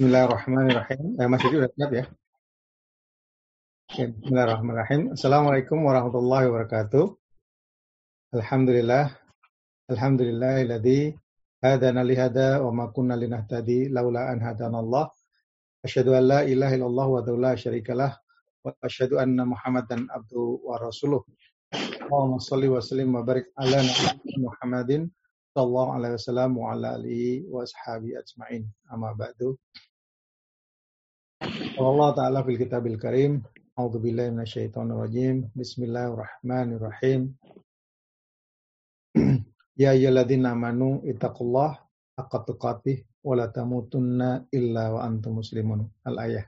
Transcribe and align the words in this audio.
Bismillahirrahmanirrahim. 0.00 1.20
Eh, 1.20 1.28
Mas 1.28 1.44
Yudi 1.44 1.60
udah 1.60 1.72
siap 1.76 1.92
ya? 1.92 2.04
Bismillahirrahmanirrahim. 3.92 5.12
Assalamualaikum 5.12 5.76
warahmatullahi 5.76 6.48
wabarakatuh. 6.48 7.04
Alhamdulillah. 8.32 9.12
Alhamdulillahilladzi 9.92 11.20
hadana 11.60 12.00
lihada 12.00 12.64
wa 12.64 12.72
ma 12.72 12.84
kunna 12.88 13.12
linahtadi 13.12 13.92
laula 13.92 14.32
an 14.32 14.40
hadanallah. 14.40 15.12
Asyhadu 15.84 16.16
an 16.16 16.32
la 16.32 16.40
ilaha 16.48 16.80
illallah 16.80 17.06
wa 17.12 17.20
la 17.20 17.52
syarikalah 17.60 18.16
wa 18.64 18.72
asyhadu 18.80 19.20
anna 19.20 19.44
Muhammadan 19.44 20.08
abdu 20.08 20.64
wa 20.64 20.80
rasuluh. 20.80 21.28
Allahumma 21.76 22.40
shalli 22.40 22.72
wa 22.72 22.80
sallim 22.80 23.12
wa 23.12 23.20
barik 23.20 23.52
ala 23.52 23.84
Muhammadin 24.40 25.12
sallallahu 25.52 25.92
alaihi 25.92 26.16
wasallam 26.16 26.56
wa 26.56 26.72
ala 26.72 26.96
alihi 26.96 27.44
wa 27.52 27.68
ashabi 27.68 28.16
ajmain. 28.16 28.64
Amma 28.88 29.12
ba'du. 29.12 29.60
Allah 31.40 32.12
taala 32.12 32.44
fil 32.44 32.60
kitabil 32.60 33.00
karim. 33.00 33.40
A'udzu 33.72 33.96
billahi 33.96 34.28
minasyaitonir 34.28 35.00
rajim. 35.00 35.48
Bismillahirrahmanirrahim. 35.56 37.32
ya 39.80 39.96
ayyuhalladzina 39.96 40.52
amanu 40.52 41.00
ittaqullah 41.08 41.80
haqqa 42.20 42.38
tuqatih 42.44 43.08
wa 43.24 43.40
la 43.40 43.48
tamutunna 43.48 44.44
illa 44.52 44.92
wa 44.92 45.00
antum 45.00 45.40
muslimun. 45.40 45.88
Al-ayah. 46.04 46.44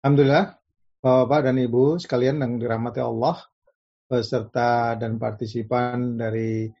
Alhamdulillah, 0.00 0.56
Bapak 1.04 1.52
dan 1.52 1.60
Ibu 1.60 2.00
sekalian 2.00 2.40
yang 2.40 2.56
dirahmati 2.56 3.04
Allah, 3.04 3.36
peserta 4.08 4.96
dan 4.96 5.20
partisipan 5.20 6.16
dari 6.16 6.72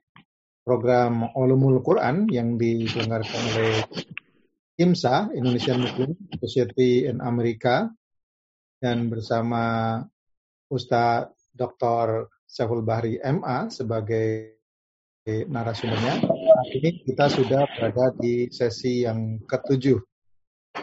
program 0.64 1.36
Ulumul 1.36 1.84
Quran 1.84 2.32
yang 2.32 2.56
diselenggarakan 2.56 3.42
oleh 3.52 3.74
IMSA, 4.76 5.32
Indonesian 5.32 5.80
Muslim 5.80 6.12
Society 6.36 7.08
in 7.08 7.24
Amerika, 7.24 7.88
dan 8.76 9.08
bersama 9.08 10.04
Ustadz 10.68 11.32
Dr. 11.56 12.28
Syaful 12.44 12.84
Bahri 12.84 13.16
MA 13.24 13.72
sebagai 13.72 14.56
narasumbernya. 15.26 16.22
Saat 16.22 16.68
ini 16.76 16.90
kita 17.02 17.26
sudah 17.32 17.62
berada 17.66 18.12
di 18.20 18.52
sesi 18.52 19.02
yang 19.08 19.40
ketujuh. 19.48 19.98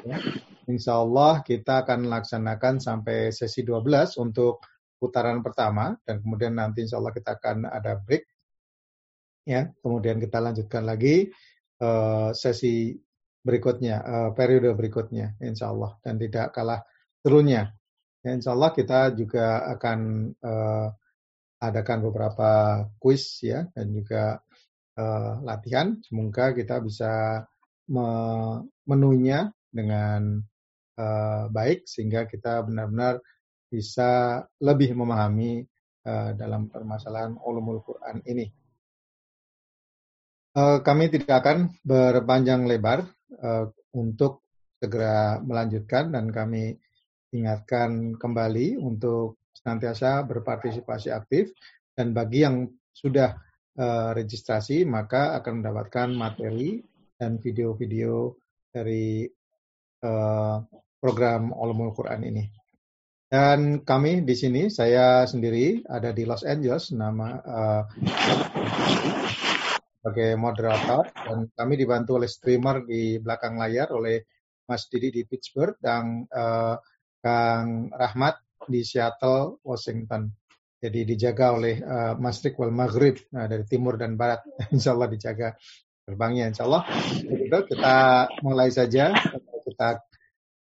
Ya. 0.04 0.18
Insya 0.66 1.00
Allah 1.00 1.46
kita 1.46 1.86
akan 1.86 2.10
melaksanakan 2.10 2.82
sampai 2.82 3.30
sesi 3.30 3.62
12 3.62 4.18
untuk 4.20 4.64
putaran 4.98 5.44
pertama 5.44 5.94
dan 6.08 6.24
kemudian 6.24 6.56
nanti 6.56 6.88
insya 6.88 6.98
Allah 6.98 7.12
kita 7.12 7.36
akan 7.36 7.68
ada 7.68 8.00
break 8.00 8.24
ya 9.44 9.68
kemudian 9.84 10.16
kita 10.24 10.40
lanjutkan 10.40 10.88
lagi 10.88 11.28
uh, 11.84 12.32
sesi 12.32 12.96
berikutnya 13.44 13.96
uh, 14.02 14.30
periode 14.32 14.72
berikutnya 14.74 15.36
insya 15.44 15.70
Allah. 15.70 16.00
Dan 16.00 16.18
tidak 16.18 16.56
kalah 16.56 16.82
serunya. 17.20 17.70
Ya, 18.24 18.32
insya 18.32 18.56
Allah 18.56 18.72
kita 18.72 19.12
juga 19.14 19.68
akan 19.76 20.00
uh, 20.40 20.88
adakan 21.64 22.00
beberapa 22.08 22.50
kuis 23.00 23.40
ya 23.44 23.68
dan 23.76 23.92
juga 23.92 24.40
uh, 25.00 25.44
latihan. 25.44 26.00
Semoga 26.04 26.56
kita 26.56 26.80
bisa 26.80 27.44
memenuhinya 27.88 29.52
dengan 29.68 30.40
uh, 31.00 31.46
baik 31.52 31.84
sehingga 31.88 32.28
kita 32.28 32.64
benar-benar 32.64 33.20
bisa 33.68 34.44
lebih 34.62 34.94
memahami 34.94 35.66
uh, 36.06 36.32
dalam 36.38 36.70
permasalahan 36.70 37.36
ulumul 37.42 37.82
Quran 37.84 38.22
ini. 38.28 38.63
Eh, 40.54 40.80
kami 40.86 41.10
tidak 41.10 41.42
akan 41.42 41.74
berpanjang 41.82 42.70
lebar 42.70 43.02
uh, 43.42 43.66
untuk 43.98 44.46
segera 44.78 45.42
melanjutkan 45.42 46.14
dan 46.14 46.30
kami 46.30 46.78
ingatkan 47.34 48.14
kembali 48.22 48.78
untuk 48.78 49.42
senantiasa 49.50 50.22
berpartisipasi 50.30 51.10
aktif 51.10 51.50
dan 51.98 52.14
bagi 52.14 52.46
yang 52.46 52.70
sudah 52.94 53.34
uh, 53.82 54.14
registrasi 54.14 54.86
maka 54.86 55.34
akan 55.42 55.66
mendapatkan 55.66 56.14
materi 56.14 56.86
dan 57.18 57.42
video-video 57.42 58.38
dari 58.70 59.26
program 61.00 61.56
Ulumul 61.56 61.96
Quran 61.96 62.28
ini. 62.28 62.44
Dan 63.32 63.88
kami 63.88 64.28
di 64.28 64.36
sini, 64.36 64.68
saya 64.68 65.24
sendiri 65.24 65.80
ada 65.88 66.12
di 66.12 66.28
Los 66.28 66.44
Angeles, 66.44 66.92
nama 66.92 67.40
uh, 67.40 67.84
sebagai 70.04 70.36
moderator 70.36 71.08
dan 71.16 71.48
kami 71.56 71.80
dibantu 71.80 72.20
oleh 72.20 72.28
streamer 72.28 72.84
di 72.84 73.24
belakang 73.24 73.56
layar 73.56 73.88
oleh 73.96 74.20
Mas 74.68 74.92
Didi 74.92 75.16
di 75.16 75.24
Pittsburgh 75.24 75.80
dan 75.80 76.28
uh, 76.28 76.76
Kang 77.24 77.88
Rahmat 77.88 78.68
di 78.68 78.84
Seattle, 78.84 79.64
Washington. 79.64 80.28
Jadi 80.84 81.08
dijaga 81.08 81.56
oleh 81.56 81.80
uh, 81.80 82.20
Mas 82.20 82.44
Rikwal 82.44 82.76
Maghrib 82.76 83.16
nah, 83.32 83.48
dari 83.48 83.64
timur 83.64 83.96
dan 83.96 84.20
barat. 84.20 84.44
Insya 84.76 84.92
Allah 84.92 85.08
dijaga 85.08 85.56
terbangnya. 86.04 86.52
Insya 86.52 86.68
Allah. 86.68 86.84
Kita 87.64 87.96
mulai 88.44 88.76
saja. 88.76 89.16
Kita 89.64 90.04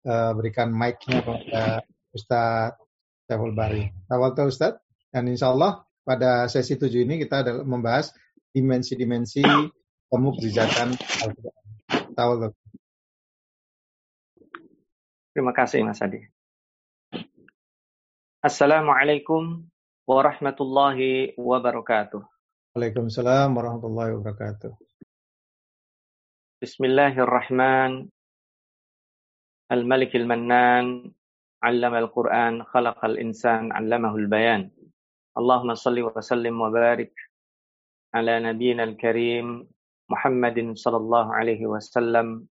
uh, 0.09 0.31
berikan 0.33 0.73
mic-nya 0.73 1.21
kepada 1.21 1.85
Ustadz 2.09 2.81
Syaful 3.29 3.53
Bari. 3.53 3.85
Awal 4.09 4.33
Ustadz. 4.49 4.81
Dan 5.13 5.29
insya 5.29 5.53
Allah 5.53 5.85
pada 6.01 6.49
sesi 6.49 6.73
tujuh 6.73 7.05
ini 7.05 7.21
kita 7.21 7.45
membahas 7.61 8.09
dimensi-dimensi 8.57 9.45
pemukjizatan 10.09 10.97
Al-Quran. 12.17 12.49
Terima 15.37 15.53
kasih 15.53 15.85
Mas 15.85 16.01
Adi. 16.01 16.25
Assalamualaikum 18.41 19.69
warahmatullahi 20.09 21.37
wabarakatuh. 21.37 22.25
Waalaikumsalam 22.73 23.53
warahmatullahi 23.53 24.17
wabarakatuh. 24.17 24.73
Bismillahirrahman. 26.57 28.09
Al-Malik 29.69 30.17
al-Mannan. 30.17 31.13
Allama 31.61 32.01
al-Quran. 32.01 32.65
Khalaq 32.65 32.97
al-insan. 33.05 33.69
Allamahul 33.69 34.25
bayan. 34.25 34.73
Allahumma 35.37 35.77
salli 35.77 36.01
wa 36.01 36.17
sallim 36.17 36.57
wa 36.57 36.73
barik 36.73 37.13
على 38.16 38.34
نبينا 38.40 38.84
الكريم 38.84 39.68
محمد 40.10 40.76
صلى 40.76 40.96
الله 40.96 41.26
عليه 41.34 41.62
وسلم 41.66 42.46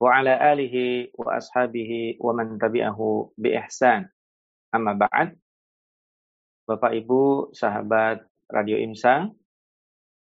وعلى 0.00 0.32
آله 0.52 0.76
وأصحابه 1.14 2.20
ومن 2.20 2.58
تبعه 2.58 2.98
بإحسان 3.38 4.08
أما 4.74 4.92
بعد 4.92 5.42
Bapak 6.62 6.94
Ibu, 6.94 7.50
sahabat 7.50 8.22
Radio 8.46 8.78
IMSA, 8.78 9.26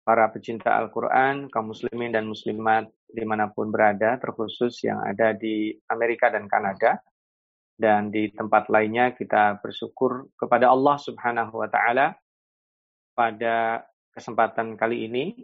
para 0.08 0.31
pecinta 0.31 0.80
Al-Quran, 0.80 1.52
kaum 1.52 1.75
muslimin 1.75 2.16
dan 2.16 2.31
muslimat 2.31 2.88
dimanapun 3.12 3.70
berada, 3.75 4.16
terkhusus 4.16 4.80
yang 4.88 5.03
ada 5.03 5.36
di 5.36 5.75
Amerika 5.92 6.31
dan 6.31 6.47
Kanada, 6.47 7.03
dan 7.75 8.08
di 8.08 8.31
tempat 8.31 8.72
lainnya 8.72 9.12
kita 9.12 9.59
bersyukur 9.59 10.31
kepada 10.40 10.72
Allah 10.72 10.96
Subhanahu 10.96 11.53
wa 11.59 11.68
Ta'ala 11.68 12.16
pada 13.20 13.84
kesempatan 14.15 14.79
kali 14.79 15.11
ini 15.11 15.35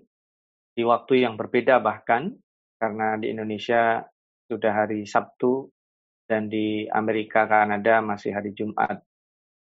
di 0.70 0.86
waktu 0.86 1.26
yang 1.26 1.34
berbeda 1.34 1.82
bahkan 1.82 2.30
karena 2.78 3.18
di 3.18 3.34
Indonesia 3.34 4.06
sudah 4.46 4.72
hari 4.72 5.04
Sabtu 5.04 5.68
dan 6.30 6.46
di 6.46 6.86
Amerika 6.86 7.44
Kanada 7.50 7.98
masih 7.98 8.30
hari 8.30 8.54
Jumat. 8.54 9.02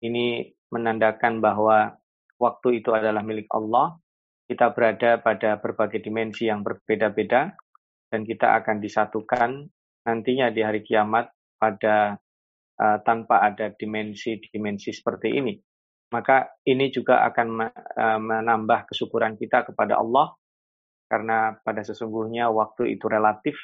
Ini 0.02 0.50
menandakan 0.74 1.38
bahwa 1.38 1.94
waktu 2.42 2.82
itu 2.82 2.92
adalah 2.92 3.22
milik 3.22 3.46
Allah. 3.54 3.96
Kita 4.50 4.74
berada 4.74 5.22
pada 5.22 5.62
berbagai 5.62 6.02
dimensi 6.02 6.50
yang 6.50 6.66
berbeda-beda 6.66 7.54
dan 8.10 8.22
kita 8.24 8.58
akan 8.64 8.80
disatukan 8.80 9.68
nantinya 10.08 10.48
di 10.50 10.64
hari 10.64 10.88
kiamat 10.88 11.28
pada 11.60 12.16
uh, 12.80 12.98
tanpa 13.04 13.44
ada 13.44 13.76
dimensi-dimensi 13.76 14.96
seperti 14.96 15.36
ini 15.36 15.54
maka 16.12 16.56
ini 16.64 16.88
juga 16.92 17.24
akan 17.28 17.48
eh, 17.68 18.20
menambah 18.20 18.88
kesyukuran 18.92 19.36
kita 19.36 19.68
kepada 19.68 20.00
Allah 20.00 20.34
karena 21.08 21.56
pada 21.64 21.84
sesungguhnya 21.84 22.52
waktu 22.52 22.96
itu 22.96 23.08
relatif 23.08 23.56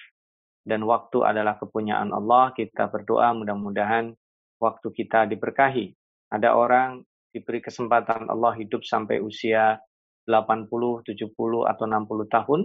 dan 0.64 0.84
waktu 0.88 1.24
adalah 1.24 1.60
kepunyaan 1.60 2.16
Allah. 2.16 2.56
Kita 2.56 2.88
berdoa 2.88 3.36
mudah-mudahan 3.36 4.16
waktu 4.64 4.88
kita 4.96 5.28
diberkahi. 5.28 5.92
Ada 6.32 6.56
orang 6.56 7.04
diberi 7.36 7.60
kesempatan 7.60 8.32
Allah 8.32 8.56
hidup 8.56 8.88
sampai 8.88 9.20
usia 9.20 9.78
80, 10.24 11.04
70 11.04 11.68
atau 11.68 11.84
60 11.84 12.32
tahun, 12.32 12.60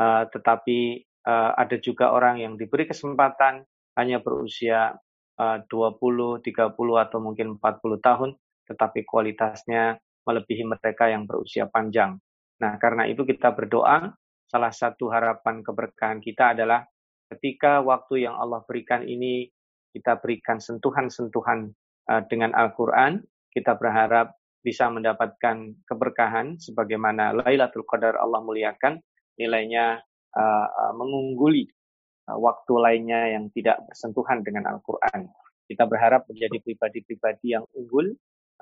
uh, 0.00 0.24
tetapi 0.32 1.04
uh, 1.28 1.52
ada 1.52 1.76
juga 1.76 2.16
orang 2.16 2.40
yang 2.40 2.56
diberi 2.56 2.88
kesempatan 2.88 3.60
hanya 4.00 4.24
berusia 4.24 4.96
uh, 5.36 5.58
20, 5.68 6.40
30 6.40 7.04
atau 7.04 7.18
mungkin 7.20 7.60
40 7.60 8.00
tahun, 8.00 8.30
tetapi 8.68 9.08
kualitasnya 9.08 9.96
melebihi 10.28 10.68
mereka 10.68 11.08
yang 11.08 11.24
berusia 11.24 11.64
panjang. 11.72 12.20
Nah, 12.60 12.76
karena 12.76 13.08
itu 13.08 13.24
kita 13.24 13.56
berdoa, 13.56 14.12
salah 14.44 14.72
satu 14.72 15.08
harapan 15.08 15.64
keberkahan 15.64 16.20
kita 16.20 16.52
adalah 16.52 16.84
ketika 17.32 17.80
waktu 17.80 18.28
yang 18.28 18.36
Allah 18.36 18.60
berikan 18.68 19.04
ini 19.04 19.48
kita 19.96 20.20
berikan 20.20 20.60
sentuhan-sentuhan 20.60 21.72
uh, 22.12 22.22
dengan 22.28 22.52
Al-Quran, 22.52 23.24
kita 23.52 23.76
berharap 23.80 24.36
bisa 24.60 24.90
mendapatkan 24.92 25.80
keberkahan 25.88 26.60
sebagaimana 26.60 27.32
Lailatul 27.32 27.88
Qadar 27.88 28.20
Allah 28.20 28.44
muliakan 28.44 29.00
nilainya 29.40 30.02
uh, 30.36 30.68
uh, 30.68 30.92
mengungguli 30.92 31.72
waktu 32.28 32.74
lainnya 32.76 33.40
yang 33.40 33.48
tidak 33.56 33.80
bersentuhan 33.88 34.44
dengan 34.44 34.68
Al-Quran. 34.68 35.32
Kita 35.64 35.88
berharap 35.88 36.28
menjadi 36.28 36.60
pribadi-pribadi 36.60 37.56
yang 37.56 37.64
unggul 37.72 38.12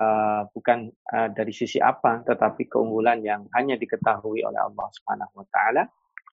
uh, 0.01 0.47
bukan 0.53 0.89
uh, 1.13 1.29
dari 1.33 1.53
sisi 1.53 1.77
apa, 1.77 2.23
tetapi 2.25 2.69
keunggulan 2.69 3.21
yang 3.21 3.45
hanya 3.53 3.77
diketahui 3.77 4.41
oleh 4.41 4.61
Allah 4.61 4.87
Subhanahu 4.93 5.43
Wa 5.43 5.47
Taala, 5.53 5.83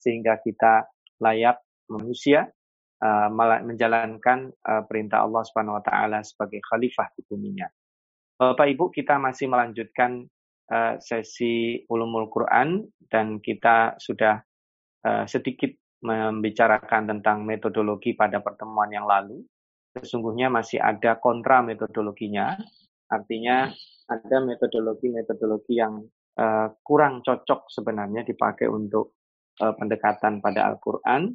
sehingga 0.03 0.39
kita 0.43 0.87
layak 1.23 1.63
manusia 1.87 2.51
uh, 3.03 3.29
menjalankan 3.63 4.51
uh, 4.63 4.83
perintah 4.87 5.23
Allah 5.23 5.43
Subhanahu 5.47 5.79
wa 5.79 5.83
taala 5.83 6.19
sebagai 6.23 6.63
khalifah 6.63 7.11
di 7.15 7.21
buminya. 7.27 7.67
Bapak 8.39 8.67
Ibu, 8.75 8.91
kita 8.91 9.15
masih 9.21 9.47
melanjutkan 9.47 10.27
uh, 10.71 10.99
sesi 10.99 11.83
ulumul 11.87 12.27
Quran 12.27 12.83
dan 13.07 13.39
kita 13.39 13.95
sudah 13.99 14.41
uh, 15.05 15.23
sedikit 15.29 15.71
membicarakan 16.03 17.15
tentang 17.15 17.47
metodologi 17.47 18.11
pada 18.11 18.43
pertemuan 18.43 18.91
yang 18.91 19.07
lalu. 19.07 19.39
Sesungguhnya 19.95 20.49
masih 20.49 20.81
ada 20.81 21.15
kontra 21.21 21.63
metodologinya, 21.63 22.57
artinya 23.19 23.69
ada 24.09 24.37
metodologi-metodologi 24.43 25.73
yang 25.77 26.01
uh, 26.37 26.67
kurang 26.81 27.21
cocok 27.21 27.69
sebenarnya 27.69 28.25
dipakai 28.25 28.67
untuk 28.67 29.15
uh, 29.61 29.73
pendekatan 29.77 30.41
pada 30.41 30.67
Al-Quran 30.67 31.33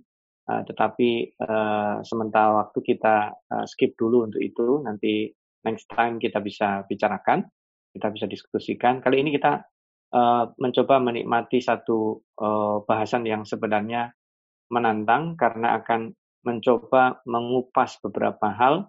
Uh, 0.48 0.64
tetapi 0.64 1.36
uh, 1.44 2.00
sementara 2.00 2.64
waktu 2.64 2.80
kita 2.80 3.36
uh, 3.36 3.68
skip 3.68 3.92
dulu 4.00 4.24
untuk 4.24 4.40
itu, 4.40 4.80
nanti 4.80 5.28
next 5.60 5.92
time 5.92 6.16
kita 6.16 6.40
bisa 6.40 6.88
bicarakan, 6.88 7.44
kita 7.92 8.08
bisa 8.08 8.24
diskusikan. 8.24 9.04
Kali 9.04 9.20
ini 9.20 9.36
kita 9.36 9.60
uh, 10.16 10.48
mencoba 10.56 11.04
menikmati 11.04 11.60
satu 11.60 12.24
uh, 12.40 12.80
bahasan 12.88 13.28
yang 13.28 13.44
sebenarnya 13.44 14.08
menantang 14.72 15.36
karena 15.36 15.76
akan 15.84 16.16
mencoba 16.48 17.20
mengupas 17.28 18.00
beberapa 18.00 18.48
hal 18.48 18.88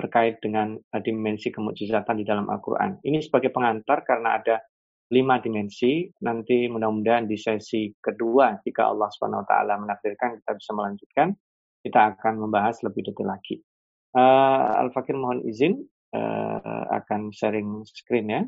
terkait 0.00 0.40
dengan 0.40 0.72
uh, 0.80 1.00
dimensi 1.04 1.52
kemujizatan 1.52 2.16
di 2.16 2.24
dalam 2.24 2.48
Al-Quran. 2.48 3.04
Ini 3.04 3.20
sebagai 3.20 3.52
pengantar 3.52 4.00
karena 4.08 4.40
ada 4.40 4.56
lima 5.12 5.36
dimensi. 5.44 6.08
Nanti 6.24 6.64
mudah-mudahan 6.72 7.28
di 7.28 7.36
sesi 7.36 7.92
kedua, 8.00 8.56
jika 8.64 8.88
Allah 8.88 9.12
swt 9.12 9.52
menakdirkan 9.52 10.40
kita 10.40 10.52
bisa 10.56 10.70
melanjutkan, 10.72 11.28
kita 11.84 12.16
akan 12.16 12.48
membahas 12.48 12.80
lebih 12.80 13.12
detail 13.12 13.28
lagi. 13.28 13.60
Uh, 14.16 14.80
Al-Fakir 14.88 15.14
mohon 15.14 15.44
izin 15.44 15.84
uh, 16.16 16.84
akan 16.96 17.30
sharing 17.30 17.84
screen. 17.84 18.26
Ya, 18.32 18.42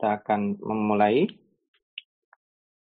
kita 0.00 0.16
akan 0.24 0.56
memulai 0.64 1.28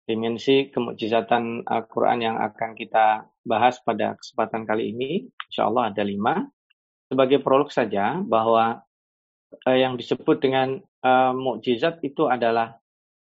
dimensi 0.05 0.69
kemujizatan 0.69 1.65
Al-Quran 1.65 2.21
yang 2.21 2.37
akan 2.37 2.77
kita 2.77 3.25
bahas 3.41 3.81
pada 3.81 4.13
kesempatan 4.21 4.69
kali 4.69 4.93
ini, 4.93 5.25
insya 5.49 5.65
Allah 5.65 5.89
ada 5.89 6.05
lima. 6.05 6.45
Sebagai 7.09 7.41
prolog 7.41 7.73
saja, 7.73 8.21
bahwa 8.21 8.85
eh, 9.65 9.81
yang 9.81 9.97
disebut 9.97 10.37
dengan 10.37 10.77
eh, 10.77 11.33
mukjizat 11.33 12.05
itu 12.05 12.29
adalah 12.29 12.77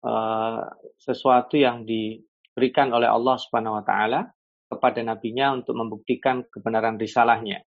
eh, 0.04 0.62
sesuatu 1.00 1.56
yang 1.56 1.88
diberikan 1.88 2.92
oleh 2.92 3.08
Allah 3.08 3.40
Subhanahu 3.40 3.80
Wa 3.80 3.84
Taala 3.88 4.28
kepada 4.68 5.00
nabinya 5.00 5.56
untuk 5.56 5.80
membuktikan 5.80 6.44
kebenaran 6.52 7.00
risalahnya. 7.00 7.64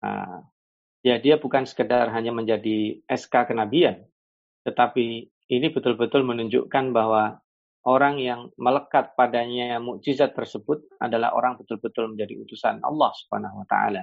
Nah, 0.00 0.48
ya 1.04 1.20
dia 1.20 1.36
bukan 1.36 1.68
sekedar 1.68 2.08
hanya 2.08 2.32
menjadi 2.32 3.04
SK 3.04 3.52
kenabian, 3.52 4.00
tetapi 4.64 5.28
ini 5.52 5.68
betul-betul 5.68 6.24
menunjukkan 6.24 6.96
bahwa 6.96 7.36
orang 7.84 8.16
yang 8.16 8.48
melekat 8.56 9.12
padanya 9.12 9.76
mukjizat 9.76 10.32
tersebut 10.32 10.96
adalah 10.96 11.36
orang 11.36 11.60
betul-betul 11.60 12.16
menjadi 12.16 12.40
utusan 12.40 12.80
Allah 12.80 13.12
Subhanahu 13.12 13.60
wa 13.60 13.66
taala. 13.68 14.02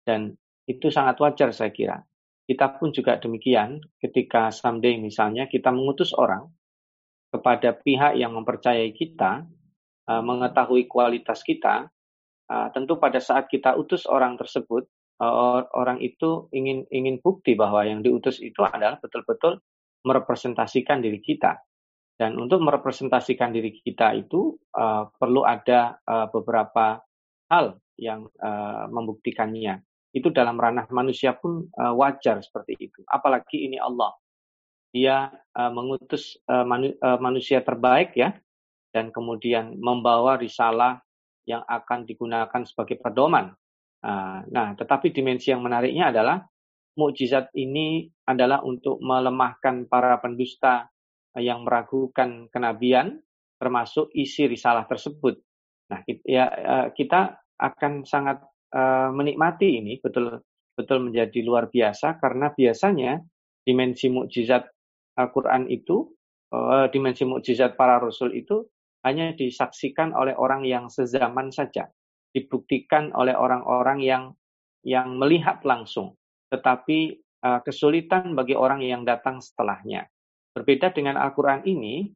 Dan 0.00 0.32
itu 0.64 0.88
sangat 0.88 1.20
wajar 1.20 1.52
saya 1.52 1.68
kira. 1.68 2.00
Kita 2.48 2.80
pun 2.80 2.96
juga 2.96 3.20
demikian 3.20 3.76
ketika 4.00 4.48
someday 4.48 4.96
misalnya 4.96 5.44
kita 5.44 5.68
mengutus 5.68 6.16
orang 6.16 6.48
kepada 7.28 7.76
pihak 7.76 8.16
yang 8.16 8.32
mempercayai 8.32 8.88
kita, 8.96 9.44
uh, 10.08 10.22
mengetahui 10.24 10.88
kualitas 10.88 11.44
kita, 11.44 11.92
uh, 12.48 12.68
tentu 12.72 12.96
pada 12.96 13.20
saat 13.20 13.52
kita 13.52 13.76
utus 13.76 14.08
orang 14.08 14.40
tersebut, 14.40 14.88
uh, 15.20 15.68
orang 15.76 16.00
itu 16.00 16.48
ingin 16.56 16.88
ingin 16.88 17.20
bukti 17.20 17.52
bahwa 17.52 17.84
yang 17.84 18.00
diutus 18.00 18.40
itu 18.40 18.64
adalah 18.64 18.96
betul-betul 18.96 19.60
merepresentasikan 20.06 21.02
diri 21.02 21.18
kita 21.18 21.58
dan 22.18 22.34
untuk 22.34 22.58
merepresentasikan 22.66 23.54
diri 23.54 23.78
kita 23.78 24.10
itu 24.18 24.58
uh, 24.74 25.06
perlu 25.06 25.46
ada 25.46 26.02
uh, 26.02 26.26
beberapa 26.34 26.98
hal 27.46 27.78
yang 27.94 28.26
uh, 28.42 28.90
membuktikannya. 28.90 29.78
Itu 30.10 30.34
dalam 30.34 30.58
ranah 30.58 30.90
manusia 30.90 31.38
pun 31.38 31.70
uh, 31.78 31.94
wajar 31.94 32.42
seperti 32.42 32.90
itu. 32.90 33.06
Apalagi 33.06 33.70
ini 33.70 33.78
Allah. 33.78 34.18
Dia 34.90 35.30
uh, 35.30 35.70
mengutus 35.70 36.34
uh, 36.50 36.66
manu 36.66 36.90
uh, 36.98 37.20
manusia 37.22 37.62
terbaik 37.62 38.18
ya 38.18 38.34
dan 38.90 39.14
kemudian 39.14 39.78
membawa 39.78 40.40
risalah 40.40 40.98
yang 41.46 41.62
akan 41.70 42.02
digunakan 42.02 42.66
sebagai 42.66 42.98
pedoman. 42.98 43.54
Uh, 44.02 44.42
nah, 44.50 44.74
tetapi 44.74 45.14
dimensi 45.14 45.54
yang 45.54 45.62
menariknya 45.62 46.10
adalah 46.10 46.42
mukjizat 46.98 47.54
ini 47.54 48.10
adalah 48.26 48.60
untuk 48.66 48.98
melemahkan 48.98 49.86
para 49.86 50.18
pendusta 50.18 50.90
yang 51.38 51.62
meragukan 51.62 52.50
kenabian 52.50 53.22
termasuk 53.58 54.10
isi 54.14 54.50
risalah 54.50 54.86
tersebut. 54.90 55.38
Nah, 55.88 56.02
ya 56.26 56.44
eh, 56.50 56.86
kita 56.94 57.38
akan 57.58 58.06
sangat 58.06 58.38
uh, 58.70 59.10
menikmati 59.10 59.82
ini 59.82 59.98
betul 59.98 60.38
betul 60.78 61.10
menjadi 61.10 61.42
luar 61.42 61.66
biasa 61.66 62.22
karena 62.22 62.54
biasanya 62.54 63.18
dimensi 63.66 64.06
mukjizat 64.06 64.62
Al-Qur'an 65.18 65.66
itu 65.66 66.06
uh, 66.54 66.86
dimensi 66.94 67.26
mukjizat 67.26 67.74
para 67.74 67.98
rasul 67.98 68.30
itu 68.30 68.62
hanya 69.02 69.34
disaksikan 69.34 70.14
oleh 70.14 70.38
orang 70.38 70.62
yang 70.62 70.86
sezaman 70.86 71.50
saja, 71.50 71.90
dibuktikan 72.30 73.10
oleh 73.14 73.34
orang-orang 73.34 73.98
yang 74.02 74.24
yang 74.86 75.18
melihat 75.18 75.58
langsung, 75.66 76.14
tetapi 76.48 76.98
uh, 77.44 77.60
kesulitan 77.62 78.34
bagi 78.34 78.56
orang 78.56 78.82
yang 78.82 79.04
datang 79.04 79.38
setelahnya. 79.38 80.08
Berbeda 80.52 80.90
dengan 80.90 81.20
Al-Quran 81.20 81.62
ini, 81.68 82.08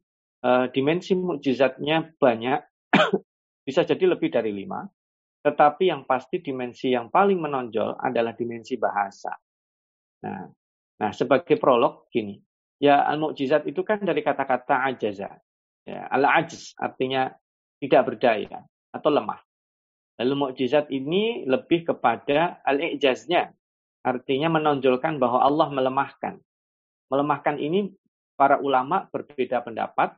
uh, 0.43 0.67
dimensi 0.69 1.15
mukjizatnya 1.15 2.17
banyak, 2.17 2.59
bisa 3.67 3.87
jadi 3.87 4.03
lebih 4.03 4.33
dari 4.33 4.51
lima, 4.51 4.83
tetapi 5.43 5.91
yang 5.91 6.07
pasti 6.07 6.39
dimensi 6.39 6.91
yang 6.91 7.11
paling 7.11 7.39
menonjol 7.39 7.99
adalah 7.99 8.31
dimensi 8.35 8.79
bahasa. 8.79 9.35
Nah, 10.23 10.47
nah 10.99 11.11
sebagai 11.11 11.59
prolog 11.59 12.07
gini, 12.07 12.39
ya 12.79 13.03
al-mukjizat 13.07 13.67
itu 13.67 13.83
kan 13.83 14.03
dari 14.03 14.23
kata-kata 14.23 14.87
ajaza. 14.87 15.31
Ya, 15.83 16.07
al-ajiz 16.07 16.79
artinya 16.79 17.27
tidak 17.83 18.15
berdaya 18.15 18.63
atau 18.95 19.11
lemah. 19.11 19.43
Lalu 20.23 20.33
mukjizat 20.47 20.87
ini 20.93 21.43
lebih 21.43 21.91
kepada 21.91 22.63
al-ijaznya, 22.63 23.51
artinya 24.03 24.51
menonjolkan 24.51 25.17
bahwa 25.17 25.39
Allah 25.41 25.67
melemahkan. 25.71 26.37
Melemahkan 27.07 27.55
ini 27.57 27.89
para 28.35 28.59
ulama 28.59 29.07
berbeda 29.09 29.63
pendapat. 29.63 30.13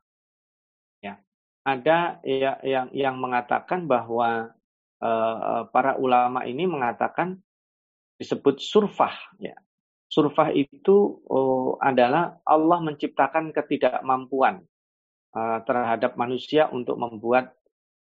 Ya, 1.00 1.22
ada 1.62 2.20
ya, 2.26 2.58
yang 2.66 2.90
yang 2.92 3.16
mengatakan 3.22 3.86
bahwa 3.86 4.52
uh, 5.00 5.70
para 5.70 5.96
ulama 6.02 6.44
ini 6.50 6.66
mengatakan 6.66 7.38
disebut 8.18 8.58
surfah. 8.58 9.14
Ya, 9.38 9.56
surfah 10.10 10.50
itu 10.50 11.22
uh, 11.30 11.78
adalah 11.78 12.42
Allah 12.42 12.80
menciptakan 12.82 13.54
ketidakmampuan 13.54 14.66
uh, 15.38 15.60
terhadap 15.68 16.18
manusia 16.18 16.72
untuk 16.74 16.98
membuat 16.98 17.54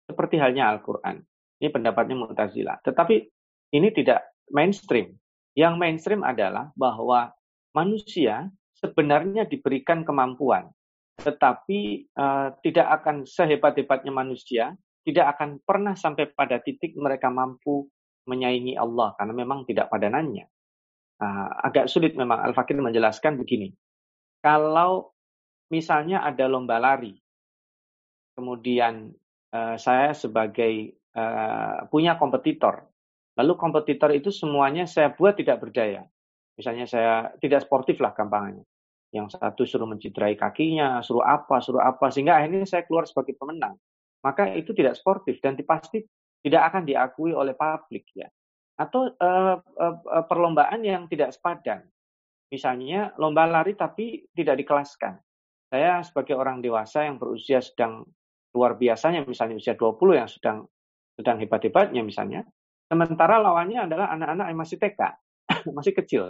seperti 0.07 0.39
halnya 0.39 0.71
Al-Quran. 0.71 1.23
Ini 1.63 1.71
pendapatnya 1.71 2.15
Mu'tazilah. 2.19 2.83
Tetapi 2.83 3.15
ini 3.73 3.87
tidak 3.95 4.35
mainstream. 4.51 5.15
Yang 5.53 5.73
mainstream 5.77 6.21
adalah 6.25 6.73
bahwa 6.73 7.29
manusia 7.77 8.49
sebenarnya 8.73 9.45
diberikan 9.45 10.01
kemampuan, 10.01 10.69
tetapi 11.21 12.09
uh, 12.17 12.57
tidak 12.65 12.87
akan 13.01 13.23
sehebat-hebatnya 13.23 14.09
manusia, 14.09 14.73
tidak 15.05 15.37
akan 15.37 15.61
pernah 15.61 15.93
sampai 15.93 16.33
pada 16.33 16.57
titik 16.57 16.97
mereka 16.97 17.29
mampu 17.29 17.85
menyaingi 18.25 18.79
Allah 18.79 19.13
karena 19.19 19.33
memang 19.35 19.67
tidak 19.67 19.91
padanannya. 19.91 20.47
uh, 21.21 21.49
agak 21.69 21.87
sulit 21.87 22.17
memang 22.17 22.41
Al-Fakir 22.41 22.79
menjelaskan 22.79 23.37
begini. 23.37 23.71
Kalau 24.43 25.13
misalnya 25.71 26.25
ada 26.25 26.49
lomba 26.49 26.81
lari, 26.81 27.15
kemudian 28.35 29.13
uh, 29.53 29.75
saya 29.79 30.11
sebagai 30.11 30.97
uh, 31.15 31.87
punya 31.87 32.17
kompetitor, 32.19 32.92
lalu 33.33 33.53
kompetitor 33.57 34.13
itu 34.13 34.29
semuanya 34.29 34.85
saya 34.85 35.13
buat 35.13 35.33
tidak 35.37 35.61
berdaya. 35.63 36.05
Misalnya 36.53 36.85
saya 36.85 37.13
tidak 37.41 37.65
sportif 37.65 37.97
lah 37.97 38.13
gampangnya. 38.13 38.61
Yang 39.13 39.37
satu 39.37 39.65
suruh 39.65 39.89
mencederai 39.89 40.37
kakinya, 40.37 41.01
suruh 41.01 41.25
apa, 41.25 41.61
suruh 41.61 41.81
apa, 41.81 42.09
sehingga 42.09 42.37
akhirnya 42.37 42.65
saya 42.65 42.85
keluar 42.85 43.05
sebagai 43.05 43.37
pemenang. 43.37 43.77
Maka 44.25 44.53
itu 44.53 44.73
tidak 44.73 44.97
sportif 44.97 45.41
dan 45.41 45.57
pasti 45.65 46.01
tidak 46.41 46.73
akan 46.73 46.83
diakui 46.85 47.33
oleh 47.33 47.53
publik 47.57 48.09
ya. 48.13 48.29
Atau 48.77 49.13
uh, 49.13 49.57
uh, 49.61 50.25
perlombaan 50.25 50.81
yang 50.81 51.05
tidak 51.09 51.33
sepadan. 51.33 51.85
Misalnya 52.49 53.13
lomba 53.17 53.49
lari 53.49 53.73
tapi 53.73 54.29
tidak 54.33 54.61
dikelaskan. 54.61 55.17
Saya 55.73 56.05
sebagai 56.05 56.37
orang 56.37 56.61
dewasa 56.61 57.05
yang 57.05 57.17
berusia 57.17 57.61
sedang 57.65 58.05
luar 58.53 58.77
biasanya, 58.77 59.25
misalnya 59.25 59.57
usia 59.57 59.73
20 59.73 59.97
yang 60.13 60.29
sedang 60.29 60.57
sedang 61.17 61.37
hebat-hebatnya 61.41 62.05
misalnya, 62.05 62.45
sementara 62.93 63.41
lawannya 63.41 63.89
adalah 63.89 64.13
anak-anak 64.13 64.45
yang 64.53 64.59
masih 64.59 64.77
TK, 64.77 65.01
masih 65.77 65.93
kecil. 65.97 66.23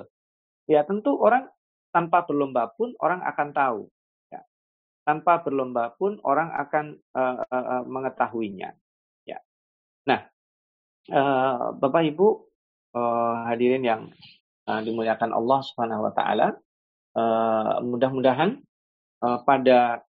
Ya 0.70 0.88
tentu 0.88 1.20
orang 1.20 1.52
tanpa 1.92 2.24
berlomba 2.24 2.72
pun 2.74 2.96
orang 3.04 3.22
akan 3.22 3.48
tahu. 3.52 3.82
Ya. 4.32 4.42
Tanpa 5.04 5.44
berlomba 5.44 5.94
pun 5.94 6.18
orang 6.24 6.50
akan 6.56 6.86
uh, 7.14 7.44
uh, 7.44 7.84
mengetahuinya. 7.86 8.74
Ya. 9.28 9.40
Nah, 10.08 10.26
uh, 11.12 11.76
Bapak 11.78 12.04
Ibu 12.08 12.28
uh, 12.96 13.36
hadirin 13.50 13.84
yang 13.84 14.02
uh, 14.66 14.82
dimuliakan 14.82 15.36
Allah 15.36 15.60
Subhanahu 15.62 16.08
wa 16.10 16.14
taala, 16.16 16.48
mudah-mudahan 17.86 18.58
uh, 19.22 19.40
pada 19.46 20.02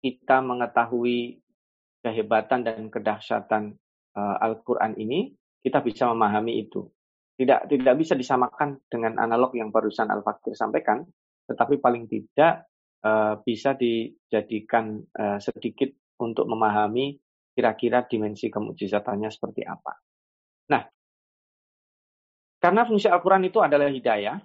kita 0.00 0.40
mengetahui 0.40 1.40
kehebatan 2.00 2.64
dan 2.64 2.88
kedahsyatan 2.88 3.76
uh, 4.16 4.36
Al-Quran 4.40 4.96
ini, 4.96 5.36
kita 5.60 5.84
bisa 5.84 6.08
memahami 6.08 6.64
itu. 6.64 6.88
Tidak 7.40 7.72
tidak 7.72 7.94
bisa 7.96 8.12
disamakan 8.16 8.84
dengan 8.88 9.16
analog 9.16 9.56
yang 9.56 9.72
barusan 9.72 10.12
Al-Fakir 10.12 10.52
sampaikan, 10.52 11.00
tetapi 11.48 11.80
paling 11.80 12.04
tidak 12.04 12.68
uh, 13.00 13.40
bisa 13.40 13.72
dijadikan 13.76 15.00
uh, 15.16 15.40
sedikit 15.40 15.88
untuk 16.20 16.44
memahami 16.44 17.16
kira-kira 17.56 18.04
dimensi 18.04 18.52
kemujizatannya 18.52 19.32
seperti 19.32 19.64
apa. 19.64 19.92
Nah, 20.68 20.82
karena 22.60 22.84
fungsi 22.84 23.08
Al-Quran 23.08 23.48
itu 23.48 23.58
adalah 23.64 23.88
hidayah, 23.88 24.36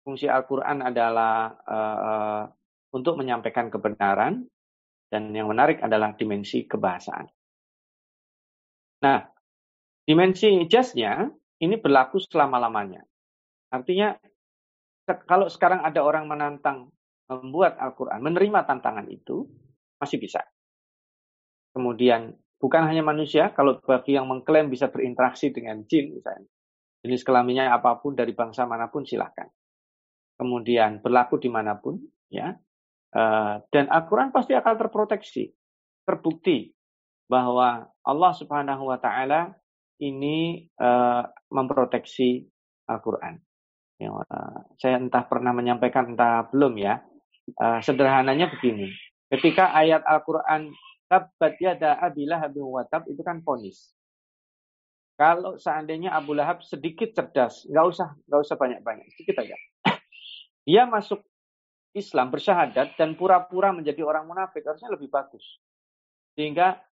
fungsi 0.00 0.32
Al-Quran 0.32 0.80
adalah 0.80 1.52
uh, 1.60 2.42
untuk 2.96 3.20
menyampaikan 3.20 3.68
kebenaran 3.68 4.48
dan 5.12 5.28
yang 5.30 5.52
menarik 5.52 5.84
adalah 5.84 6.16
dimensi 6.16 6.64
kebahasaan. 6.64 7.26
Nah, 9.04 9.35
dimensi 10.06 10.48
jasnya 10.70 11.26
ini 11.60 11.76
berlaku 11.76 12.22
selama-lamanya. 12.22 13.02
Artinya 13.74 14.14
kalau 15.26 15.50
sekarang 15.50 15.82
ada 15.82 16.02
orang 16.02 16.30
menantang 16.30 16.90
membuat 17.26 17.78
Al-Quran, 17.82 18.22
menerima 18.22 18.62
tantangan 18.66 19.06
itu, 19.10 19.46
masih 19.98 20.22
bisa. 20.22 20.46
Kemudian 21.74 22.32
bukan 22.62 22.86
hanya 22.86 23.02
manusia, 23.02 23.50
kalau 23.50 23.82
bagi 23.82 24.14
yang 24.14 24.30
mengklaim 24.30 24.70
bisa 24.70 24.86
berinteraksi 24.88 25.50
dengan 25.50 25.82
jin 25.90 26.14
misalnya, 26.14 26.46
jenis 27.02 27.26
kelaminnya 27.26 27.74
apa 27.74 27.98
pun 27.98 28.14
dari 28.14 28.30
bangsa 28.30 28.62
mana 28.64 28.86
pun 28.86 29.02
silahkan. 29.02 29.50
Kemudian 30.38 31.02
berlaku 31.02 31.42
di 31.42 31.50
mana 31.50 31.74
pun, 31.78 31.98
ya, 32.30 32.54
Eh, 33.16 33.54
dan 33.72 33.84
Al-Quran 33.88 34.28
pasti 34.28 34.52
akan 34.52 34.74
terproteksi. 34.76 35.48
Terbukti 36.04 36.68
bahwa 37.26 37.88
Allah 38.04 38.32
Subhanahu 38.36 38.92
wa 38.92 39.00
Ta'ala 39.00 39.56
ini 40.02 40.66
uh, 40.80 41.24
memproteksi 41.52 42.44
Al-Quran. 42.88 43.40
Ya, 43.96 44.12
uh, 44.12 44.24
saya 44.76 45.00
entah 45.00 45.24
pernah 45.24 45.56
menyampaikan, 45.56 46.12
entah 46.12 46.46
belum 46.52 46.76
ya. 46.76 47.00
Uh, 47.56 47.78
sederhananya 47.80 48.50
begini. 48.52 48.90
Ketika 49.30 49.72
ayat 49.74 50.02
Al-Quran 50.04 50.74
Tabbat 51.06 51.54
yada 51.62 52.02
Abi 52.02 52.26
watab 52.26 53.06
itu 53.06 53.22
kan 53.22 53.38
ponis. 53.46 53.94
Kalau 55.16 55.56
seandainya 55.56 56.12
Abu 56.12 56.36
Lahab 56.36 56.60
sedikit 56.60 57.14
cerdas, 57.16 57.64
nggak 57.70 57.86
usah 57.88 58.08
nggak 58.28 58.40
usah 58.42 58.56
banyak-banyak, 58.58 59.06
sedikit 59.16 59.40
aja. 59.40 59.56
Dia 60.68 60.84
masuk 60.84 61.24
Islam 61.96 62.28
bersyahadat 62.28 63.00
dan 63.00 63.16
pura-pura 63.16 63.72
menjadi 63.72 64.04
orang 64.04 64.28
munafik 64.28 64.60
harusnya 64.66 64.92
lebih 64.92 65.08
bagus. 65.08 65.40
Sehingga 66.36 66.84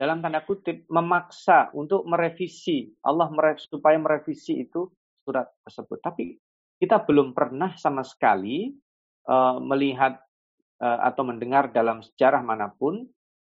dalam 0.00 0.24
tanda 0.24 0.40
kutip 0.40 0.88
memaksa 0.88 1.68
untuk 1.76 2.08
merevisi 2.08 2.88
Allah 3.04 3.28
mere 3.28 3.60
supaya 3.60 4.00
merevisi 4.00 4.64
itu 4.64 4.88
surat 5.20 5.44
tersebut. 5.60 6.00
Tapi 6.00 6.40
kita 6.80 7.04
belum 7.04 7.36
pernah 7.36 7.76
sama 7.76 8.00
sekali 8.00 8.72
uh, 9.28 9.60
melihat 9.60 10.16
uh, 10.80 10.98
atau 11.04 11.28
mendengar 11.28 11.68
dalam 11.68 12.00
sejarah 12.00 12.40
mana 12.40 12.72
pun 12.72 13.04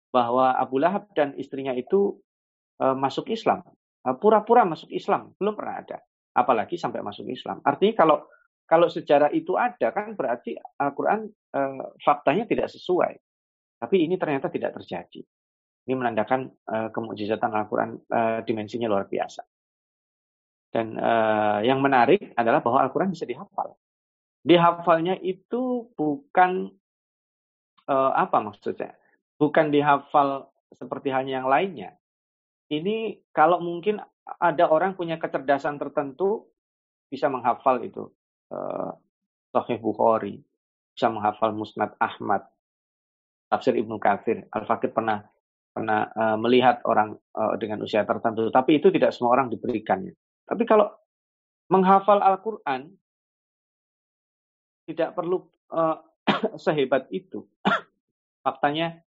bahwa 0.10 0.58
Abu 0.58 0.82
Lahab 0.82 1.14
dan 1.14 1.38
istrinya 1.38 1.78
itu 1.78 2.18
uh, 2.82 2.98
masuk 2.98 3.30
Islam. 3.30 3.62
Pura-pura 4.18 4.66
uh, 4.66 4.74
masuk 4.74 4.90
Islam 4.90 5.38
belum 5.38 5.54
pernah 5.54 5.86
ada. 5.86 6.02
Apalagi 6.34 6.82
sampai 6.82 7.06
masuk 7.06 7.30
Islam. 7.30 7.62
Artinya 7.62 7.94
kalau 7.94 8.18
kalau 8.70 8.86
sejarah 8.86 9.34
itu 9.34 9.58
ada 9.58 9.90
kan 9.90 10.14
berarti 10.14 10.54
Al-Quran 10.54 11.26
eh, 11.26 11.84
faktanya 12.06 12.46
tidak 12.46 12.70
sesuai. 12.70 13.18
Tapi 13.82 14.06
ini 14.06 14.14
ternyata 14.14 14.46
tidak 14.54 14.78
terjadi. 14.78 15.26
Ini 15.90 15.98
menandakan 15.98 16.46
eh, 16.46 16.90
kemujizatan 16.94 17.50
Al-Quran 17.50 17.98
eh, 17.98 18.40
dimensinya 18.46 18.86
luar 18.86 19.10
biasa. 19.10 19.42
Dan 20.70 20.94
eh, 20.94 21.60
yang 21.66 21.82
menarik 21.82 22.38
adalah 22.38 22.62
bahwa 22.62 22.86
Al-Quran 22.86 23.10
bisa 23.10 23.26
dihafal. 23.26 23.74
Dihafalnya 24.46 25.18
itu 25.18 25.90
bukan 25.98 26.70
eh, 27.90 28.12
apa 28.14 28.38
maksudnya? 28.38 28.94
Bukan 29.42 29.74
dihafal 29.74 30.54
seperti 30.78 31.10
hanya 31.10 31.42
yang 31.42 31.50
lainnya. 31.50 31.98
Ini 32.70 33.18
kalau 33.34 33.58
mungkin 33.58 33.98
ada 34.38 34.70
orang 34.70 34.94
punya 34.94 35.18
kecerdasan 35.18 35.82
tertentu 35.82 36.46
bisa 37.10 37.26
menghafal 37.26 37.82
itu 37.82 38.14
uh, 38.54 38.94
Sahih 39.50 39.82
Bukhari, 39.82 40.38
bisa 40.94 41.10
menghafal 41.10 41.50
Musnad 41.58 41.98
Ahmad, 41.98 42.46
tafsir 43.50 43.74
Ibnu 43.74 43.98
Katsir. 43.98 44.46
Al-Fakir 44.54 44.94
pernah 44.94 45.26
pernah 45.80 46.12
uh, 46.12 46.36
melihat 46.36 46.84
orang 46.84 47.16
uh, 47.40 47.56
dengan 47.56 47.80
usia 47.88 48.04
tertentu, 48.04 48.52
tapi 48.52 48.84
itu 48.84 48.92
tidak 48.92 49.16
semua 49.16 49.40
orang 49.40 49.48
diberikannya. 49.48 50.12
Tapi 50.44 50.68
kalau 50.68 50.92
menghafal 51.72 52.20
Al-Qur'an 52.20 52.92
tidak 54.92 55.16
perlu 55.16 55.48
uh, 55.72 56.04
sehebat 56.68 57.08
itu. 57.16 57.48
Faktanya 58.46 59.00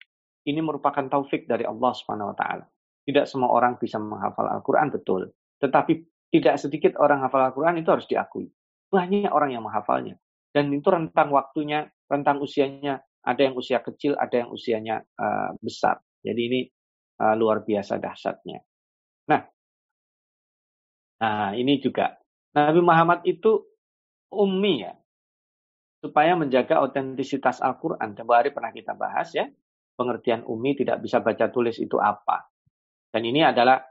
ini 0.47 0.63
merupakan 0.63 1.03
taufik 1.11 1.43
dari 1.51 1.67
Allah 1.67 1.91
Subhanahu 1.91 2.31
wa 2.31 2.37
taala. 2.39 2.65
Tidak 3.03 3.27
semua 3.27 3.51
orang 3.51 3.75
bisa 3.75 3.99
menghafal 3.99 4.47
Al-Qur'an 4.47 4.87
betul, 4.87 5.27
tetapi 5.59 6.07
tidak 6.31 6.55
sedikit 6.55 6.95
orang 6.95 7.19
hafal 7.19 7.51
Al-Qur'an 7.51 7.75
itu 7.75 7.91
harus 7.91 8.07
diakui 8.07 8.47
banyak 8.91 9.31
orang 9.31 9.55
yang 9.55 9.63
menghafalnya. 9.63 10.19
Dan 10.51 10.67
itu 10.75 10.91
rentang 10.91 11.31
waktunya, 11.31 11.87
rentang 12.11 12.43
usianya, 12.43 12.99
ada 13.23 13.41
yang 13.41 13.55
usia 13.55 13.79
kecil, 13.79 14.19
ada 14.19 14.43
yang 14.43 14.51
usianya 14.51 14.99
uh, 15.15 15.55
besar. 15.63 16.03
Jadi 16.21 16.41
ini 16.41 16.59
uh, 17.21 17.35
luar 17.37 17.65
biasa 17.65 17.97
dahsyatnya. 17.97 18.59
Nah, 19.29 19.41
nah, 21.21 21.51
ini 21.57 21.81
juga 21.81 22.17
Nabi 22.53 22.81
Muhammad 22.81 23.25
itu 23.25 23.61
ummi 24.31 24.85
ya, 24.85 24.93
supaya 26.01 26.33
menjaga 26.33 26.81
otentisitas 26.81 27.61
Al-Quran. 27.61 28.17
Tempoh 28.17 28.35
hari 28.35 28.49
pernah 28.53 28.73
kita 28.73 28.97
bahas 28.97 29.31
ya, 29.33 29.49
pengertian 29.95 30.43
ummi 30.45 30.75
tidak 30.75 30.99
bisa 30.99 31.21
baca 31.21 31.47
tulis 31.53 31.77
itu 31.77 31.95
apa. 32.01 32.49
Dan 33.11 33.27
ini 33.27 33.43
adalah 33.43 33.81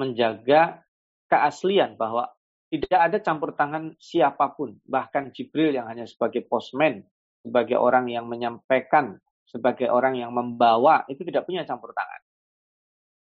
menjaga 0.00 0.82
keaslian 1.30 1.94
bahwa 1.96 2.28
tidak 2.68 3.00
ada 3.00 3.18
campur 3.22 3.54
tangan 3.54 3.94
siapa 4.02 4.50
pun, 4.58 4.74
bahkan 4.82 5.30
Jibril 5.30 5.78
yang 5.78 5.86
hanya 5.86 6.10
sebagai 6.10 6.42
postman, 6.42 7.06
sebagai 7.44 7.78
orang 7.78 8.10
yang 8.10 8.26
menyampaikan, 8.26 9.20
sebagai 9.44 9.88
orang 9.92 10.18
yang 10.18 10.32
membawa 10.32 11.04
itu 11.06 11.22
tidak 11.22 11.44
punya 11.46 11.62
campur 11.68 11.92
tangan. 11.92 12.20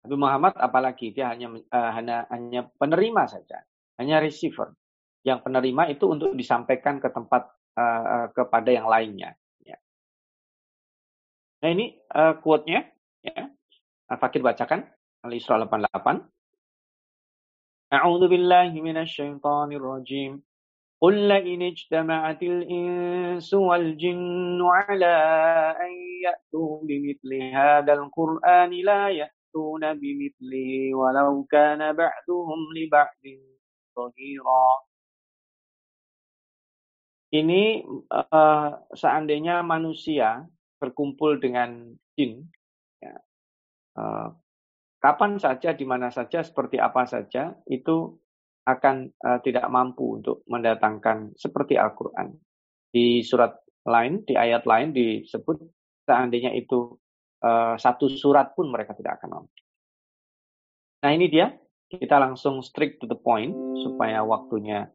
Tapi 0.02 0.16
Muhammad 0.18 0.58
apalagi 0.58 1.14
dia 1.14 1.30
hanya 1.30 1.54
uh, 1.54 1.92
hanya 1.94 2.26
hanya 2.34 2.66
penerima 2.78 3.30
saja, 3.30 3.62
hanya 4.02 4.18
receiver. 4.18 4.74
Yang 5.22 5.46
penerima 5.46 5.94
itu 5.94 6.10
untuk 6.10 6.34
disampaikan 6.34 6.98
ke 6.98 7.14
tempat 7.14 7.54
uh, 7.78 8.34
kepada 8.34 8.70
yang 8.74 8.90
lainnya. 8.90 9.38
Ya. 9.62 9.78
Nah 11.62 11.70
ini 11.70 12.02
uh, 12.10 12.34
quote-nya, 12.42 12.90
ya. 13.22 13.54
Fakir 14.12 14.42
bacakan 14.42 14.84
Al-Isra 15.24 15.62
88. 15.62 16.26
A'udzu 17.94 18.28
billahi 18.28 18.76
minasyaitonir 18.82 19.80
rajim. 19.80 20.42
قل 21.01 21.29
لئن 21.29 21.63
اجتمعت 21.63 22.43
الإنس 22.43 23.55
والجن 23.55 24.61
على 24.63 25.17
أن 25.81 25.93
يأتوا 26.25 26.81
بمثل 26.83 27.31
هذا 27.53 27.93
القرآن 27.93 28.71
لا 28.71 29.09
يأتون 29.09 29.83
بمثله 30.01 30.95
ولو 30.95 31.45
كان 31.45 31.93
بعضهم 31.93 32.61
لبعض 32.77 33.23
ظهيرا 33.97 34.69
Ini 37.27 37.83
uh, 38.07 38.71
seandainya 38.95 39.61
manusia 39.61 40.47
berkumpul 40.79 41.43
dengan 41.43 41.99
jin, 42.15 42.49
ya, 43.03 43.19
uh, 43.99 44.31
kapan 45.03 45.35
saja, 45.37 45.75
di 45.75 45.83
mana 45.83 46.09
saja, 46.15 46.47
seperti 46.47 46.79
apa 46.79 47.03
saja, 47.05 47.59
itu 47.67 48.15
akan 48.78 48.96
uh, 49.22 49.40
tidak 49.44 49.68
mampu 49.68 50.22
untuk 50.22 50.48
mendatangkan 50.48 51.36
seperti 51.36 51.76
Al-Quran. 51.76 52.32
Di 52.92 53.24
surat 53.24 53.56
lain, 53.88 54.24
di 54.24 54.36
ayat 54.36 54.64
lain 54.68 54.92
disebut 54.96 55.58
seandainya 56.08 56.52
itu 56.56 56.96
uh, 57.44 57.76
satu 57.76 58.08
surat 58.12 58.56
pun 58.56 58.72
mereka 58.72 58.96
tidak 58.96 59.20
akan 59.20 59.42
mampu. 59.42 59.60
Nah 61.02 61.12
ini 61.12 61.28
dia, 61.28 61.52
kita 61.92 62.16
langsung 62.22 62.64
strict 62.64 63.04
to 63.04 63.08
the 63.10 63.18
point 63.18 63.52
supaya 63.84 64.24
waktunya 64.24 64.88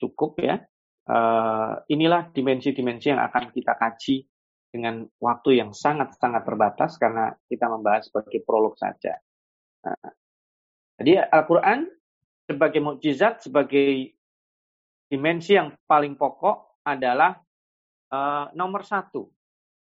cukup 0.00 0.40
ya 0.40 0.58
uh, 1.10 1.72
inilah 1.90 2.30
dimensi-dimensi 2.30 3.12
yang 3.12 3.22
akan 3.22 3.54
kita 3.54 3.76
kaji 3.76 4.26
dengan 4.70 5.02
waktu 5.18 5.58
yang 5.58 5.74
sangat-sangat 5.74 6.46
terbatas 6.46 6.94
karena 6.96 7.34
kita 7.50 7.66
membahas 7.66 8.06
sebagai 8.06 8.38
prolog 8.46 8.78
saja. 8.78 9.18
Nah, 9.82 10.14
jadi 11.00 11.26
Al-Quran 11.26 11.90
sebagai 12.50 12.80
mukjizat, 12.82 13.46
sebagai 13.46 14.10
dimensi 15.06 15.54
yang 15.54 15.70
paling 15.86 16.18
pokok 16.18 16.82
adalah 16.82 17.38
uh, 18.10 18.50
nomor 18.58 18.82
satu, 18.82 19.30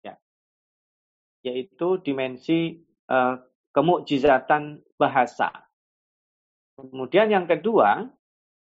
ya, 0.02 0.18
yaitu 1.46 2.02
dimensi 2.02 2.82
uh, 3.10 3.38
kemukjizatan 3.70 4.82
bahasa. 4.98 5.52
Kemudian 6.78 7.32
yang 7.32 7.46
kedua 7.46 8.06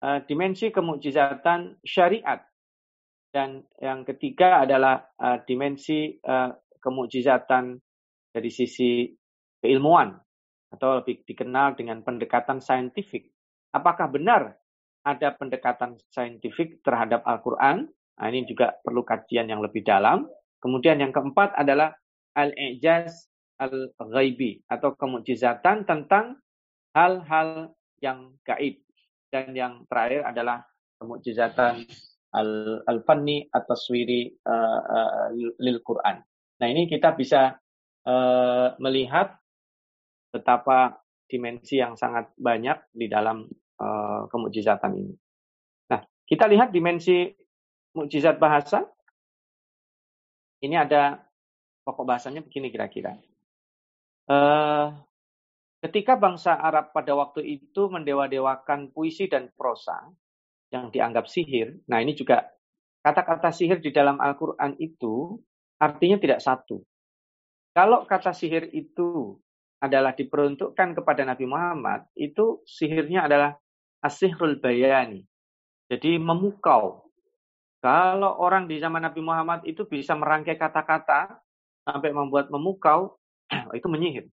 uh, 0.03 0.19
dimensi 0.25 0.73
kemujizatan 0.73 1.79
syariat. 1.81 2.41
Dan 3.33 3.65
yang 3.81 4.05
ketiga 4.05 4.61
adalah 4.61 5.09
uh, 5.17 5.41
dimensi 5.41 6.21
uh, 6.21 6.53
kemujizatan 6.77 7.81
dari 8.29 8.53
sisi 8.53 9.09
keilmuan 9.57 10.13
atau 10.69 11.01
lebih 11.01 11.25
dikenal 11.25 11.73
dengan 11.73 12.05
pendekatan 12.05 12.61
saintifik. 12.61 13.32
Apakah 13.73 14.07
benar 14.07 14.53
ada 15.03 15.33
pendekatan 15.35 15.97
saintifik 16.13 16.79
terhadap 16.85 17.25
Al-Quran? 17.25 17.89
Nah, 17.89 18.27
ini 18.29 18.45
juga 18.45 18.77
perlu 18.85 19.01
kajian 19.01 19.49
yang 19.49 19.59
lebih 19.59 19.81
dalam. 19.81 20.29
Kemudian 20.61 21.01
yang 21.01 21.11
keempat 21.11 21.57
adalah 21.57 21.91
al-ijaz 22.37 23.27
al-ghaibi 23.59 24.63
atau 24.69 24.95
kemujizatan 24.95 25.85
tentang 25.85 26.39
hal-hal 26.93 27.73
yang 28.01 28.33
gaib 28.45 28.79
dan 29.33 29.53
yang 29.57 29.73
terakhir 29.89 30.21
adalah 30.29 30.61
kemujizatan 31.01 31.83
al-fanni 32.89 33.49
al 33.49 33.61
atau 33.61 33.75
swiri 33.77 34.29
uh, 34.45 34.81
uh, 34.81 35.27
lil 35.35 35.79
Quran. 35.85 36.21
Nah 36.61 36.67
ini 36.69 36.89
kita 36.89 37.13
bisa 37.13 37.57
uh, 38.05 38.67
melihat 38.81 39.37
betapa 40.33 40.97
dimensi 41.29 41.77
yang 41.81 41.97
sangat 41.97 42.29
banyak 42.37 42.77
di 42.93 43.09
dalam 43.09 43.45
uh, 43.79 44.29
kemujizatan 44.29 44.91
ini. 44.99 45.15
Nah 45.89 46.01
kita 46.27 46.45
lihat 46.49 46.69
dimensi 46.69 47.31
mujizat 47.93 48.37
bahasa. 48.37 48.85
Ini 50.63 50.79
ada 50.79 51.19
pokok 51.83 52.07
bahasanya 52.07 52.39
begini 52.39 52.71
kira-kira. 52.71 53.19
Uh, 54.25 54.95
Ketika 55.83 56.15
bangsa 56.15 56.55
Arab 56.55 56.95
pada 56.95 57.11
waktu 57.11 57.43
itu 57.59 57.91
mendewa-dewakan 57.91 58.95
puisi 58.95 59.27
dan 59.27 59.51
prosa 59.51 59.99
yang 60.71 60.87
dianggap 60.87 61.27
sihir, 61.27 61.75
nah 61.91 61.99
ini 61.99 62.15
juga 62.15 62.47
kata-kata 63.03 63.51
sihir 63.51 63.83
di 63.83 63.91
dalam 63.91 64.15
Al-Quran 64.15 64.79
itu 64.79 65.43
artinya 65.75 66.15
tidak 66.23 66.39
satu. 66.39 66.79
Kalau 67.75 68.07
kata 68.07 68.31
sihir 68.31 68.71
itu 68.71 69.35
adalah 69.83 70.15
diperuntukkan 70.15 71.03
kepada 71.03 71.27
Nabi 71.27 71.51
Muhammad, 71.51 72.07
itu 72.15 72.63
sihirnya 72.63 73.27
adalah 73.27 73.59
asihrul 74.03 74.59
bayani. 74.59 75.23
Jadi 75.87 76.19
memukau. 76.19 77.07
Kalau 77.83 78.39
orang 78.39 78.67
di 78.67 78.79
zaman 78.79 79.03
Nabi 79.03 79.19
Muhammad 79.19 79.63
itu 79.67 79.83
bisa 79.83 80.15
merangkai 80.15 80.55
kata-kata 80.55 81.39
sampai 81.83 82.15
membuat 82.15 82.47
memukau, 82.47 83.19
itu 83.77 83.87
menyihir. 83.91 84.27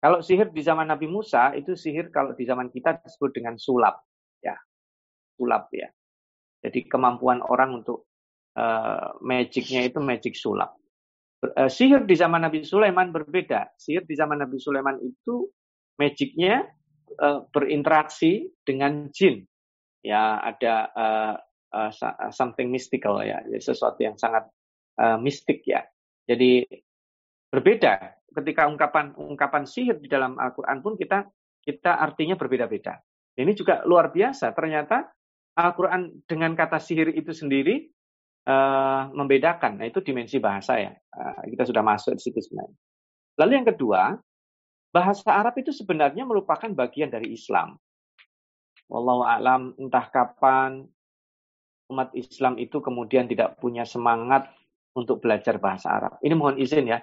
Kalau 0.00 0.24
sihir 0.24 0.48
di 0.50 0.64
zaman 0.64 0.88
Nabi 0.88 1.06
Musa 1.06 1.52
itu 1.52 1.76
sihir 1.76 2.08
kalau 2.08 2.32
di 2.32 2.48
zaman 2.48 2.72
kita 2.72 3.04
disebut 3.04 3.36
dengan 3.36 3.54
sulap, 3.60 4.00
ya, 4.40 4.56
sulap 5.36 5.68
ya. 5.76 5.92
Jadi 6.64 6.88
kemampuan 6.88 7.44
orang 7.44 7.84
untuk 7.84 8.08
uh, 8.56 9.14
magicnya 9.20 9.84
itu 9.84 10.00
magic 10.00 10.34
sulap. 10.34 10.72
Uh, 11.44 11.68
sihir 11.68 12.08
di 12.08 12.16
zaman 12.16 12.48
Nabi 12.48 12.64
Sulaiman 12.64 13.12
berbeda. 13.12 13.76
Sihir 13.76 14.08
di 14.08 14.16
zaman 14.16 14.40
Nabi 14.40 14.56
Sulaiman 14.56 14.96
itu 15.04 15.52
magicnya 16.00 16.64
uh, 17.18 17.46
berinteraksi 17.50 18.50
dengan 18.62 19.10
jin. 19.10 19.42
Ya 20.00 20.40
ada 20.40 20.74
uh, 20.96 21.34
uh, 21.74 21.90
something 22.32 22.72
mystical 22.72 23.20
ya, 23.20 23.42
sesuatu 23.60 24.00
yang 24.00 24.16
sangat 24.16 24.48
uh, 24.96 25.18
mistik 25.20 25.64
ya. 25.66 25.84
Jadi 26.24 26.64
berbeda 27.50 28.20
ketika 28.30 28.70
ungkapan 28.70 29.12
ungkapan 29.18 29.66
sihir 29.66 29.98
di 29.98 30.06
dalam 30.06 30.38
Al-Qur'an 30.38 30.78
pun 30.80 30.94
kita 30.94 31.26
kita 31.60 31.98
artinya 31.98 32.38
berbeda-beda. 32.38 32.96
Ini 33.36 33.52
juga 33.52 33.82
luar 33.84 34.14
biasa. 34.14 34.54
Ternyata 34.54 35.04
Al-Qur'an 35.58 36.24
dengan 36.24 36.54
kata 36.54 36.78
sihir 36.78 37.12
itu 37.12 37.34
sendiri 37.34 37.90
uh, 38.48 39.10
membedakan. 39.12 39.82
Nah, 39.82 39.86
itu 39.90 40.00
dimensi 40.00 40.40
bahasa 40.40 40.78
ya. 40.80 40.92
Uh, 41.12 41.44
kita 41.50 41.68
sudah 41.68 41.82
masuk 41.84 42.16
di 42.16 42.22
situ 42.22 42.38
sebenarnya. 42.40 42.78
Lalu 43.40 43.52
yang 43.56 43.68
kedua, 43.68 44.02
bahasa 44.90 45.30
Arab 45.30 45.54
itu 45.58 45.70
sebenarnya 45.70 46.26
merupakan 46.26 46.68
bagian 46.70 47.10
dari 47.10 47.34
Islam. 47.34 47.78
Wallahu 48.90 49.22
alam 49.22 49.74
entah 49.78 50.06
kapan 50.10 50.82
umat 51.90 52.10
Islam 52.14 52.58
itu 52.58 52.78
kemudian 52.82 53.26
tidak 53.26 53.58
punya 53.58 53.86
semangat 53.86 54.50
untuk 54.94 55.22
belajar 55.22 55.58
bahasa 55.62 55.90
Arab. 55.90 56.18
Ini 56.22 56.34
mohon 56.34 56.58
izin 56.58 56.90
ya, 56.90 56.98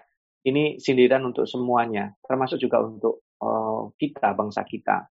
ini 0.48 0.80
sindiran 0.80 1.24
untuk 1.28 1.48
semuanya, 1.48 2.12
termasuk 2.24 2.60
juga 2.60 2.84
untuk 2.84 3.24
uh, 3.44 3.92
kita, 3.96 4.36
bangsa 4.36 4.64
kita. 4.64 5.08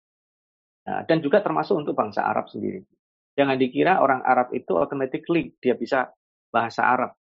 Nah, 0.86 1.02
dan 1.06 1.22
juga 1.22 1.38
termasuk 1.42 1.78
untuk 1.78 1.94
bangsa 1.94 2.26
Arab 2.26 2.50
sendiri. 2.50 2.82
Jangan 3.38 3.54
dikira 3.58 4.02
orang 4.02 4.26
Arab 4.26 4.50
itu 4.50 4.74
automatically 4.74 5.54
dia 5.62 5.78
bisa 5.78 6.10
bahasa 6.50 6.82
Arab. 6.82 7.14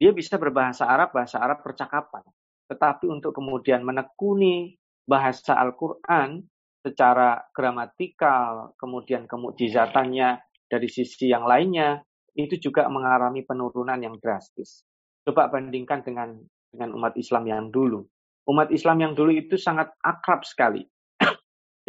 Dia 0.00 0.16
bisa 0.16 0.40
berbahasa 0.40 0.88
Arab, 0.88 1.12
bahasa 1.12 1.36
Arab 1.36 1.60
percakapan. 1.60 2.24
Tetapi 2.72 3.04
untuk 3.12 3.36
kemudian 3.36 3.84
menekuni 3.84 4.79
bahasa 5.10 5.58
Al-Quran 5.58 6.46
secara 6.86 7.42
gramatikal, 7.50 8.78
kemudian 8.78 9.26
kemujizatannya 9.26 10.38
dari 10.70 10.86
sisi 10.86 11.34
yang 11.34 11.44
lainnya, 11.50 11.98
itu 12.38 12.56
juga 12.62 12.86
mengalami 12.86 13.42
penurunan 13.42 13.98
yang 13.98 14.14
drastis. 14.22 14.86
Coba 15.26 15.50
bandingkan 15.50 16.06
dengan 16.06 16.38
dengan 16.70 16.94
umat 16.94 17.18
Islam 17.18 17.50
yang 17.50 17.68
dulu. 17.74 18.06
Umat 18.46 18.70
Islam 18.70 19.02
yang 19.02 19.12
dulu 19.18 19.34
itu 19.34 19.58
sangat 19.58 19.90
akrab 20.00 20.46
sekali. 20.46 20.86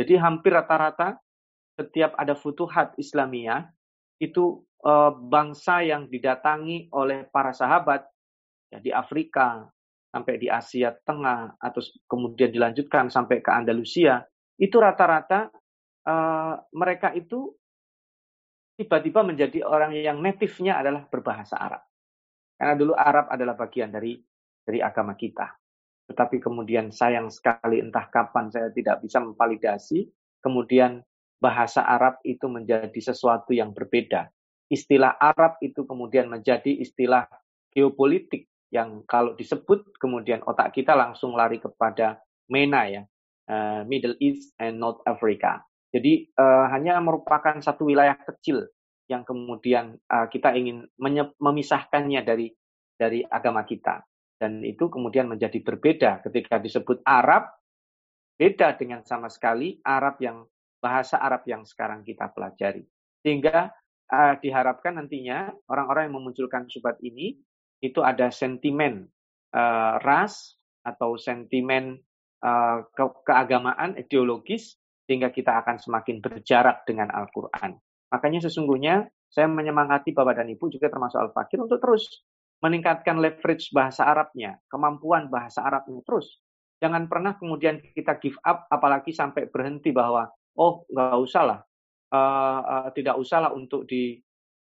Jadi 0.02 0.18
hampir 0.18 0.52
rata-rata 0.52 1.22
setiap 1.78 2.18
ada 2.18 2.34
futuhat 2.34 2.98
Islamiyah 2.98 3.70
itu 4.18 4.66
eh, 4.82 5.12
bangsa 5.30 5.86
yang 5.86 6.10
didatangi 6.10 6.90
oleh 6.92 7.30
para 7.30 7.54
sahabat 7.54 8.04
ya, 8.74 8.82
di 8.82 8.90
Afrika 8.90 9.70
sampai 10.12 10.36
di 10.36 10.52
Asia 10.52 10.92
Tengah 10.92 11.56
atau 11.56 11.82
kemudian 12.06 12.52
dilanjutkan 12.52 13.08
sampai 13.08 13.40
ke 13.40 13.50
Andalusia 13.50 14.20
itu 14.60 14.76
rata-rata 14.78 15.48
eh, 16.06 16.56
mereka 16.76 17.16
itu 17.16 17.56
tiba-tiba 18.76 19.24
menjadi 19.24 19.64
orang 19.64 19.96
yang 19.96 20.20
native-nya 20.20 20.84
adalah 20.84 21.08
berbahasa 21.08 21.56
Arab. 21.58 21.84
Karena 22.60 22.76
dulu 22.78 22.94
Arab 22.94 23.32
adalah 23.32 23.58
bagian 23.58 23.90
dari 23.90 24.20
dari 24.62 24.80
agama 24.84 25.18
kita. 25.18 25.50
Tetapi 26.12 26.44
kemudian 26.44 26.92
sayang 26.92 27.32
sekali 27.32 27.80
entah 27.80 28.12
kapan 28.12 28.52
saya 28.52 28.70
tidak 28.76 29.00
bisa 29.02 29.24
memvalidasi, 29.24 30.12
kemudian 30.44 31.00
bahasa 31.42 31.82
Arab 31.88 32.20
itu 32.28 32.46
menjadi 32.52 33.00
sesuatu 33.02 33.56
yang 33.56 33.72
berbeda. 33.74 34.30
Istilah 34.68 35.18
Arab 35.18 35.58
itu 35.64 35.88
kemudian 35.88 36.30
menjadi 36.30 36.70
istilah 36.70 37.26
geopolitik 37.74 38.51
yang 38.72 39.04
kalau 39.04 39.36
disebut 39.36 40.00
kemudian 40.00 40.40
otak 40.48 40.72
kita 40.72 40.96
langsung 40.96 41.36
lari 41.36 41.60
kepada 41.60 42.24
MENA 42.48 42.82
ya, 42.88 43.04
uh, 43.52 43.82
Middle 43.84 44.16
East 44.24 44.56
and 44.58 44.80
North 44.80 45.04
Africa. 45.04 45.60
Jadi 45.92 46.32
uh, 46.40 46.72
hanya 46.72 46.96
merupakan 47.04 47.60
satu 47.60 47.92
wilayah 47.92 48.16
kecil 48.16 48.64
yang 49.12 49.28
kemudian 49.28 50.00
uh, 50.08 50.32
kita 50.32 50.56
ingin 50.56 50.88
memisahkannya 51.36 52.24
dari 52.24 52.48
dari 52.96 53.28
agama 53.28 53.68
kita. 53.68 54.00
Dan 54.40 54.64
itu 54.64 54.88
kemudian 54.88 55.28
menjadi 55.28 55.60
berbeda 55.62 56.24
ketika 56.26 56.58
disebut 56.58 57.04
Arab, 57.06 57.52
beda 58.40 58.74
dengan 58.80 59.04
sama 59.04 59.28
sekali 59.28 59.78
Arab 59.84 60.18
yang 60.24 60.48
bahasa 60.82 61.20
Arab 61.20 61.46
yang 61.46 61.68
sekarang 61.68 62.02
kita 62.08 62.32
pelajari. 62.32 62.88
Sehingga 63.22 63.70
uh, 64.10 64.34
diharapkan 64.40 64.98
nantinya 64.98 65.52
orang-orang 65.70 66.10
yang 66.10 66.16
memunculkan 66.18 66.66
subat 66.72 66.98
ini 67.04 67.38
itu 67.82 68.00
ada 68.06 68.30
sentimen 68.30 69.10
uh, 69.58 69.98
ras 70.00 70.56
atau 70.86 71.18
sentimen 71.18 71.98
uh, 72.46 72.86
ke 72.94 73.06
keagamaan 73.26 73.98
ideologis 73.98 74.78
sehingga 75.06 75.34
kita 75.34 75.66
akan 75.66 75.82
semakin 75.82 76.22
berjarak 76.22 76.86
dengan 76.88 77.10
Al-Quran. 77.12 77.76
Makanya 78.14 78.48
sesungguhnya 78.48 79.10
saya 79.32 79.48
menyemangati 79.50 80.14
Bapak 80.14 80.40
dan 80.44 80.48
Ibu 80.52 80.72
juga 80.72 80.88
termasuk 80.88 81.20
Al-Fakir 81.20 81.64
untuk 81.64 81.82
terus 81.82 82.24
meningkatkan 82.62 83.18
leverage 83.18 83.74
bahasa 83.74 84.06
Arabnya, 84.06 84.62
kemampuan 84.70 85.28
bahasa 85.34 85.66
Arabnya 85.66 86.06
terus. 86.06 86.40
Jangan 86.78 87.10
pernah 87.10 87.38
kemudian 87.38 87.82
kita 87.94 88.22
give 88.22 88.38
up, 88.46 88.70
apalagi 88.70 89.14
sampai 89.14 89.50
berhenti 89.50 89.90
bahwa 89.90 90.30
oh 90.58 90.86
nggak 90.90 91.20
usah 91.22 91.44
lah, 91.46 91.60
uh, 92.14 92.62
uh, 92.62 92.88
tidak 92.94 93.18
usah 93.18 93.50
lah 93.50 93.52
untuk 93.54 93.86
di, 93.90 94.18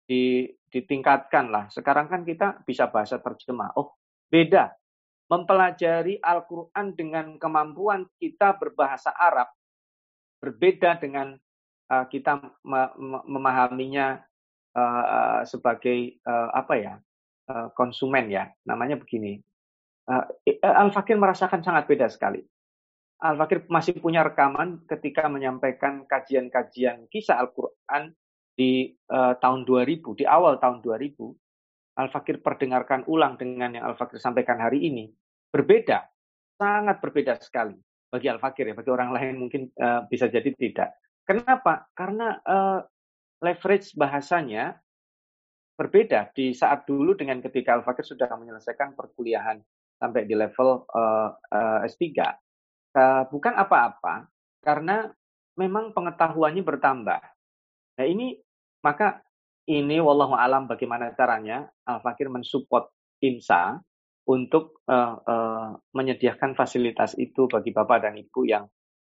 di, 0.09 0.49
ditingkatkan 0.73 1.53
lah. 1.53 1.69
Sekarang 1.69 2.09
kan 2.09 2.25
kita 2.25 2.65
bisa 2.65 2.89
bahasa 2.89 3.21
terjemah. 3.21 3.77
Oh 3.77 3.93
beda, 4.33 4.73
mempelajari 5.29 6.17
Al-Quran 6.25 6.97
dengan 6.97 7.37
kemampuan 7.37 8.09
kita 8.17 8.57
berbahasa 8.57 9.13
Arab 9.13 9.53
berbeda 10.41 10.97
dengan 10.97 11.37
uh, 11.93 12.07
kita 12.09 12.41
memahaminya 13.29 14.25
uh, 14.73 15.43
sebagai 15.45 16.17
uh, 16.25 16.49
apa 16.57 16.75
ya 16.81 16.95
Eh, 17.49 17.69
konsumen 17.73 18.29
ya. 18.29 18.45
Namanya 18.69 19.01
begini. 19.01 19.41
Uh, 20.05 20.25
Al-Fakir 20.61 21.17
merasakan 21.17 21.65
sangat 21.65 21.89
beda 21.89 22.09
sekali. 22.13 22.45
Al-Fakir 23.25 23.65
masih 23.73 23.97
punya 24.05 24.21
rekaman 24.21 24.85
ketika 24.85 25.29
menyampaikan 25.33 26.05
kajian-kajian 26.05 27.09
kisah 27.09 27.41
Al-Quran 27.41 28.13
di 28.59 28.91
uh, 29.15 29.39
tahun 29.39 29.63
2000, 29.63 30.19
di 30.19 30.27
awal 30.27 30.59
tahun 30.59 30.83
2000. 30.83 31.15
Al-Fakir 31.99 32.43
perdengarkan 32.43 33.07
ulang 33.07 33.39
dengan 33.39 33.75
yang 33.75 33.87
Al-Fakir 33.95 34.19
sampaikan 34.19 34.59
hari 34.59 34.87
ini. 34.91 35.07
Berbeda, 35.51 36.03
sangat 36.59 36.99
berbeda 36.99 37.39
sekali. 37.39 37.79
Bagi 38.11 38.27
Al-Fakir 38.27 38.67
ya, 38.67 38.75
bagi 38.75 38.91
orang 38.91 39.15
lain 39.15 39.35
mungkin 39.39 39.71
uh, 39.79 40.07
bisa 40.11 40.27
jadi 40.27 40.51
tidak. 40.59 40.99
Kenapa? 41.23 41.87
Karena 41.95 42.39
uh, 42.43 42.83
leverage 43.43 43.95
bahasanya 43.95 44.75
berbeda 45.79 46.35
di 46.35 46.51
saat 46.51 46.83
dulu 46.87 47.15
dengan 47.15 47.39
ketika 47.39 47.79
Al-Fakir 47.79 48.03
sudah 48.03 48.31
menyelesaikan 48.35 48.99
perkuliahan 48.99 49.63
sampai 49.99 50.27
di 50.27 50.35
level 50.35 50.87
uh, 50.91 51.31
uh, 51.35 51.87
S3. 51.87 52.03
Uh, 52.95 53.23
bukan 53.31 53.55
apa-apa, 53.55 54.27
karena 54.63 55.07
memang 55.59 55.95
pengetahuannya 55.95 56.63
bertambah. 56.63 57.23
Nah 57.99 58.07
ini, 58.07 58.39
maka 58.85 59.23
ini 59.69 60.01
wallahu 60.01 60.33
alam 60.33 60.65
bagaimana 60.65 61.13
caranya 61.13 61.69
Al-Fakir 61.85 62.33
mensupport 62.33 62.89
IMSA 63.21 63.77
untuk 64.29 64.81
uh, 64.89 65.17
uh, 65.21 65.69
menyediakan 65.93 66.57
fasilitas 66.57 67.17
itu 67.17 67.49
bagi 67.49 67.73
Bapak 67.73 68.09
dan 68.09 68.17
Ibu 68.17 68.41
yang 68.49 68.65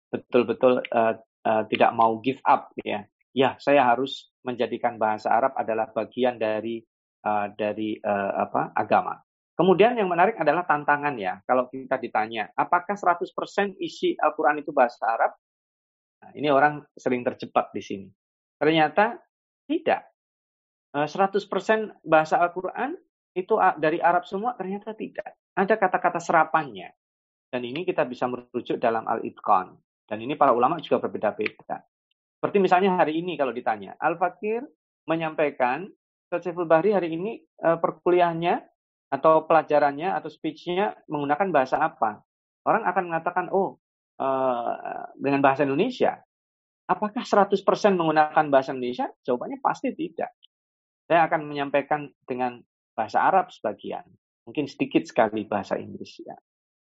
betul-betul 0.08 0.82
uh, 0.90 1.14
uh, 1.20 1.62
tidak 1.70 1.90
mau 1.94 2.18
give 2.22 2.40
up 2.46 2.70
ya 2.82 3.06
ya 3.36 3.54
saya 3.60 3.86
harus 3.86 4.30
menjadikan 4.42 4.96
bahasa 4.96 5.30
Arab 5.30 5.54
adalah 5.54 5.90
bagian 5.94 6.40
dari 6.40 6.80
uh, 7.22 7.46
dari 7.52 7.98
uh, 8.00 8.32
apa 8.48 8.72
agama. 8.72 9.14
Kemudian 9.58 9.98
yang 9.98 10.06
menarik 10.06 10.38
adalah 10.38 10.62
tantangan 10.62 11.18
ya. 11.18 11.42
Kalau 11.42 11.66
kita 11.66 11.98
ditanya, 11.98 12.46
apakah 12.54 12.94
100% 12.94 13.74
isi 13.82 14.14
Al-Quran 14.14 14.62
itu 14.62 14.70
bahasa 14.70 15.02
Arab? 15.02 15.34
Nah, 16.22 16.30
ini 16.38 16.46
orang 16.46 16.86
sering 16.94 17.26
terjebak 17.26 17.74
di 17.74 17.82
sini. 17.82 18.08
Ternyata 18.54 19.18
tidak. 19.68 20.08
100% 20.96 22.00
bahasa 22.02 22.40
Al-Quran 22.40 22.96
itu 23.36 23.54
dari 23.76 24.00
Arab 24.00 24.24
semua? 24.24 24.56
Ternyata 24.56 24.96
tidak. 24.96 25.36
Ada 25.52 25.76
kata-kata 25.76 26.18
serapannya. 26.18 26.88
Dan 27.48 27.64
ini 27.64 27.84
kita 27.84 28.08
bisa 28.08 28.24
merujuk 28.24 28.80
dalam 28.80 29.04
Al-Itqan. 29.04 29.76
Dan 30.08 30.18
ini 30.24 30.34
para 30.34 30.56
ulama 30.56 30.80
juga 30.80 31.04
berbeda-beda. 31.04 31.84
Seperti 32.40 32.56
misalnya 32.62 32.96
hari 32.96 33.20
ini 33.20 33.36
kalau 33.36 33.52
ditanya, 33.52 33.96
Al-Fakir 34.00 34.64
menyampaikan 35.04 35.88
Saiful 36.28 36.68
Bahri 36.68 36.92
hari 36.92 37.16
ini 37.16 37.40
uh, 37.64 37.80
perkuliahannya 37.80 38.60
atau 39.08 39.48
pelajarannya 39.48 40.12
atau 40.12 40.28
speech-nya 40.28 40.92
menggunakan 41.08 41.48
bahasa 41.48 41.80
apa? 41.80 42.20
Orang 42.68 42.84
akan 42.84 43.04
mengatakan, 43.08 43.48
oh, 43.48 43.80
uh, 44.20 45.08
dengan 45.16 45.40
bahasa 45.40 45.64
Indonesia. 45.64 46.20
Apakah 46.88 47.20
100% 47.20 47.52
menggunakan 48.00 48.48
bahasa 48.48 48.72
Indonesia? 48.72 49.12
Jawabannya 49.20 49.60
pasti 49.60 49.92
tidak. 49.92 50.32
Saya 51.04 51.28
akan 51.28 51.44
menyampaikan 51.44 52.08
dengan 52.24 52.64
bahasa 52.96 53.20
Arab 53.20 53.52
sebagian. 53.52 54.08
Mungkin 54.48 54.64
sedikit 54.64 55.04
sekali 55.04 55.44
bahasa 55.44 55.76
Inggris. 55.76 56.24
Ya. 56.24 56.36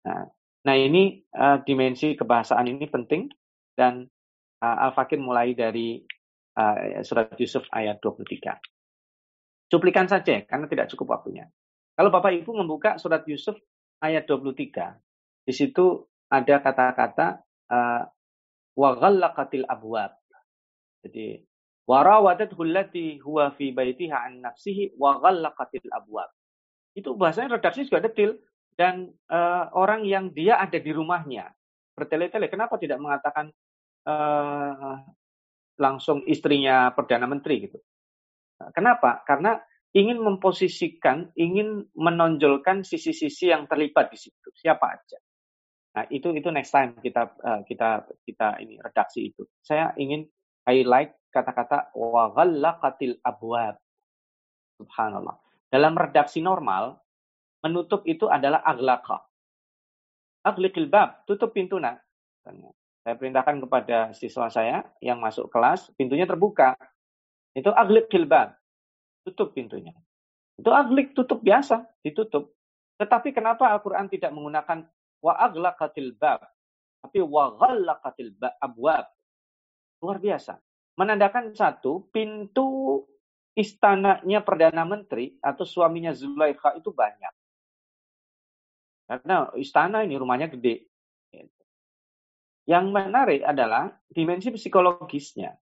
Nah, 0.04 0.28
nah 0.68 0.76
ini 0.76 1.24
uh, 1.32 1.64
dimensi 1.64 2.12
kebahasaan 2.12 2.68
ini 2.68 2.84
penting 2.84 3.32
dan 3.72 4.04
uh, 4.60 4.76
Al-Fakir 4.88 5.16
mulai 5.16 5.56
dari 5.56 6.04
uh, 6.60 7.00
surat 7.00 7.32
Yusuf 7.40 7.64
ayat 7.72 7.96
23. 8.04 9.72
Cuplikan 9.72 10.04
saja 10.04 10.44
karena 10.44 10.68
tidak 10.68 10.92
cukup 10.92 11.16
waktunya. 11.20 11.48
Kalau 11.96 12.12
Bapak 12.12 12.36
Ibu 12.44 12.60
membuka 12.60 13.00
surat 13.00 13.24
Yusuf 13.24 13.56
ayat 14.04 14.28
23, 14.28 15.48
di 15.48 15.52
situ 15.56 16.04
ada 16.28 16.60
kata-kata 16.60 17.40
uh, 17.72 18.04
wa 18.78 18.94
ghallaqatil 18.94 19.66
abwab. 19.66 20.14
Jadi 21.02 21.42
warawadat 21.90 22.54
hullati 22.54 23.18
huwa 23.18 23.50
fi 23.58 23.74
baitiha 23.74 24.30
an 24.30 24.46
nafsihi 24.46 24.94
wa 24.94 25.18
ghallaqatil 25.18 25.90
abwab. 25.90 26.30
Itu 26.94 27.18
bahasanya 27.18 27.58
redaksi 27.58 27.90
juga 27.90 28.06
detail 28.06 28.38
dan 28.78 29.10
uh, 29.26 29.74
orang 29.74 30.06
yang 30.06 30.30
dia 30.30 30.62
ada 30.62 30.78
di 30.78 30.94
rumahnya 30.94 31.50
bertele-tele 31.98 32.46
kenapa 32.46 32.78
tidak 32.78 33.02
mengatakan 33.02 33.50
uh, 34.06 35.02
langsung 35.82 36.22
istrinya 36.30 36.94
perdana 36.94 37.26
menteri 37.26 37.66
gitu. 37.66 37.78
Kenapa? 38.74 39.22
Karena 39.22 39.58
ingin 39.94 40.18
memposisikan, 40.18 41.30
ingin 41.38 41.86
menonjolkan 41.94 42.82
sisi-sisi 42.82 43.50
yang 43.50 43.70
terlibat 43.70 44.10
di 44.10 44.18
situ. 44.18 44.50
Siapa 44.54 44.86
aja. 44.98 45.18
Nah, 45.96 46.04
itu 46.12 46.30
itu 46.36 46.48
next 46.52 46.72
time 46.74 46.96
kita 47.00 47.32
uh, 47.40 47.60
kita 47.64 48.04
kita 48.28 48.60
ini 48.60 48.76
redaksi 48.82 49.32
itu. 49.32 49.48
Saya 49.64 49.94
ingin 49.96 50.28
highlight 50.68 51.16
kata-kata 51.32 51.94
wa 51.96 52.28
ghallaqatil 52.32 53.20
abwab. 53.24 53.80
Subhanallah. 54.78 55.36
Dalam 55.68 55.96
redaksi 55.96 56.40
normal, 56.40 57.00
menutup 57.64 58.04
itu 58.08 58.28
adalah 58.28 58.62
aglaqa. 58.64 59.26
Agliqil 60.46 60.88
bab, 60.88 61.26
tutup 61.26 61.52
pintu 61.52 61.76
nah. 61.82 61.98
Saya 63.04 63.16
perintahkan 63.16 63.60
kepada 63.64 64.12
siswa 64.16 64.48
saya 64.48 64.84
yang 65.00 65.20
masuk 65.20 65.48
kelas, 65.52 65.92
pintunya 65.96 66.24
terbuka. 66.24 66.76
Itu 67.52 67.72
aglik 67.72 68.08
kilban. 68.12 68.52
Tutup 69.24 69.52
pintunya. 69.52 69.92
Itu 70.56 70.72
aglik 70.72 71.12
tutup 71.12 71.40
biasa, 71.44 71.84
ditutup. 72.04 72.52
Tetapi 72.98 73.30
kenapa 73.32 73.70
Al-Quran 73.72 74.10
tidak 74.10 74.32
menggunakan 74.34 74.88
wa 75.22 75.34
aglaqatil 75.34 76.14
bab, 76.14 76.46
tapi 77.02 77.18
wa 77.22 77.54
ghallaqatil 77.56 78.34
abwab. 78.62 79.06
Luar 79.98 80.18
biasa. 80.22 80.58
Menandakan 80.98 81.54
satu, 81.54 82.10
pintu 82.10 83.02
istananya 83.58 84.42
Perdana 84.46 84.86
Menteri 84.86 85.34
atau 85.42 85.66
suaminya 85.66 86.14
Zulaikha 86.14 86.78
itu 86.78 86.94
banyak. 86.94 87.34
Karena 89.08 89.50
istana 89.56 90.04
ini 90.04 90.14
rumahnya 90.14 90.52
gede. 90.52 90.86
Yang 92.68 92.84
menarik 92.92 93.42
adalah 93.42 93.88
dimensi 94.12 94.52
psikologisnya. 94.52 95.56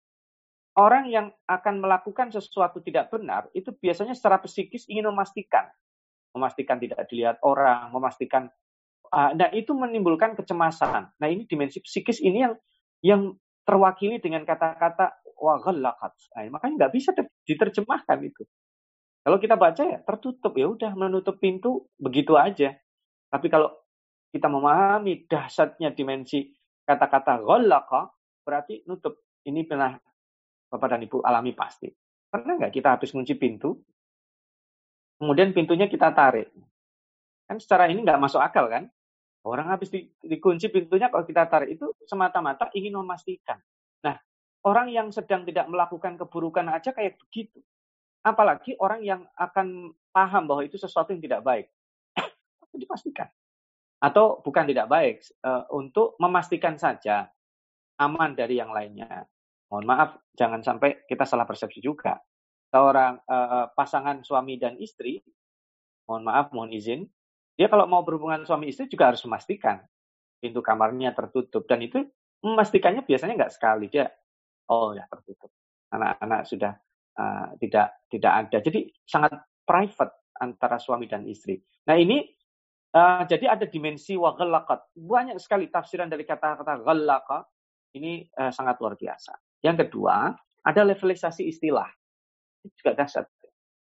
Orang 0.74 1.12
yang 1.12 1.30
akan 1.46 1.84
melakukan 1.84 2.34
sesuatu 2.34 2.82
tidak 2.82 3.14
benar 3.14 3.46
itu 3.54 3.70
biasanya 3.76 4.18
secara 4.18 4.42
psikis 4.42 4.90
ingin 4.90 5.12
memastikan, 5.12 5.70
memastikan 6.34 6.82
tidak 6.82 7.06
dilihat 7.12 7.38
orang, 7.46 7.94
memastikan. 7.94 8.50
Uh, 9.14 9.30
nah 9.38 9.54
itu 9.54 9.78
menimbulkan 9.78 10.34
kecemasan. 10.34 11.14
Nah 11.22 11.28
ini 11.30 11.46
dimensi 11.46 11.78
psikis 11.86 12.18
ini 12.18 12.42
yang 12.42 12.54
yang 13.06 13.22
terwakili 13.62 14.18
dengan 14.18 14.42
kata-kata 14.42 15.22
waghallakat. 15.38 16.18
Nah, 16.34 16.50
makanya 16.58 16.88
nggak 16.88 16.94
bisa 16.98 17.14
diterjemahkan 17.46 18.18
itu. 18.26 18.42
Kalau 19.24 19.38
kita 19.38 19.56
baca 19.56 19.84
ya 19.86 20.02
tertutup 20.02 20.52
ya 20.58 20.68
udah 20.68 20.92
menutup 20.98 21.38
pintu 21.38 21.88
begitu 21.96 22.36
aja. 22.36 22.76
Tapi 23.30 23.48
kalau 23.54 23.72
kita 24.34 24.50
memahami 24.50 25.30
dahsyatnya 25.30 25.94
dimensi 25.94 26.50
kata-kata 26.84 27.40
ghallaqa 27.40 28.10
berarti 28.44 28.84
nutup. 28.90 29.22
Ini 29.44 29.68
pernah 29.68 29.94
Bapak 30.72 30.96
dan 30.96 31.06
Ibu 31.06 31.22
alami 31.22 31.54
pasti. 31.54 31.92
Pernah 32.34 32.58
nggak 32.58 32.74
kita 32.74 32.98
habis 32.98 33.14
kunci 33.14 33.38
pintu, 33.38 33.78
kemudian 35.22 35.54
pintunya 35.54 35.86
kita 35.86 36.10
tarik? 36.16 36.50
Kan 37.46 37.62
secara 37.62 37.92
ini 37.92 38.02
nggak 38.02 38.18
masuk 38.18 38.42
akal 38.42 38.72
kan? 38.72 38.90
Orang 39.44 39.68
habis 39.68 39.92
di, 39.92 40.08
dikunci 40.24 40.72
pintunya 40.72 41.12
kalau 41.12 41.28
kita 41.28 41.44
tarik 41.52 41.76
itu 41.76 41.92
semata-mata 42.08 42.72
ingin 42.72 42.96
memastikan. 42.96 43.60
Nah, 44.00 44.16
orang 44.64 44.88
yang 44.88 45.12
sedang 45.12 45.44
tidak 45.44 45.68
melakukan 45.68 46.16
keburukan 46.16 46.64
aja 46.72 46.96
kayak 46.96 47.20
begitu. 47.20 47.60
Apalagi 48.24 48.80
orang 48.80 49.04
yang 49.04 49.22
akan 49.36 49.92
paham 50.16 50.48
bahwa 50.48 50.64
itu 50.64 50.80
sesuatu 50.80 51.12
yang 51.12 51.20
tidak 51.20 51.44
baik. 51.44 51.68
dipastikan. 52.82 53.28
Atau 54.00 54.40
bukan 54.40 54.64
tidak 54.64 54.88
baik, 54.88 55.20
uh, 55.44 55.68
untuk 55.76 56.16
memastikan 56.24 56.80
saja 56.80 57.28
aman 58.00 58.36
dari 58.36 58.64
yang 58.64 58.72
lainnya. 58.72 59.28
Mohon 59.68 59.86
maaf, 59.92 60.10
jangan 60.40 60.64
sampai 60.64 61.04
kita 61.04 61.28
salah 61.28 61.44
persepsi 61.44 61.84
juga. 61.84 62.16
Seorang 62.72 63.20
uh, 63.28 63.72
pasangan 63.76 64.24
suami 64.24 64.56
dan 64.56 64.80
istri, 64.80 65.20
mohon 66.08 66.24
maaf, 66.28 66.52
mohon 66.56 66.72
izin, 66.72 67.08
dia 67.54 67.68
kalau 67.70 67.86
mau 67.86 68.02
berhubungan 68.02 68.42
suami 68.44 68.74
istri 68.74 68.90
juga 68.90 69.14
harus 69.14 69.22
memastikan. 69.26 69.82
Pintu 70.42 70.60
kamarnya 70.60 71.14
tertutup. 71.14 71.70
Dan 71.70 71.86
itu 71.86 72.02
memastikannya 72.42 73.06
biasanya 73.06 73.34
nggak 73.38 73.54
sekali. 73.54 73.88
Dia 73.88 74.10
oh 74.74 74.92
ya 74.98 75.06
tertutup. 75.06 75.54
Anak-anak 75.94 76.42
sudah 76.50 76.74
uh, 77.18 77.48
tidak 77.62 78.10
tidak 78.10 78.34
ada. 78.34 78.58
Jadi 78.60 78.90
sangat 79.06 79.38
private 79.64 80.34
antara 80.42 80.82
suami 80.82 81.06
dan 81.06 81.24
istri. 81.30 81.62
Nah 81.86 81.96
ini 81.96 82.26
uh, 82.98 83.24
jadi 83.30 83.54
ada 83.54 83.66
dimensi 83.70 84.18
wa 84.18 84.34
banyak 84.34 85.38
sekali 85.38 85.70
tafsiran 85.70 86.10
dari 86.10 86.26
kata-kata 86.26 86.82
ghalaqa 86.82 87.46
ini 87.94 88.26
uh, 88.42 88.50
sangat 88.50 88.82
luar 88.82 88.98
biasa. 88.98 89.38
Yang 89.62 89.88
kedua 89.88 90.34
ada 90.66 90.82
levelisasi 90.82 91.46
istilah. 91.46 91.88
Juga 92.64 92.98
dasar 92.98 93.30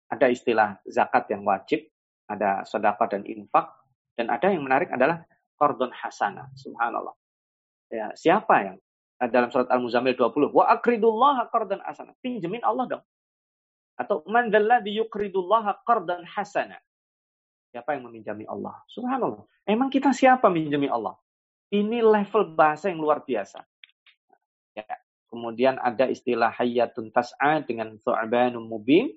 ada 0.08 0.32
istilah 0.32 0.80
zakat 0.88 1.28
yang 1.36 1.44
wajib 1.44 1.84
ada 2.28 2.64
sedekah 2.68 3.08
dan 3.08 3.24
infak, 3.24 3.72
dan 4.20 4.28
ada 4.28 4.52
yang 4.52 4.64
menarik 4.68 4.92
adalah 4.92 5.24
kordon 5.56 5.90
hasana. 5.96 6.52
Subhanallah. 6.60 7.16
Ya, 7.88 8.12
siapa 8.14 8.56
yang 8.68 8.78
dalam 9.32 9.50
surat 9.50 9.72
Al-Muzammil 9.74 10.14
20, 10.14 10.54
wa 10.54 10.70
akridullah 10.70 11.48
kordon 11.50 11.82
hasana. 11.82 12.14
Pinjemin 12.22 12.62
Allah 12.62 12.86
dong. 13.00 13.04
Atau 13.98 14.22
man 14.30 14.54
di 14.54 14.92
yukridullah 15.02 15.82
kordon 15.82 16.22
hasana. 16.28 16.78
Siapa 17.74 17.98
yang 17.98 18.08
meminjami 18.08 18.46
Allah? 18.46 18.78
Subhanallah. 18.94 19.44
Emang 19.66 19.90
kita 19.90 20.14
siapa 20.14 20.48
minjami 20.48 20.88
Allah? 20.88 21.18
Ini 21.74 22.00
level 22.00 22.56
bahasa 22.56 22.88
yang 22.88 23.02
luar 23.02 23.26
biasa. 23.28 23.60
Ya. 24.78 24.88
Kemudian 25.28 25.76
ada 25.76 26.08
istilah 26.08 26.56
hayatun 26.56 27.12
tas'a 27.12 27.60
dengan 27.68 28.00
su'banun 28.00 28.64
mubin 28.64 29.12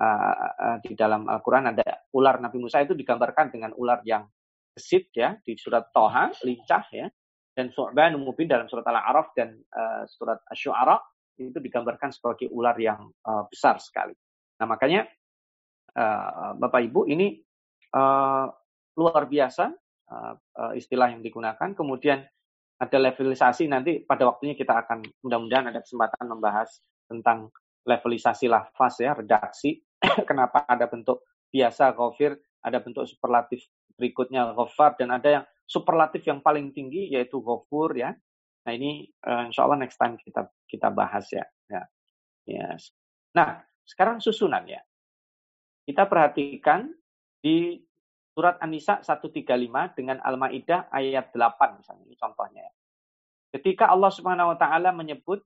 uh, 0.00 0.76
di 0.80 0.96
dalam 0.96 1.28
Al-Quran 1.28 1.76
ada 1.76 2.08
ular 2.16 2.40
Nabi 2.40 2.58
Musa 2.58 2.80
itu 2.80 2.96
digambarkan 2.96 3.52
dengan 3.52 3.76
ular 3.76 4.00
yang 4.08 4.24
gesit 4.72 5.12
ya 5.12 5.36
di 5.44 5.54
surat 5.60 5.92
Toha 5.92 6.32
lincah 6.42 6.84
ya 6.90 7.06
dan 7.52 7.68
Su'ban 7.74 8.16
Mubin 8.16 8.48
dalam 8.48 8.70
surat 8.70 8.86
Al-A'raf 8.88 9.36
dan 9.36 9.60
uh, 9.76 10.08
surat 10.08 10.40
Asy-Syu'ara 10.48 10.96
itu 11.40 11.60
digambarkan 11.60 12.12
sebagai 12.12 12.48
ular 12.52 12.76
yang 12.76 13.08
uh, 13.24 13.44
besar 13.48 13.80
sekali. 13.80 14.12
Nah 14.60 14.66
makanya 14.68 15.08
uh, 15.96 16.56
Bapak 16.56 16.80
Ibu 16.84 17.08
ini 17.08 17.40
uh, 17.96 18.46
luar 18.96 19.24
biasa 19.28 19.72
uh, 20.12 20.72
istilah 20.76 21.12
yang 21.16 21.24
digunakan. 21.24 21.72
Kemudian 21.72 22.20
ada 22.80 22.96
levelisasi 22.96 23.68
nanti 23.68 24.00
pada 24.04 24.24
waktunya 24.24 24.56
kita 24.56 24.84
akan 24.84 25.04
mudah-mudahan 25.20 25.68
ada 25.68 25.80
kesempatan 25.84 26.24
membahas 26.28 26.80
tentang 27.08 27.52
levelisasi 27.84 28.48
lafaz 28.48 29.00
ya 29.00 29.12
redaksi 29.16 29.80
kenapa 30.28 30.64
ada 30.64 30.88
bentuk 30.88 31.24
biasa 31.52 31.92
ghafir, 31.92 32.38
ada 32.64 32.78
bentuk 32.80 33.04
superlatif 33.04 33.68
berikutnya 33.96 34.56
ghafar, 34.56 34.96
dan 34.96 35.12
ada 35.12 35.28
yang 35.28 35.44
superlatif 35.68 36.24
yang 36.26 36.40
paling 36.40 36.72
tinggi 36.72 37.12
yaitu 37.12 37.38
ghafur 37.44 37.92
ya. 37.94 38.16
Nah 38.64 38.72
ini 38.72 39.08
uh, 39.24 39.48
insya 39.48 39.64
Allah 39.68 39.80
next 39.84 39.96
time 40.00 40.16
kita 40.16 40.48
kita 40.66 40.88
bahas 40.92 41.28
ya. 41.30 41.44
ya. 41.68 41.82
Yes. 42.48 42.92
Nah 43.36 43.60
sekarang 43.84 44.18
susunan 44.18 44.64
ya. 44.66 44.80
Kita 45.84 46.06
perhatikan 46.06 46.90
di 47.40 47.80
surat 48.30 48.60
An-Nisa 48.62 49.02
135 49.02 49.42
dengan 49.96 50.22
Al-Maidah 50.22 50.92
ayat 50.92 51.34
8 51.34 51.80
misalnya 51.82 52.04
ini 52.06 52.16
contohnya 52.16 52.62
ya. 52.62 52.72
Ketika 53.50 53.90
Allah 53.90 54.12
Subhanahu 54.14 54.54
wa 54.54 54.58
taala 54.60 54.94
menyebut 54.94 55.42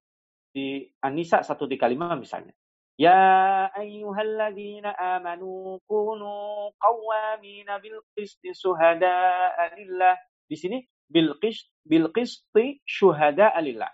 di 0.53 0.85
An-Nisa 1.01 1.41
135 1.41 1.81
misalnya 2.21 2.53
Ya 2.95 3.67
ayyuhalladzina 3.75 4.95
amanu 4.95 5.83
kunu 5.91 6.71
qawwamina 6.79 7.83
bil 7.83 7.99
qisti 8.15 8.55
syuhada'a 8.55 9.75
lillah. 9.75 10.15
Di 10.47 10.55
sini 10.55 10.79
bil 11.11 11.35
qist 11.43 11.75
bil 11.83 12.15
qisti 12.15 12.79
syuhada'a 12.87 13.59
lillah. 13.59 13.91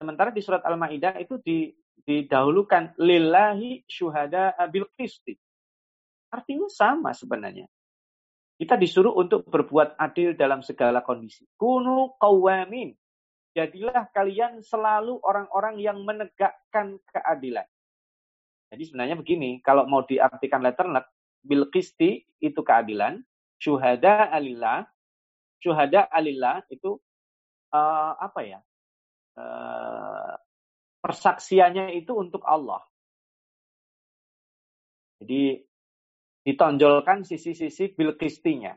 Sementara 0.00 0.32
di 0.32 0.40
surat 0.40 0.64
Al-Maidah 0.64 1.20
itu 1.20 1.36
di, 1.44 1.68
didahulukan 2.08 2.96
lillahi 2.96 3.84
syuhada'a 3.84 4.64
bil 4.72 4.88
qisti. 4.96 5.36
Artinya 6.32 6.72
sama 6.72 7.12
sebenarnya. 7.12 7.68
Kita 8.56 8.80
disuruh 8.80 9.12
untuk 9.20 9.44
berbuat 9.52 10.00
adil 10.00 10.32
dalam 10.32 10.64
segala 10.64 11.04
kondisi. 11.04 11.44
Kunu 11.60 12.16
qawwamin. 12.16 12.96
Jadilah 13.52 14.08
kalian 14.16 14.64
selalu 14.64 15.20
orang-orang 15.20 15.76
yang 15.76 16.00
menegakkan 16.08 16.96
keadilan. 17.12 17.68
Jadi 18.72 18.88
sebenarnya 18.88 19.20
begini, 19.20 19.60
kalau 19.60 19.84
mau 19.84 20.00
diartikan 20.00 20.64
letternet, 20.64 21.04
bil 21.44 21.68
kisti 21.68 22.24
itu 22.40 22.64
keadilan, 22.64 23.20
syuhada 23.60 24.32
alillah, 24.32 24.88
syuhada 25.60 26.08
alillah 26.08 26.64
itu 26.72 26.96
uh, 27.76 28.12
apa 28.16 28.40
ya? 28.40 28.58
Uh, 29.36 30.40
persaksiannya 31.04 31.92
itu 32.00 32.16
untuk 32.16 32.40
Allah. 32.48 32.80
Jadi 35.20 35.60
ditonjolkan 36.48 37.28
sisi-sisi 37.28 37.92
bil 37.92 38.16
kistinya. 38.16 38.72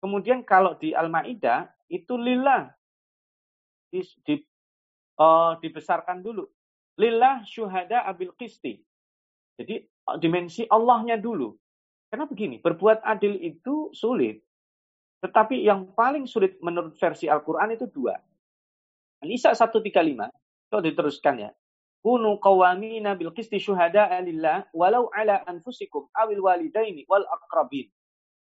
Kemudian 0.00 0.48
kalau 0.48 0.80
di 0.80 0.96
Al-Maidah 0.96 1.68
itu 1.92 2.16
lillah 2.16 2.72
di, 3.92 4.00
di, 4.24 4.34
uh, 5.20 5.60
dibesarkan 5.60 6.24
dulu. 6.24 6.48
Lillah 6.96 7.44
syuhada 7.44 8.08
abil 8.08 8.32
kisti. 8.34 8.80
Jadi 9.58 9.84
eh, 9.84 10.16
dimensi 10.18 10.66
Allahnya 10.66 11.18
dulu. 11.18 11.54
Karena 12.10 12.30
begini, 12.30 12.62
berbuat 12.62 13.02
adil 13.02 13.38
itu 13.42 13.90
sulit. 13.90 14.38
Tetapi 15.24 15.64
yang 15.64 15.90
paling 15.96 16.28
sulit 16.28 16.60
menurut 16.62 16.94
versi 17.00 17.26
Al-Quran 17.26 17.74
itu 17.74 17.88
dua. 17.90 18.14
Nisa 19.24 19.56
135, 19.56 20.28
kalau 20.68 20.82
diteruskan 20.84 21.48
ya. 21.48 21.50
Kunu 22.04 22.36
qawamina 22.36 23.16
bil 23.16 23.32
qisti 23.32 23.56
syuhada 23.56 24.12
alillah 24.12 24.68
walau 24.76 25.08
ala 25.16 25.40
anfusikum 25.48 26.04
awil 26.12 26.44
walidaini 26.44 27.08
wal 27.08 27.24
akrabin. 27.24 27.88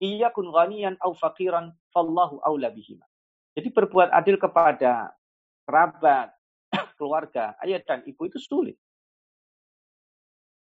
Iyakun 0.04 0.52
ghaniyan 0.52 1.00
au 1.00 1.16
faqiran 1.16 1.72
fallahu 1.96 2.44
awla 2.44 2.68
bihima. 2.68 3.08
Jadi 3.56 3.72
berbuat 3.72 4.12
adil 4.12 4.36
kepada 4.36 5.16
kerabat, 5.64 6.36
keluarga, 7.00 7.56
ayah 7.64 7.80
dan 7.88 8.04
ibu 8.04 8.28
itu 8.28 8.36
sulit. 8.36 8.76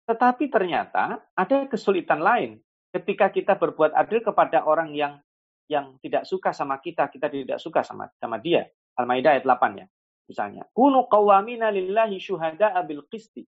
Tetapi 0.06 0.46
ternyata 0.46 1.18
ada 1.34 1.66
kesulitan 1.66 2.22
lain 2.22 2.62
ketika 2.94 3.28
kita 3.28 3.58
berbuat 3.58 3.92
adil 3.92 4.22
kepada 4.22 4.62
orang 4.62 4.94
yang 4.94 5.18
yang 5.66 5.98
tidak 5.98 6.22
suka 6.30 6.54
sama 6.54 6.78
kita, 6.78 7.10
kita 7.10 7.26
tidak 7.26 7.58
suka 7.58 7.82
sama 7.82 8.06
sama 8.22 8.38
dia. 8.38 8.70
Al-Maidah 8.96 9.34
ayat 9.36 9.44
8 9.44 9.82
ya. 9.82 9.86
Misalnya, 10.26 10.62
kunu 10.74 11.06
qawamina 11.06 11.70
lillahi 11.70 12.18
syuhada'a 12.18 12.82
bil 12.86 13.02
qisti. 13.10 13.42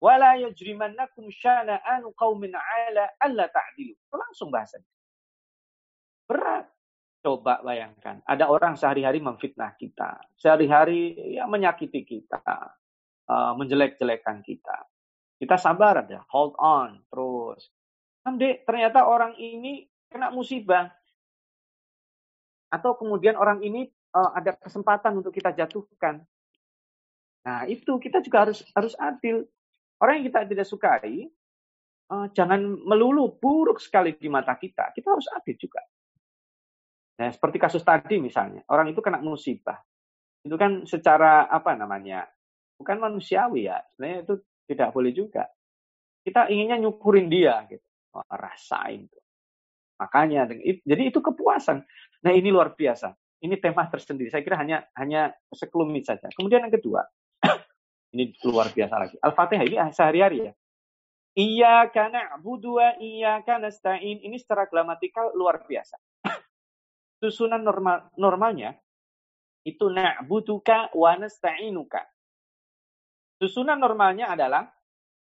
Wala 0.00 0.38
yajrimannakum 0.40 1.28
syana'anu 1.28 2.16
qaumin 2.16 2.56
'ala 2.56 3.04
alla 3.20 3.46
ta'dilu. 3.50 3.94
Langsung 4.10 4.48
bahasanya. 4.48 4.88
Berat. 6.24 6.66
Coba 7.20 7.60
bayangkan, 7.60 8.24
ada 8.24 8.48
orang 8.48 8.80
sehari-hari 8.80 9.20
memfitnah 9.20 9.76
kita, 9.76 10.24
sehari-hari 10.40 11.12
ya 11.36 11.44
menyakiti 11.44 12.00
kita, 12.08 12.40
uh, 13.28 13.52
menjelek-jelekan 13.60 14.40
kita. 14.40 14.88
Kita 15.40 15.56
sabar 15.56 16.04
aja, 16.04 16.20
hold 16.28 16.52
on 16.60 17.00
terus. 17.08 17.72
Nanti 18.28 18.60
ternyata 18.68 19.08
orang 19.08 19.32
ini 19.40 19.88
kena 20.12 20.28
musibah. 20.28 20.92
Atau 22.68 23.00
kemudian 23.00 23.40
orang 23.40 23.64
ini 23.64 23.88
uh, 24.12 24.36
ada 24.36 24.52
kesempatan 24.60 25.16
untuk 25.24 25.32
kita 25.32 25.56
jatuhkan. 25.56 26.20
Nah, 27.40 27.64
itu 27.64 27.96
kita 27.96 28.20
juga 28.20 28.44
harus 28.44 28.60
harus 28.76 28.92
adil. 29.00 29.48
Orang 29.96 30.20
yang 30.20 30.26
kita 30.28 30.44
tidak 30.44 30.68
sukai, 30.68 31.32
uh, 32.12 32.26
jangan 32.36 32.60
melulu 32.60 33.32
buruk 33.40 33.80
sekali 33.80 34.12
di 34.20 34.28
mata 34.28 34.52
kita. 34.60 34.92
Kita 34.92 35.08
harus 35.16 35.24
adil 35.32 35.56
juga. 35.56 35.80
Nah, 37.20 37.32
seperti 37.32 37.56
kasus 37.56 37.84
tadi 37.84 38.20
misalnya, 38.20 38.60
orang 38.68 38.92
itu 38.92 39.00
kena 39.00 39.24
musibah. 39.24 39.80
Itu 40.40 40.56
kan 40.56 40.84
secara 40.88 41.48
apa 41.48 41.76
namanya? 41.76 42.28
Bukan 42.80 42.96
manusiawi 42.96 43.68
ya. 43.68 43.80
Sebenarnya 43.92 44.18
itu 44.24 44.34
Tidak 44.70 44.94
boleh 44.94 45.10
juga. 45.10 45.50
Kita 46.22 46.46
inginnya 46.46 46.78
nyukurin 46.78 47.26
dia 47.26 47.66
gitu. 47.66 47.82
Oh, 48.14 48.22
rasain 48.30 49.10
tuh. 49.10 49.22
Makanya 49.98 50.46
jadi 50.86 51.02
itu 51.10 51.18
kepuasan. 51.18 51.82
Nah, 52.22 52.32
ini 52.32 52.54
luar 52.54 52.78
biasa. 52.78 53.10
Ini 53.42 53.58
tema 53.58 53.90
tersendiri. 53.90 54.30
Saya 54.30 54.46
kira 54.46 54.54
hanya 54.62 54.86
hanya 54.94 55.34
sekelumit 55.50 56.06
saja. 56.06 56.30
Kemudian 56.30 56.62
yang 56.62 56.74
kedua, 56.76 57.02
ini 58.14 58.30
luar 58.46 58.70
biasa 58.70 58.94
lagi. 58.94 59.16
Al-Fatihah 59.18 59.64
ini 59.66 59.76
sehari-hari 59.90 60.38
ya. 60.46 60.52
Iya 61.34 61.74
karena 61.90 62.36
budua, 62.38 62.98
iya 63.00 63.40
karena 63.42 63.72
stain. 63.72 64.22
Ini 64.22 64.36
secara 64.38 64.68
gramatikal 64.70 65.32
luar 65.34 65.64
biasa. 65.66 65.96
Susunan 67.24 67.64
normal 67.64 68.12
normalnya 68.14 68.76
itu 69.64 69.88
na'buduka 69.88 70.92
wa 70.92 71.16
nasta'inuka. 71.16 72.02
Susunan 73.40 73.80
normalnya 73.80 74.28
adalah 74.36 74.68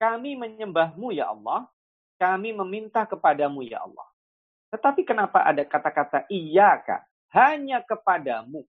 kami 0.01 0.41
menyembahmu 0.41 1.13
ya 1.13 1.29
Allah, 1.29 1.69
kami 2.17 2.57
meminta 2.57 3.05
kepadamu 3.05 3.61
ya 3.61 3.85
Allah. 3.85 4.09
Tetapi 4.73 5.05
kenapa 5.05 5.45
ada 5.45 5.61
kata-kata 5.69 6.25
iya 6.33 6.81
kak? 6.81 7.05
Hanya 7.37 7.85
kepadamu. 7.85 8.65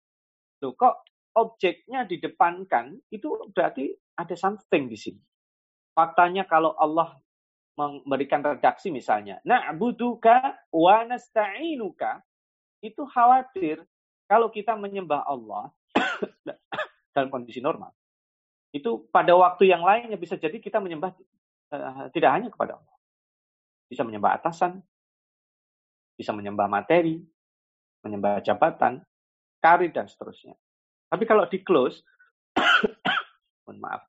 Loh 0.59 0.73
kok 0.75 1.07
objeknya 1.31 2.03
didepankan, 2.03 2.99
itu 3.07 3.31
berarti 3.55 3.95
ada 4.19 4.35
something 4.35 4.91
di 4.91 4.99
sini. 4.99 5.21
Faktanya 5.95 6.43
kalau 6.43 6.75
Allah 6.75 7.15
memberikan 7.79 8.43
redaksi 8.43 8.91
misalnya, 8.91 9.39
na'buduka 9.47 10.67
wa 10.75 11.05
nasta'inuka, 11.07 12.19
itu 12.83 13.05
khawatir 13.05 13.79
kalau 14.27 14.51
kita 14.51 14.75
menyembah 14.75 15.23
Allah 15.23 15.71
dalam 17.15 17.29
kondisi 17.31 17.61
normal. 17.63 17.93
Itu 18.71 19.07
pada 19.09 19.33
waktu 19.33 19.71
yang 19.71 19.81
lainnya 19.81 20.19
bisa 20.19 20.35
jadi 20.35 20.59
kita 20.59 20.77
menyembah 20.83 21.15
uh, 21.71 22.07
tidak 22.11 22.31
hanya 22.35 22.49
kepada 22.51 22.77
Allah. 22.79 22.95
Bisa 23.87 24.03
menyembah 24.03 24.35
atasan, 24.35 24.83
bisa 26.19 26.35
menyembah 26.35 26.67
materi, 26.67 27.23
menyembah 28.03 28.43
jabatan, 28.43 28.99
karir, 29.63 29.91
dan 29.95 30.11
seterusnya. 30.11 30.55
Tapi 31.07 31.23
kalau 31.23 31.47
di 31.47 31.63
close, 31.63 32.03
mohon 33.63 33.79
maaf, 33.79 34.03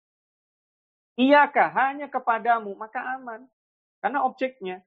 iyakah 1.14 1.70
hanya 1.74 2.10
kepadamu, 2.10 2.74
maka 2.74 3.02
aman. 3.18 3.46
Karena 4.02 4.22
objeknya. 4.26 4.82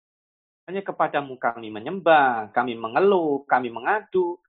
Hanya 0.70 0.86
kepadamu 0.86 1.36
kami 1.42 1.74
menyembah, 1.74 2.54
kami 2.56 2.78
mengeluh, 2.78 3.44
kami 3.50 3.74
mengadu. 3.74 4.40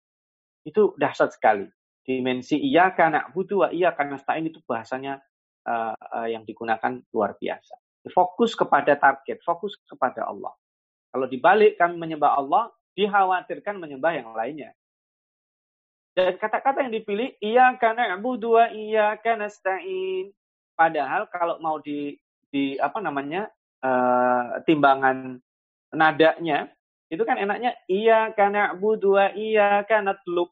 Itu 0.63 0.95
dahsyat 0.95 1.35
sekali. 1.35 1.67
Dimensi 2.03 2.59
iya 2.59 2.91
karena 2.91 3.31
butuh, 3.31 3.71
iya 3.71 3.95
karena 3.95 4.19
stain 4.19 4.51
itu 4.51 4.59
bahasanya 4.67 5.23
uh, 5.67 5.95
uh, 5.95 6.27
yang 6.27 6.43
digunakan 6.43 6.99
luar 7.15 7.39
biasa. 7.39 7.79
Fokus 8.11 8.59
kepada 8.59 8.99
target, 8.99 9.39
fokus 9.47 9.79
kepada 9.87 10.27
Allah. 10.27 10.51
Kalau 11.15 11.31
dibalik 11.31 11.79
kami 11.79 11.95
menyembah 11.95 12.35
Allah, 12.35 12.75
dikhawatirkan 12.99 13.79
menyembah 13.79 14.13
yang 14.19 14.35
lainnya. 14.35 14.75
Dan 16.13 16.37
kata-kata 16.37 16.85
yang 16.85 16.93
dipilih, 16.93 17.39
iya 17.39 17.73
karena 17.79 18.19
Abu 18.19 18.35
dua, 18.35 18.75
iya 18.75 19.15
karena 19.23 19.47
stain. 19.47 20.35
Padahal 20.75 21.31
kalau 21.31 21.63
mau 21.63 21.79
di, 21.79 22.19
di 22.51 22.75
apa 22.77 22.99
namanya 22.99 23.47
uh, 23.87 24.59
timbangan 24.67 25.39
nadanya 25.93 26.73
itu 27.13 27.21
kan 27.29 27.37
enaknya 27.37 27.77
iya 27.93 28.33
karena 28.33 28.73
dua 28.77 29.37
iya 29.37 29.85
karena 29.85 30.17
teluk 30.25 30.49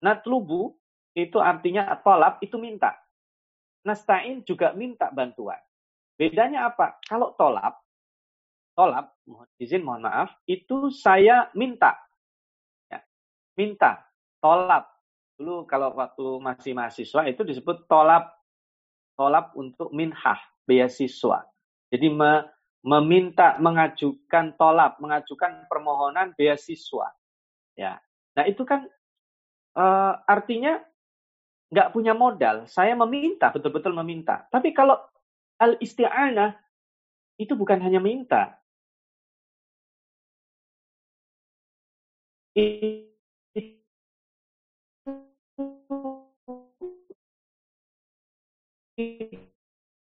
natlubu 0.00 0.74
itu 1.14 1.38
artinya 1.38 1.92
tolap 2.00 2.40
itu 2.40 2.56
minta 2.56 2.96
nastain 3.84 4.44
juga 4.44 4.72
minta 4.76 5.08
bantuan 5.12 5.58
bedanya 6.16 6.68
apa 6.68 7.00
kalau 7.08 7.32
tolap 7.36 7.80
tolap 8.76 9.16
mohon 9.24 9.48
izin 9.56 9.84
mohon 9.84 10.04
maaf 10.04 10.32
itu 10.44 10.92
saya 10.92 11.48
minta 11.56 11.96
ya, 12.92 13.00
minta 13.56 14.04
tolap 14.40 14.88
dulu 15.40 15.64
kalau 15.64 15.92
waktu 15.96 16.24
masih 16.40 16.72
mahasiswa 16.76 17.24
itu 17.28 17.40
disebut 17.44 17.88
tolap 17.88 18.40
tolap 19.20 19.52
untuk 19.52 19.92
minhah 19.92 20.40
beasiswa. 20.64 21.44
Jadi 21.92 22.08
me, 22.08 22.48
meminta 22.80 23.60
mengajukan 23.60 24.56
tolak, 24.56 24.96
mengajukan 24.96 25.68
permohonan 25.68 26.32
beasiswa. 26.40 27.12
Ya. 27.76 28.00
Nah, 28.32 28.44
itu 28.48 28.64
kan 28.64 28.88
uh, 29.76 30.14
artinya 30.26 30.80
nggak 31.70 31.90
punya 31.94 32.12
modal. 32.12 32.66
Saya 32.66 32.98
meminta, 32.98 33.54
betul-betul 33.54 33.94
meminta. 33.94 34.46
Tapi 34.50 34.74
kalau 34.74 34.98
al-isti'anah 35.60 36.56
itu 37.38 37.54
bukan 37.54 37.78
hanya 37.80 38.02
minta. 38.02 38.60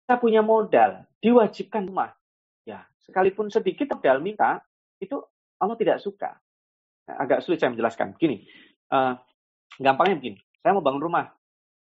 kita 0.06 0.14
punya 0.22 0.44
modal, 0.44 1.02
diwajibkan 1.18 1.90
rumah. 1.90 2.14
Ya, 2.62 2.86
sekalipun 3.02 3.50
sedikit 3.50 3.98
modal 3.98 4.22
minta, 4.22 4.62
itu 5.02 5.18
Allah 5.58 5.74
tidak 5.74 5.98
suka. 5.98 6.38
Agak 7.10 7.42
sulit 7.42 7.58
saya 7.58 7.74
menjelaskan. 7.74 8.14
Begini, 8.14 8.46
uh, 8.94 9.18
gampangnya 9.76 10.16
begini, 10.18 10.38
saya 10.60 10.76
mau 10.76 10.84
bangun 10.84 11.02
rumah, 11.02 11.30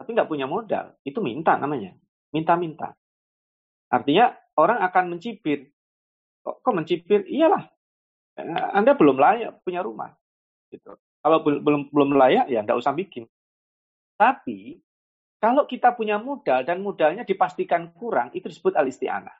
tapi 0.01 0.17
nggak 0.17 0.29
punya 0.29 0.49
modal, 0.49 0.97
itu 1.05 1.21
minta 1.21 1.55
namanya. 1.61 1.93
Minta-minta. 2.31 2.95
Artinya 3.91 4.31
orang 4.55 4.79
akan 4.87 5.13
mencibir. 5.13 5.67
Kok, 6.41 6.63
kok 6.63 6.73
mencibir? 6.73 7.27
Iyalah, 7.27 7.67
eh, 8.39 8.67
Anda 8.73 8.95
belum 8.95 9.19
layak 9.19 9.61
punya 9.61 9.83
rumah. 9.83 10.15
Gitu. 10.71 10.95
Kalau 11.21 11.37
belum 11.43 11.91
belum 11.91 12.17
layak, 12.17 12.49
ya 12.49 12.65
nggak 12.65 12.79
usah 12.81 12.95
bikin. 12.97 13.29
Tapi 14.17 14.81
kalau 15.37 15.69
kita 15.69 15.93
punya 15.93 16.17
modal 16.17 16.65
dan 16.65 16.81
modalnya 16.81 17.21
dipastikan 17.21 17.93
kurang, 17.93 18.33
itu 18.33 18.49
disebut 18.49 18.73
al-isti'anah. 18.73 19.37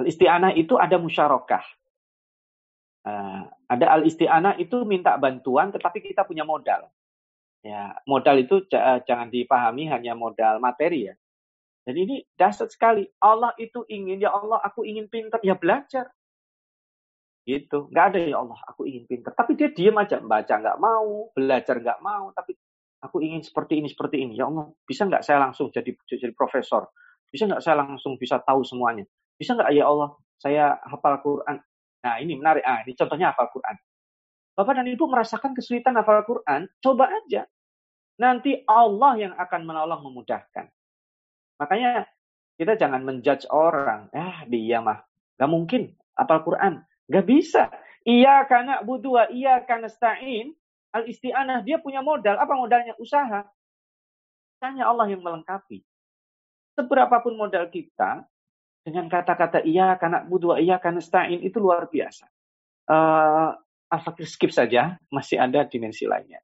Al-isti'anah 0.00 0.52
itu 0.56 0.76
ada 0.76 0.96
musyarakah. 0.96 1.64
Uh, 3.06 3.46
ada 3.70 3.86
al-isti'anah 3.94 4.58
itu 4.58 4.82
minta 4.82 5.14
bantuan 5.14 5.70
tetapi 5.70 6.02
kita 6.02 6.26
punya 6.26 6.42
modal. 6.42 6.90
Ya, 7.62 7.98
modal 8.06 8.42
itu 8.42 8.66
jangan 9.06 9.30
dipahami 9.30 9.90
hanya 9.90 10.14
modal 10.14 10.58
materi 10.58 11.10
ya. 11.10 11.14
Dan 11.86 11.94
ini 12.02 12.22
dasar 12.34 12.66
sekali. 12.66 13.06
Allah 13.22 13.54
itu 13.62 13.86
ingin, 13.86 14.22
ya 14.22 14.34
Allah 14.34 14.58
aku 14.62 14.82
ingin 14.82 15.06
pintar, 15.06 15.38
ya 15.42 15.54
belajar. 15.54 16.10
Gitu. 17.46 17.90
Nggak 17.90 18.04
ada 18.10 18.18
ya 18.22 18.36
Allah, 18.42 18.58
aku 18.66 18.86
ingin 18.90 19.06
pintar. 19.06 19.34
Tapi 19.34 19.54
dia 19.54 19.70
diam 19.70 19.94
aja, 19.98 20.18
baca 20.18 20.54
nggak 20.58 20.78
mau, 20.82 21.30
belajar 21.34 21.78
nggak 21.78 22.02
mau, 22.02 22.34
tapi 22.34 22.58
aku 23.06 23.22
ingin 23.22 23.44
seperti 23.44 23.78
ini 23.78 23.88
seperti 23.92 24.24
ini 24.24 24.34
ya 24.34 24.50
Allah 24.50 24.72
bisa 24.82 25.04
nggak 25.04 25.22
saya 25.22 25.38
langsung 25.38 25.68
jadi 25.70 25.94
jadi 26.08 26.32
profesor 26.32 26.88
bisa 27.30 27.46
nggak 27.46 27.62
saya 27.62 27.84
langsung 27.84 28.16
bisa 28.16 28.40
tahu 28.40 28.64
semuanya 28.64 29.04
bisa 29.36 29.52
nggak 29.54 29.70
ya 29.70 29.84
Allah 29.86 30.16
saya 30.40 30.80
hafal 30.82 31.20
Quran 31.20 31.56
nah 32.04 32.20
ini 32.20 32.36
menarik. 32.36 32.64
Ah 32.64 32.82
ini 32.84 32.92
contohnya 32.96 33.32
hafal 33.32 33.48
Quran. 33.52 33.76
Bapak 34.56 34.72
dan 34.80 34.88
Ibu 34.88 35.04
merasakan 35.08 35.52
kesulitan 35.52 35.96
hafal 36.00 36.24
Quran? 36.24 36.68
Coba 36.80 37.12
aja. 37.12 37.44
Nanti 38.16 38.64
Allah 38.64 39.12
yang 39.20 39.34
akan 39.36 39.60
menolong 39.68 40.00
memudahkan. 40.08 40.66
Makanya 41.60 42.08
kita 42.56 42.76
jangan 42.80 43.04
menjudge 43.04 43.44
orang. 43.52 44.08
Ah 44.16 44.44
dia 44.48 44.80
mah 44.80 45.04
nggak 45.36 45.50
mungkin 45.50 45.92
hafal 46.16 46.40
Quran. 46.44 46.80
Nggak 47.08 47.26
bisa. 47.28 47.68
Iya 48.06 48.46
karena 48.48 48.80
budua 48.84 49.28
iya 49.28 49.60
karena 49.64 49.90
stain. 49.92 50.56
Al-isti'anah, 50.96 51.60
dia 51.60 51.76
punya 51.76 52.00
modal. 52.00 52.40
Apa 52.40 52.56
modalnya? 52.56 52.96
Usaha. 52.96 53.44
Tanya 54.56 54.88
Allah 54.88 55.12
yang 55.12 55.20
melengkapi. 55.20 55.84
Seberapapun 56.72 57.36
modal 57.36 57.68
kita, 57.68 58.24
dengan 58.86 59.10
kata-kata 59.10 59.66
iya 59.66 59.98
karena 59.98 60.22
butuh 60.22 60.62
iya 60.62 60.78
karena 60.78 61.02
stain 61.02 61.42
itu 61.42 61.58
luar 61.58 61.90
biasa. 61.90 62.30
Uh, 62.86 63.50
Al-Fakir 63.90 64.26
skip 64.30 64.54
saja, 64.54 64.94
masih 65.10 65.42
ada 65.42 65.66
dimensi 65.66 66.06
lainnya. 66.06 66.38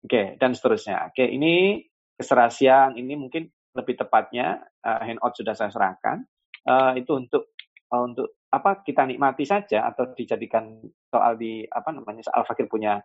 Oke, 0.00 0.08
okay, 0.08 0.26
dan 0.40 0.56
seterusnya. 0.56 1.12
Oke, 1.12 1.24
okay, 1.24 1.28
ini 1.36 1.84
keserasian, 2.16 2.96
ini 2.96 3.16
mungkin 3.20 3.48
lebih 3.76 4.00
tepatnya 4.00 4.64
uh, 4.80 5.00
handout 5.04 5.36
sudah 5.36 5.52
saya 5.52 5.68
serahkan. 5.68 6.24
Uh, 6.64 6.96
itu 6.96 7.12
untuk 7.12 7.52
uh, 7.92 8.02
untuk 8.04 8.40
apa 8.48 8.80
kita 8.80 9.04
nikmati 9.04 9.44
saja 9.44 9.84
atau 9.84 10.16
dijadikan 10.16 10.80
soal 11.12 11.36
di 11.36 11.68
apa 11.68 11.92
namanya 11.92 12.24
Al 12.32 12.48
Fakir 12.48 12.64
punya 12.64 12.96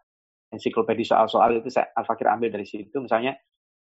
ensiklopedi 0.49 1.03
soal-soal 1.03 1.59
itu 1.59 1.69
saya 1.69 1.91
Al-Fakir 1.93 2.32
ambil 2.32 2.49
dari 2.53 2.65
situ. 2.65 2.95
Misalnya 2.99 3.36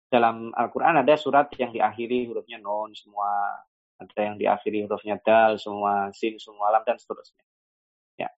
dalam 0.08 0.50
Al-Quran 0.56 1.00
ada 1.04 1.14
surat 1.14 1.52
yang 1.60 1.70
diakhiri 1.70 2.28
hurufnya 2.28 2.58
non 2.58 2.92
semua, 2.96 3.62
ada 3.98 4.20
yang 4.22 4.38
diakhiri 4.38 4.86
hurufnya 4.86 5.18
dal 5.18 5.58
semua, 5.58 6.14
sin 6.14 6.38
semua, 6.38 6.70
lam 6.70 6.86
dan 6.86 6.96
seterusnya. 6.96 7.42
Ya. 8.14 8.30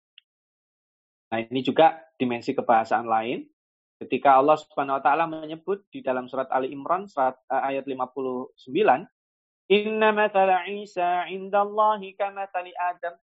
Nah 1.35 1.43
ini 1.43 1.61
juga 1.67 1.99
dimensi 2.15 2.55
kebahasaan 2.55 3.07
lain. 3.11 3.47
Ketika 3.99 4.39
Allah 4.39 4.55
Subhanahu 4.55 4.99
Wa 4.99 5.03
Taala 5.03 5.27
menyebut 5.27 5.83
di 5.91 5.99
dalam 6.07 6.31
surat 6.31 6.47
Ali 6.55 6.71
Imran 6.71 7.11
surat 7.11 7.35
uh, 7.51 7.67
ayat 7.67 7.83
59 7.83 8.55
Inna 9.69 10.17
mathala 10.17 10.65
Isa 10.71 11.29
indallahi 11.29 12.17
kamathali 12.17 12.73
Adam. 12.73 13.19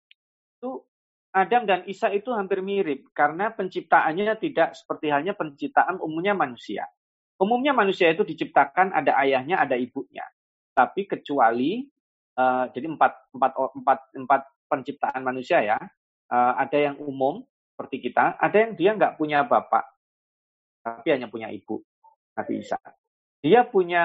Itu 0.58 0.84
Adam 1.32 1.64
dan 1.64 1.80
Isa 1.88 2.12
itu 2.12 2.34
hampir 2.36 2.60
mirip 2.60 3.08
karena 3.16 3.48
penciptaannya 3.54 4.36
tidak 4.36 4.76
seperti 4.76 5.08
halnya 5.08 5.32
penciptaan 5.32 6.02
umumnya 6.02 6.36
manusia. 6.36 6.84
Umumnya 7.40 7.72
manusia 7.74 8.12
itu 8.12 8.22
diciptakan 8.22 8.92
ada 8.94 9.16
ayahnya, 9.24 9.58
ada 9.58 9.74
ibunya. 9.74 10.22
Tapi 10.76 11.08
kecuali 11.08 11.86
uh, 12.38 12.64
jadi 12.70 12.86
empat, 12.90 13.12
empat, 13.34 13.52
empat, 13.74 13.98
empat 14.14 14.42
penciptaan 14.70 15.22
manusia 15.22 15.62
ya, 15.62 15.78
uh, 16.30 16.52
ada 16.58 16.78
yang 16.78 16.96
umum 17.02 17.42
seperti 17.74 18.10
kita, 18.10 18.38
ada 18.38 18.56
yang 18.56 18.72
dia 18.78 18.90
nggak 18.94 19.14
punya 19.18 19.42
bapak, 19.42 19.82
tapi 20.82 21.08
hanya 21.10 21.26
punya 21.26 21.50
ibu, 21.50 21.82
Nabi 22.38 22.62
Isa. 22.62 22.78
Dia 23.44 23.66
punya 23.66 24.04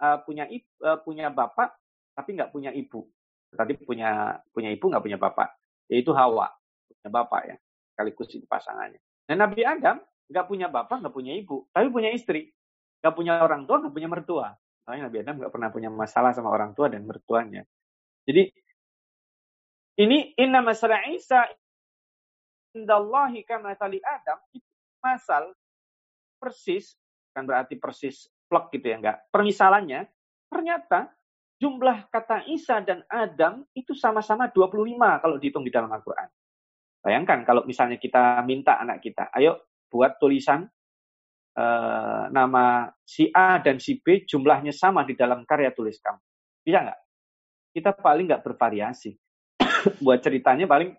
uh, 0.00 0.18
punya 0.24 0.48
ibu, 0.48 0.66
uh, 0.82 0.98
punya 1.00 1.30
bapak 1.30 1.76
tapi 2.16 2.32
nggak 2.34 2.50
punya 2.50 2.72
ibu. 2.72 3.04
Tadi 3.52 3.78
punya 3.78 4.40
punya 4.50 4.72
ibu 4.72 4.84
nggak 4.88 5.04
punya 5.04 5.18
bapak, 5.20 5.48
yaitu 5.92 6.10
Hawa 6.16 6.50
punya 6.88 7.10
bapak 7.12 7.42
ya, 7.46 7.56
sekaligus 7.94 8.28
itu 8.32 8.46
pasangannya. 8.48 9.00
Dan 9.28 9.38
Nabi 9.38 9.62
Adam 9.62 10.02
nggak 10.26 10.46
punya 10.50 10.66
bapak, 10.66 11.04
nggak 11.04 11.14
punya 11.14 11.32
ibu, 11.36 11.68
tapi 11.70 11.86
punya 11.92 12.10
istri, 12.10 12.50
nggak 13.00 13.14
punya 13.14 13.38
orang 13.38 13.64
tua, 13.64 13.78
nggak 13.84 13.94
punya 13.94 14.08
mertua. 14.10 14.48
Makanya 14.86 15.10
Nabi 15.10 15.18
Adam 15.18 15.36
nggak 15.42 15.52
pernah 15.52 15.70
punya 15.74 15.90
masalah 15.90 16.30
sama 16.30 16.54
orang 16.54 16.70
tua 16.72 16.86
dan 16.86 17.02
mertuanya. 17.02 17.66
Jadi 18.22 18.46
ini 19.98 20.30
inna 20.38 20.62
masalah 20.62 21.02
Isa 21.10 21.42
indallahi 22.76 23.42
kama 23.42 23.74
tali 23.74 23.98
Adam 23.98 24.38
itu 24.54 24.70
masal 25.02 25.50
persis 26.38 26.94
kan 27.34 27.44
berarti 27.44 27.74
persis 27.76 28.30
plek 28.46 28.70
gitu 28.78 28.86
ya 28.94 28.96
enggak. 29.02 29.26
Permisalannya, 29.34 30.06
ternyata 30.46 31.10
jumlah 31.58 32.06
kata 32.08 32.46
Isa 32.46 32.78
dan 32.84 33.02
Adam 33.10 33.66
itu 33.74 33.92
sama-sama 33.92 34.48
25 34.54 34.96
kalau 35.20 35.36
dihitung 35.36 35.66
di 35.66 35.72
dalam 35.74 35.90
Al-Quran. 35.90 36.30
Bayangkan 37.02 37.42
kalau 37.42 37.66
misalnya 37.66 37.98
kita 37.98 38.40
minta 38.46 38.78
anak 38.78 39.02
kita, 39.02 39.34
ayo 39.34 39.66
buat 39.90 40.18
tulisan 40.22 40.68
uh, 41.56 42.28
nama 42.30 42.92
si 43.02 43.32
A 43.32 43.58
dan 43.58 43.80
si 43.80 43.98
B 43.98 44.28
jumlahnya 44.28 44.70
sama 44.70 45.02
di 45.02 45.16
dalam 45.16 45.42
karya 45.48 45.72
tulis 45.72 45.96
kamu. 45.98 46.20
Bisa 46.62 46.78
nggak? 46.84 47.00
Kita 47.72 47.90
paling 47.96 48.26
nggak 48.28 48.44
bervariasi. 48.44 49.12
buat 50.04 50.20
ceritanya 50.20 50.68
paling 50.68 50.92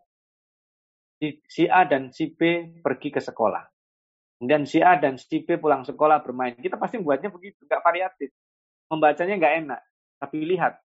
si 1.50 1.66
A 1.66 1.86
dan 1.86 2.14
si 2.14 2.34
B 2.34 2.74
pergi 2.82 3.10
ke 3.14 3.22
sekolah. 3.22 3.64
Kemudian 4.38 4.70
si 4.70 4.78
A 4.86 4.98
dan 5.02 5.18
si 5.18 5.42
B 5.42 5.58
pulang 5.58 5.82
sekolah 5.82 6.22
bermain. 6.22 6.54
Kita 6.54 6.78
pasti 6.78 7.02
buatnya 7.02 7.34
begitu, 7.34 7.66
nggak 7.66 7.82
variatif. 7.82 8.30
Membacanya 8.86 9.34
nggak 9.34 9.56
enak. 9.66 9.82
Tapi 10.22 10.38
lihat, 10.46 10.78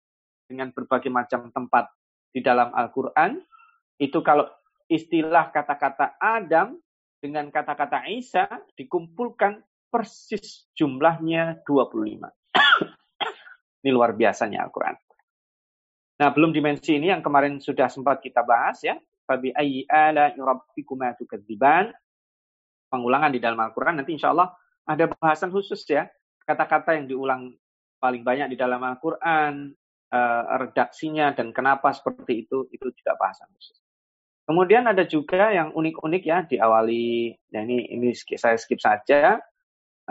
dengan 0.46 0.70
berbagai 0.70 1.10
macam 1.10 1.50
tempat 1.50 1.90
di 2.30 2.42
dalam 2.42 2.70
Al-Quran, 2.70 3.42
itu 3.98 4.18
kalau 4.22 4.46
istilah 4.86 5.50
kata-kata 5.50 6.18
Adam 6.18 6.78
dengan 7.20 7.52
kata-kata 7.52 8.08
Isa 8.08 8.48
dikumpulkan 8.74 9.60
persis 9.92 10.66
jumlahnya 10.72 11.60
25. 11.68 12.24
ini 13.84 13.90
luar 13.92 14.16
biasanya 14.16 14.64
Al-Quran. 14.64 14.96
Nah, 16.20 16.28
belum 16.32 16.52
dimensi 16.52 16.96
ini 16.96 17.12
yang 17.12 17.24
kemarin 17.24 17.60
sudah 17.60 17.88
sempat 17.92 18.20
kita 18.24 18.44
bahas 18.44 18.80
ya. 18.84 18.96
Fabi 19.24 19.54
ayyi 19.54 19.86
ala 19.86 20.34
rabbikuma 20.34 21.14
tukadziban 21.16 21.92
pengulangan 22.90 23.30
di 23.30 23.40
dalam 23.40 23.60
Al-Quran. 23.60 24.02
Nanti 24.02 24.16
insya 24.16 24.34
Allah 24.34 24.52
ada 24.84 25.06
bahasan 25.06 25.54
khusus 25.54 25.80
ya. 25.86 26.08
Kata-kata 26.44 26.98
yang 26.98 27.06
diulang 27.06 27.54
paling 28.02 28.24
banyak 28.24 28.52
di 28.52 28.56
dalam 28.58 28.80
Al-Quran, 28.82 29.70
uh, 30.10 30.42
redaksinya, 30.66 31.36
dan 31.36 31.52
kenapa 31.54 31.92
seperti 31.94 32.48
itu, 32.48 32.66
itu 32.74 32.90
juga 32.96 33.14
bahasan 33.14 33.46
khusus. 33.54 33.76
Kemudian 34.50 34.90
ada 34.90 35.06
juga 35.06 35.54
yang 35.54 35.70
unik-unik 35.70 36.22
ya, 36.26 36.42
diawali, 36.42 37.38
nah 37.54 37.62
ini, 37.62 37.86
ini 37.94 38.10
saya 38.18 38.58
skip 38.58 38.82
saja. 38.82 39.38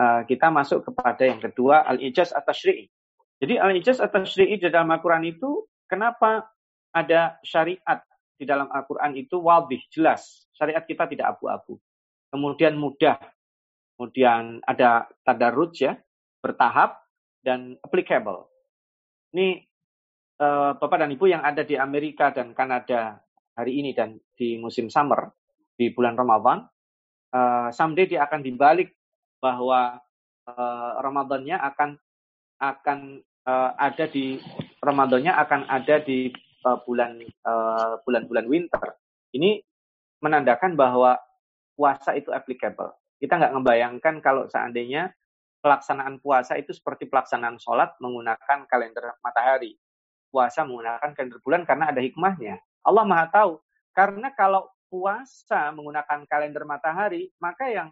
Uh, 0.00 0.24
kita 0.24 0.48
masuk 0.48 0.80
kepada 0.88 1.28
yang 1.28 1.44
kedua, 1.44 1.84
Al-Ijaz 1.84 2.32
atau 2.32 2.56
Syri'i. 2.56 2.88
Jadi 3.36 3.60
Al-Ijaz 3.60 4.00
atau 4.00 4.24
Syri'i 4.24 4.56
di 4.56 4.72
dalam 4.72 4.88
Al-Quran 4.88 5.28
itu, 5.28 5.68
kenapa 5.84 6.48
ada 6.88 7.36
syariat 7.44 8.00
di 8.40 8.48
dalam 8.48 8.72
Al-Quran 8.72 9.12
itu 9.20 9.36
wadih, 9.44 9.84
jelas. 9.92 10.48
Syariat 10.56 10.88
kita 10.88 11.04
tidak 11.04 11.36
abu-abu 11.36 11.76
kemudian 12.30 12.78
mudah, 12.78 13.18
kemudian 13.98 14.62
ada 14.64 15.10
tadarruj 15.26 15.82
ya, 15.82 15.98
bertahap 16.40 17.02
dan 17.42 17.76
applicable. 17.82 18.48
Ini 19.34 19.66
uh, 20.40 20.78
Bapak 20.78 21.04
dan 21.04 21.10
Ibu 21.14 21.26
yang 21.30 21.42
ada 21.42 21.66
di 21.66 21.76
Amerika 21.76 22.30
dan 22.30 22.54
Kanada 22.54 23.18
hari 23.60 23.84
ini 23.84 23.92
dan 23.92 24.16
di 24.40 24.56
musim 24.56 24.88
summer 24.88 25.28
di 25.76 25.92
bulan 25.92 26.16
Ramadan, 26.16 26.64
uh, 27.36 27.68
someday 27.68 28.08
dia 28.08 28.24
akan 28.24 28.40
dibalik 28.40 28.96
bahwa 29.36 30.00
uh, 30.48 30.92
Ramadannya 31.04 31.60
akan 31.60 31.90
akan 32.60 32.98
uh, 33.44 33.70
ada 33.76 34.08
di 34.08 34.40
Ramadannya 34.80 35.32
akan 35.36 35.60
ada 35.68 36.00
di 36.00 36.32
uh, 36.64 36.80
bulan 36.84 37.20
uh, 37.44 38.00
bulan-bulan 38.04 38.48
winter. 38.48 38.96
Ini 39.36 39.60
menandakan 40.24 40.76
bahwa 40.76 41.16
puasa 41.76 42.16
itu 42.16 42.32
applicable. 42.32 42.92
Kita 43.20 43.36
nggak 43.36 43.52
ngebayangkan 43.56 44.14
kalau 44.24 44.48
seandainya 44.48 45.12
pelaksanaan 45.60 46.20
puasa 46.20 46.56
itu 46.56 46.72
seperti 46.72 47.08
pelaksanaan 47.08 47.60
sholat 47.60 47.96
menggunakan 48.00 48.64
kalender 48.68 49.16
matahari. 49.20 49.76
Puasa 50.32 50.64
menggunakan 50.64 51.12
kalender 51.12 51.40
bulan 51.44 51.64
karena 51.68 51.92
ada 51.92 52.00
hikmahnya. 52.00 52.60
Allah 52.84 53.04
Maha 53.04 53.26
tahu. 53.28 53.52
Karena 53.92 54.32
kalau 54.32 54.70
puasa 54.90 55.70
menggunakan 55.70 56.26
kalender 56.26 56.66
matahari, 56.66 57.30
maka 57.38 57.70
yang 57.70 57.88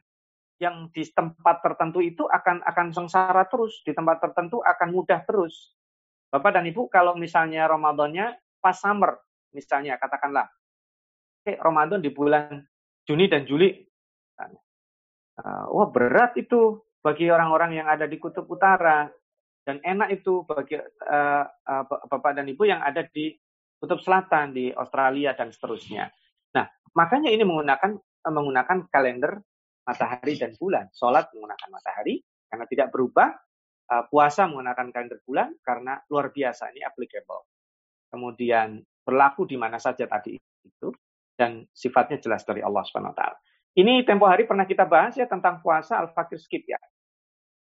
yang 0.58 0.90
di 0.90 1.06
tempat 1.06 1.62
tertentu 1.62 2.02
itu 2.02 2.26
akan 2.26 2.66
akan 2.66 2.86
sengsara 2.90 3.46
terus, 3.46 3.78
di 3.86 3.94
tempat 3.94 4.18
tertentu 4.18 4.58
akan 4.58 4.88
mudah 4.90 5.22
terus. 5.22 5.78
Bapak 6.28 6.58
dan 6.58 6.66
Ibu, 6.66 6.90
kalau 6.90 7.14
misalnya 7.14 7.70
Ramadannya 7.70 8.36
pas 8.58 8.74
summer, 8.74 9.16
misalnya 9.54 9.96
katakanlah, 9.96 10.50
oke 11.40 11.54
Ramadan 11.62 12.02
di 12.02 12.10
bulan 12.10 12.66
Juni 13.06 13.30
dan 13.30 13.46
Juli. 13.46 13.70
Uh, 15.38 15.70
wah 15.70 15.88
berat 15.94 16.34
itu 16.34 16.82
bagi 16.98 17.30
orang-orang 17.30 17.78
yang 17.78 17.86
ada 17.86 18.10
di 18.10 18.18
kutub 18.18 18.50
utara 18.50 19.06
dan 19.62 19.78
enak 19.86 20.18
itu 20.18 20.42
bagi 20.42 20.74
uh, 20.82 21.44
uh, 21.46 21.82
bapak 21.86 22.34
dan 22.34 22.50
ibu 22.50 22.66
yang 22.66 22.82
ada 22.82 23.06
di 23.06 23.38
kutub 23.78 24.02
selatan 24.02 24.52
di 24.52 24.70
Australia 24.74 25.34
dan 25.38 25.54
seterusnya. 25.54 26.10
Nah 26.54 26.66
makanya 26.94 27.30
ini 27.30 27.46
menggunakan 27.46 27.94
uh, 27.98 28.34
menggunakan 28.34 28.90
kalender 28.90 29.40
matahari 29.86 30.34
dan 30.36 30.52
bulan. 30.58 30.90
Sholat 30.92 31.30
menggunakan 31.32 31.68
matahari 31.70 32.20
karena 32.50 32.66
tidak 32.66 32.88
berubah. 32.92 33.32
Uh, 33.88 34.04
puasa 34.12 34.44
menggunakan 34.44 34.92
kalender 34.92 35.16
bulan 35.24 35.48
karena 35.64 35.96
luar 36.12 36.28
biasa 36.28 36.68
ini 36.76 36.84
applicable. 36.84 37.48
Kemudian 38.12 38.84
berlaku 39.00 39.48
di 39.48 39.56
mana 39.56 39.80
saja 39.80 40.04
tadi 40.04 40.36
itu 40.36 40.92
dan 41.32 41.64
sifatnya 41.72 42.20
jelas 42.20 42.44
dari 42.44 42.60
Allah 42.60 42.84
Subhanahu 42.84 43.14
wa 43.14 43.16
taala. 43.16 43.38
Ini 43.78 44.04
tempo 44.04 44.26
hari 44.26 44.44
pernah 44.44 44.66
kita 44.66 44.84
bahas 44.84 45.14
ya 45.14 45.24
tentang 45.24 45.62
puasa 45.62 46.02
al-fakir 46.02 46.36
skip 46.36 46.66
ya. 46.66 46.76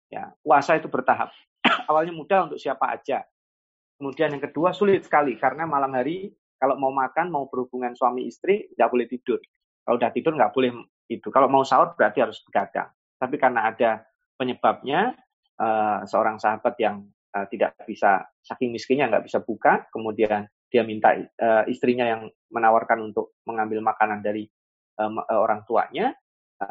Ya, 0.08 0.32
puasa 0.40 0.80
itu 0.80 0.88
bertahap. 0.88 1.30
Awalnya 1.92 2.16
mudah 2.16 2.48
untuk 2.48 2.58
siapa 2.58 2.88
aja. 2.88 3.28
Kemudian 3.96 4.36
yang 4.36 4.44
kedua 4.44 4.76
sulit 4.76 5.08
sekali 5.08 5.40
karena 5.40 5.64
malam 5.64 5.96
hari 5.96 6.32
kalau 6.56 6.80
mau 6.80 6.92
makan, 6.92 7.32
mau 7.32 7.52
berhubungan 7.52 7.94
suami 7.96 8.28
istri, 8.32 8.72
nggak 8.74 8.90
boleh 8.90 9.08
tidur. 9.12 9.40
Kalau 9.84 9.96
udah 10.00 10.12
tidur 10.16 10.34
nggak 10.34 10.52
boleh 10.56 10.72
itu. 11.12 11.28
Kalau 11.30 11.52
mau 11.52 11.62
sahur 11.68 11.94
berarti 11.94 12.24
harus 12.24 12.42
begadang. 12.48 12.90
Tapi 13.20 13.36
karena 13.38 13.70
ada 13.70 14.04
penyebabnya, 14.40 15.14
uh, 15.62 16.04
seorang 16.08 16.40
sahabat 16.40 16.76
yang 16.80 17.06
uh, 17.36 17.46
tidak 17.52 17.76
bisa 17.86 18.24
saking 18.44 18.72
miskinnya 18.72 19.12
nggak 19.12 19.28
bisa 19.28 19.44
buka, 19.44 19.86
kemudian 19.92 20.48
dia 20.72 20.84
minta 20.84 21.16
uh, 21.16 21.64
istrinya 21.70 22.08
yang 22.08 22.22
menawarkan 22.52 23.14
untuk 23.14 23.36
mengambil 23.48 23.84
makanan 23.84 24.24
dari 24.24 24.48
orang 25.28 25.68
tuanya, 25.68 26.16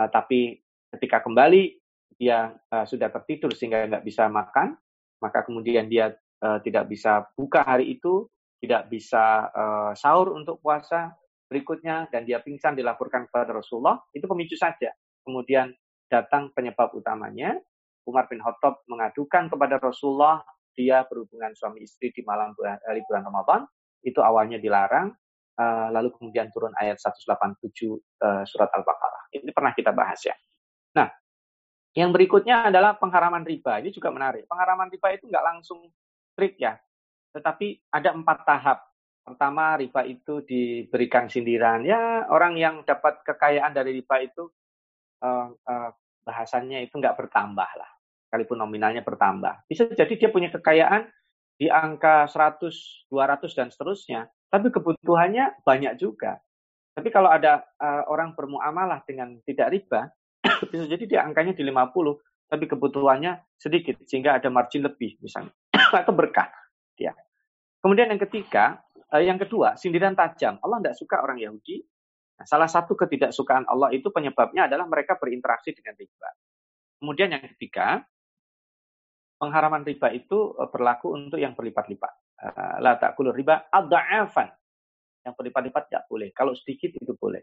tapi 0.08 0.56
ketika 0.88 1.20
kembali 1.20 1.76
dia 2.16 2.56
sudah 2.88 3.12
tertidur 3.12 3.52
sehingga 3.52 3.84
nggak 3.84 4.00
bisa 4.00 4.32
makan, 4.32 4.80
maka 5.20 5.44
kemudian 5.44 5.92
dia 5.92 6.16
uh, 6.44 6.60
tidak 6.60 6.92
bisa 6.92 7.24
buka 7.32 7.64
hari 7.64 7.96
itu, 7.96 8.28
tidak 8.60 8.92
bisa 8.92 9.48
uh, 9.48 9.92
sahur 9.96 10.36
untuk 10.36 10.60
puasa 10.60 11.16
berikutnya, 11.48 12.12
dan 12.12 12.28
dia 12.28 12.44
pingsan 12.44 12.76
dilaporkan 12.76 13.28
kepada 13.28 13.56
Rasulullah, 13.56 14.00
itu 14.12 14.28
pemicu 14.28 14.56
saja. 14.60 14.92
Kemudian 15.24 15.72
datang 16.12 16.52
penyebab 16.52 16.92
utamanya, 16.92 17.56
Umar 18.04 18.28
bin 18.28 18.40
Khattab 18.44 18.84
mengadukan 18.84 19.48
kepada 19.48 19.80
Rasulullah 19.80 20.44
dia 20.74 21.06
berhubungan 21.06 21.54
suami 21.54 21.86
istri 21.86 22.10
di 22.10 22.20
malam 22.26 22.52
bulan, 22.58 22.76
bulan 22.82 23.22
Ramadan 23.24 23.60
itu 24.04 24.20
awalnya 24.20 24.60
dilarang, 24.60 25.14
uh, 25.56 25.88
lalu 25.94 26.12
kemudian 26.18 26.50
turun 26.52 26.74
ayat 26.76 27.00
187 27.00 27.24
uh, 27.24 27.96
eh, 27.96 28.44
surat 28.44 28.68
Al-Baqarah. 28.68 29.32
Ini 29.32 29.50
pernah 29.54 29.72
kita 29.72 29.96
bahas 29.96 30.20
ya. 30.20 30.36
Nah, 30.98 31.08
yang 31.96 32.12
berikutnya 32.12 32.68
adalah 32.68 32.98
pengharaman 33.00 33.46
riba. 33.46 33.80
Ini 33.80 33.94
juga 33.94 34.12
menarik. 34.12 34.44
Pengharaman 34.50 34.92
riba 34.92 35.14
itu 35.16 35.24
nggak 35.30 35.44
langsung 35.46 35.88
strict 36.34 36.58
ya. 36.58 36.74
tetapi 37.34 37.90
ada 37.90 38.14
empat 38.14 38.46
tahap. 38.46 38.78
Pertama, 39.24 39.74
riba 39.80 40.04
itu 40.06 40.44
diberikan 40.44 41.26
sindiran. 41.26 41.82
Ya, 41.82 42.28
orang 42.30 42.54
yang 42.60 42.84
dapat 42.84 43.24
kekayaan 43.24 43.72
dari 43.74 43.96
riba 43.98 44.20
itu 44.22 44.52
uh, 45.24 45.48
uh, 45.50 45.90
bahasanya 46.22 46.84
itu 46.84 46.94
nggak 46.94 47.16
bertambah 47.16 47.66
lah. 47.74 47.90
Sekalipun 48.28 48.60
nominalnya 48.60 49.02
bertambah. 49.02 49.66
Bisa 49.66 49.90
jadi 49.90 50.12
dia 50.14 50.30
punya 50.30 50.52
kekayaan 50.52 51.10
di 51.58 51.72
angka 51.72 52.30
100, 52.30 53.08
200 53.10 53.58
dan 53.58 53.68
seterusnya, 53.72 54.20
tapi 54.52 54.70
kebutuhannya 54.70 55.64
banyak 55.66 55.98
juga. 55.98 56.38
Tapi 56.94 57.08
kalau 57.10 57.32
ada 57.32 57.66
uh, 57.82 58.06
orang 58.06 58.38
bermuamalah 58.38 59.02
dengan 59.08 59.42
tidak 59.42 59.74
riba, 59.74 60.12
bisa 60.70 60.86
jadi 60.86 61.04
dia 61.08 61.20
angkanya 61.26 61.56
di 61.56 61.66
50, 61.66 61.90
tapi 62.46 62.64
kebutuhannya 62.68 63.40
sedikit 63.58 63.98
sehingga 64.04 64.36
ada 64.36 64.52
margin 64.52 64.84
lebih 64.84 65.16
misalnya 65.18 65.50
atau 66.00 66.14
berkah. 66.16 66.50
Ya. 66.98 67.14
Kemudian 67.84 68.10
yang 68.10 68.22
ketiga, 68.22 68.80
uh, 69.12 69.22
yang 69.22 69.38
kedua, 69.38 69.76
sindiran 69.76 70.16
tajam. 70.16 70.58
Allah 70.64 70.80
tidak 70.80 70.96
suka 70.98 71.20
orang 71.20 71.38
Yahudi. 71.38 71.84
Nah, 72.34 72.46
salah 72.48 72.66
satu 72.66 72.98
ketidaksukaan 72.98 73.68
Allah 73.70 73.94
itu 73.94 74.10
penyebabnya 74.10 74.66
adalah 74.66 74.90
mereka 74.90 75.14
berinteraksi 75.20 75.70
dengan 75.70 75.94
riba. 75.94 76.28
Kemudian 76.98 77.30
yang 77.30 77.42
ketiga, 77.54 78.02
pengharaman 79.38 79.84
riba 79.86 80.10
itu 80.10 80.56
uh, 80.56 80.66
berlaku 80.72 81.14
untuk 81.14 81.38
yang 81.38 81.52
berlipat-lipat. 81.52 82.12
Uh, 82.34 82.76
la 82.82 82.98
ta'kulu 82.98 83.30
riba 83.30 83.70
ad-da'afan 83.70 84.50
yang 85.24 85.34
berlipat-lipat 85.38 85.82
tidak 85.88 86.04
boleh. 86.10 86.28
Kalau 86.34 86.52
sedikit 86.52 86.92
itu 86.96 87.12
boleh. 87.16 87.40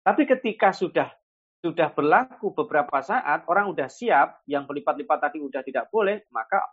Tapi 0.00 0.24
ketika 0.24 0.72
sudah 0.72 1.12
sudah 1.60 1.92
berlaku 1.92 2.56
beberapa 2.56 3.04
saat, 3.04 3.44
orang 3.44 3.68
sudah 3.76 3.88
siap, 3.92 4.28
yang 4.48 4.64
berlipat-lipat 4.64 5.28
tadi 5.28 5.44
sudah 5.44 5.60
tidak 5.60 5.92
boleh, 5.92 6.24
maka 6.32 6.64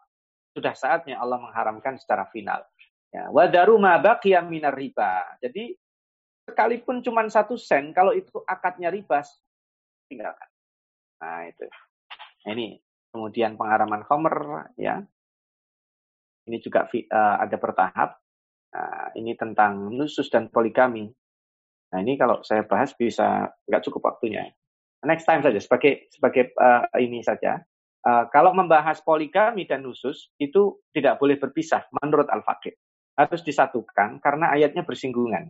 sudah 0.58 0.74
saatnya 0.74 1.22
Allah 1.22 1.38
mengharamkan 1.38 2.01
secara 2.01 2.26
final. 2.34 2.66
Ya, 3.14 3.30
wadaru 3.30 3.78
ma 3.78 4.01
minar 4.49 4.74
riba. 4.74 5.38
Jadi 5.38 5.78
sekalipun 6.49 7.05
cuma 7.05 7.22
satu 7.30 7.53
sen, 7.53 7.93
kalau 7.93 8.18
itu 8.18 8.41
akadnya 8.49 8.89
riba, 8.89 9.22
tinggalkan. 10.10 10.49
Nah 11.22 11.45
itu. 11.45 11.66
Nah, 12.43 12.51
ini 12.58 12.82
kemudian 13.14 13.53
pengharaman 13.53 14.01
khomer, 14.03 14.36
ya. 14.80 15.05
Ini 16.47 16.58
juga 16.64 16.88
uh, 16.88 17.36
ada 17.43 17.58
bertahap. 17.60 18.18
Nah, 18.72 19.12
ini 19.20 19.36
tentang 19.36 19.91
nusus 19.91 20.32
dan 20.32 20.47
poligami. 20.47 21.12
Nah, 21.91 21.99
ini 22.03 22.16
kalau 22.20 22.39
saya 22.43 22.64
bahas 22.64 22.95
bisa 22.95 23.51
nggak 23.68 23.84
cukup 23.88 24.16
waktunya. 24.16 24.47
Next 25.03 25.28
time 25.28 25.43
saja 25.43 25.60
sebagai 25.60 26.08
sebagai 26.10 26.55
uh, 26.58 26.88
ini 26.99 27.20
saja. 27.24 27.60
Uh, 28.06 28.26
kalau 28.30 28.54
membahas 28.54 29.02
poligami 29.04 29.66
dan 29.66 29.84
nusus 29.84 30.32
itu 30.38 30.80
tidak 30.93 31.18
boleh 31.18 31.36
berpisah 31.38 31.86
menurut 32.02 32.30
Al-Faqih. 32.30 32.74
Harus 33.18 33.41
disatukan 33.41 34.22
karena 34.22 34.54
ayatnya 34.54 34.86
bersinggungan. 34.86 35.50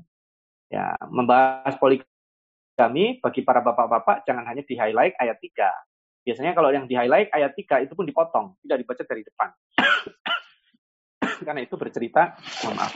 Ya, 0.71 0.95
membahas 1.07 1.75
poligami 1.79 3.19
bagi 3.19 3.41
para 3.43 3.59
bapak-bapak 3.63 4.23
jangan 4.27 4.47
hanya 4.47 4.63
di 4.63 4.75
highlight 4.79 5.15
ayat 5.19 5.37
3. 5.39 6.27
Biasanya 6.27 6.51
kalau 6.55 6.71
yang 6.75 6.87
di 6.87 6.95
highlight 6.95 7.31
ayat 7.31 7.55
3 7.55 7.87
itu 7.87 7.93
pun 7.95 8.03
dipotong, 8.07 8.55
tidak 8.63 8.83
dibaca 8.83 9.03
dari 9.07 9.23
depan 9.23 9.49
karena 11.47 11.61
itu 11.63 11.75
bercerita, 11.79 12.35
mohon 12.63 12.75
maaf. 12.75 12.93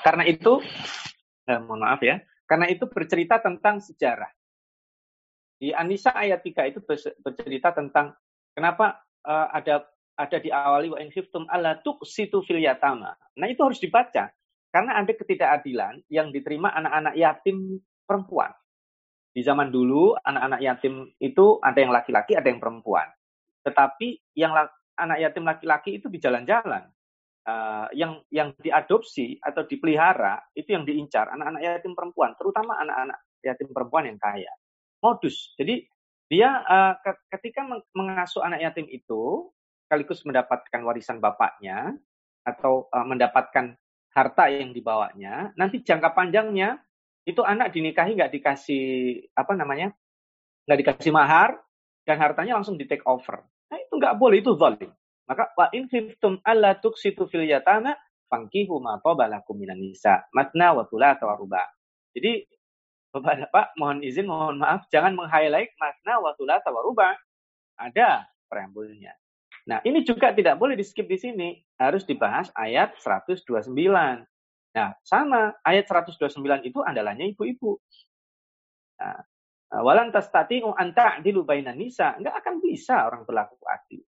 Karena 0.00 0.24
itu, 0.24 0.52
eh, 1.44 1.60
mohon 1.60 1.84
maaf 1.84 2.00
ya, 2.00 2.22
karena 2.50 2.66
itu 2.66 2.90
bercerita 2.90 3.38
tentang 3.38 3.78
sejarah. 3.78 4.26
Di 5.62 5.70
Anisa 5.70 6.10
ayat 6.10 6.42
3 6.42 6.74
itu 6.74 6.82
bercerita 7.22 7.70
tentang 7.70 8.10
kenapa 8.50 9.06
uh, 9.22 9.54
ada 9.54 9.86
ada 10.18 10.36
di 10.42 10.50
awali 10.50 10.90
wa 10.90 10.98
in 10.98 11.14
khiftum 11.14 11.46
alla 11.46 11.78
tuqsitu 11.78 12.42
fil. 12.42 12.58
Nah, 12.58 13.46
itu 13.46 13.60
harus 13.62 13.78
dibaca 13.78 14.34
karena 14.74 14.90
ada 14.98 15.12
ketidakadilan 15.14 16.02
yang 16.10 16.34
diterima 16.34 16.74
anak-anak 16.74 17.14
yatim 17.14 17.78
perempuan. 18.02 18.50
Di 19.30 19.46
zaman 19.46 19.70
dulu 19.70 20.18
anak-anak 20.18 20.60
yatim 20.60 21.06
itu 21.22 21.62
ada 21.62 21.78
yang 21.78 21.94
laki-laki, 21.94 22.34
ada 22.34 22.50
yang 22.50 22.58
perempuan. 22.58 23.06
Tetapi 23.62 24.34
yang 24.34 24.58
anak 24.98 25.18
yatim 25.22 25.46
laki-laki 25.46 26.02
itu 26.02 26.10
di 26.10 26.18
jalan-jalan. 26.18 26.90
Uh, 27.50 27.88
yang 27.98 28.22
yang 28.30 28.54
diadopsi 28.62 29.42
atau 29.42 29.66
dipelihara 29.66 30.38
itu 30.54 30.70
yang 30.70 30.86
diincar 30.86 31.26
anak-anak 31.34 31.62
yatim 31.66 31.98
perempuan, 31.98 32.30
terutama 32.38 32.78
anak-anak 32.78 33.18
yatim 33.42 33.68
perempuan 33.74 34.06
yang 34.06 34.18
kaya. 34.22 34.52
Modus. 35.02 35.50
Jadi 35.58 35.82
dia 36.30 36.62
uh, 36.62 36.94
ketika 37.26 37.66
mengasuh 37.90 38.46
anak 38.46 38.62
yatim 38.62 38.86
itu 38.86 39.50
sekaligus 39.88 40.22
mendapatkan 40.22 40.80
warisan 40.86 41.18
bapaknya 41.18 41.98
atau 42.46 42.86
uh, 42.94 43.02
mendapatkan 43.02 43.74
harta 44.14 44.44
yang 44.46 44.70
dibawanya, 44.70 45.50
nanti 45.58 45.82
jangka 45.82 46.14
panjangnya 46.14 46.78
itu 47.26 47.42
anak 47.42 47.74
dinikahi 47.74 48.14
nggak 48.14 48.30
dikasih 48.30 48.86
apa 49.34 49.58
namanya 49.58 49.90
nggak 50.70 50.78
dikasih 50.86 51.10
mahar 51.10 51.58
dan 52.06 52.22
hartanya 52.22 52.62
langsung 52.62 52.78
di 52.78 52.86
take 52.86 53.02
over. 53.10 53.42
Nah 53.42 53.78
itu 53.80 53.94
nggak 53.98 54.14
boleh 54.14 54.38
itu 54.38 54.54
zalim. 54.54 54.90
Maka 55.30 55.54
wa 55.54 55.70
in 55.70 55.86
khiftum 55.86 56.42
alla 56.42 56.74
tuksitu 56.74 57.30
fil 57.30 57.46
yatama 57.46 57.94
fankihu 58.26 58.82
ma 58.82 58.98
tabalakum 58.98 59.54
minan 59.54 59.78
nisa 59.78 60.26
matna 60.34 60.74
wa 60.74 60.82
thulatha 60.90 61.22
wa 61.22 61.38
ruba. 61.38 61.62
Jadi 62.10 62.42
Bapak-bapak 63.10 63.74
mohon 63.74 64.06
izin 64.06 64.30
mohon 64.30 64.62
maaf 64.62 64.86
jangan 64.86 65.18
meng-highlight 65.18 65.74
matna 65.82 66.22
wa 66.22 66.30
thulatha 66.38 66.70
wa 66.70 66.78
ruba. 66.86 67.10
Ada 67.74 68.22
preambulnya. 68.46 69.10
Nah, 69.66 69.82
ini 69.82 70.06
juga 70.06 70.30
tidak 70.30 70.62
boleh 70.62 70.78
di 70.78 70.86
skip 70.86 71.10
di 71.10 71.18
sini, 71.18 71.58
harus 71.74 72.06
dibahas 72.06 72.54
ayat 72.54 72.94
129. 73.02 73.66
Nah, 74.70 74.90
sama 75.02 75.58
ayat 75.66 75.90
129 75.90 76.38
itu 76.62 76.78
andalannya 76.86 77.34
ibu-ibu. 77.34 77.82
Nah, 79.02 79.26
walan 79.82 80.14
tastati'u 80.14 80.70
bainan 81.42 81.82
nisa, 81.82 82.14
enggak 82.14 82.38
akan 82.46 82.62
bisa 82.62 83.10
orang 83.10 83.26
berlaku 83.26 83.58
adil. 83.66 84.06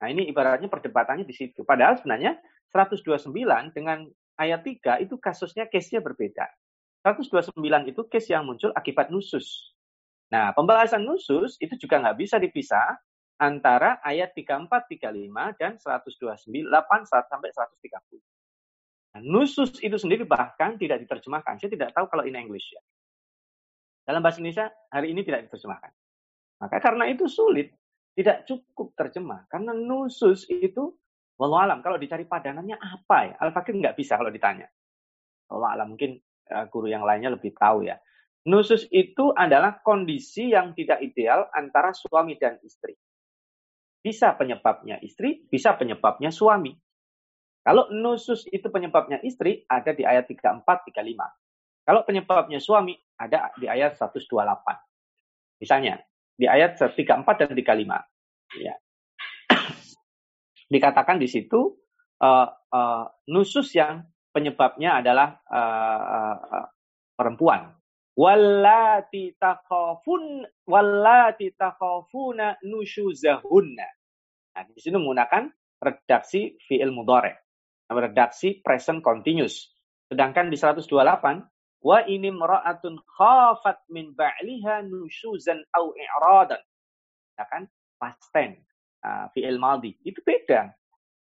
Nah, 0.00 0.08
ini 0.08 0.26
ibaratnya 0.32 0.72
perdebatannya 0.72 1.28
di 1.28 1.36
situ. 1.36 1.60
Padahal 1.62 2.00
sebenarnya 2.00 2.40
129 2.72 3.30
dengan 3.76 4.08
ayat 4.40 4.64
3 4.64 5.04
itu 5.04 5.20
kasusnya 5.20 5.68
case-nya 5.68 6.00
berbeda. 6.00 6.48
129 7.04 7.56
itu 7.88 8.00
case 8.08 8.32
yang 8.32 8.48
muncul 8.48 8.72
akibat 8.72 9.12
nusus. 9.12 9.76
Nah, 10.32 10.56
pembahasan 10.56 11.04
nusus 11.04 11.60
itu 11.60 11.76
juga 11.76 12.00
nggak 12.00 12.16
bisa 12.16 12.36
dipisah 12.40 12.96
antara 13.40 14.00
ayat 14.04 14.36
34, 14.36 14.68
35, 14.88 15.56
dan 15.56 15.80
128 15.80 16.52
sampai 17.08 17.50
130. 17.52 18.20
Nah, 19.10 19.20
nusus 19.24 19.80
itu 19.80 19.96
sendiri 19.96 20.28
bahkan 20.28 20.76
tidak 20.76 21.02
diterjemahkan. 21.02 21.58
Saya 21.58 21.72
tidak 21.72 21.90
tahu 21.96 22.06
kalau 22.06 22.22
in 22.28 22.36
English 22.36 22.68
ya. 22.70 22.82
Dalam 24.06 24.20
bahasa 24.20 24.38
Indonesia 24.38 24.70
hari 24.92 25.16
ini 25.16 25.24
tidak 25.24 25.48
diterjemahkan. 25.48 25.92
Maka 26.60 26.76
karena 26.78 27.08
itu 27.08 27.24
sulit, 27.26 27.72
tidak 28.20 28.44
cukup 28.44 28.92
terjemah. 28.92 29.48
Karena 29.48 29.72
nusus 29.72 30.44
itu, 30.52 30.92
walau 31.40 31.56
alam, 31.56 31.80
kalau 31.80 31.96
dicari 31.96 32.28
padanannya 32.28 32.76
apa 32.76 33.18
ya? 33.32 33.34
Al-Fakir 33.40 33.80
nggak 33.80 33.96
bisa 33.96 34.20
kalau 34.20 34.28
ditanya. 34.28 34.68
Walau 35.48 35.64
alam, 35.64 35.96
mungkin 35.96 36.20
uh, 36.52 36.68
guru 36.68 36.92
yang 36.92 37.00
lainnya 37.00 37.32
lebih 37.32 37.56
tahu 37.56 37.88
ya. 37.88 37.96
Nusus 38.44 38.84
itu 38.92 39.32
adalah 39.32 39.80
kondisi 39.80 40.52
yang 40.52 40.76
tidak 40.76 41.00
ideal 41.00 41.48
antara 41.56 41.96
suami 41.96 42.36
dan 42.36 42.60
istri. 42.60 42.92
Bisa 44.00 44.36
penyebabnya 44.36 45.00
istri, 45.00 45.48
bisa 45.48 45.76
penyebabnya 45.80 46.28
suami. 46.28 46.76
Kalau 47.60 47.88
nusus 47.92 48.48
itu 48.48 48.68
penyebabnya 48.72 49.20
istri, 49.24 49.64
ada 49.68 49.92
di 49.92 50.04
ayat 50.04 50.28
34, 50.28 50.64
35. 50.64 51.84
Kalau 51.84 52.00
penyebabnya 52.04 52.60
suami, 52.60 52.96
ada 53.16 53.52
di 53.56 53.68
ayat 53.68 53.96
128. 53.96 54.24
Misalnya, 55.60 56.00
di 56.40 56.48
ayat 56.48 56.80
34 56.80 56.96
dan 57.36 57.52
35. 57.52 58.09
Ya. 58.58 58.74
Dikatakan 60.70 61.18
di 61.18 61.26
situ, 61.26 61.78
uh, 62.22 62.48
uh, 62.50 63.04
nusus 63.30 63.74
yang 63.74 64.06
penyebabnya 64.30 65.02
adalah 65.02 65.38
uh, 65.46 66.36
uh, 66.38 66.66
perempuan. 67.14 67.74
Wallati 68.14 69.38
takhafun 69.38 70.44
wallati 70.66 71.54
takhafuna 71.54 72.58
nusyuzahunna. 72.62 73.88
Nah, 74.50 74.62
di 74.66 74.78
sini 74.82 74.98
menggunakan 74.98 75.46
redaksi 75.80 76.58
fi'il 76.66 76.90
mudhari 76.90 77.32
redaksi 77.98 78.62
present 78.62 79.02
continuous. 79.02 79.74
Sedangkan 80.06 80.46
di 80.50 80.54
128, 80.58 81.42
wa 81.82 81.98
ini 82.06 82.30
mera'atun 82.30 83.02
khafat 83.02 83.82
min 83.90 84.14
ba'liha 84.14 84.86
nusyuzan 84.86 85.58
au 85.74 85.90
i'radan. 85.98 86.62
Ya 87.34 87.44
kan? 87.50 87.66
Past 88.00 88.32
tense, 88.32 88.64
uh, 89.04 89.28
fi'il 89.36 89.60
maldi. 89.60 89.92
Itu 90.00 90.24
beda. 90.24 90.72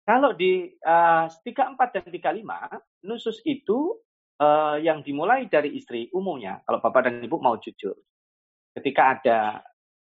Kalau 0.06 0.36
di 0.36 0.68
uh, 0.84 1.26
34 1.32 1.96
dan 1.96 2.06
35, 2.12 3.08
nusus 3.08 3.40
itu 3.48 3.96
uh, 4.44 4.78
yang 4.78 5.02
dimulai 5.02 5.48
dari 5.48 5.74
istri 5.74 6.12
umumnya, 6.12 6.62
kalau 6.68 6.84
bapak 6.84 7.10
dan 7.10 7.24
ibu 7.24 7.40
mau 7.40 7.58
jujur, 7.58 7.96
ketika 8.76 9.18
ada 9.18 9.40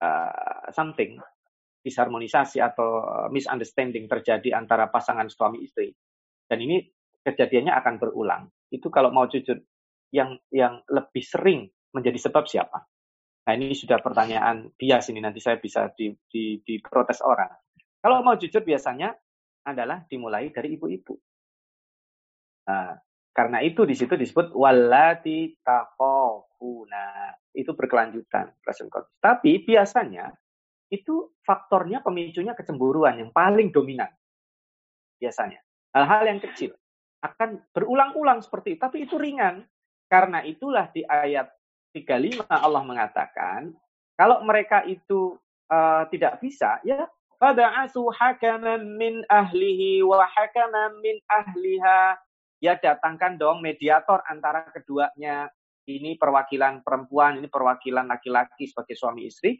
uh, 0.00 0.70
something, 0.72 1.18
disharmonisasi 1.82 2.62
atau 2.62 3.02
misunderstanding 3.34 4.06
terjadi 4.06 4.54
antara 4.54 4.86
pasangan 4.86 5.26
suami 5.26 5.66
istri. 5.66 5.90
Dan 6.46 6.62
ini 6.62 6.78
kejadiannya 7.26 7.74
akan 7.74 7.94
berulang. 7.98 8.42
Itu 8.70 8.86
kalau 8.88 9.10
mau 9.10 9.26
jujur, 9.26 9.58
yang 10.14 10.38
yang 10.52 10.84
lebih 10.86 11.24
sering 11.24 11.66
menjadi 11.90 12.30
sebab 12.30 12.44
siapa? 12.46 12.91
Nah 13.42 13.52
ini 13.58 13.74
sudah 13.74 13.98
pertanyaan 13.98 14.70
bias 14.78 15.10
ini 15.10 15.18
nanti 15.18 15.42
saya 15.42 15.58
bisa 15.58 15.90
di, 15.90 16.14
di, 16.30 16.62
diprotes 16.62 17.18
orang. 17.26 17.50
Kalau 17.98 18.22
mau 18.22 18.38
jujur 18.38 18.62
biasanya 18.62 19.10
adalah 19.66 20.06
dimulai 20.06 20.50
dari 20.50 20.74
ibu-ibu. 20.78 21.14
Nah, 22.66 22.94
karena 23.34 23.58
itu 23.62 23.82
di 23.82 23.94
situ 23.98 24.14
disebut 24.14 24.54
walati 24.54 25.58
takofuna. 25.62 27.34
Itu 27.50 27.74
berkelanjutan 27.74 28.62
present. 28.62 28.90
Tapi 29.18 29.62
biasanya 29.66 30.30
itu 30.92 31.34
faktornya 31.42 32.04
pemicunya 32.04 32.52
kecemburuan 32.54 33.18
yang 33.18 33.30
paling 33.34 33.72
dominan. 33.74 34.10
Biasanya. 35.18 35.62
Hal-hal 35.92 36.24
yang 36.24 36.40
kecil 36.40 36.72
akan 37.22 37.62
berulang-ulang 37.70 38.42
seperti 38.42 38.76
itu, 38.76 38.80
tapi 38.80 39.04
itu 39.06 39.16
ringan. 39.16 39.66
Karena 40.10 40.44
itulah 40.44 40.92
di 40.92 41.00
ayat 41.06 41.48
35 41.92 42.48
Allah 42.48 42.82
mengatakan, 42.84 43.72
kalau 44.16 44.40
mereka 44.44 44.84
itu 44.88 45.36
uh, 45.68 46.04
tidak 46.08 46.40
bisa, 46.40 46.80
ya 46.84 47.08
fada'asu 47.36 48.08
hakaman 48.12 48.96
min 48.96 49.24
ahlihi 49.28 50.04
wa 50.04 50.24
hakaman 50.24 50.98
min 51.04 51.20
ahliha. 51.28 52.16
Ya 52.62 52.78
datangkan 52.78 53.36
dong 53.36 53.58
mediator 53.58 54.22
antara 54.30 54.64
keduanya. 54.70 55.50
Ini 55.82 56.14
perwakilan 56.14 56.86
perempuan, 56.86 57.42
ini 57.42 57.50
perwakilan 57.50 58.06
laki-laki 58.06 58.70
sebagai 58.70 58.94
suami 58.94 59.26
istri 59.26 59.58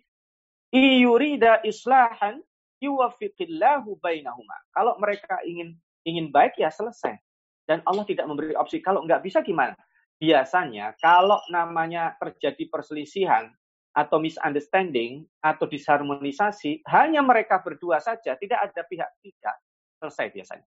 iyurida 0.73 1.61
islahan 1.63 2.41
yuwafiqillahu 2.81 4.01
bainahuma. 4.01 4.57
Kalau 4.73 4.97
mereka 4.99 5.39
ingin 5.45 5.77
ingin 6.03 6.33
baik 6.33 6.59
ya 6.59 6.73
selesai. 6.73 7.21
Dan 7.63 7.79
Allah 7.87 8.03
tidak 8.03 8.27
memberi 8.27 8.59
opsi 8.59 8.83
kalau 8.83 9.07
nggak 9.07 9.23
bisa 9.23 9.39
gimana? 9.45 9.77
Biasanya 10.23 10.95
kalau 11.03 11.43
namanya 11.51 12.15
terjadi 12.15 12.71
perselisihan 12.71 13.51
atau 13.91 14.23
misunderstanding 14.23 15.27
atau 15.43 15.67
disharmonisasi, 15.67 16.87
hanya 16.87 17.27
mereka 17.27 17.59
berdua 17.59 17.99
saja, 17.99 18.39
tidak 18.39 18.71
ada 18.71 18.87
pihak 18.87 19.11
ketiga, 19.19 19.51
selesai 19.99 20.31
biasanya. 20.31 20.69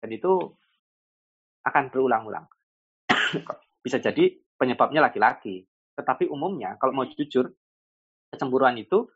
Dan 0.00 0.08
itu 0.08 0.32
akan 1.68 1.92
berulang-ulang. 1.92 2.48
Bisa 3.84 4.00
jadi 4.00 4.40
penyebabnya 4.56 5.04
laki-laki. 5.04 5.68
Tetapi 5.94 6.26
umumnya, 6.32 6.80
kalau 6.80 6.96
mau 6.96 7.06
jujur, 7.06 7.52
kecemburuan 8.32 8.74
itu 8.80 9.06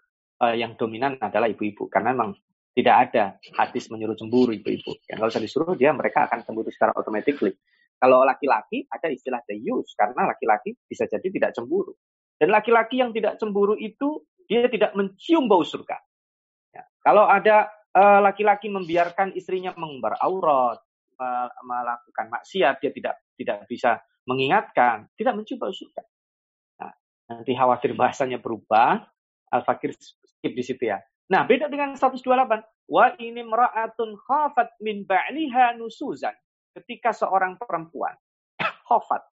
uh, 0.45 0.55
yang 0.55 0.79
dominan 0.79 1.19
adalah 1.19 1.51
ibu-ibu 1.51 1.91
karena 1.91 2.15
memang 2.15 2.39
tidak 2.79 3.11
ada 3.11 3.25
hadis 3.59 3.91
menyuruh 3.91 4.15
cemburu 4.15 4.55
ibu-ibu. 4.55 4.95
Yang 5.11 5.19
kalau 5.19 5.31
saya 5.35 5.43
disuruh 5.43 5.75
dia 5.75 5.91
mereka 5.91 6.31
akan 6.31 6.47
cemburu 6.47 6.71
secara 6.71 6.95
automatically. 6.95 7.59
Kalau 7.99 8.23
laki-laki 8.23 8.87
ada 8.87 9.11
istilah 9.11 9.43
use 9.51 9.95
karena 9.99 10.31
laki-laki 10.31 10.79
bisa 10.87 11.11
jadi 11.11 11.27
tidak 11.27 11.51
cemburu. 11.59 11.95
Dan 12.39 12.55
laki-laki 12.55 13.03
yang 13.03 13.11
tidak 13.11 13.43
cemburu 13.43 13.75
itu 13.75 14.23
dia 14.47 14.71
tidak 14.71 14.95
mencium 14.95 15.51
bau 15.51 15.67
surga. 15.67 15.99
Ya. 16.71 16.87
Kalau 17.03 17.27
ada 17.27 17.67
eh, 17.93 18.21
laki-laki 18.23 18.71
uh, 18.71 18.75
membiarkan 18.79 19.35
istrinya 19.35 19.75
mengumbar 19.75 20.15
aurat, 20.23 20.79
uh, 21.19 21.49
melakukan 21.67 22.31
maksiat, 22.31 22.79
dia 22.79 22.95
tidak 22.95 23.15
tidak 23.35 23.67
bisa 23.67 23.99
mengingatkan, 24.31 25.11
tidak 25.19 25.35
mencium 25.35 25.59
bau 25.59 25.75
surga. 25.75 26.03
Nah, 26.79 26.95
nanti 27.35 27.53
khawatir 27.59 27.99
bahasanya 27.99 28.39
berubah, 28.39 29.03
Al-Fakir 29.51 29.99
skip 29.99 30.55
di 30.55 30.63
situ 30.63 30.87
ya. 30.87 31.03
Nah, 31.29 31.45
beda 31.45 31.69
dengan 31.69 31.93
128. 31.93 32.25
Wa 32.89 33.13
ini 33.21 33.45
mera'atun 33.45 34.17
khafat 34.17 34.81
min 34.81 35.05
ba'liha 35.05 35.77
nusuzan. 35.77 36.33
Ketika 36.79 37.11
seorang 37.11 37.59
perempuan 37.59 38.15
khafat, 38.87 39.27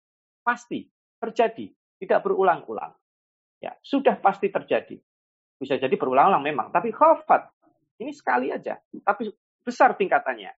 pasti 0.47 0.86
terjadi, 1.18 1.66
tidak 1.99 2.22
berulang-ulang. 2.22 2.95
Ya, 3.59 3.74
sudah 3.82 4.18
pasti 4.18 4.51
terjadi. 4.51 4.99
Bisa 5.59 5.78
jadi 5.78 5.95
berulang-ulang 5.95 6.43
memang, 6.43 6.70
tapi 6.74 6.90
khafat 6.95 7.51
ini 8.03 8.11
sekali 8.11 8.51
aja, 8.51 8.78
tapi 9.07 9.30
besar 9.62 9.95
tingkatannya. 9.95 10.51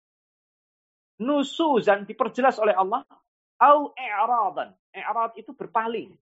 Nusuzan 1.24 2.08
diperjelas 2.08 2.60
oleh 2.60 2.76
Allah 2.76 3.04
au 3.60 3.92
i'radan. 3.96 4.72
I'rad 4.96 5.36
itu 5.36 5.52
berpaling. 5.52 6.16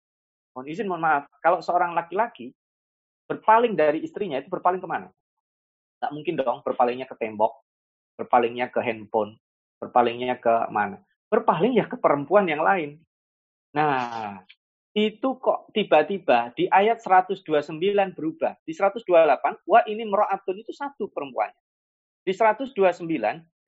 Mohon 0.54 0.66
izin, 0.70 0.86
mohon 0.90 1.02
maaf. 1.02 1.24
Kalau 1.42 1.62
seorang 1.62 1.94
laki-laki 1.94 2.50
berpaling 3.28 3.74
dari 3.78 4.02
istrinya 4.02 4.40
itu 4.40 4.50
berpaling 4.50 4.80
ke 4.80 4.88
mana? 4.88 5.10
Tak 5.98 6.14
mungkin 6.14 6.38
dong 6.38 6.62
berpalingnya 6.62 7.10
ke 7.10 7.18
tembok, 7.18 7.58
berpalingnya 8.14 8.70
ke 8.70 8.80
handphone, 8.80 9.36
berpalingnya 9.78 10.38
ke 10.38 10.70
mana? 10.70 11.00
Berpaling 11.30 11.78
ya 11.78 11.86
ke 11.86 11.96
perempuan 11.98 12.46
yang 12.50 12.62
lain. 12.62 12.98
Nah, 13.72 14.42
itu 14.96 15.38
kok 15.38 15.70
tiba-tiba 15.70 16.50
di 16.58 16.66
ayat 16.66 16.98
129 16.98 17.46
berubah. 18.16 18.58
Di 18.66 18.74
128, 18.74 19.62
wah 19.68 19.84
ini 19.86 20.02
mero'atun 20.02 20.58
itu 20.58 20.74
satu 20.74 21.06
perempuan. 21.12 21.52
Di 22.26 22.34
129, 22.34 22.74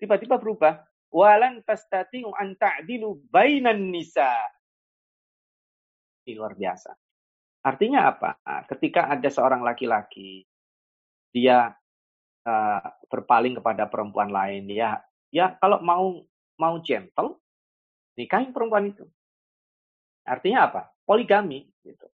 tiba-tiba 0.00 0.36
berubah. 0.40 0.82
Walan 1.10 1.62
tastati'u 1.66 2.30
an 2.38 2.54
ta'dilu 2.54 3.26
bainan 3.30 3.90
nisa. 3.90 4.30
Ini 6.22 6.38
luar 6.38 6.54
biasa. 6.54 6.94
Artinya 7.66 8.08
apa? 8.08 8.38
Nah, 8.46 8.62
ketika 8.70 9.10
ada 9.10 9.26
seorang 9.26 9.60
laki-laki, 9.60 10.46
dia 11.34 11.70
uh, 12.46 12.82
berpaling 13.10 13.58
kepada 13.58 13.90
perempuan 13.90 14.30
lain, 14.30 14.70
ya, 14.70 15.02
ya 15.30 15.56
kalau 15.58 15.82
mau 15.82 16.22
mau 16.60 16.76
gentle, 16.84 17.40
nikahin 18.20 18.52
perempuan 18.52 18.92
itu. 18.92 19.08
Artinya 20.28 20.68
apa? 20.68 20.82
Poligami, 21.08 21.64
gitu. 21.80 22.06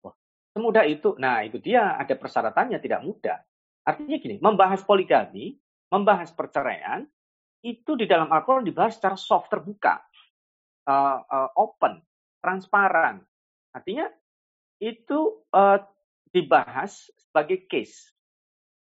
Wah, 0.00 0.16
semudah 0.56 0.88
itu. 0.88 1.12
Nah, 1.20 1.44
itu 1.44 1.60
dia 1.60 1.94
ada 2.00 2.16
persyaratannya 2.16 2.80
tidak 2.80 3.04
mudah. 3.04 3.38
Artinya 3.86 4.16
gini, 4.18 4.40
membahas 4.40 4.82
poligami, 4.82 5.60
membahas 5.92 6.32
perceraian, 6.32 7.04
itu 7.62 7.94
di 7.94 8.08
dalam 8.08 8.32
Al-Quran 8.32 8.66
dibahas 8.66 8.96
secara 8.98 9.14
soft, 9.14 9.52
terbuka, 9.52 10.00
uh, 10.88 11.18
uh, 11.22 11.50
open, 11.54 12.02
transparan. 12.40 13.22
Artinya 13.70 14.08
itu 14.80 15.44
uh, 15.52 15.78
dibahas 16.32 17.12
sebagai 17.14 17.68
case. 17.68 18.10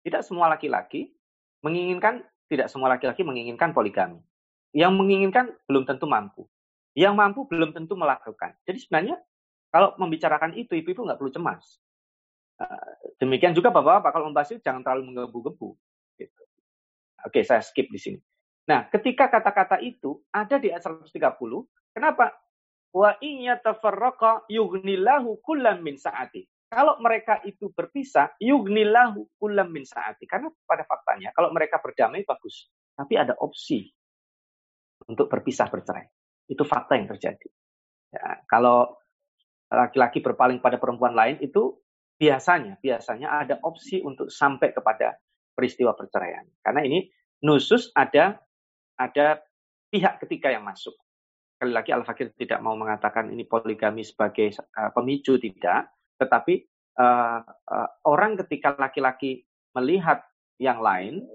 Tidak 0.05 0.20
semua 0.20 0.52
laki-laki 0.52 1.11
menginginkan, 1.64 2.20
tidak 2.55 2.70
semua 2.70 2.94
laki-laki 2.94 3.26
menginginkan 3.26 3.74
poligami. 3.74 4.22
Yang 4.70 4.92
menginginkan 4.94 5.50
belum 5.66 5.84
tentu 5.86 6.07
mampu. 6.07 6.46
Yang 6.94 7.14
mampu 7.18 7.40
belum 7.50 7.74
tentu 7.74 7.98
melakukan. 7.98 8.55
Jadi 8.62 8.78
sebenarnya 8.78 9.18
kalau 9.74 9.98
membicarakan 9.98 10.55
itu, 10.55 10.78
ibu-ibu 10.78 11.02
nggak 11.02 11.18
perlu 11.18 11.34
cemas. 11.34 11.82
Uh, 12.55 12.94
demikian 13.18 13.50
juga 13.50 13.74
bapak-bapak 13.74 14.14
kalau 14.14 14.30
membahas 14.30 14.55
itu 14.55 14.62
jangan 14.62 14.86
terlalu 14.86 15.11
menggebu-gebu. 15.11 15.74
Gitu. 16.14 16.42
Oke, 17.26 17.42
saya 17.42 17.59
skip 17.59 17.90
di 17.90 17.98
sini. 17.98 18.18
Nah, 18.70 18.86
ketika 18.88 19.26
kata-kata 19.26 19.82
itu 19.82 20.22
ada 20.30 20.62
di 20.62 20.70
ayat 20.70 20.86
130, 20.86 21.11
kenapa? 21.90 22.30
Wa 22.94 23.18
iya 23.18 23.59
tafarraqa 23.59 24.46
yugnillahu 24.46 25.42
kullam 25.42 25.82
min 25.82 25.98
saati. 25.98 26.46
Kalau 26.75 26.99
mereka 26.99 27.39
itu 27.47 27.70
berpisah, 27.70 28.35
yugnillahu 28.43 29.39
kullam 29.39 29.70
min 29.70 29.87
saati. 29.87 30.27
Karena 30.27 30.51
pada 30.66 30.83
faktanya, 30.83 31.31
kalau 31.31 31.55
mereka 31.55 31.79
berdamai 31.79 32.27
bagus. 32.27 32.66
Tapi 32.99 33.14
ada 33.14 33.39
opsi 33.39 33.87
untuk 35.07 35.31
berpisah 35.31 35.70
bercerai. 35.70 36.07
Itu 36.51 36.66
fakta 36.66 36.99
yang 36.99 37.07
terjadi. 37.14 37.49
Ya, 38.11 38.43
kalau 38.51 38.99
laki-laki 39.70 40.18
berpaling 40.18 40.59
pada 40.59 40.83
perempuan 40.83 41.14
lain 41.14 41.39
itu 41.39 41.79
biasanya 42.18 42.79
biasanya 42.79 43.43
ada 43.43 43.59
opsi 43.62 44.03
untuk 44.03 44.31
sampai 44.31 44.75
kepada 44.75 45.14
peristiwa 45.55 45.95
perceraian. 45.95 46.47
Karena 46.59 46.83
ini 46.83 47.07
nusus 47.43 47.95
ada 47.95 48.39
ada 48.99 49.43
pihak 49.91 50.22
ketiga 50.22 50.51
yang 50.55 50.66
masuk 50.66 50.95
sekali 51.64 51.81
lagi 51.81 51.97
Al-Fakir 51.97 52.37
tidak 52.37 52.61
mau 52.61 52.77
mengatakan 52.77 53.33
ini 53.33 53.49
poligami 53.49 54.05
sebagai 54.05 54.53
uh, 54.77 54.93
pemicu 54.93 55.41
tidak, 55.41 55.97
tetapi 56.18 56.64
uh, 56.98 57.40
uh, 57.44 57.88
orang 58.06 58.38
ketika 58.44 58.74
laki-laki 58.78 59.42
melihat 59.74 60.22
yang 60.62 60.78
lain 60.78 61.26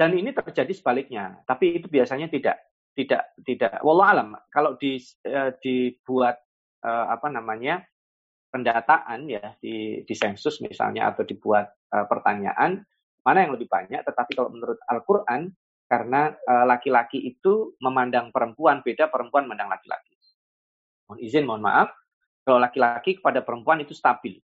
dan 0.00 0.16
ini 0.16 0.32
terjadi 0.32 0.72
sebaliknya, 0.72 1.44
tapi 1.44 1.76
itu 1.76 1.86
biasanya 1.92 2.32
tidak 2.32 2.56
tidak 2.96 3.22
tidak 3.46 3.78
wallah 3.86 4.10
alam 4.12 4.28
kalau 4.50 4.74
di 4.80 4.98
uh, 5.28 5.54
dibuat 5.62 6.40
uh, 6.82 7.06
apa 7.12 7.28
namanya 7.30 7.84
pendataan 8.50 9.30
ya 9.30 9.54
di 9.62 10.02
di 10.02 10.14
sensus 10.16 10.58
misalnya 10.58 11.12
atau 11.14 11.22
dibuat 11.22 11.70
uh, 11.94 12.04
pertanyaan 12.10 12.82
mana 13.22 13.46
yang 13.46 13.54
lebih 13.54 13.70
banyak 13.70 14.02
tetapi 14.02 14.34
kalau 14.34 14.50
menurut 14.50 14.80
Al-Qur'an 14.90 15.52
karena 15.90 16.30
laki-laki 16.70 17.18
uh, 17.18 17.28
itu 17.34 17.74
memandang 17.82 18.30
perempuan 18.30 18.78
beda 18.78 19.10
perempuan 19.10 19.50
memandang 19.50 19.74
laki-laki. 19.74 20.14
Mohon 21.10 21.18
izin, 21.26 21.42
mohon 21.42 21.62
maaf. 21.66 21.90
Kalau 22.50 22.66
laki-laki 22.66 23.22
kepada 23.22 23.46
perempuan 23.46 23.78
itu 23.78 23.94
stabil. 23.94 24.42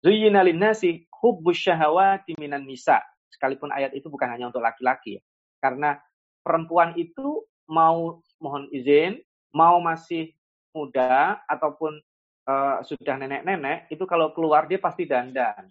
Zuyyina 0.00 0.40
linnasi 0.40 1.04
hubbus 1.12 1.60
syahawati 1.60 2.32
minan 2.40 2.64
nisa. 2.64 3.04
Sekalipun 3.28 3.68
ayat 3.68 3.92
itu 3.92 4.08
bukan 4.08 4.32
hanya 4.32 4.48
untuk 4.48 4.64
laki-laki. 4.64 5.20
Karena 5.60 6.00
perempuan 6.40 6.96
itu 6.96 7.44
mau 7.68 8.24
mohon 8.40 8.64
izin, 8.72 9.20
mau 9.52 9.76
masih 9.76 10.32
muda 10.72 11.44
ataupun 11.44 12.00
uh, 12.48 12.80
sudah 12.80 13.20
nenek-nenek, 13.20 13.92
itu 13.92 14.08
kalau 14.08 14.32
keluar 14.32 14.64
dia 14.64 14.80
pasti 14.80 15.04
dandan. 15.04 15.68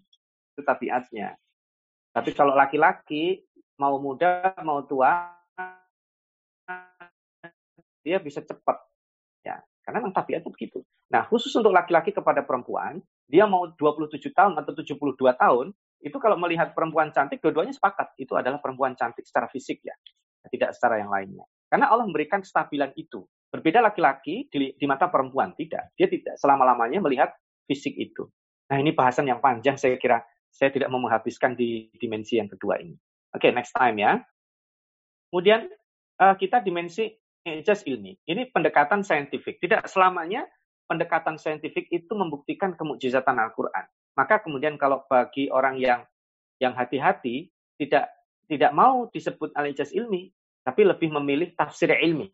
Itu 0.53 0.61
tabiatnya. 0.61 1.33
Tapi 2.13 2.37
kalau 2.37 2.53
laki-laki 2.53 3.41
mau 3.81 3.97
muda 3.97 4.53
mau 4.61 4.85
tua 4.85 5.33
dia 8.05 8.21
bisa 8.21 8.45
cepat 8.45 8.77
ya 8.77 8.96
karena 9.87 10.03
memang 10.03 10.11
tabiatnya 10.11 10.51
begitu. 10.51 10.83
Nah, 11.07 11.23
khusus 11.31 11.55
untuk 11.55 11.71
laki-laki 11.71 12.11
kepada 12.11 12.43
perempuan, 12.43 12.99
dia 13.23 13.47
mau 13.47 13.71
27 13.71 14.19
tahun 14.35 14.59
atau 14.59 14.75
72 14.75 15.15
tahun, 15.15 15.71
itu 16.03 16.17
kalau 16.19 16.35
melihat 16.35 16.75
perempuan 16.75 17.15
cantik, 17.15 17.39
dua-duanya 17.39 17.71
sepakat. 17.71 18.11
Itu 18.19 18.35
adalah 18.35 18.59
perempuan 18.59 18.99
cantik 18.99 19.23
secara 19.23 19.47
fisik 19.47 19.79
ya, 19.87 19.95
tidak 20.51 20.75
secara 20.75 20.99
yang 20.99 21.07
lainnya. 21.07 21.47
Karena 21.71 21.87
Allah 21.87 22.03
memberikan 22.03 22.43
kestabilan 22.43 22.91
itu. 22.99 23.23
Berbeda 23.47 23.79
laki-laki 23.79 24.51
di, 24.51 24.75
di 24.75 24.85
mata 24.91 25.07
perempuan, 25.07 25.55
tidak. 25.55 25.95
Dia 25.95 26.11
tidak 26.11 26.35
selama-lamanya 26.35 26.99
melihat 26.99 27.31
fisik 27.63 27.95
itu. 27.95 28.27
Nah, 28.67 28.83
ini 28.83 28.91
bahasan 28.91 29.31
yang 29.31 29.39
panjang, 29.39 29.79
saya 29.79 29.95
kira 29.95 30.19
saya 30.51 30.67
tidak 30.67 30.91
mau 30.91 30.99
menghabiskan 30.99 31.55
di 31.55 31.87
dimensi 31.95 32.35
yang 32.35 32.51
kedua 32.51 32.83
ini. 32.83 32.91
Oke, 33.31 33.47
okay, 33.47 33.51
next 33.55 33.71
time 33.71 34.03
ya. 34.03 34.19
Kemudian 35.31 35.71
uh, 36.19 36.35
kita 36.35 36.59
dimensi 36.59 37.07
ijaz 37.55 37.87
ilmi. 37.87 38.19
Ini 38.27 38.51
pendekatan 38.51 39.05
saintifik. 39.05 39.63
Tidak 39.63 39.87
selamanya 39.87 40.43
pendekatan 40.87 41.39
saintifik 41.39 41.87
itu 41.91 42.11
membuktikan 42.15 42.75
kemujizatan 42.75 43.37
Al-Quran. 43.39 43.85
Maka 44.17 44.41
kemudian 44.41 44.75
kalau 44.75 45.05
bagi 45.05 45.47
orang 45.53 45.77
yang 45.77 46.01
yang 46.57 46.73
hati-hati 46.73 47.53
tidak 47.77 48.09
tidak 48.49 48.71
mau 48.73 49.05
disebut 49.13 49.53
al-ijaz 49.53 49.93
ilmi, 49.93 50.33
tapi 50.65 50.87
lebih 50.87 51.13
memilih 51.13 51.53
tafsir 51.53 51.91
ilmi. 51.93 52.31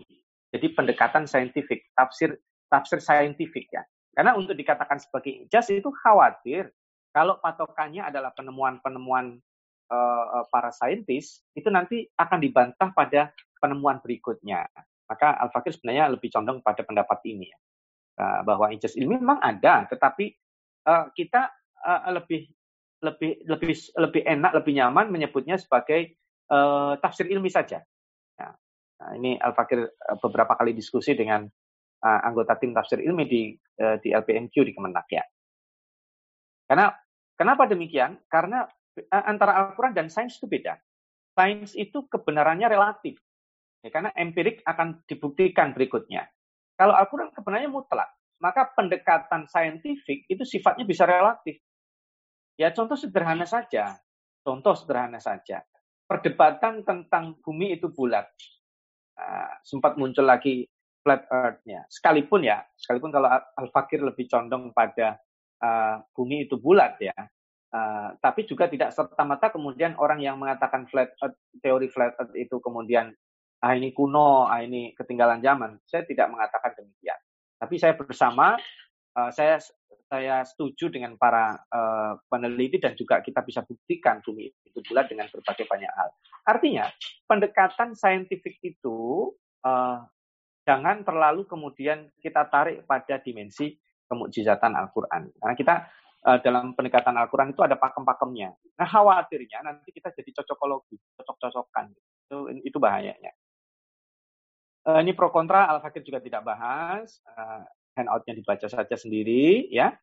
Jadi 0.53 0.71
pendekatan 0.71 1.25
saintifik, 1.25 1.91
tafsir 1.97 2.37
tafsir 2.71 3.01
saintifik 3.01 3.67
ya. 3.73 3.83
Karena 4.13 4.37
untuk 4.37 4.53
dikatakan 4.53 5.01
sebagai 5.01 5.49
ijaz 5.49 5.73
itu 5.73 5.89
khawatir 5.89 6.69
kalau 7.13 7.37
patokannya 7.41 8.05
adalah 8.05 8.33
penemuan-penemuan 8.33 9.37
uh, 9.93 10.45
para 10.49 10.73
saintis, 10.73 11.45
itu 11.53 11.69
nanti 11.69 12.09
akan 12.17 12.39
dibantah 12.41 12.89
pada 12.93 13.29
penemuan 13.61 14.01
berikutnya. 14.01 14.65
Maka 15.13 15.37
Al-Fakir 15.37 15.77
sebenarnya 15.77 16.09
lebih 16.09 16.33
condong 16.33 16.65
pada 16.65 16.81
pendapat 16.81 17.21
ini 17.29 17.53
ya. 17.53 17.57
Uh, 18.13 18.41
bahwa 18.45 18.69
ijaz 18.69 18.93
ilmi 18.93 19.17
memang 19.17 19.41
ada, 19.41 19.89
tetapi 19.89 20.29
uh, 20.85 21.09
kita 21.17 21.49
uh, 21.81 22.13
lebih 22.13 22.45
lebih 23.01 23.41
lebih 23.49 23.73
lebih 23.73 24.21
enak, 24.21 24.51
lebih 24.61 24.73
nyaman 24.77 25.09
menyebutnya 25.09 25.57
sebagai 25.57 26.13
uh, 26.53 26.93
tafsir 27.01 27.25
ilmi 27.25 27.49
saja. 27.49 27.81
Ya. 28.37 28.49
Nah, 29.01 29.11
ini 29.17 29.37
Al-Fakir 29.41 29.97
beberapa 30.21 30.53
kali 30.53 30.77
diskusi 30.77 31.17
dengan 31.17 31.41
uh, 32.05 32.19
anggota 32.21 32.53
tim 32.61 32.69
tafsir 32.69 33.01
ilmi 33.01 33.25
di 33.25 33.41
uh, 33.81 33.97
di 33.97 34.13
LPMQ 34.13 34.55
di 34.61 34.71
Kemenak 34.77 35.07
ya. 35.09 35.25
Karena 36.69 36.93
kenapa 37.33 37.65
demikian? 37.65 38.21
Karena 38.29 38.61
antara 39.09 39.57
Al-Quran 39.57 39.97
dan 39.97 40.07
sains 40.11 40.37
itu 40.37 40.45
beda. 40.45 40.77
Sains 41.33 41.73
itu 41.73 42.05
kebenarannya 42.05 42.69
relatif. 42.69 43.17
Ya, 43.83 43.91
karena 43.91 44.15
empirik 44.15 44.63
akan 44.63 45.03
dibuktikan 45.03 45.75
berikutnya. 45.75 46.23
Kalau 46.79 46.95
Al-Quran 46.95 47.35
kebenarannya 47.35 47.67
mutlak, 47.67 48.09
maka 48.39 48.71
pendekatan 48.71 49.45
saintifik 49.51 50.23
itu 50.31 50.47
sifatnya 50.47 50.87
bisa 50.87 51.03
relatif. 51.03 51.59
Ya 52.55 52.71
contoh 52.71 52.95
sederhana 52.95 53.43
saja, 53.43 53.99
contoh 54.39 54.71
sederhana 54.71 55.19
saja. 55.19 55.67
Perdebatan 56.07 56.87
tentang 56.87 57.35
bumi 57.43 57.75
itu 57.75 57.91
bulat. 57.91 58.31
Nah, 59.19 59.59
sempat 59.67 59.99
muncul 59.99 60.23
lagi 60.23 60.63
flat 61.03 61.27
earth-nya. 61.27 61.83
Sekalipun 61.91 62.47
ya, 62.47 62.63
sekalipun 62.79 63.11
kalau 63.11 63.27
Al-Fakir 63.31 63.99
lebih 63.99 64.31
condong 64.31 64.71
pada 64.71 65.19
uh, 65.59 65.99
bumi 66.15 66.47
itu 66.47 66.55
bulat 66.55 66.95
ya, 67.03 67.15
Uh, 67.73 68.13
tapi 68.21 68.45
juga 68.45 68.69
tidak 68.69 68.93
serta 68.93 69.25
merta 69.25 69.49
kemudian 69.49 69.97
orang 69.97 70.21
yang 70.21 70.37
mengatakan 70.37 70.85
flat 70.85 71.09
earth, 71.25 71.33
teori 71.57 71.89
flat 71.89 72.13
earth 72.21 72.37
itu 72.37 72.61
kemudian 72.61 73.09
ah 73.63 73.73
ini 73.79 73.95
kuno, 73.95 74.43
ah 74.43 74.59
ini 74.59 74.91
ketinggalan 74.91 75.39
zaman. 75.39 75.79
Saya 75.87 76.03
tidak 76.03 76.27
mengatakan 76.27 76.75
demikian. 76.75 77.15
Tapi 77.55 77.79
saya 77.79 77.95
bersama, 77.95 78.59
uh, 79.15 79.31
saya 79.31 79.63
saya 80.11 80.43
setuju 80.43 80.91
dengan 80.91 81.15
para 81.15 81.57
uh, 81.71 82.19
peneliti 82.27 82.77
dan 82.77 82.93
juga 82.93 83.23
kita 83.23 83.41
bisa 83.41 83.65
buktikan 83.65 84.21
bumi 84.21 84.45
itu 84.67 84.83
bulat 84.85 85.07
dengan 85.07 85.31
berbagai 85.31 85.65
banyak 85.65 85.89
hal. 85.89 86.09
Artinya 86.43 86.91
pendekatan 87.25 87.95
saintifik 87.95 88.59
itu 88.61 89.31
uh, 89.63 90.03
jangan 90.67 91.01
terlalu 91.07 91.47
kemudian 91.47 92.11
kita 92.19 92.45
tarik 92.51 92.83
pada 92.83 93.17
dimensi 93.23 93.79
kemujizatan 94.11 94.75
Al-Quran. 94.75 95.31
Karena 95.39 95.55
kita 95.55 95.75
dalam 96.23 96.71
pendekatan 96.71 97.19
Al-Quran 97.19 97.51
itu 97.51 97.67
ada 97.67 97.75
pakem-pakemnya. 97.75 98.55
Nah 98.79 98.87
khawatirnya 98.87 99.59
nanti 99.59 99.91
kita 99.91 100.07
jadi 100.15 100.31
cocokologi, 100.39 100.95
cocok-cocokan. 101.19 101.91
Itu, 101.91 102.47
itu 102.63 102.77
bahayanya. 102.79 103.35
Uh, 104.83 104.99
ini 104.99 105.15
pro 105.15 105.31
kontra 105.31 105.71
Al-Fakir 105.71 106.03
juga 106.03 106.19
tidak 106.19 106.43
bahas. 106.43 107.23
Uh, 107.23 107.63
handoutnya 107.95 108.35
dibaca 108.35 108.67
saja 108.67 108.95
sendiri 108.99 109.71
ya. 109.71 109.95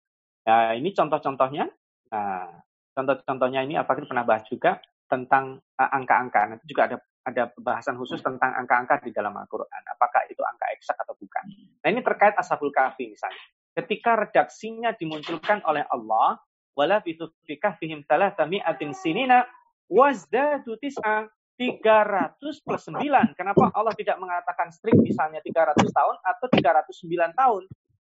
Nah, 0.49 0.73
ini 0.73 0.97
contoh-contohnya. 0.97 1.69
Nah, 2.11 2.65
contoh-contohnya 2.97 3.61
ini 3.65 3.77
Al-Fakir 3.77 4.09
pernah 4.09 4.25
bahas 4.25 4.49
juga 4.49 4.81
tentang 5.11 5.61
angka-angka. 5.77 6.41
Uh, 6.41 6.49
Nanti 6.57 6.65
juga 6.65 6.89
ada 6.89 6.97
ada 7.21 7.53
pembahasan 7.53 8.01
khusus 8.01 8.25
tentang 8.25 8.57
angka-angka 8.57 9.05
di 9.05 9.13
dalam 9.13 9.37
Al-Quran. 9.37 9.83
Apakah 9.93 10.25
itu 10.33 10.41
angka 10.41 10.67
eksak 10.73 10.97
atau 10.97 11.13
bukan. 11.21 11.45
Nah 11.85 11.89
ini 11.93 12.01
terkait 12.01 12.33
Ashabul 12.41 12.73
Kahfi 12.73 13.13
misalnya. 13.13 13.41
Ketika 13.77 14.17
redaksinya 14.17 14.97
dimunculkan 14.97 15.63
oleh 15.69 15.85
Allah, 15.93 16.41
wala 16.75 16.99
bitufika 17.05 17.77
fihim 17.77 18.03
thalathami'atin 18.09 18.97
sinina 18.97 19.45
wazdadu 19.87 20.81
tis'a 20.81 21.29
300 21.61 22.41
plus 22.41 22.83
9. 22.89 23.37
Kenapa 23.37 23.69
Allah 23.77 23.93
tidak 23.93 24.17
mengatakan 24.17 24.73
strik 24.73 24.97
misalnya 24.97 25.45
300 25.45 25.77
tahun 25.93 26.17
atau 26.25 26.47
309 26.49 27.37
tahun? 27.37 27.63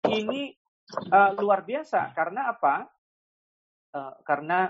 Ini 0.06 0.42
uh, 1.10 1.32
luar 1.42 1.66
biasa. 1.66 2.14
Karena 2.14 2.54
apa? 2.54 2.86
Uh, 3.90 4.14
karena 4.22 4.70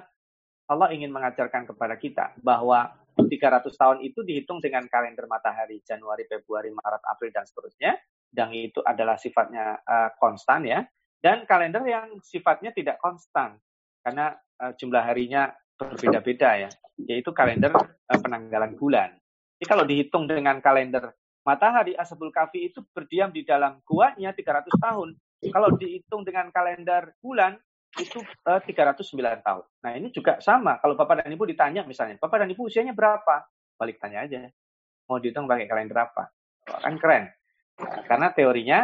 Allah 0.71 0.95
ingin 0.95 1.11
mengajarkan 1.11 1.67
kepada 1.67 1.99
kita 1.99 2.39
bahwa 2.39 2.95
300 3.19 3.67
tahun 3.67 3.99
itu 3.99 4.23
dihitung 4.23 4.63
dengan 4.63 4.87
kalender 4.87 5.27
matahari 5.27 5.83
Januari, 5.83 6.23
Februari, 6.23 6.71
Maret, 6.71 7.03
April 7.03 7.35
dan 7.35 7.43
seterusnya. 7.43 7.99
Dan 8.31 8.55
itu 8.55 8.79
adalah 8.79 9.19
sifatnya 9.19 9.75
uh, 9.83 10.15
konstan 10.15 10.63
ya. 10.63 10.79
Dan 11.19 11.43
kalender 11.43 11.83
yang 11.83 12.15
sifatnya 12.23 12.71
tidak 12.71 12.95
konstan 13.03 13.59
karena 13.99 14.39
uh, 14.63 14.71
jumlah 14.79 15.03
harinya 15.03 15.51
berbeda-beda 15.79 16.67
ya, 16.67 16.69
yaitu 17.07 17.31
kalender 17.31 17.71
uh, 17.71 18.19
penanggalan 18.19 18.75
bulan. 18.75 19.15
Jadi 19.55 19.65
kalau 19.65 19.83
dihitung 19.87 20.27
dengan 20.27 20.59
kalender 20.59 21.15
matahari 21.47 21.95
Ashabul 21.95 22.35
Kahfi 22.35 22.67
itu 22.67 22.83
berdiam 22.91 23.31
di 23.31 23.47
dalam 23.47 23.79
guanya 23.87 24.35
300 24.35 24.67
tahun. 24.75 25.15
Kalau 25.39 25.71
dihitung 25.79 26.27
dengan 26.27 26.51
kalender 26.51 27.15
bulan 27.23 27.55
itu 27.95 28.19
uh, 28.43 28.59
eh, 28.59 28.75
309 28.75 29.39
tahun. 29.39 29.65
Nah 29.87 29.91
ini 29.95 30.11
juga 30.11 30.43
sama. 30.43 30.77
Kalau 30.83 30.99
Bapak 30.99 31.23
dan 31.23 31.31
Ibu 31.31 31.47
ditanya 31.47 31.87
misalnya, 31.87 32.19
Bapak 32.19 32.43
dan 32.43 32.51
Ibu 32.51 32.67
usianya 32.67 32.91
berapa? 32.91 33.47
Balik 33.79 34.03
tanya 34.03 34.27
aja. 34.27 34.51
Mau 35.07 35.17
dihitung 35.17 35.47
pakai 35.47 35.65
kalender 35.65 35.95
apa? 35.95 36.27
Kan 36.67 36.99
keren. 36.99 37.31
Nah, 37.79 38.03
karena 38.03 38.27
teorinya 38.35 38.79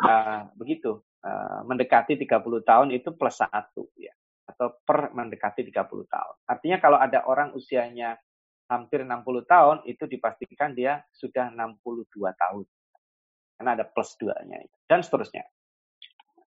uh, 0.00 0.48
begitu. 0.56 1.04
Uh, 1.18 1.66
mendekati 1.66 2.14
30 2.14 2.62
tahun 2.62 2.88
itu 2.94 3.10
plus 3.10 3.42
satu 3.42 3.90
ya 3.98 4.14
atau 4.58 4.74
per 4.82 5.14
mendekati 5.14 5.62
30 5.62 5.86
tahun. 6.10 6.36
Artinya 6.50 6.82
kalau 6.82 6.98
ada 6.98 7.22
orang 7.30 7.54
usianya 7.54 8.18
hampir 8.66 9.06
60 9.06 9.22
tahun, 9.46 9.76
itu 9.86 10.02
dipastikan 10.10 10.74
dia 10.74 10.98
sudah 11.14 11.54
62 11.54 12.10
tahun. 12.34 12.66
Karena 13.54 13.70
ada 13.78 13.86
plus 13.86 14.18
2-nya 14.18 14.58
itu. 14.58 14.76
Dan 14.90 15.06
seterusnya. 15.06 15.46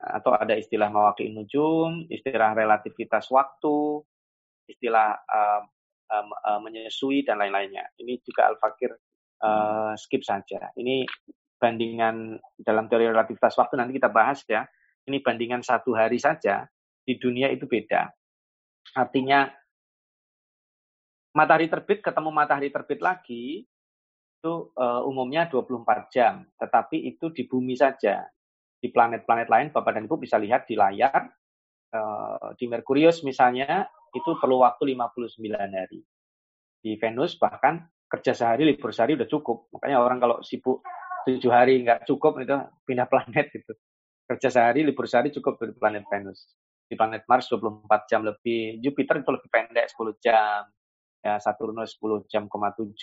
Atau 0.02 0.34
ada 0.34 0.58
istilah 0.58 0.90
mawaki 0.90 1.30
nujum, 1.30 2.10
istilah 2.10 2.58
relativitas 2.58 3.30
waktu, 3.30 4.02
istilah 4.66 5.14
um, 5.30 5.64
um, 6.10 6.28
um, 6.34 6.60
menyusui, 6.66 7.22
dan 7.22 7.38
lain-lainnya. 7.38 7.94
Ini 7.94 8.26
juga 8.26 8.50
Al-Fakir 8.50 8.90
uh, 9.46 9.94
skip 9.94 10.26
saja. 10.26 10.74
Ini 10.74 11.06
bandingan 11.62 12.42
dalam 12.58 12.90
teori 12.90 13.06
relativitas 13.06 13.54
waktu 13.54 13.78
nanti 13.78 14.02
kita 14.02 14.10
bahas 14.10 14.42
ya. 14.50 14.66
Ini 15.06 15.22
bandingan 15.22 15.62
satu 15.62 15.94
hari 15.94 16.18
saja 16.18 16.66
di 17.10 17.18
dunia 17.18 17.50
itu 17.50 17.66
beda. 17.66 18.06
Artinya 18.94 19.50
matahari 21.34 21.66
terbit 21.66 22.06
ketemu 22.06 22.30
matahari 22.30 22.70
terbit 22.70 23.02
lagi 23.02 23.66
itu 24.40 24.54
uh, 24.78 25.02
umumnya 25.10 25.50
24 25.50 26.14
jam, 26.14 26.46
tetapi 26.62 27.10
itu 27.10 27.34
di 27.34 27.50
bumi 27.50 27.74
saja. 27.74 28.30
Di 28.80 28.94
planet-planet 28.94 29.50
lain 29.52 29.68
Bapak 29.76 29.92
dan 29.98 30.08
Ibu 30.08 30.22
bisa 30.22 30.40
lihat 30.40 30.64
di 30.70 30.80
layar 30.80 31.28
uh, 31.92 32.56
di 32.56 32.64
Merkurius 32.70 33.28
misalnya 33.28 33.90
itu 34.14 34.38
perlu 34.38 34.62
waktu 34.62 34.94
59 34.94 35.36
hari. 35.50 36.00
Di 36.80 36.96
Venus 36.96 37.36
bahkan 37.36 37.84
kerja 38.08 38.32
sehari, 38.32 38.64
libur 38.64 38.96
sehari 38.96 39.20
udah 39.20 39.28
cukup. 39.28 39.68
Makanya 39.76 39.98
orang 40.00 40.24
kalau 40.24 40.38
sibuk 40.46 40.86
tujuh 41.28 41.52
hari 41.52 41.84
nggak 41.84 42.08
cukup 42.08 42.40
itu 42.40 42.56
pindah 42.88 43.08
planet 43.12 43.52
gitu. 43.52 43.74
Kerja 44.30 44.48
sehari, 44.48 44.86
libur 44.86 45.10
sehari 45.10 45.34
cukup 45.34 45.60
di 45.60 45.76
planet 45.76 46.06
Venus. 46.08 46.48
Di 46.90 46.98
planet 46.98 47.30
Mars 47.30 47.46
24 47.54 48.10
jam 48.10 48.26
lebih, 48.26 48.82
Jupiter 48.82 49.22
itu 49.22 49.30
lebih 49.30 49.50
pendek 49.54 49.94
10 49.94 50.18
jam, 50.18 50.66
ya 51.22 51.38
Saturnus 51.38 51.94
10 52.02 52.26
jam, 52.26 52.50
7, 52.50 52.98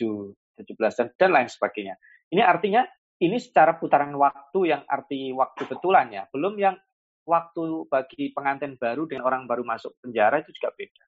17 0.58 0.98
jam, 0.98 1.06
dan 1.14 1.30
lain 1.30 1.46
sebagainya. 1.46 1.94
Ini 2.34 2.42
artinya 2.42 2.82
ini 3.22 3.38
secara 3.38 3.78
putaran 3.78 4.10
waktu 4.18 4.74
yang 4.74 4.82
arti 4.90 5.30
waktu 5.30 5.70
betulan 5.70 6.10
ya, 6.10 6.26
belum 6.34 6.58
yang 6.58 6.74
waktu 7.22 7.86
bagi 7.86 8.34
pengantin 8.34 8.74
baru 8.74 9.06
dan 9.06 9.22
orang 9.22 9.46
baru 9.46 9.62
masuk 9.62 9.94
penjara 10.02 10.42
itu 10.42 10.50
juga 10.50 10.74
beda 10.74 11.06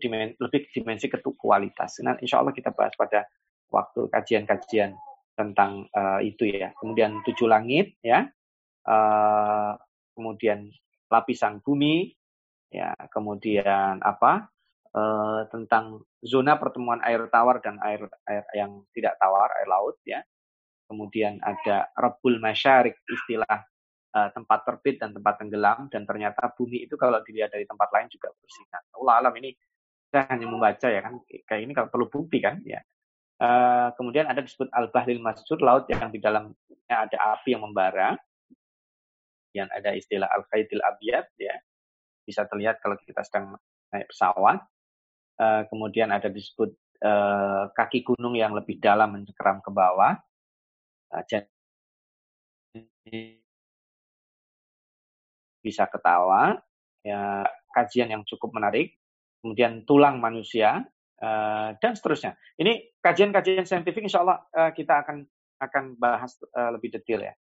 dimen, 0.00 0.32
lebih 0.40 0.72
dimensi 0.72 1.10
ketuk 1.10 1.36
kualitas. 1.36 2.00
Nah, 2.00 2.16
insya 2.22 2.40
Allah 2.40 2.54
kita 2.56 2.72
bahas 2.72 2.96
pada 2.96 3.28
waktu 3.68 4.08
kajian-kajian 4.08 4.96
tentang 5.36 5.88
uh, 5.92 6.20
itu 6.24 6.48
ya. 6.48 6.72
Kemudian 6.80 7.20
tujuh 7.24 7.48
langit 7.48 7.96
ya, 8.00 8.28
uh, 8.88 9.72
kemudian 10.16 10.68
lapisan 11.12 11.60
bumi 11.60 12.08
ya, 12.72 12.96
kemudian 13.12 14.00
apa 14.00 14.48
uh, 14.96 15.44
tentang 15.52 16.00
zona 16.24 16.56
pertemuan 16.56 17.04
air 17.04 17.28
tawar 17.28 17.60
dan 17.60 17.76
air 17.84 18.08
air 18.24 18.44
yang 18.56 18.80
tidak 18.96 19.20
tawar, 19.20 19.52
air 19.60 19.68
laut 19.68 20.00
ya. 20.08 20.24
Kemudian 20.88 21.40
ada 21.40 21.88
rebul 21.96 22.40
masyarik 22.40 23.00
istilah 23.08 23.64
uh, 24.16 24.28
tempat 24.32 24.64
terbit 24.64 25.00
dan 25.00 25.12
tempat 25.12 25.40
tenggelam 25.40 25.88
dan 25.92 26.08
ternyata 26.08 26.52
bumi 26.52 26.88
itu 26.88 26.96
kalau 26.96 27.20
dilihat 27.20 27.52
dari 27.52 27.68
tempat 27.68 27.88
lain 27.92 28.08
juga 28.08 28.32
bersinar. 28.32 28.80
Allah 28.96 29.14
alam 29.24 29.34
ini 29.36 29.52
saya 30.12 30.28
hanya 30.36 30.44
membaca 30.44 30.86
ya 30.92 31.00
kan 31.00 31.24
kayak 31.24 31.62
ini 31.64 31.72
kalau 31.72 31.88
perlu 31.88 32.06
bukti 32.12 32.44
kan 32.44 32.60
ya 32.68 32.84
uh, 33.40 33.88
kemudian 33.96 34.28
ada 34.28 34.44
disebut 34.44 34.68
al 34.76 34.92
bahril 34.92 35.24
masjur 35.24 35.56
laut 35.64 35.88
yang 35.88 36.12
di 36.12 36.20
dalamnya 36.20 36.52
ada 36.92 37.16
api 37.32 37.56
yang 37.56 37.64
membara 37.64 38.12
yang 39.52 39.68
ada 39.72 39.92
istilah 39.92 40.28
al 40.28 40.44
khaidil 40.48 40.80
abiyat 40.80 41.28
ya 41.36 41.56
bisa 42.24 42.48
terlihat 42.48 42.80
kalau 42.80 42.96
kita 43.00 43.20
sedang 43.24 43.56
naik 43.92 44.08
pesawat 44.08 44.58
uh, 45.40 45.62
kemudian 45.68 46.08
ada 46.12 46.32
disebut 46.32 46.72
uh, 47.04 47.68
kaki 47.76 48.04
gunung 48.04 48.36
yang 48.36 48.56
lebih 48.56 48.80
dalam 48.80 49.12
mencekram 49.12 49.60
ke 49.60 49.70
bawah 49.70 50.16
uh, 51.12 51.22
jadi 51.28 51.48
bisa 55.62 55.86
ketawa 55.86 56.58
ya 57.04 57.46
kajian 57.70 58.10
yang 58.10 58.22
cukup 58.24 58.56
menarik 58.56 58.96
kemudian 59.42 59.82
tulang 59.82 60.22
manusia, 60.22 60.86
uh, 61.18 61.70
dan 61.82 61.92
seterusnya. 61.98 62.38
Ini 62.54 62.94
kajian-kajian 63.02 63.66
saintifik 63.66 64.06
insya 64.06 64.22
Allah 64.22 64.46
uh, 64.54 64.70
kita 64.70 65.02
akan 65.02 65.26
akan 65.58 65.84
bahas 65.98 66.38
uh, 66.54 66.70
lebih 66.74 66.94
detail 66.94 67.26
ya. 67.26 67.34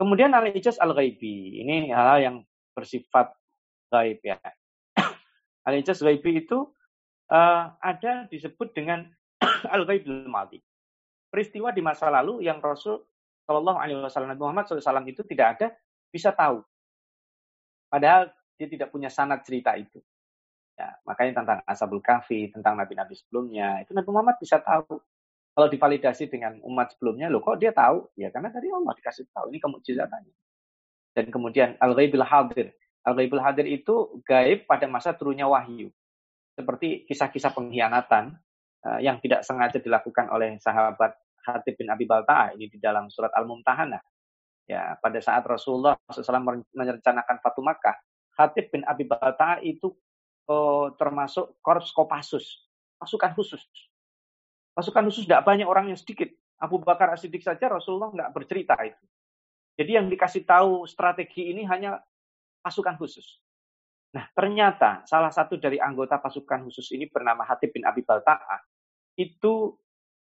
Kemudian 0.00 0.32
al-ijaz 0.32 0.80
al-ghaibi. 0.80 1.60
Ini 1.60 1.92
hal, 1.92 2.06
hal 2.16 2.20
yang 2.24 2.36
bersifat 2.72 3.36
gaib 3.92 4.24
ya. 4.24 4.40
al-ijaz 5.68 6.00
ghaibi 6.00 6.40
itu 6.40 6.64
uh, 7.28 7.76
ada 7.76 8.24
disebut 8.32 8.72
dengan 8.72 9.04
al-ghaib 9.76 10.08
al-madi. 10.08 10.64
Peristiwa 11.28 11.68
di 11.68 11.84
masa 11.84 12.08
lalu 12.08 12.48
yang 12.48 12.64
Rasul 12.64 13.04
Shallallahu 13.44 13.78
Alaihi 13.78 14.00
Wasallam 14.00 14.40
Muhammad 14.40 14.66
SAW 14.66 15.04
itu 15.04 15.20
tidak 15.28 15.58
ada 15.60 15.66
bisa 16.08 16.32
tahu. 16.32 16.64
Padahal 17.90 18.30
dia 18.54 18.66
tidak 18.70 18.88
punya 18.94 19.12
sanad 19.12 19.42
cerita 19.42 19.74
itu. 19.74 20.00
Ya, 20.78 20.96
makanya 21.04 21.44
tentang 21.44 21.58
Ashabul 21.68 22.00
Kahfi, 22.00 22.48
tentang 22.48 22.78
nabi-nabi 22.78 23.12
sebelumnya, 23.12 23.84
itu 23.84 23.92
Nabi 23.92 24.08
Muhammad 24.08 24.40
bisa 24.40 24.62
tahu. 24.64 25.02
Kalau 25.50 25.66
divalidasi 25.66 26.30
dengan 26.30 26.62
umat 26.62 26.94
sebelumnya, 26.94 27.26
loh 27.26 27.42
kok 27.42 27.58
dia 27.58 27.74
tahu? 27.74 28.06
Ya 28.14 28.30
karena 28.30 28.54
dari 28.54 28.70
Allah 28.70 28.94
dikasih 28.94 29.26
tahu, 29.34 29.50
ini 29.50 29.58
kemujizatannya. 29.58 30.34
Dan 31.10 31.26
kemudian 31.28 31.74
Al-Ghaibul 31.82 32.22
Hadir. 32.22 32.70
Al-Ghaibul 33.02 33.42
Hadir 33.42 33.66
itu 33.66 34.22
gaib 34.22 34.70
pada 34.70 34.86
masa 34.86 35.10
turunnya 35.12 35.50
wahyu. 35.50 35.90
Seperti 36.54 37.02
kisah-kisah 37.08 37.50
pengkhianatan 37.50 38.38
uh, 38.86 39.00
yang 39.02 39.18
tidak 39.18 39.42
sengaja 39.42 39.82
dilakukan 39.82 40.30
oleh 40.30 40.54
sahabat 40.62 41.18
Hatib 41.40 41.80
bin 41.80 41.88
Abi 41.88 42.04
Balta'a 42.04 42.52
ini 42.54 42.68
di 42.68 42.78
dalam 42.78 43.08
surat 43.08 43.32
Al-Mumtahanah. 43.32 44.00
Ya, 44.70 44.94
pada 45.02 45.18
saat 45.18 45.42
Rasulullah 45.42 45.98
SAW 46.06 46.62
merencanakan 46.70 47.36
Fatu 47.42 47.64
Makkah, 47.64 47.96
Hatib 48.38 48.70
bin 48.70 48.86
Abi 48.86 49.02
Balta'a 49.08 49.58
itu 49.66 49.90
uh, 50.46 50.94
termasuk 50.94 51.58
korps 51.58 51.90
Kopassus, 51.90 52.70
pasukan 53.00 53.34
khusus. 53.34 53.62
Pasukan 54.74 55.10
khusus 55.10 55.26
tidak 55.26 55.44
banyak 55.44 55.66
orang 55.66 55.90
yang 55.90 55.98
sedikit. 55.98 56.30
Abu 56.60 56.80
Bakar 56.80 57.10
As-Siddiq 57.16 57.40
saja 57.40 57.72
Rasulullah 57.72 58.12
nggak 58.12 58.30
bercerita 58.36 58.76
itu. 58.84 59.04
Jadi 59.80 59.90
yang 59.96 60.06
dikasih 60.12 60.44
tahu 60.44 60.84
strategi 60.84 61.48
ini 61.50 61.64
hanya 61.64 61.96
pasukan 62.60 63.00
khusus. 63.00 63.40
Nah, 64.10 64.26
ternyata 64.34 65.06
salah 65.06 65.30
satu 65.30 65.56
dari 65.56 65.78
anggota 65.78 66.18
pasukan 66.18 66.66
khusus 66.66 66.90
ini 66.92 67.06
bernama 67.06 67.46
Hatib 67.46 67.70
bin 67.70 67.86
Abi 67.86 68.02
Balta'a 68.02 68.58
itu 69.16 69.78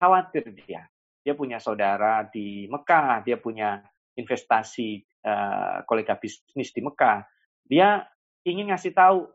khawatir 0.03 0.51
dia. 0.53 0.85
Dia 1.23 1.35
punya 1.39 1.63
saudara 1.63 2.27
di 2.27 2.67
Mekah, 2.67 3.23
dia 3.23 3.39
punya 3.39 3.79
investasi 4.19 5.05
uh, 5.23 5.87
kolega 5.87 6.19
bisnis 6.19 6.75
di 6.75 6.81
Mekah. 6.83 7.23
Dia 7.69 8.03
ingin 8.43 8.75
ngasih 8.75 8.97
tahu 8.97 9.29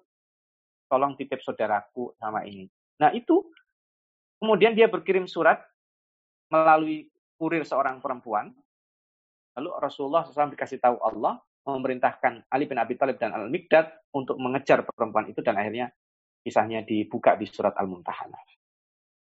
tolong 0.92 1.16
titip 1.16 1.40
saudaraku 1.40 2.18
sama 2.20 2.44
ini. 2.44 2.68
Nah 3.00 3.16
itu 3.16 3.53
kemudian 4.44 4.76
dia 4.76 4.92
berkirim 4.92 5.24
surat 5.24 5.64
melalui 6.52 7.08
kurir 7.40 7.64
seorang 7.64 8.04
perempuan. 8.04 8.52
Lalu 9.56 9.70
Rasulullah 9.80 10.28
SAW 10.28 10.52
dikasih 10.52 10.84
tahu 10.84 11.00
Allah 11.00 11.40
memerintahkan 11.64 12.52
Ali 12.52 12.68
bin 12.68 12.76
Abi 12.76 13.00
Thalib 13.00 13.16
dan 13.16 13.32
Al-Mikdad 13.32 14.12
untuk 14.12 14.36
mengejar 14.44 14.84
perempuan 14.84 15.32
itu 15.32 15.40
dan 15.40 15.56
akhirnya 15.56 15.96
kisahnya 16.44 16.84
dibuka 16.84 17.40
di 17.40 17.48
surat 17.48 17.72
Al-Mumtahanah. 17.80 18.44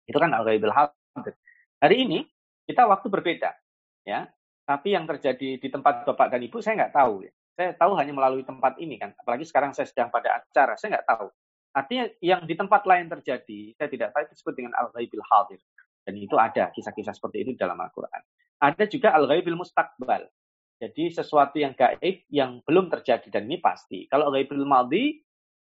Itu 0.03 0.19
kan 0.19 0.35
Al-Ghaibul 0.35 0.75
Hadir. 0.75 1.39
Hari 1.79 1.95
ini 2.03 2.27
kita 2.67 2.83
waktu 2.83 3.07
berbeda, 3.07 3.55
ya. 4.03 4.27
Tapi 4.67 4.95
yang 4.95 5.07
terjadi 5.07 5.59
di 5.59 5.67
tempat 5.71 6.03
Bapak 6.03 6.35
dan 6.35 6.43
Ibu 6.43 6.59
saya 6.59 6.83
nggak 6.83 6.95
tahu. 6.95 7.23
Ya. 7.23 7.31
Saya 7.55 7.69
tahu 7.79 7.95
hanya 7.95 8.11
melalui 8.11 8.43
tempat 8.43 8.75
ini 8.79 8.99
kan. 8.99 9.15
Apalagi 9.15 9.47
sekarang 9.47 9.71
saya 9.71 9.87
sedang 9.87 10.11
pada 10.11 10.39
acara, 10.39 10.75
saya 10.75 10.99
nggak 10.99 11.07
tahu. 11.07 11.27
Artinya 11.73 12.05
yang 12.21 12.45
di 12.45 12.53
tempat 12.53 12.85
lain 12.85 13.09
terjadi, 13.09 13.73
saya 13.73 13.89
tidak 13.89 14.13
tahu 14.13 14.21
itu 14.29 14.33
disebut 14.37 14.53
dengan 14.53 14.73
al-ghaibil 14.77 15.25
hadir. 15.25 15.59
Dan 16.05 16.13
itu 16.21 16.35
ada 16.37 16.69
kisah-kisah 16.69 17.17
seperti 17.17 17.41
itu 17.41 17.57
dalam 17.57 17.79
Al-Quran. 17.81 18.21
Ada 18.61 18.85
juga 18.85 19.11
al-ghaibil 19.17 19.57
mustaqbal. 19.57 20.29
Jadi 20.77 21.03
sesuatu 21.15 21.57
yang 21.57 21.73
gaib 21.73 22.27
yang 22.29 22.61
belum 22.67 22.91
terjadi 22.93 23.25
dan 23.33 23.49
ini 23.49 23.57
pasti. 23.57 24.05
Kalau 24.05 24.29
al-ghaibil 24.29 24.67
maldi 24.67 25.23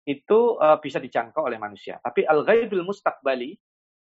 itu 0.05 0.38
uh, 0.61 0.80
bisa 0.82 0.99
dijangkau 0.99 1.47
oleh 1.47 1.57
manusia. 1.57 2.03
Tapi 2.03 2.26
al-ghaibil 2.26 2.84
mustaqbali, 2.84 3.57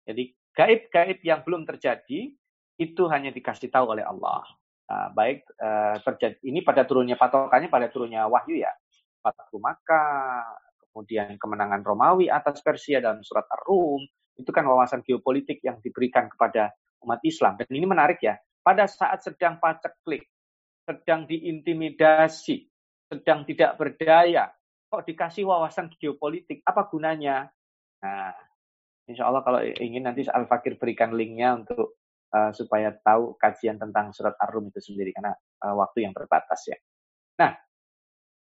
jadi 0.06 0.22
gaib-gaib 0.54 1.18
yang 1.22 1.40
belum 1.46 1.66
terjadi 1.66 2.34
itu 2.80 3.02
hanya 3.08 3.30
dikasih 3.30 3.70
tahu 3.70 3.94
oleh 3.96 4.04
Allah. 4.06 4.42
Uh, 4.90 5.08
baik 5.14 5.46
uh, 5.62 6.02
terjadi 6.02 6.34
ini 6.42 6.66
pada 6.66 6.82
turunnya 6.82 7.14
patokannya 7.14 7.70
pada 7.70 7.86
turunnya 7.86 8.26
wahyu 8.26 8.58
ya. 8.58 8.72
Fatu 9.22 9.62
Makkah, 9.62 10.42
kemudian 10.90 11.38
kemenangan 11.38 11.86
Romawi 11.86 12.26
atas 12.26 12.60
Persia 12.60 12.98
dalam 12.98 13.22
surat 13.22 13.46
Ar-Rum, 13.46 14.02
itu 14.36 14.50
kan 14.50 14.66
wawasan 14.66 15.06
geopolitik 15.06 15.62
yang 15.62 15.78
diberikan 15.78 16.26
kepada 16.26 16.74
umat 17.06 17.22
Islam. 17.24 17.56
Dan 17.56 17.70
ini 17.70 17.86
menarik 17.86 18.20
ya, 18.20 18.36
pada 18.60 18.84
saat 18.84 19.24
sedang 19.24 19.56
paceklik, 19.62 20.26
sedang 20.84 21.24
diintimidasi, 21.24 22.66
sedang 23.08 23.46
tidak 23.46 23.78
berdaya, 23.78 24.50
kok 24.90 25.06
dikasih 25.06 25.46
wawasan 25.46 25.88
geopolitik, 25.96 26.66
apa 26.66 26.90
gunanya? 26.90 27.46
Nah, 28.02 28.34
insya 29.06 29.30
Allah 29.30 29.46
kalau 29.46 29.62
ingin 29.62 30.04
nanti 30.08 30.26
Al-Fakir 30.26 30.76
berikan 30.76 31.14
linknya 31.14 31.62
untuk 31.62 32.00
uh, 32.34 32.50
supaya 32.50 32.90
tahu 32.90 33.38
kajian 33.38 33.78
tentang 33.78 34.10
surat 34.10 34.34
Ar-Rum 34.40 34.74
itu 34.74 34.80
sendiri, 34.82 35.14
karena 35.14 35.32
uh, 35.62 35.74
waktu 35.78 36.04
yang 36.08 36.12
terbatas 36.16 36.66
ya. 36.66 36.76
Nah, 37.38 37.54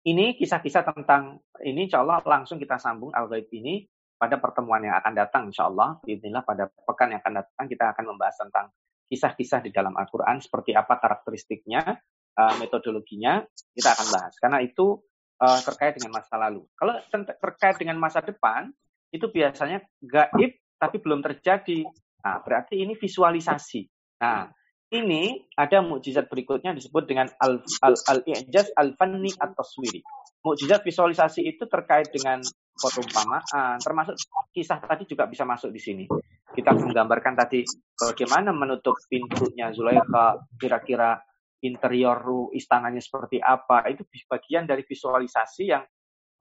ini 0.04 0.36
kisah-kisah 0.36 0.84
tentang 0.84 1.40
ini 1.64 1.88
insya 1.88 2.04
Allah 2.04 2.20
langsung 2.28 2.60
kita 2.60 2.76
sambung 2.76 3.16
al 3.16 3.32
ini 3.32 3.88
pada 4.20 4.40
pertemuan 4.40 4.84
yang 4.84 4.96
akan 5.00 5.14
datang 5.16 5.42
insya 5.52 5.68
Allah. 5.68 6.00
Inilah 6.08 6.44
pada 6.44 6.68
pekan 6.68 7.12
yang 7.12 7.20
akan 7.24 7.44
datang 7.44 7.66
kita 7.68 7.92
akan 7.96 8.04
membahas 8.16 8.36
tentang 8.40 8.66
kisah-kisah 9.08 9.60
di 9.64 9.72
dalam 9.72 9.96
Al-Quran 9.96 10.40
seperti 10.40 10.72
apa 10.72 10.96
karakteristiknya, 11.00 12.00
uh, 12.40 12.56
metodologinya 12.60 13.44
kita 13.76 13.96
akan 13.96 14.08
bahas. 14.12 14.34
Karena 14.40 14.60
itu 14.64 15.00
uh, 15.44 15.60
terkait 15.64 16.00
dengan 16.00 16.20
masa 16.20 16.36
lalu. 16.40 16.64
Kalau 16.76 16.96
terkait 17.40 17.76
dengan 17.80 18.00
masa 18.00 18.20
depan 18.24 18.72
itu 19.12 19.28
biasanya 19.28 19.84
gaib 20.04 20.52
tapi 20.80 20.98
belum 21.00 21.20
terjadi. 21.24 21.84
Nah, 22.24 22.40
berarti 22.44 22.80
ini 22.80 22.96
visualisasi. 22.96 23.88
Nah, 24.24 24.48
ini 24.94 25.42
ada 25.58 25.82
mukjizat 25.82 26.30
berikutnya 26.30 26.78
disebut 26.78 27.10
dengan 27.10 27.26
al 27.42 27.66
al 27.82 27.98
al 27.98 28.20
ijaz 28.30 28.70
al 28.78 28.94
fanni 28.94 29.34
at 29.42 29.58
taswiri. 29.58 30.06
Mukjizat 30.46 30.86
visualisasi 30.86 31.42
itu 31.50 31.66
terkait 31.66 32.14
dengan 32.14 32.38
perumpamaan, 32.78 33.82
termasuk 33.82 34.14
kisah 34.54 34.78
tadi 34.86 35.10
juga 35.10 35.26
bisa 35.26 35.44
masuk 35.44 35.74
di 35.74 35.82
sini. 35.82 36.06
Kita 36.54 36.78
menggambarkan 36.78 37.34
tadi 37.34 37.66
bagaimana 37.98 38.54
menutup 38.54 38.94
pintunya 39.10 39.74
Zulaikha, 39.74 40.38
kira-kira 40.62 41.18
interior 41.64 42.52
istananya 42.54 43.02
seperti 43.02 43.42
apa. 43.42 43.88
Itu 43.90 44.06
bagian 44.30 44.70
dari 44.70 44.86
visualisasi 44.86 45.64
yang 45.66 45.82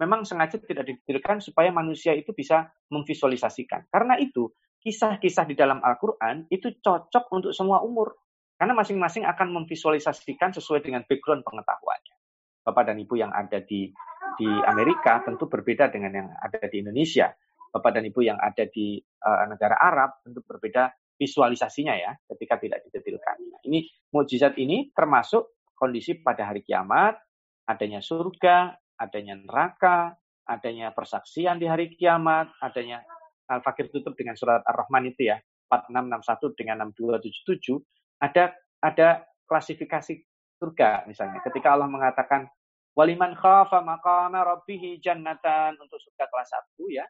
memang 0.02 0.26
sengaja 0.26 0.58
tidak 0.58 0.84
didirikan 0.84 1.38
supaya 1.38 1.70
manusia 1.70 2.12
itu 2.12 2.34
bisa 2.34 2.68
memvisualisasikan. 2.90 3.86
Karena 3.86 4.18
itu, 4.18 4.50
kisah-kisah 4.82 5.46
di 5.46 5.54
dalam 5.54 5.78
Al-Quran 5.78 6.50
itu 6.50 6.74
cocok 6.82 7.30
untuk 7.30 7.54
semua 7.54 7.80
umur. 7.86 8.18
Karena 8.62 8.78
masing-masing 8.78 9.26
akan 9.26 9.58
memvisualisasikan 9.58 10.54
sesuai 10.54 10.86
dengan 10.86 11.02
background 11.02 11.42
pengetahuannya. 11.42 12.14
Bapak 12.62 12.94
dan 12.94 13.02
Ibu 13.02 13.18
yang 13.18 13.34
ada 13.34 13.58
di 13.58 13.90
di 14.38 14.46
Amerika 14.46 15.18
tentu 15.26 15.50
berbeda 15.50 15.90
dengan 15.90 16.14
yang 16.14 16.28
ada 16.30 16.62
di 16.70 16.78
Indonesia. 16.78 17.34
Bapak 17.74 17.98
dan 17.98 18.06
Ibu 18.06 18.22
yang 18.22 18.38
ada 18.38 18.62
di 18.70 19.02
uh, 19.02 19.50
negara 19.50 19.74
Arab 19.82 20.22
tentu 20.22 20.46
berbeda 20.46 20.94
visualisasinya 21.18 21.90
ya 21.90 22.14
ketika 22.30 22.62
tidak 22.62 22.86
didetilkan. 22.86 23.34
Nah, 23.50 23.58
ini 23.66 23.82
mukjizat 24.14 24.54
ini 24.54 24.94
termasuk 24.94 25.58
kondisi 25.74 26.22
pada 26.22 26.46
hari 26.46 26.62
kiamat, 26.62 27.18
adanya 27.66 27.98
surga, 27.98 28.78
adanya 28.94 29.42
neraka, 29.42 30.14
adanya 30.46 30.94
persaksian 30.94 31.58
di 31.58 31.66
hari 31.66 31.90
kiamat, 31.98 32.54
adanya 32.62 33.02
Al-Fakir 33.50 33.90
tutup 33.90 34.14
dengan 34.14 34.38
surat 34.38 34.62
Ar-Rahman 34.62 35.10
itu 35.10 35.34
ya, 35.34 35.42
4661 35.66 36.54
dengan 36.54 36.86
6277, 36.94 37.82
ada 38.22 38.54
ada 38.78 39.26
klasifikasi 39.50 40.22
surga 40.62 41.10
misalnya. 41.10 41.42
Ketika 41.42 41.74
Allah 41.74 41.90
mengatakan 41.90 42.46
waliman 42.94 43.34
khafa 43.34 43.82
maqama 43.82 44.46
rabbih 44.46 45.02
jannatan 45.02 45.74
untuk 45.82 45.98
surga 45.98 46.30
kelas 46.30 46.50
1 46.78 46.98
ya, 47.02 47.04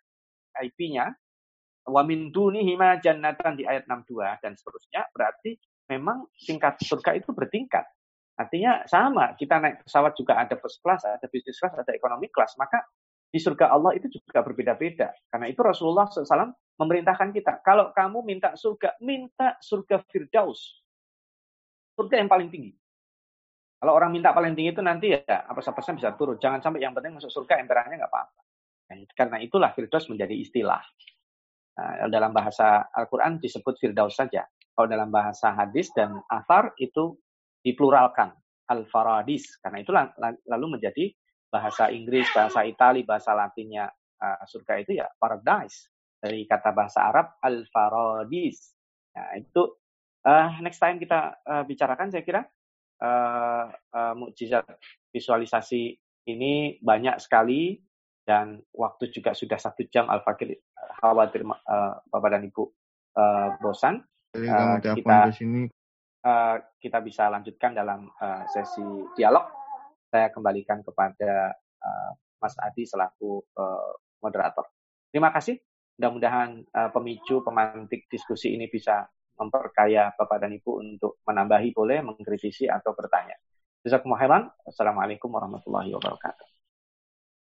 IP-nya 0.65 1.13
wa 1.93 2.01
min 2.07 2.33
dunihi 2.33 2.79
ma 2.81 2.97
jannatan 2.97 3.59
di 3.61 3.69
ayat 3.69 3.85
62 3.85 4.41
dan 4.41 4.53
seterusnya 4.57 5.03
berarti 5.13 5.59
memang 5.93 6.25
tingkat 6.33 6.81
surga 6.81 7.21
itu 7.21 7.35
bertingkat. 7.37 7.85
Artinya 8.33 8.89
sama, 8.89 9.37
kita 9.37 9.61
naik 9.61 9.85
pesawat 9.85 10.17
juga 10.17 10.41
ada 10.41 10.57
first 10.57 10.81
class, 10.81 11.05
ada 11.05 11.29
business 11.29 11.61
class, 11.61 11.77
ada 11.77 11.93
economy 11.93 12.33
class. 12.33 12.57
Maka 12.57 12.81
di 13.29 13.37
surga 13.37 13.69
Allah 13.69 13.93
itu 13.93 14.09
juga 14.09 14.41
berbeda-beda. 14.41 15.13
Karena 15.29 15.47
itu 15.53 15.61
Rasulullah 15.61 16.09
SAW 16.09 16.53
memerintahkan 16.81 17.29
kita, 17.37 17.61
kalau 17.61 17.93
kamu 17.93 18.25
minta 18.25 18.57
surga, 18.57 18.97
minta 19.05 19.61
surga 19.61 20.01
Firdaus. 20.09 20.82
Surga 21.93 22.16
yang 22.20 22.30
paling 22.30 22.49
tinggi. 22.49 22.72
Kalau 23.82 23.99
orang 23.99 24.14
minta 24.14 24.30
paling 24.30 24.55
tinggi 24.55 24.70
itu 24.70 24.82
nanti 24.82 25.11
ya 25.11 25.20
apa-apanya 25.26 25.99
bisa 25.99 26.11
turun. 26.14 26.38
Jangan 26.38 26.62
sampai 26.62 26.86
yang 26.86 26.95
penting 26.95 27.18
masuk 27.18 27.34
surga, 27.34 27.59
emperannya 27.59 27.99
nggak 27.99 28.12
apa-apa. 28.14 28.40
Nah, 28.93 28.97
karena 29.18 29.36
itulah 29.43 29.74
Firdaus 29.74 30.07
menjadi 30.07 30.38
istilah. 30.38 30.82
Nah, 31.72 32.07
dalam 32.07 32.30
bahasa 32.30 32.86
Al-Quran 32.95 33.43
disebut 33.43 33.74
Firdaus 33.82 34.14
saja. 34.14 34.47
Kalau 34.72 34.88
dalam 34.88 35.11
bahasa 35.11 35.53
hadis 35.53 35.90
dan 35.93 36.14
athar 36.30 36.72
itu 36.80 37.18
dipluralkan 37.61 38.32
al-faradis 38.70 39.61
karena 39.61 39.84
itu 39.84 39.93
lalu 40.49 40.78
menjadi 40.78 41.12
bahasa 41.53 41.93
Inggris, 41.93 42.24
bahasa 42.32 42.64
Itali, 42.64 43.05
bahasa 43.05 43.36
Latinnya 43.36 43.90
uh, 44.22 44.40
surga 44.49 44.80
itu 44.80 44.97
ya 44.97 45.07
paradise 45.20 45.93
dari 46.16 46.49
kata 46.49 46.72
bahasa 46.72 47.05
Arab 47.11 47.36
al-faradis. 47.43 48.72
Nah, 49.12 49.36
itu 49.36 49.82
uh, 50.27 50.49
next 50.62 50.79
time 50.79 50.99
kita 50.99 51.39
uh, 51.47 51.62
bicarakan 51.66 52.11
saya 52.11 52.23
kira 52.23 52.43
uh, 53.03 53.66
uh, 53.70 54.14
mukjizat 54.16 54.66
visualisasi 55.11 55.99
ini 56.31 56.79
banyak 56.79 57.18
sekali 57.18 57.83
dan 58.23 58.62
waktu 58.70 59.11
juga 59.11 59.35
sudah 59.35 59.59
satu 59.59 59.83
jam 59.91 60.07
Al-Fakir 60.07 60.55
khawatir 61.03 61.43
uh, 61.43 61.99
Bapak 62.07 62.39
dan 62.39 62.47
Ibu 62.47 62.64
uh, 63.18 63.49
bosan. 63.59 63.99
Uh, 64.33 64.81
kita 64.81 65.29
sini 65.35 65.68
uh, 66.25 66.57
kita 66.79 67.03
bisa 67.03 67.29
lanjutkan 67.29 67.75
dalam 67.75 68.09
uh, 68.23 68.47
sesi 68.49 68.87
dialog. 69.18 69.45
Saya 70.09 70.31
kembalikan 70.31 70.81
kepada 70.85 71.53
uh, 71.83 72.11
Mas 72.39 72.55
Adi 72.62 72.87
selaku 72.87 73.43
uh, 73.59 73.93
moderator. 74.23 74.70
Terima 75.11 75.35
kasih. 75.35 75.59
Mudah-mudahan 75.99 76.62
uh, 76.73 76.91
pemicu 76.95 77.45
pemantik 77.45 78.09
diskusi 78.09 78.55
ini 78.57 78.70
bisa 78.70 79.05
memperkaya 79.43 80.14
Bapak 80.14 80.38
dan 80.38 80.55
Ibu 80.55 80.70
untuk 80.78 81.18
menambahi 81.26 81.74
boleh, 81.74 82.01
mengkritisi 82.07 82.70
atau 82.70 82.95
bertanya. 82.95 83.34
Jazakumullah 83.82 84.55
Assalamualaikum 84.62 85.26
warahmatullahi 85.34 85.90
wabarakatuh. 85.90 86.47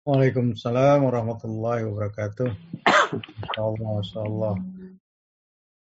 Waalaikumsalam 0.08 1.04
warahmatullahi 1.04 1.84
wabarakatuh. 1.84 2.48
Masya 3.60 4.20
Allah, 4.24 4.56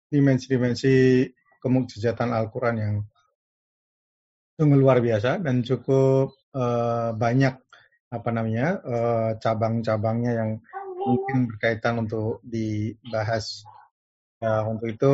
Dimensi-dimensi 0.09 1.29
kemukjizatan 1.61 2.33
Al-Quran 2.33 2.75
yang 2.81 2.95
sungguh 4.57 4.75
luar 4.75 4.99
biasa 5.05 5.37
dan 5.39 5.61
cukup 5.61 6.33
uh, 6.57 7.13
banyak 7.13 7.55
apa 8.09 8.29
namanya 8.33 8.81
uh, 8.81 9.29
cabang-cabangnya 9.37 10.31
yang 10.33 10.51
mungkin 10.97 11.47
berkaitan 11.47 12.01
untuk 12.03 12.41
dibahas. 12.41 13.63
Uh, 14.39 14.65
untuk 14.71 14.87
itu 14.89 15.13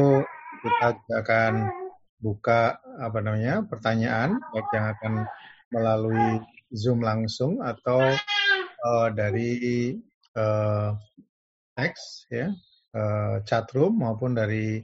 kita 0.65 0.97
akan 1.21 1.69
buka 2.17 2.81
apa 2.97 3.21
namanya 3.21 3.61
pertanyaan 3.69 4.41
baik 4.49 4.67
yang 4.73 4.85
akan 4.97 5.13
melalui 5.69 6.41
Zoom 6.73 7.05
langsung 7.05 7.61
atau 7.61 8.01
uh, 8.81 9.07
dari 9.13 9.93
uh, 10.33 10.97
teks 11.77 12.25
ya 12.33 12.49
uh, 12.97 13.45
chat 13.45 13.69
room 13.77 14.01
maupun 14.01 14.33
dari 14.33 14.81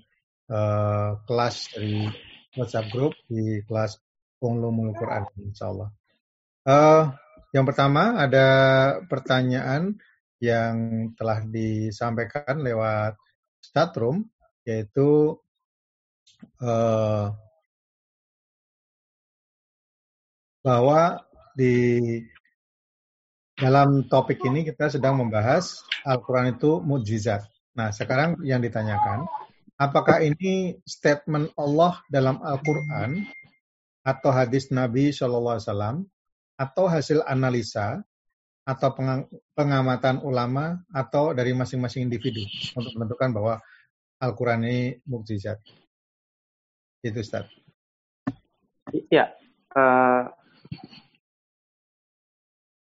uh, 0.53 1.17
kelas 1.25 1.73
dari 1.73 2.05
WhatsApp 2.53 2.93
group 2.93 3.13
di 3.25 3.65
kelas 3.65 3.97
Ulumul 4.41 4.93
Quran 4.97 5.25
insyaallah. 5.49 5.89
Uh, 6.65 7.13
yang 7.53 7.65
pertama 7.65 8.21
ada 8.21 8.47
pertanyaan 9.05 9.97
yang 10.41 11.09
telah 11.17 11.45
disampaikan 11.45 12.61
lewat 12.61 13.17
chat 13.61 13.93
room 13.97 14.29
yaitu 14.65 15.37
uh, 16.61 17.33
bahwa 20.61 21.21
di 21.57 21.75
dalam 23.57 24.05
topik 24.09 24.41
ini 24.45 24.65
kita 24.65 24.89
sedang 24.89 25.21
membahas 25.21 25.81
Al-Quran 26.05 26.57
itu 26.57 26.81
mujizat. 26.81 27.45
Nah, 27.77 27.93
sekarang 27.93 28.41
yang 28.41 28.61
ditanyakan, 28.61 29.25
Apakah 29.81 30.21
ini 30.21 30.77
statement 30.85 31.57
Allah 31.57 31.97
dalam 32.05 32.37
Al-Quran 32.37 33.25
atau 34.05 34.29
hadis 34.29 34.69
Nabi 34.69 35.09
Shallallahu 35.09 35.57
Alaihi 35.57 35.65
Wasallam 35.65 35.97
atau 36.53 36.85
hasil 36.85 37.25
analisa 37.25 38.05
atau 38.61 38.93
pengamatan 39.57 40.21
ulama 40.21 40.85
atau 40.93 41.33
dari 41.33 41.57
masing-masing 41.57 42.05
individu 42.05 42.45
untuk 42.77 42.93
menentukan 42.93 43.33
bahwa 43.33 43.53
Al-Quran 44.21 44.69
ini 44.69 45.01
mukjizat. 45.01 45.57
Itu 47.01 47.17
Ustaz. 47.21 47.49
Iya. 49.09 49.33
Uh, 49.73 50.29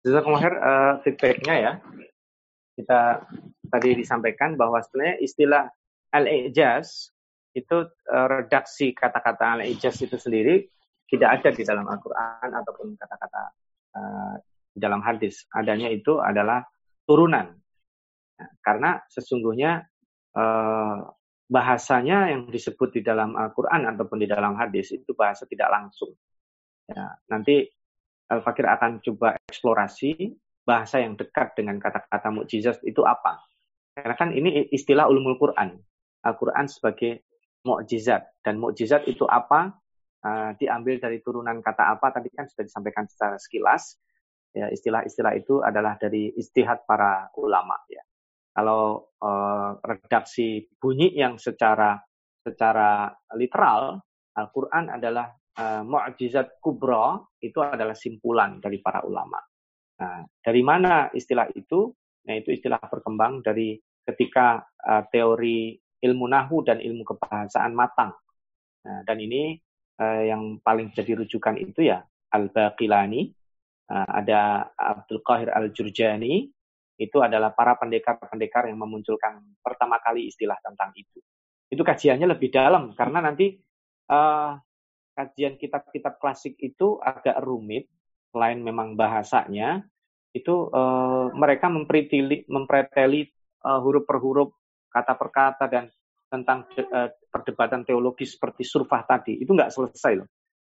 kemarin 0.04 0.54
uh, 0.60 0.94
feedbacknya 1.00 1.54
ya. 1.56 1.72
Kita 2.76 3.24
tadi 3.72 3.90
disampaikan 3.96 4.56
bahwa 4.60 4.84
sebenarnya 4.84 5.16
istilah 5.24 5.64
al-ijaz 6.12 7.08
itu 7.56 7.88
uh, 7.88 8.26
redaksi 8.28 8.92
kata-kata 8.92 9.60
al-ijaz 9.60 10.00
itu 10.04 10.16
sendiri 10.20 10.68
tidak 11.08 11.40
ada 11.40 11.48
di 11.52 11.62
dalam 11.64 11.84
Al-Quran 11.88 12.48
ataupun 12.52 12.96
kata-kata 12.96 13.42
uh, 13.96 14.34
di 14.72 14.78
dalam 14.80 15.04
hadis. 15.04 15.44
Adanya 15.52 15.88
itu 15.92 16.20
adalah 16.20 16.64
turunan. 17.04 17.52
Nah, 18.40 18.48
karena 18.64 19.00
sesungguhnya 19.08 19.84
uh, 20.36 21.00
bahasanya 21.52 22.32
yang 22.32 22.48
disebut 22.48 22.96
di 22.96 23.00
dalam 23.04 23.36
Al-Quran 23.36 23.84
ataupun 23.92 24.24
di 24.24 24.28
dalam 24.28 24.56
hadis 24.56 24.88
itu 24.96 25.12
bahasa 25.12 25.44
tidak 25.44 25.68
langsung. 25.68 26.16
Ya, 26.88 27.12
nanti 27.28 27.68
Al-Fakir 28.32 28.64
akan 28.64 29.04
coba 29.04 29.36
eksplorasi 29.44 30.32
bahasa 30.64 31.04
yang 31.04 31.20
dekat 31.20 31.52
dengan 31.52 31.76
kata-kata 31.76 32.32
mukjizat 32.32 32.80
itu 32.88 33.04
apa. 33.04 33.44
Karena 33.92 34.16
kan 34.16 34.32
ini 34.32 34.72
istilah 34.72 35.12
ulumul 35.12 35.36
Quran. 35.36 35.76
Al-Quran 36.24 36.64
sebagai 36.72 37.28
mukjizat 37.68 38.40
dan 38.40 38.56
mukjizat 38.56 39.04
itu 39.04 39.28
apa 39.28 39.76
uh, 40.24 40.50
diambil 40.56 40.96
dari 40.96 41.20
turunan 41.20 41.60
kata 41.60 41.92
apa 41.94 42.16
tadi 42.16 42.32
kan 42.32 42.48
sudah 42.48 42.64
disampaikan 42.66 43.04
secara 43.06 43.36
sekilas 43.38 43.98
ya 44.50 44.68
istilah-istilah 44.68 45.32
itu 45.38 45.62
adalah 45.62 45.94
dari 45.96 46.34
istihad 46.34 46.82
para 46.84 47.30
ulama 47.38 47.78
ya 47.86 48.02
kalau 48.52 49.12
uh, 49.24 49.80
redaksi 49.80 50.68
bunyi 50.76 51.16
yang 51.16 51.40
secara 51.40 51.96
secara 52.44 53.08
literal 53.36 54.00
Al-Quran 54.36 54.92
adalah 54.92 55.32
uh, 55.56 55.82
mukjizat 55.84 56.60
kubro 56.60 57.32
itu 57.40 57.60
adalah 57.60 57.96
simpulan 57.96 58.60
dari 58.60 58.80
para 58.80 59.04
ulama. 59.04 59.40
Nah, 60.00 60.24
dari 60.40 60.62
mana 60.64 61.12
istilah 61.12 61.48
itu? 61.52 61.92
Nah, 62.26 62.34
itu 62.38 62.54
istilah 62.54 62.80
berkembang 62.88 63.44
dari 63.44 63.76
ketika 64.02 64.62
uh, 64.82 65.04
teori 65.10 65.78
ilmu 66.02 66.26
nahu 66.26 66.66
dan 66.66 66.82
ilmu 66.82 67.06
kebahasaan 67.06 67.72
matang. 67.72 68.10
Nah, 68.82 69.00
dan 69.06 69.18
ini 69.22 69.54
uh, 70.02 70.22
yang 70.26 70.58
paling 70.58 70.90
jadi 70.90 71.14
rujukan 71.22 71.54
itu 71.60 71.86
ya 71.86 72.02
Al-Baqilani, 72.34 73.30
uh, 73.92 74.08
ada 74.10 74.72
Abdul 74.74 75.22
Qahir 75.22 75.54
Al-Jurjani, 75.54 76.50
itu 77.00 77.18
adalah 77.24 77.56
para 77.56 77.74
pendekar-pendekar 77.80 78.68
yang 78.68 78.78
memunculkan 78.80 79.40
pertama 79.64 79.98
kali 79.98 80.28
istilah 80.28 80.56
tentang 80.60 80.92
itu. 80.94 81.18
Itu 81.72 81.82
kajiannya 81.82 82.28
lebih 82.36 82.52
dalam 82.52 82.92
karena 82.92 83.24
nanti 83.24 83.56
uh, 84.12 84.52
kajian 85.16 85.56
kitab-kitab 85.56 86.20
klasik 86.20 86.56
itu 86.60 87.00
agak 87.00 87.40
rumit, 87.40 87.88
selain 88.32 88.60
memang 88.60 88.96
bahasanya, 88.96 89.84
itu 90.32 90.68
uh, 90.72 91.28
mereka 91.36 91.68
mempreteli, 91.68 92.48
mempreteli 92.48 93.28
uh, 93.64 93.80
huruf 93.80 94.04
per 94.08 94.16
huruf, 94.20 94.52
kata 94.88 95.12
per 95.16 95.28
kata 95.32 95.64
dan 95.68 95.84
tentang 96.32 96.64
uh, 96.80 97.12
perdebatan 97.28 97.84
teologis 97.84 98.40
seperti 98.40 98.64
surfah 98.64 99.04
tadi 99.04 99.36
itu 99.36 99.52
nggak 99.52 99.72
selesai 99.72 100.12
loh. 100.16 100.28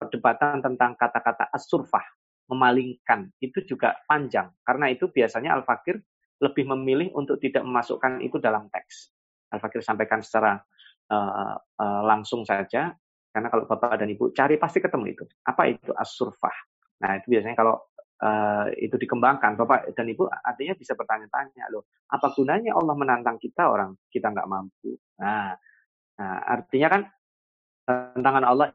Perdebatan 0.01 0.65
tentang 0.65 0.97
kata-kata 0.97 1.53
as-surfah 1.53 2.22
memalingkan 2.53 3.33
itu 3.41 3.65
juga 3.65 3.97
panjang 4.05 4.53
karena 4.61 4.93
itu 4.93 5.09
biasanya 5.09 5.57
al-fakir 5.57 5.97
lebih 6.37 6.69
memilih 6.69 7.09
untuk 7.17 7.41
tidak 7.41 7.65
memasukkan 7.65 8.21
itu 8.21 8.37
dalam 8.37 8.69
teks. 8.69 9.09
Al-fakir 9.49 9.81
sampaikan 9.81 10.21
secara 10.21 10.59
uh, 11.09 11.55
uh, 11.57 12.01
langsung 12.05 12.45
saja 12.45 12.93
karena 13.33 13.47
kalau 13.49 13.65
bapak 13.65 13.97
dan 13.97 14.13
ibu 14.13 14.29
cari 14.29 14.61
pasti 14.61 14.77
ketemu 14.77 15.17
itu. 15.17 15.23
Apa 15.49 15.65
itu 15.71 15.89
as-surfah? 15.97 16.53
Nah 17.01 17.17
itu 17.17 17.33
biasanya 17.33 17.57
kalau 17.57 17.81
uh, 18.23 18.67
itu 18.79 18.95
dikembangkan, 18.95 19.59
Bapak 19.59 19.91
dan 19.91 20.07
Ibu 20.07 20.31
artinya 20.31 20.73
bisa 20.77 20.95
bertanya-tanya 20.95 21.67
loh, 21.73 21.89
apa 22.07 22.31
gunanya 22.31 22.71
Allah 22.77 22.95
menantang 22.95 23.35
kita 23.41 23.67
orang 23.67 23.97
kita 24.07 24.31
nggak 24.31 24.47
mampu? 24.47 24.95
Nah, 25.19 25.51
nah 26.15 26.35
artinya 26.47 26.87
kan 26.87 27.01
tantangan 27.83 28.43
Allah 28.47 28.67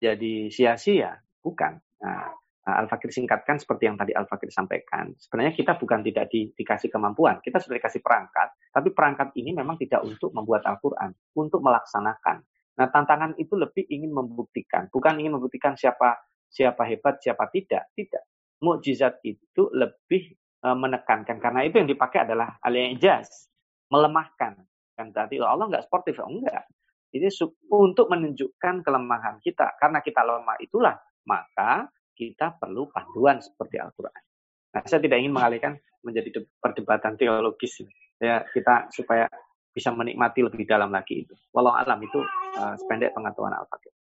jadi 0.00 0.34
sia-sia, 0.52 1.16
bukan. 1.40 1.80
Nah, 2.04 2.32
Al-Fakir 2.60 3.10
singkatkan 3.10 3.56
seperti 3.56 3.88
yang 3.88 3.96
tadi 3.96 4.12
Al-Fakir 4.12 4.52
sampaikan. 4.52 5.10
Sebenarnya 5.16 5.56
kita 5.56 5.80
bukan 5.80 6.04
tidak 6.04 6.28
di, 6.28 6.52
dikasih 6.52 6.92
kemampuan, 6.92 7.40
kita 7.40 7.56
sudah 7.58 7.80
dikasih 7.80 8.04
perangkat, 8.04 8.52
tapi 8.70 8.92
perangkat 8.92 9.32
ini 9.34 9.56
memang 9.56 9.80
tidak 9.80 10.04
untuk 10.04 10.30
membuat 10.36 10.68
Al-Quran, 10.68 11.10
untuk 11.34 11.64
melaksanakan. 11.64 12.44
Nah, 12.76 12.88
tantangan 12.92 13.36
itu 13.40 13.56
lebih 13.56 13.88
ingin 13.88 14.12
membuktikan, 14.12 14.88
bukan 14.92 15.18
ingin 15.20 15.40
membuktikan 15.40 15.74
siapa 15.74 16.20
siapa 16.50 16.82
hebat, 16.84 17.22
siapa 17.22 17.46
tidak. 17.48 17.88
Tidak. 17.94 18.22
Mukjizat 18.60 19.24
itu 19.24 19.72
lebih 19.72 20.36
uh, 20.66 20.76
menekankan 20.76 21.40
karena 21.40 21.64
itu 21.64 21.80
yang 21.80 21.88
dipakai 21.88 22.28
adalah 22.28 22.60
al-ijaz, 22.60 23.48
melemahkan. 23.88 24.60
Kan 24.92 25.16
tadi 25.16 25.40
Allah 25.40 25.64
nggak 25.70 25.88
sportif, 25.88 26.20
enggak. 26.20 26.68
Ini 27.10 27.26
untuk 27.74 28.06
menunjukkan 28.06 28.86
kelemahan 28.86 29.42
kita. 29.42 29.74
Karena 29.82 29.98
kita 29.98 30.22
lemah 30.22 30.58
itulah, 30.62 30.94
maka 31.26 31.90
kita 32.14 32.54
perlu 32.54 32.86
panduan 32.86 33.42
seperti 33.42 33.82
Al-Quran. 33.82 34.22
Nah, 34.70 34.82
saya 34.86 35.02
tidak 35.02 35.18
ingin 35.18 35.34
mengalihkan 35.34 35.74
menjadi 36.06 36.46
perdebatan 36.62 37.18
teologis. 37.18 37.82
Ya, 38.22 38.46
kita 38.46 38.92
supaya 38.94 39.26
bisa 39.74 39.90
menikmati 39.90 40.46
lebih 40.46 40.66
dalam 40.66 40.94
lagi 40.94 41.26
itu. 41.26 41.34
Walau 41.50 41.74
alam 41.74 41.98
itu 41.98 42.22
uh, 42.58 42.74
sependek 42.78 43.10
pengetahuan 43.10 43.58
Al-Fatihah. 43.58 43.96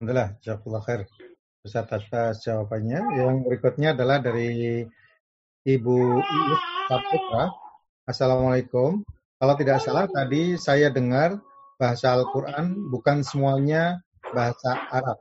Alhamdulillah, 0.00 0.30
jazakallah 0.40 0.82
khair. 0.88 1.00
Atas 1.60 2.40
jawabannya. 2.40 3.20
Yang 3.20 3.34
berikutnya 3.44 3.92
adalah 3.92 4.16
dari 4.24 4.80
Ibu 5.60 5.96
Iis 6.24 6.62
Saputra. 6.88 7.52
Assalamualaikum. 8.08 9.04
Kalau 9.36 9.54
tidak 9.60 9.84
salah 9.84 10.08
tadi 10.08 10.56
saya 10.56 10.88
dengar 10.88 11.36
bahasa 11.76 12.16
Al-Quran 12.16 12.88
bukan 12.88 13.20
semuanya 13.20 14.00
bahasa 14.32 14.88
Arab. 14.88 15.20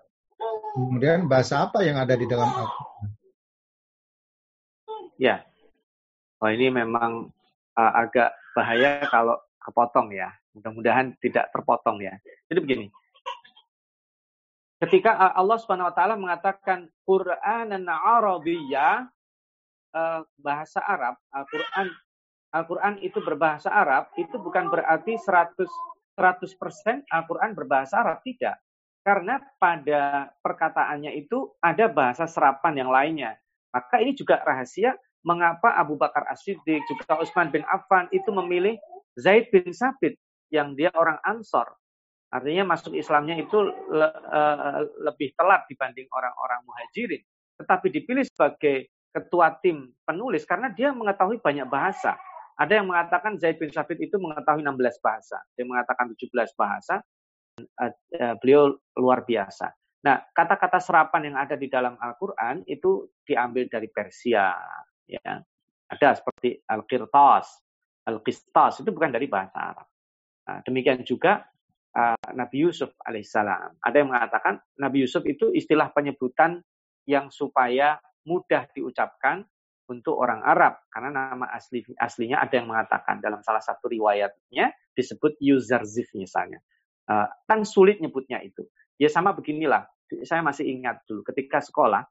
Kemudian 0.76 1.28
bahasa 1.28 1.68
apa 1.68 1.84
yang 1.84 2.00
ada 2.00 2.16
di 2.16 2.24
dalam 2.24 2.48
Al-Quran? 2.48 3.08
Ya. 5.20 5.44
Oh 6.40 6.48
ini 6.48 6.72
memang 6.72 7.28
uh, 7.76 7.92
agak 8.00 8.32
bahaya 8.56 9.04
kalau 9.12 9.36
kepotong 9.60 10.16
ya. 10.16 10.32
Mudah-mudahan 10.56 11.20
tidak 11.20 11.52
terpotong 11.52 12.00
ya. 12.00 12.16
Jadi 12.48 12.60
begini. 12.64 12.88
Ketika 14.80 15.36
Allah 15.36 15.60
Subhanahu 15.60 15.92
wa 15.92 15.96
taala 15.96 16.16
mengatakan 16.16 16.88
Qur'anan 17.04 17.84
Arabiyya 17.92 19.12
uh, 19.92 20.24
bahasa 20.40 20.80
Arab, 20.80 21.20
Al-Qur'an 21.36 21.92
Al-Qur'an 22.50 22.98
itu 23.00 23.22
berbahasa 23.22 23.70
Arab, 23.70 24.10
itu 24.18 24.36
bukan 24.42 24.70
berarti 24.74 25.18
100 25.18 25.70
100% 26.20 27.08
Al-Qur'an 27.08 27.56
berbahasa 27.56 28.04
Arab 28.04 28.20
tidak. 28.28 28.60
Karena 29.00 29.40
pada 29.56 30.28
perkataannya 30.44 31.16
itu 31.16 31.56
ada 31.64 31.88
bahasa 31.88 32.28
serapan 32.28 32.84
yang 32.84 32.92
lainnya. 32.92 33.40
Maka 33.72 34.04
ini 34.04 34.12
juga 34.12 34.44
rahasia 34.44 34.92
mengapa 35.24 35.80
Abu 35.80 35.96
Bakar 35.96 36.28
As-Siddiq 36.28 36.84
juga 36.84 37.24
Utsman 37.24 37.48
bin 37.48 37.64
Affan 37.64 38.12
itu 38.12 38.28
memilih 38.36 38.76
Zaid 39.16 39.48
bin 39.56 39.72
Sabit 39.72 40.20
yang 40.52 40.76
dia 40.76 40.92
orang 40.92 41.16
Ansor. 41.24 41.80
Artinya 42.30 42.76
masuk 42.76 42.94
Islamnya 42.94 43.40
itu 43.40 43.58
le, 43.90 44.10
uh, 44.10 44.86
lebih 45.10 45.34
telat 45.34 45.66
dibanding 45.66 46.06
orang-orang 46.14 46.62
muhajirin. 46.68 47.24
Tetapi 47.58 47.88
dipilih 47.90 48.26
sebagai 48.30 48.94
ketua 49.10 49.58
tim 49.58 49.90
penulis 50.06 50.46
karena 50.46 50.70
dia 50.70 50.94
mengetahui 50.94 51.42
banyak 51.42 51.66
bahasa. 51.66 52.14
Ada 52.60 52.84
yang 52.84 52.92
mengatakan 52.92 53.40
Zaid 53.40 53.56
bin 53.56 53.72
Sabit 53.72 54.04
itu 54.04 54.20
mengetahui 54.20 54.60
16 54.60 55.00
bahasa. 55.00 55.40
Dia 55.56 55.64
mengatakan 55.64 56.12
17 56.12 56.60
bahasa. 56.60 57.00
Uh, 57.60 57.92
beliau 58.40 58.76
luar 58.96 59.24
biasa. 59.28 59.72
Nah, 60.00 60.24
kata-kata 60.32 60.80
serapan 60.80 61.32
yang 61.32 61.38
ada 61.40 61.60
di 61.60 61.68
dalam 61.68 62.00
Al-Quran 62.00 62.64
itu 62.72 63.12
diambil 63.28 63.68
dari 63.68 63.92
Persia, 63.92 64.56
ya 65.04 65.44
ada 65.90 66.10
seperti 66.16 66.56
al-qirtas, 66.72 67.60
al-qistas 68.08 68.80
itu 68.80 68.90
bukan 68.96 69.12
dari 69.12 69.28
bahasa 69.28 69.76
Arab. 69.76 69.88
Nah, 70.48 70.60
demikian 70.64 71.04
juga 71.04 71.44
uh, 72.00 72.30
Nabi 72.32 72.64
Yusuf 72.64 72.96
alaihissalam. 73.04 73.82
Ada 73.84 73.96
yang 74.00 74.10
mengatakan 74.14 74.62
Nabi 74.80 75.04
Yusuf 75.04 75.28
itu 75.28 75.52
istilah 75.52 75.92
penyebutan 75.92 76.64
yang 77.10 77.28
supaya 77.34 78.00
mudah 78.24 78.70
diucapkan 78.72 79.44
untuk 79.90 80.22
orang 80.22 80.46
Arab 80.46 80.86
karena 80.94 81.34
nama 81.34 81.50
asli 81.50 81.82
aslinya 81.98 82.38
ada 82.38 82.54
yang 82.62 82.70
mengatakan 82.70 83.18
dalam 83.18 83.42
salah 83.42 83.60
satu 83.60 83.90
riwayatnya 83.90 84.70
disebut 84.94 85.42
Yuzarzif 85.42 86.14
misalnya. 86.14 86.62
Uh, 87.10 87.26
sulit 87.66 87.98
nyebutnya 87.98 88.38
itu. 88.46 88.70
Ya 89.02 89.10
sama 89.10 89.34
beginilah. 89.34 89.90
Saya 90.26 90.46
masih 90.46 90.70
ingat 90.70 91.02
dulu 91.10 91.26
ketika 91.26 91.58
sekolah 91.62 92.06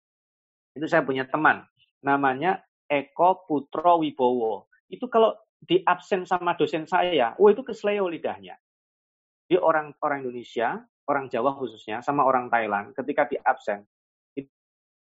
itu 0.74 0.86
saya 0.90 1.06
punya 1.06 1.26
teman 1.26 1.62
namanya 2.02 2.62
Eko 2.90 3.46
Putro 3.46 4.02
Wibowo. 4.02 4.66
Itu 4.90 5.06
kalau 5.06 5.34
di 5.58 5.82
absen 5.82 6.24
sama 6.24 6.54
dosen 6.54 6.86
saya, 6.86 7.34
oh 7.36 7.50
itu 7.50 7.66
kesleo 7.66 8.06
lidahnya. 8.06 8.54
Di 9.48 9.58
orang 9.58 9.92
orang 10.00 10.24
Indonesia, 10.24 10.78
orang 11.08 11.26
Jawa 11.28 11.56
khususnya, 11.58 12.00
sama 12.00 12.22
orang 12.22 12.48
Thailand, 12.48 12.94
ketika 12.94 13.26
di 13.26 13.36
absen, 13.42 13.82
itu, 14.38 14.48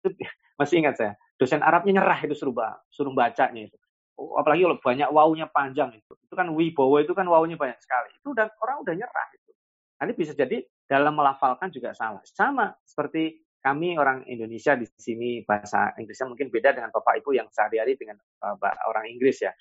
masih 0.59 0.81
ingat 0.81 0.95
saya, 0.97 1.13
dosen 1.41 1.65
Arabnya 1.65 1.97
nyerah 1.97 2.22
itu 2.22 2.38
suruh, 2.38 2.53
suruh 2.93 3.09
bacanya 3.18 3.65
itu. 3.65 3.77
Oh, 4.22 4.38
apalagi 4.38 4.61
kalau 4.61 4.77
banyak 4.77 5.09
wawunya 5.09 5.49
panjang 5.49 5.89
itu. 5.97 6.13
Itu 6.22 6.38
kan 6.38 6.53
Wibowo 6.53 7.01
itu 7.01 7.18
kan 7.18 7.26
wawunya 7.26 7.57
banyak 7.57 7.81
sekali. 7.81 8.13
Itu 8.13 8.38
dan 8.38 8.53
orang 8.61 8.85
udah 8.85 8.93
nyerah 8.93 9.27
itu. 9.34 9.51
Nanti 9.97 10.13
bisa 10.13 10.38
jadi 10.38 10.61
dalam 10.85 11.18
melafalkan 11.18 11.73
juga 11.73 11.97
salah. 11.97 12.22
Sama 12.30 12.69
seperti 12.85 13.41
kami 13.57 13.97
orang 13.97 14.22
Indonesia 14.30 14.77
di 14.77 14.85
sini 14.93 15.41
bahasa 15.41 15.97
Inggrisnya 15.97 16.30
mungkin 16.30 16.53
beda 16.53 16.77
dengan 16.77 16.93
Bapak 16.93 17.22
Ibu 17.26 17.34
yang 17.34 17.49
sehari-hari 17.49 17.97
dengan 17.97 18.22
uh, 18.45 18.57
orang 18.85 19.09
Inggris 19.09 19.41
ya. 19.41 19.53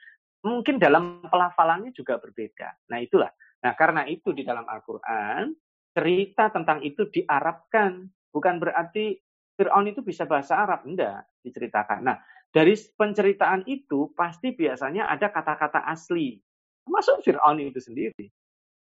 Mungkin 0.44 0.77
dalam 0.77 1.24
pelafalannya 1.24 1.93
juga 1.97 2.20
berbeda. 2.20 2.93
Nah 2.93 3.01
itulah. 3.01 3.32
Nah 3.65 3.73
karena 3.77 4.05
itu 4.09 4.32
di 4.36 4.44
dalam 4.44 4.69
Al-Quran 4.69 5.52
cerita 5.97 6.52
tentang 6.52 6.85
itu 6.85 7.09
diarabkan. 7.09 8.05
Bukan 8.28 8.62
berarti 8.62 9.16
Fir'aun 9.61 9.93
itu 9.93 10.01
bisa 10.01 10.24
bahasa 10.24 10.57
Arab. 10.57 10.89
Enggak 10.89 11.28
diceritakan. 11.45 12.01
Nah 12.01 12.16
dari 12.49 12.73
penceritaan 12.73 13.69
itu 13.69 14.09
pasti 14.16 14.57
biasanya 14.57 15.12
ada 15.12 15.28
kata-kata 15.28 15.85
asli. 15.85 16.41
Termasuk 16.89 17.20
Fir'aun 17.20 17.61
itu 17.61 17.77
sendiri. 17.77 18.32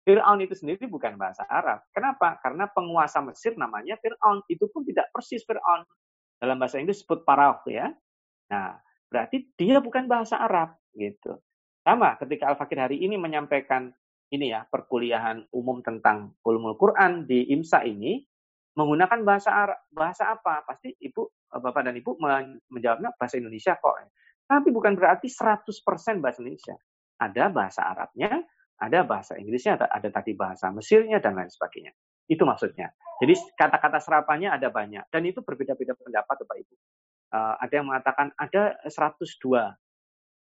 Fir'aun 0.05 0.39
itu 0.45 0.53
sendiri 0.55 0.85
bukan 0.87 1.17
bahasa 1.17 1.49
Arab. 1.49 1.83
Kenapa? 1.91 2.39
Karena 2.45 2.69
penguasa 2.69 3.25
Mesir 3.25 3.57
namanya 3.57 3.97
Fir'aun. 3.99 4.45
Itu 4.47 4.69
pun 4.69 4.85
tidak 4.85 5.09
persis 5.11 5.43
Fir'aun. 5.43 5.83
Dalam 6.37 6.61
bahasa 6.61 6.77
Inggris 6.77 7.01
disebut 7.01 7.25
Parah 7.25 7.59
ya. 7.67 7.91
Nah, 8.53 8.79
berarti 9.11 9.51
dia 9.59 9.83
bukan 9.83 10.07
bahasa 10.07 10.39
Arab 10.39 10.77
gitu. 10.95 11.41
Sama 11.83 12.15
ketika 12.23 12.53
Al-Fakir 12.53 12.79
hari 12.79 13.03
ini 13.03 13.19
menyampaikan 13.19 13.91
ini 14.31 14.51
ya 14.55 14.67
perkuliahan 14.67 15.51
umum 15.55 15.83
tentang 15.83 16.35
ulumul 16.43 16.75
Quran 16.79 17.27
di 17.27 17.47
IMSA 17.51 17.87
ini 17.87 18.23
menggunakan 18.77 19.25
bahasa 19.25 19.51
bahasa 19.89 20.37
apa? 20.37 20.63
Pasti 20.69 20.93
Ibu, 20.93 21.49
Bapak 21.49 21.89
dan 21.89 21.97
Ibu 21.97 22.21
menjawabnya 22.69 23.17
bahasa 23.17 23.41
Indonesia 23.41 23.75
kok. 23.81 23.97
Tapi 24.47 24.69
bukan 24.71 24.95
berarti 24.95 25.27
100% 25.27 26.23
bahasa 26.23 26.39
Indonesia. 26.45 26.77
Ada 27.17 27.49
bahasa 27.49 27.83
Arabnya, 27.89 28.45
ada 28.77 29.03
bahasa 29.03 29.41
Inggrisnya, 29.41 29.81
ada, 29.81 29.89
ada 29.89 30.09
tadi 30.13 30.37
bahasa 30.37 30.69
Mesirnya, 30.71 31.19
dan 31.19 31.35
lain 31.35 31.49
sebagainya. 31.49 31.97
Itu 32.29 32.45
maksudnya. 32.45 32.93
Jadi 33.19 33.33
kata-kata 33.57 33.99
serapannya 33.99 34.53
ada 34.53 34.69
banyak. 34.69 35.09
Dan 35.09 35.25
itu 35.25 35.41
berbeda-beda 35.41 35.97
pendapat 35.97 36.45
Bapak 36.45 36.57
Ibu. 36.61 36.75
Uh, 37.27 37.55
ada 37.59 37.73
yang 37.73 37.89
mengatakan 37.89 38.31
ada 38.37 38.77
102 38.87 39.19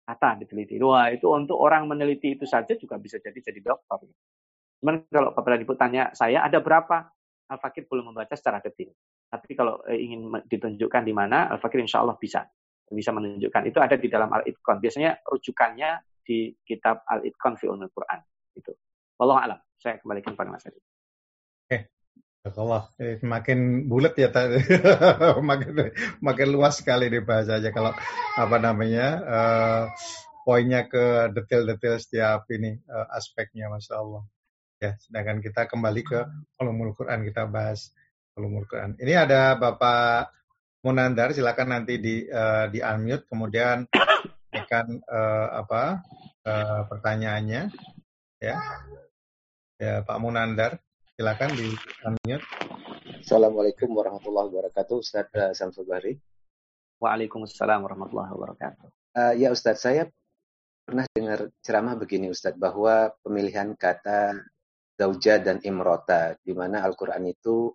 kata 0.07 0.31
diteliti. 0.45 0.77
Wah, 0.85 1.09
itu 1.11 1.27
untuk 1.33 1.57
orang 1.57 1.89
meneliti 1.89 2.37
itu 2.37 2.45
saja 2.45 2.77
juga 2.77 3.01
bisa 3.01 3.17
jadi 3.19 3.41
jadi 3.41 3.61
dokter. 3.65 4.07
Cuman 4.85 5.09
kalau 5.09 5.33
Bapak 5.33 5.57
dan 5.57 5.61
Ibu 5.65 5.75
tanya 5.81 6.05
saya, 6.13 6.45
ada 6.45 6.61
berapa? 6.61 7.09
Al-Fakir 7.51 7.91
belum 7.91 8.15
membaca 8.15 8.39
secara 8.39 8.63
detail. 8.63 8.95
Tapi 9.27 9.59
kalau 9.59 9.83
eh, 9.91 9.99
ingin 9.99 10.31
ditunjukkan 10.47 11.03
di 11.03 11.11
mana, 11.11 11.51
Al-Fakir 11.51 11.83
insya 11.83 12.01
Allah 12.01 12.15
bisa 12.15 12.47
bisa 12.91 13.11
menunjukkan. 13.15 13.71
Itu 13.71 13.79
ada 13.79 13.95
di 13.99 14.11
dalam 14.11 14.31
Al-Itqan. 14.31 14.83
Biasanya 14.83 15.23
rujukannya 15.27 15.91
di 16.27 16.55
kitab 16.67 17.07
Al-Itqan 17.07 17.59
fi 17.59 17.71
Ulumul 17.71 17.91
Quran. 17.95 18.21
Itu. 18.55 18.75
Allah 19.23 19.39
alam. 19.47 19.59
Saya 19.79 19.99
kembalikan 20.03 20.35
pada 20.35 20.51
Mas 20.51 20.67
Adi. 20.67 20.79
Oke. 21.67 21.79
Allah, 22.41 22.89
eh, 22.97 23.21
makin 23.21 23.85
bulat 23.85 24.17
ya, 24.17 24.33
makin 25.51 25.93
makin 26.25 26.49
luas 26.49 26.81
sekali 26.81 27.13
nih 27.13 27.21
bahasanya 27.21 27.69
kalau 27.69 27.93
apa 28.33 28.57
namanya 28.57 29.07
uh, 29.29 29.83
poinnya 30.49 30.89
ke 30.89 31.37
detail-detail 31.37 32.01
setiap 32.01 32.49
ini 32.49 32.81
uh, 32.89 33.13
aspeknya, 33.13 33.69
masya 33.69 34.01
Allah. 34.01 34.25
Ya, 34.81 34.97
sedangkan 34.97 35.45
kita 35.45 35.69
kembali 35.69 36.01
ke 36.01 36.25
ulumul 36.57 36.97
Quran 36.97 37.21
kita 37.29 37.45
bahas 37.45 37.93
ulumul 38.33 38.65
Quran. 38.65 38.97
Ini 38.97 39.29
ada 39.29 39.53
Bapak 39.53 40.33
Munandar, 40.81 41.37
silakan 41.37 41.77
nanti 41.77 42.01
di 42.01 42.25
uh, 42.25 42.65
di 42.73 42.81
unmute, 42.81 43.29
kemudian 43.29 43.85
akan 44.65 45.05
uh, 45.05 45.49
apa 45.61 46.01
uh, 46.49 46.89
pertanyaannya, 46.89 47.69
ya, 48.41 48.57
ya 49.77 50.01
Pak 50.01 50.17
Munandar, 50.17 50.81
silakan 51.13 51.53
di 51.61 51.77
unmute. 52.09 52.41
Assalamualaikum 53.21 53.93
warahmatullahi 53.93 54.49
wabarakatuh, 54.49 54.97
Ustaz 54.97 55.29
uh, 55.37 55.53
Samsul 55.53 55.85
Bahri. 55.85 56.17
Waalaikumsalam 57.05 57.85
warahmatullahi 57.85 58.33
wabarakatuh. 58.33 58.89
Uh, 59.13 59.37
ya 59.37 59.53
Ustaz, 59.53 59.85
saya 59.85 60.09
pernah 60.89 61.05
dengar 61.13 61.53
ceramah 61.61 62.01
begini 62.01 62.33
Ustaz, 62.33 62.57
bahwa 62.57 63.13
pemilihan 63.21 63.77
kata 63.77 64.41
zauja 65.01 65.41
dan 65.41 65.65
imrota, 65.65 66.37
di 66.45 66.53
mana 66.53 66.85
Al-Quran 66.85 67.25
itu 67.33 67.73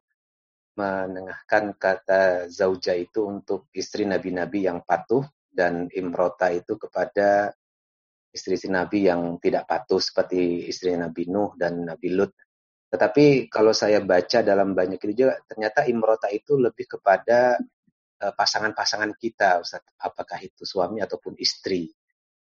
menengahkan 0.77 1.73
kata 1.73 2.45
zauja 2.53 2.93
itu 2.93 3.25
untuk 3.25 3.73
istri 3.73 4.05
nabi-nabi 4.05 4.69
yang 4.69 4.85
patuh 4.85 5.25
dan 5.49 5.89
imrota 5.89 6.53
itu 6.53 6.77
kepada 6.77 7.49
istri-istri 8.29 8.69
nabi 8.69 9.07
yang 9.07 9.39
tidak 9.39 9.63
patuh 9.63 10.03
seperti 10.03 10.67
istri 10.67 10.91
Nabi 10.99 11.31
Nuh 11.31 11.55
dan 11.55 11.87
Nabi 11.87 12.11
Lut. 12.11 12.35
Tetapi 12.91 13.47
kalau 13.47 13.71
saya 13.71 14.03
baca 14.03 14.43
dalam 14.43 14.75
banyak 14.75 14.99
itu 14.99 15.23
juga 15.23 15.39
ternyata 15.47 15.87
imrota 15.87 16.27
itu 16.27 16.59
lebih 16.59 16.99
kepada 16.99 17.55
eh, 18.19 18.33
pasangan-pasangan 18.35 19.15
kita, 19.15 19.63
Ustaz. 19.63 19.87
Apakah 19.95 20.43
itu 20.43 20.67
suami 20.67 20.99
ataupun 20.99 21.39
istri. 21.39 21.87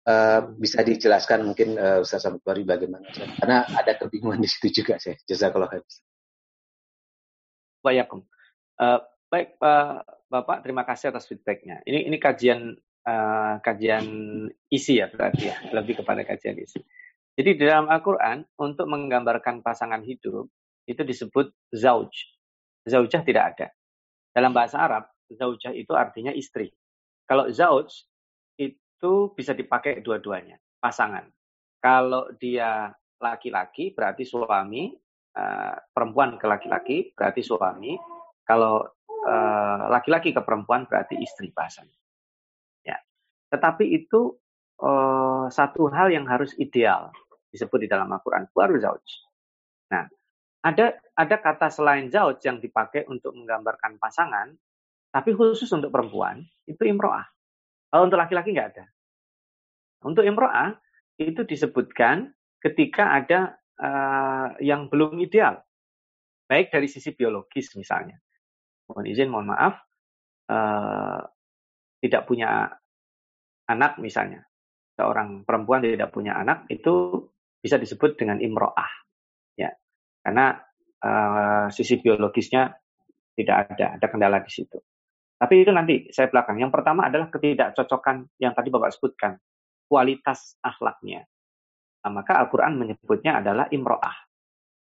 Uh, 0.09 0.57
bisa 0.57 0.81
dijelaskan 0.81 1.45
mungkin 1.45 1.77
uh, 1.77 2.01
Ustaz 2.01 2.25
Samudwari 2.25 2.65
bagaimana? 2.65 3.05
Karena 3.13 3.61
ada 3.61 3.93
kebingungan 3.93 4.41
di 4.41 4.49
situ 4.49 4.81
juga 4.81 4.97
saya. 4.97 5.13
Jazakallah 5.29 5.69
khair. 5.69 5.85
Wayakum. 7.85 8.25
Uh, 8.81 9.05
baik 9.29 9.61
uh, 9.61 10.01
Bapak, 10.25 10.65
terima 10.65 10.81
kasih 10.81 11.13
atas 11.13 11.29
feedbacknya. 11.29 11.85
Ini 11.85 12.09
ini 12.09 12.17
kajian 12.17 12.73
uh, 13.05 13.61
kajian 13.61 14.05
isi 14.73 14.97
ya 14.97 15.13
berarti 15.13 15.45
ya, 15.45 15.57
lebih 15.77 16.01
kepada 16.01 16.25
kajian 16.25 16.57
isi. 16.57 16.81
Jadi 17.37 17.49
di 17.55 17.63
dalam 17.69 17.85
Al-Quran 17.85 18.49
untuk 18.57 18.89
menggambarkan 18.89 19.61
pasangan 19.61 20.01
hidup 20.01 20.49
itu 20.89 21.01
disebut 21.05 21.53
zauj. 21.69 22.09
Zaujah 22.81 23.21
tidak 23.21 23.43
ada. 23.53 23.67
Dalam 24.33 24.57
bahasa 24.57 24.81
Arab, 24.81 25.05
zaujah 25.29 25.69
itu 25.69 25.93
artinya 25.93 26.33
istri. 26.33 26.73
Kalau 27.29 27.53
zauj 27.53 28.09
itu 28.99 29.31
bisa 29.31 29.55
dipakai 29.55 30.03
dua-duanya, 30.03 30.59
pasangan. 30.83 31.23
Kalau 31.79 32.27
dia 32.35 32.91
laki-laki 33.23 33.95
berarti 33.95 34.27
suami, 34.27 34.91
Eh, 35.39 35.75
perempuan 35.93 36.41
ke 36.41 36.49
laki-laki 36.49 37.13
berarti 37.13 37.45
suami, 37.45 37.93
kalau 38.43 38.81
eh, 39.07 39.81
laki-laki 39.93 40.33
ke 40.35 40.41
perempuan 40.41 40.89
berarti 40.89 41.15
istri 41.21 41.53
bahasanya. 41.53 41.95
Ya. 42.83 42.97
Tetapi 43.53 43.85
itu 43.87 44.35
uh, 44.79 45.49
satu 45.51 45.91
hal 45.91 46.13
yang 46.13 46.25
harus 46.29 46.55
ideal 46.55 47.11
disebut 47.51 47.83
di 47.83 47.89
dalam 47.89 48.07
Al-Quran 48.13 48.47
baru 48.53 48.77
zauj. 48.77 49.05
Nah, 49.91 50.05
ada 50.63 50.97
ada 51.17 51.35
kata 51.41 51.67
selain 51.73 52.07
zauj 52.13 52.39
yang 52.45 52.61
dipakai 52.61 53.09
untuk 53.09 53.33
menggambarkan 53.35 53.97
pasangan, 53.97 54.53
tapi 55.09 55.33
khusus 55.33 55.67
untuk 55.73 55.89
perempuan 55.89 56.45
itu 56.69 56.85
imro'ah. 56.85 57.25
Kalau 57.89 58.05
untuk 58.05 58.21
laki-laki 58.21 58.53
nggak 58.53 58.69
ada. 58.77 58.85
Untuk 60.05 60.23
imro'ah 60.23 60.77
itu 61.19 61.43
disebutkan 61.43 62.31
ketika 62.61 63.17
ada 63.17 63.59
uh, 63.81 64.55
yang 64.63 64.87
belum 64.87 65.17
ideal. 65.19 65.59
Baik 66.45 66.71
dari 66.71 66.87
sisi 66.87 67.11
biologis 67.13 67.73
misalnya. 67.75 68.17
Mohon 68.89 69.05
izin, 69.09 69.29
mohon 69.29 69.47
maaf, 69.53 69.75
uh, 70.49 71.21
tidak 72.01 72.25
punya 72.25 72.69
anak 73.69 74.01
misalnya. 74.01 74.45
Seorang 74.97 75.45
perempuan 75.45 75.85
tidak 75.85 76.09
punya 76.09 76.35
anak 76.37 76.65
itu 76.71 77.27
bisa 77.59 77.75
disebut 77.75 78.15
dengan 78.15 78.39
imro'ah. 78.39 78.91
Ya. 79.59 79.75
Karena 80.23 80.57
uh, 81.03 81.67
sisi 81.69 81.99
biologisnya 81.99 82.71
tidak 83.35 83.55
ada, 83.71 83.85
ada 83.99 84.07
kendala 84.11 84.43
di 84.43 84.51
situ. 84.51 84.79
Tapi 85.39 85.63
itu 85.63 85.71
nanti 85.71 86.11
saya 86.11 86.27
belakang. 86.27 86.59
Yang 86.59 86.75
pertama 86.75 87.07
adalah 87.07 87.31
ketidakcocokan 87.31 88.27
yang 88.43 88.51
tadi 88.51 88.67
Bapak 88.67 88.91
sebutkan. 88.91 89.39
Kualitas 89.87 90.59
akhlaknya. 90.59 91.23
Nah, 92.03 92.11
maka 92.11 92.43
Al-Quran 92.43 92.75
menyebutnya 92.75 93.39
adalah 93.39 93.71
imro'ah. 93.71 94.15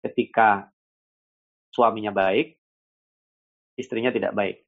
Ketika 0.06 0.70
suaminya 1.74 2.14
baik, 2.14 2.54
istrinya 3.76 4.14
tidak 4.14 4.38
baik. 4.38 4.62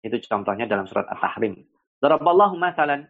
Itu 0.00 0.16
contohnya 0.24 0.64
dalam 0.64 0.88
surat 0.88 1.04
At-Tahrim. 1.12 1.60
Daraballahu 2.00 2.56
mathalan 2.56 3.04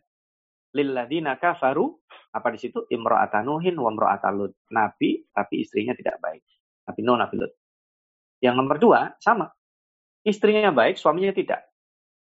lilladina 0.74 1.38
kafaru 1.38 1.94
apa 2.34 2.48
di 2.52 2.58
situ 2.60 2.84
imra'atanuhin 2.90 3.78
wa 3.78 3.88
imra'atalud. 3.88 4.52
Nabi 4.74 5.24
tapi 5.30 5.62
istrinya 5.62 5.94
tidak 5.94 6.18
baik. 6.18 6.42
Nabi 6.90 7.00
Nuh, 7.06 7.18
Nabi 7.18 7.34
Lut. 7.38 7.52
Yang 8.42 8.54
nomor 8.58 8.76
dua 8.76 9.00
sama. 9.22 9.48
Istrinya 10.26 10.74
baik, 10.74 10.98
suaminya 10.98 11.30
tidak. 11.30 11.62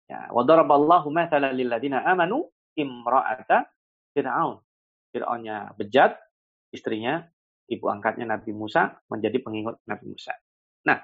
Ya, 0.05 0.29
wa 0.29 0.45
daraballahu 0.45 1.09
mathalan 1.09 1.57
lilladina 1.57 2.05
amanu 2.05 2.45
imra'ata 2.77 3.65
Fir'aun. 4.13 4.61
Fir'aunnya 5.09 5.73
bejat, 5.73 6.13
istrinya, 6.69 7.25
ibu 7.65 7.89
angkatnya 7.89 8.29
Nabi 8.29 8.53
Musa 8.53 8.93
menjadi 9.09 9.41
pengikut 9.41 9.81
Nabi 9.89 10.05
Musa. 10.13 10.33
Nah, 10.85 11.01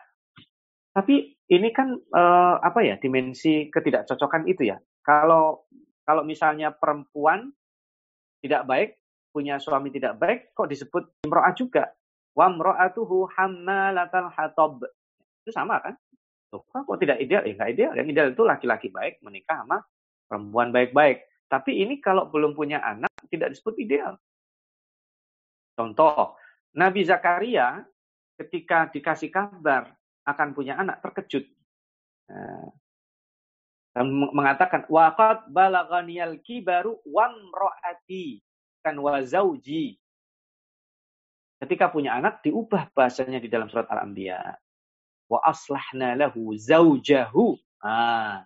tapi 0.94 1.34
ini 1.50 1.70
kan 1.74 1.98
eh, 1.98 2.56
apa 2.62 2.80
ya 2.86 2.96
dimensi 3.02 3.72
ketidakcocokan 3.72 4.46
itu 4.46 4.70
ya. 4.70 4.78
Kalau 5.02 5.66
kalau 6.06 6.22
misalnya 6.28 6.76
perempuan 6.76 7.50
tidak 8.44 8.68
baik 8.68 8.90
punya 9.32 9.58
suami 9.58 9.90
tidak 9.90 10.20
baik 10.20 10.52
kok 10.52 10.70
disebut 10.70 11.24
imro'ah 11.24 11.56
juga. 11.56 11.90
Wa 12.36 12.52
imro'atuhu 12.52 13.32
hammalatal 13.34 14.30
hatab. 14.36 14.84
Itu 15.42 15.52
sama 15.56 15.80
kan? 15.80 15.96
Tuh, 16.52 16.62
kok 16.68 17.00
tidak 17.00 17.24
ideal? 17.24 17.48
Eh, 17.48 17.56
enggak 17.56 17.72
ideal. 17.72 17.94
Yang 17.96 18.08
ideal 18.12 18.28
itu 18.36 18.44
laki-laki 18.44 18.88
baik 18.92 19.24
menikah 19.24 19.64
sama 19.64 19.80
perempuan 20.28 20.76
baik-baik. 20.76 21.24
Tapi 21.48 21.80
ini 21.80 22.04
kalau 22.04 22.28
belum 22.28 22.52
punya 22.52 22.84
anak 22.84 23.12
tidak 23.32 23.56
disebut 23.56 23.80
ideal. 23.80 24.20
Contoh, 25.80 26.36
Nabi 26.76 27.08
Zakaria 27.08 27.84
ketika 28.36 28.92
dikasih 28.92 29.32
kabar 29.32 29.96
akan 30.28 30.52
punya 30.52 30.76
anak 30.76 31.00
terkejut. 31.00 31.48
Nah, 32.28 32.68
dan 33.92 34.08
mengatakan 34.08 34.88
waqad 34.88 35.52
balaghaniyal 35.52 36.40
kibaru 36.40 37.00
wamraati 37.04 38.40
kan 38.80 38.96
wa 38.96 39.20
zauji. 39.20 40.00
Ketika 41.60 41.92
punya 41.92 42.16
anak 42.18 42.40
diubah 42.42 42.90
bahasanya 42.96 43.38
di 43.38 43.52
dalam 43.52 43.68
surat 43.68 43.86
Al-Anbiya. 43.92 44.56
Wa 45.32 45.40
aslahna 45.48 46.20
lahu 46.20 46.52
zaujahu. 46.60 47.56
Nah, 47.80 48.44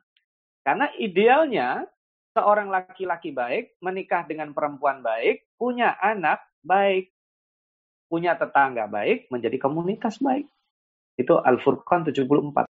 karena 0.61 0.85
idealnya 1.01 1.89
seorang 2.37 2.69
laki-laki 2.69 3.33
baik 3.33 3.81
menikah 3.81 4.21
dengan 4.29 4.53
perempuan 4.53 5.01
baik, 5.01 5.49
punya 5.57 5.97
anak 5.97 6.45
baik. 6.61 7.09
punya 8.05 8.37
tetangga 8.37 8.85
baik, 8.85 9.33
menjadi 9.33 9.57
komunitas 9.57 10.21
baik. 10.21 10.45
Itu 11.17 11.41
Al-Furqan 11.41 12.05
74. 12.05 12.69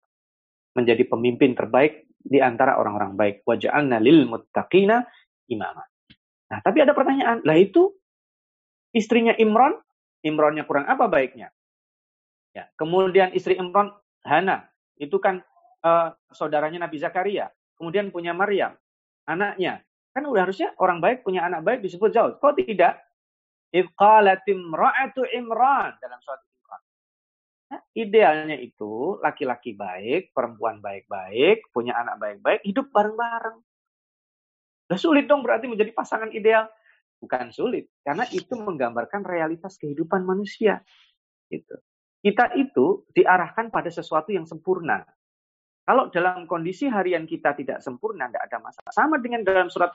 Menjadi 0.75 1.07
pemimpin 1.07 1.55
terbaik 1.55 2.03
di 2.19 2.43
antara 2.43 2.75
orang-orang 2.75 3.15
baik. 3.15 3.35
Waja'alna 3.47 4.03
lil 4.03 4.27
muttaqina 4.27 5.07
imama. 5.47 5.87
Nah, 6.51 6.59
tapi 6.59 6.83
ada 6.83 6.91
pertanyaan. 6.91 7.39
Lah 7.47 7.55
itu 7.55 7.95
istrinya 8.91 9.31
Imron, 9.39 9.79
Imronnya 10.21 10.67
kurang 10.67 10.85
apa 10.91 11.07
baiknya? 11.07 11.47
Ya, 12.51 12.67
kemudian 12.75 13.31
istri 13.31 13.55
Imron 13.55 13.95
Hana, 14.27 14.67
itu 14.99 15.17
kan 15.17 15.39
uh, 15.81 16.11
saudaranya 16.35 16.83
Nabi 16.87 16.99
Zakaria. 16.99 17.47
Kemudian 17.79 18.13
punya 18.13 18.35
Maryam, 18.35 18.77
anaknya. 19.25 19.81
Kan 20.11 20.27
udah 20.27 20.43
harusnya 20.43 20.75
orang 20.77 20.99
baik 20.99 21.23
punya 21.23 21.47
anak 21.47 21.63
baik 21.63 21.79
disebut 21.81 22.11
jauh. 22.11 22.35
Kok 22.37 22.59
tidak? 22.59 22.99
Iqalatim 23.71 24.75
ra'atu 24.75 25.23
Imran 25.31 25.95
dalam 26.03 26.19
suatu 26.19 26.43
Imran. 26.43 26.81
Nah, 27.71 27.81
idealnya 27.95 28.59
itu 28.59 29.15
laki-laki 29.23 29.71
baik, 29.71 30.35
perempuan 30.35 30.83
baik-baik, 30.83 31.71
punya 31.71 31.95
anak 31.95 32.19
baik-baik, 32.19 32.59
hidup 32.67 32.91
bareng-bareng. 32.91 33.57
Udah 34.91 34.99
sulit 34.99 35.23
dong 35.31 35.39
berarti 35.39 35.71
menjadi 35.71 35.95
pasangan 35.95 36.35
ideal. 36.35 36.67
Bukan 37.23 37.53
sulit, 37.53 37.87
karena 38.01 38.25
itu 38.33 38.57
menggambarkan 38.57 39.23
realitas 39.23 39.79
kehidupan 39.79 40.25
manusia. 40.27 40.83
Gitu. 41.47 41.79
Kita 42.21 42.53
itu 42.53 43.09
diarahkan 43.17 43.73
pada 43.73 43.89
sesuatu 43.89 44.29
yang 44.29 44.45
sempurna. 44.45 45.01
Kalau 45.81 46.13
dalam 46.13 46.45
kondisi 46.45 46.85
harian 46.85 47.25
kita 47.25 47.57
tidak 47.57 47.81
sempurna, 47.81 48.29
tidak 48.29 48.45
ada 48.45 48.57
masalah. 48.61 48.93
Sama 48.93 49.17
dengan 49.17 49.41
dalam 49.41 49.67
surat 49.73 49.89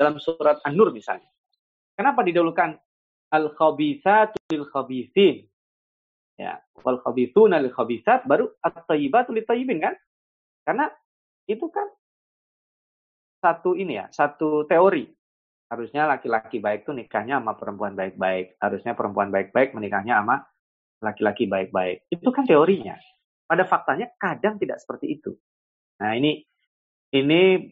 dalam 0.00 0.16
surat 0.16 0.64
An-Nur 0.64 0.96
misalnya. 0.96 1.28
Kenapa 1.92 2.24
didahulukan 2.24 2.80
al-khabithatu 3.28 4.40
lil 4.48 4.64
khabithin? 4.72 5.44
Ya, 6.40 6.64
wal 6.80 7.04
khabithuna 7.04 7.60
lil 7.60 7.72
khabithat 7.72 8.24
baru 8.24 8.48
at-tayyibatu 8.64 9.36
lit 9.36 9.44
tayyibin 9.44 9.84
kan? 9.84 9.94
Karena 10.64 10.88
itu 11.44 11.68
kan 11.68 11.84
satu 13.44 13.76
ini 13.76 14.00
ya, 14.00 14.08
satu 14.08 14.64
teori. 14.64 15.12
Harusnya 15.68 16.08
laki-laki 16.08 16.56
baik 16.56 16.88
itu 16.88 16.96
nikahnya 16.96 17.36
sama 17.36 17.52
perempuan 17.60 17.92
baik-baik. 17.92 18.56
Harusnya 18.56 18.96
perempuan 18.96 19.28
baik-baik 19.28 19.76
menikahnya 19.76 20.24
sama 20.24 20.48
laki-laki 21.02 21.48
baik-baik. 21.48 22.08
Itu 22.08 22.32
kan 22.32 22.48
teorinya. 22.48 22.96
Pada 23.46 23.62
faktanya 23.62 24.10
kadang 24.18 24.58
tidak 24.58 24.82
seperti 24.82 25.18
itu. 25.20 25.36
Nah 26.02 26.12
ini 26.18 26.42
ini 27.14 27.62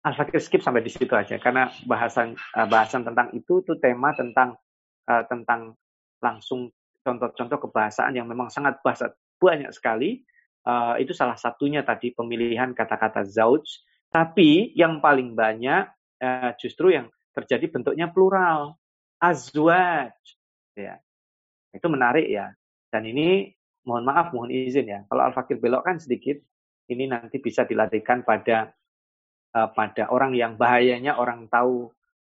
Al-Fakir 0.00 0.40
skip 0.40 0.64
sampai 0.64 0.80
di 0.80 0.88
situ 0.88 1.12
aja 1.12 1.36
karena 1.36 1.68
bahasan 1.84 2.32
uh, 2.56 2.64
bahasan 2.64 3.04
tentang 3.04 3.36
itu 3.36 3.60
itu 3.60 3.76
tema 3.76 4.16
tentang 4.16 4.56
uh, 5.04 5.24
tentang 5.28 5.76
langsung 6.24 6.72
contoh-contoh 7.04 7.68
kebahasaan 7.68 8.16
yang 8.16 8.24
memang 8.24 8.48
sangat 8.48 8.80
bahasa 8.80 9.12
banyak 9.36 9.68
sekali. 9.76 10.24
Uh, 10.60 10.96
itu 11.00 11.16
salah 11.16 11.36
satunya 11.40 11.80
tadi 11.80 12.12
pemilihan 12.12 12.76
kata-kata 12.76 13.24
zauj 13.24 13.64
tapi 14.10 14.74
yang 14.74 14.98
paling 14.98 15.38
banyak 15.38 15.86
eh, 16.18 16.50
justru 16.58 16.90
yang 16.90 17.06
terjadi 17.30 17.70
bentuknya 17.70 18.10
plural. 18.10 18.74
Azwaj. 19.22 20.18
Ya. 20.74 20.98
Itu 21.70 21.86
menarik 21.86 22.26
ya. 22.26 22.50
Dan 22.90 23.06
ini 23.06 23.48
mohon 23.86 24.04
maaf, 24.04 24.34
mohon 24.34 24.50
izin 24.50 24.86
ya. 24.90 25.00
Kalau 25.06 25.30
Al-Fakir 25.30 25.62
belokkan 25.62 25.96
sedikit, 26.02 26.36
ini 26.90 27.06
nanti 27.06 27.38
bisa 27.38 27.62
dilarikan 27.64 28.26
pada 28.26 28.74
uh, 29.54 29.70
pada 29.70 30.10
orang 30.10 30.34
yang 30.34 30.58
bahayanya 30.58 31.16
orang 31.16 31.46
tahu 31.46 31.90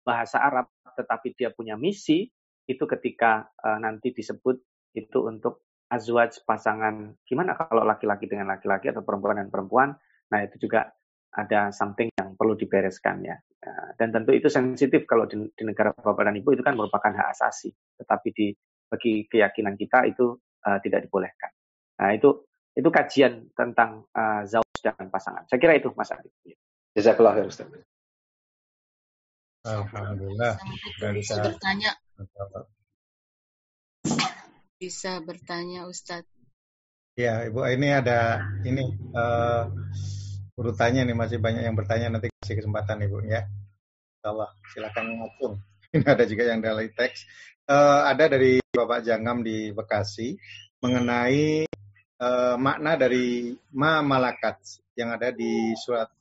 bahasa 0.03 0.43
Arab 0.43 0.67
tetapi 0.91 1.33
dia 1.39 1.49
punya 1.55 1.79
misi 1.79 2.27
itu 2.67 2.83
ketika 2.83 3.47
uh, 3.63 3.79
nanti 3.79 4.11
disebut 4.11 4.59
itu 4.91 5.19
untuk 5.23 5.63
azwaj 5.87 6.43
pasangan 6.43 7.15
gimana 7.23 7.55
kalau 7.55 7.87
laki-laki 7.87 8.27
dengan 8.27 8.51
laki-laki 8.51 8.91
atau 8.91 9.03
perempuan 9.03 9.39
dan 9.39 9.47
perempuan 9.47 9.95
nah 10.31 10.39
itu 10.43 10.67
juga 10.67 10.91
ada 11.31 11.71
something 11.71 12.11
yang 12.19 12.35
perlu 12.35 12.59
dibereskan 12.59 13.23
ya. 13.23 13.39
Nah, 13.39 13.95
dan 13.95 14.11
tentu 14.11 14.35
itu 14.35 14.51
sensitif 14.51 15.07
kalau 15.07 15.23
di, 15.31 15.39
di 15.55 15.63
negara 15.63 15.95
bapak 15.95 16.27
dan 16.27 16.35
ibu 16.35 16.51
itu 16.51 16.59
kan 16.59 16.75
merupakan 16.75 17.07
hak 17.07 17.27
asasi, 17.31 17.71
tetapi 17.95 18.29
di 18.35 18.47
bagi 18.91 19.23
keyakinan 19.31 19.80
kita 19.80 20.03
itu 20.11 20.35
uh, 20.68 20.80
tidak 20.84 21.07
dibolehkan. 21.07 21.51
Nah 22.03 22.11
itu 22.11 22.43
itu 22.76 22.89
kajian 22.91 23.47
tentang 23.55 24.03
uh, 24.11 24.43
zauj 24.43 24.80
dan 24.84 25.07
pasangan. 25.07 25.47
Saya 25.47 25.59
kira 25.63 25.80
itu 25.80 25.95
Mas 25.95 26.11
Adi. 26.11 26.27
Jazakallah 26.91 27.39
khair 27.39 27.47
Ustaz. 27.47 27.68
Alhamdulillah. 29.63 30.59
Bisa 31.15 31.39
bertanya. 31.39 31.91
Bisa 34.76 35.11
bertanya 35.23 35.88
Ustaz. 35.88 36.27
Ya, 37.19 37.43
Ibu, 37.43 37.68
ini 37.68 37.91
ada 37.91 38.39
ini 38.63 38.88
uh, 39.13 39.68
urutannya 40.55 41.05
nih 41.05 41.15
masih 41.15 41.38
banyak 41.43 41.63
yang 41.68 41.76
bertanya 41.76 42.18
nanti 42.18 42.31
kasih 42.39 42.57
kesempatan 42.59 43.03
ibu 43.03 43.19
ya. 43.27 43.45
Allah 44.23 44.49
silakan 44.73 45.18
ngomong. 45.18 45.53
Ini 45.91 46.07
ada 46.07 46.23
juga 46.23 46.47
yang 46.47 46.63
dari 46.63 46.88
teks. 46.93 47.26
Uh, 47.72 48.03
ada 48.03 48.27
dari 48.27 48.60
Bapak 48.60 48.99
Jangam 49.07 49.48
di 49.48 49.72
Bekasi 49.72 50.35
mengenai 50.84 51.64
uh, 52.19 52.60
makna 52.60 52.99
dari 52.99 53.56
ma 53.72 54.03
malakat 54.03 54.60
yang 54.99 55.15
ada 55.15 55.31
di 55.31 55.72
surat 55.80 56.11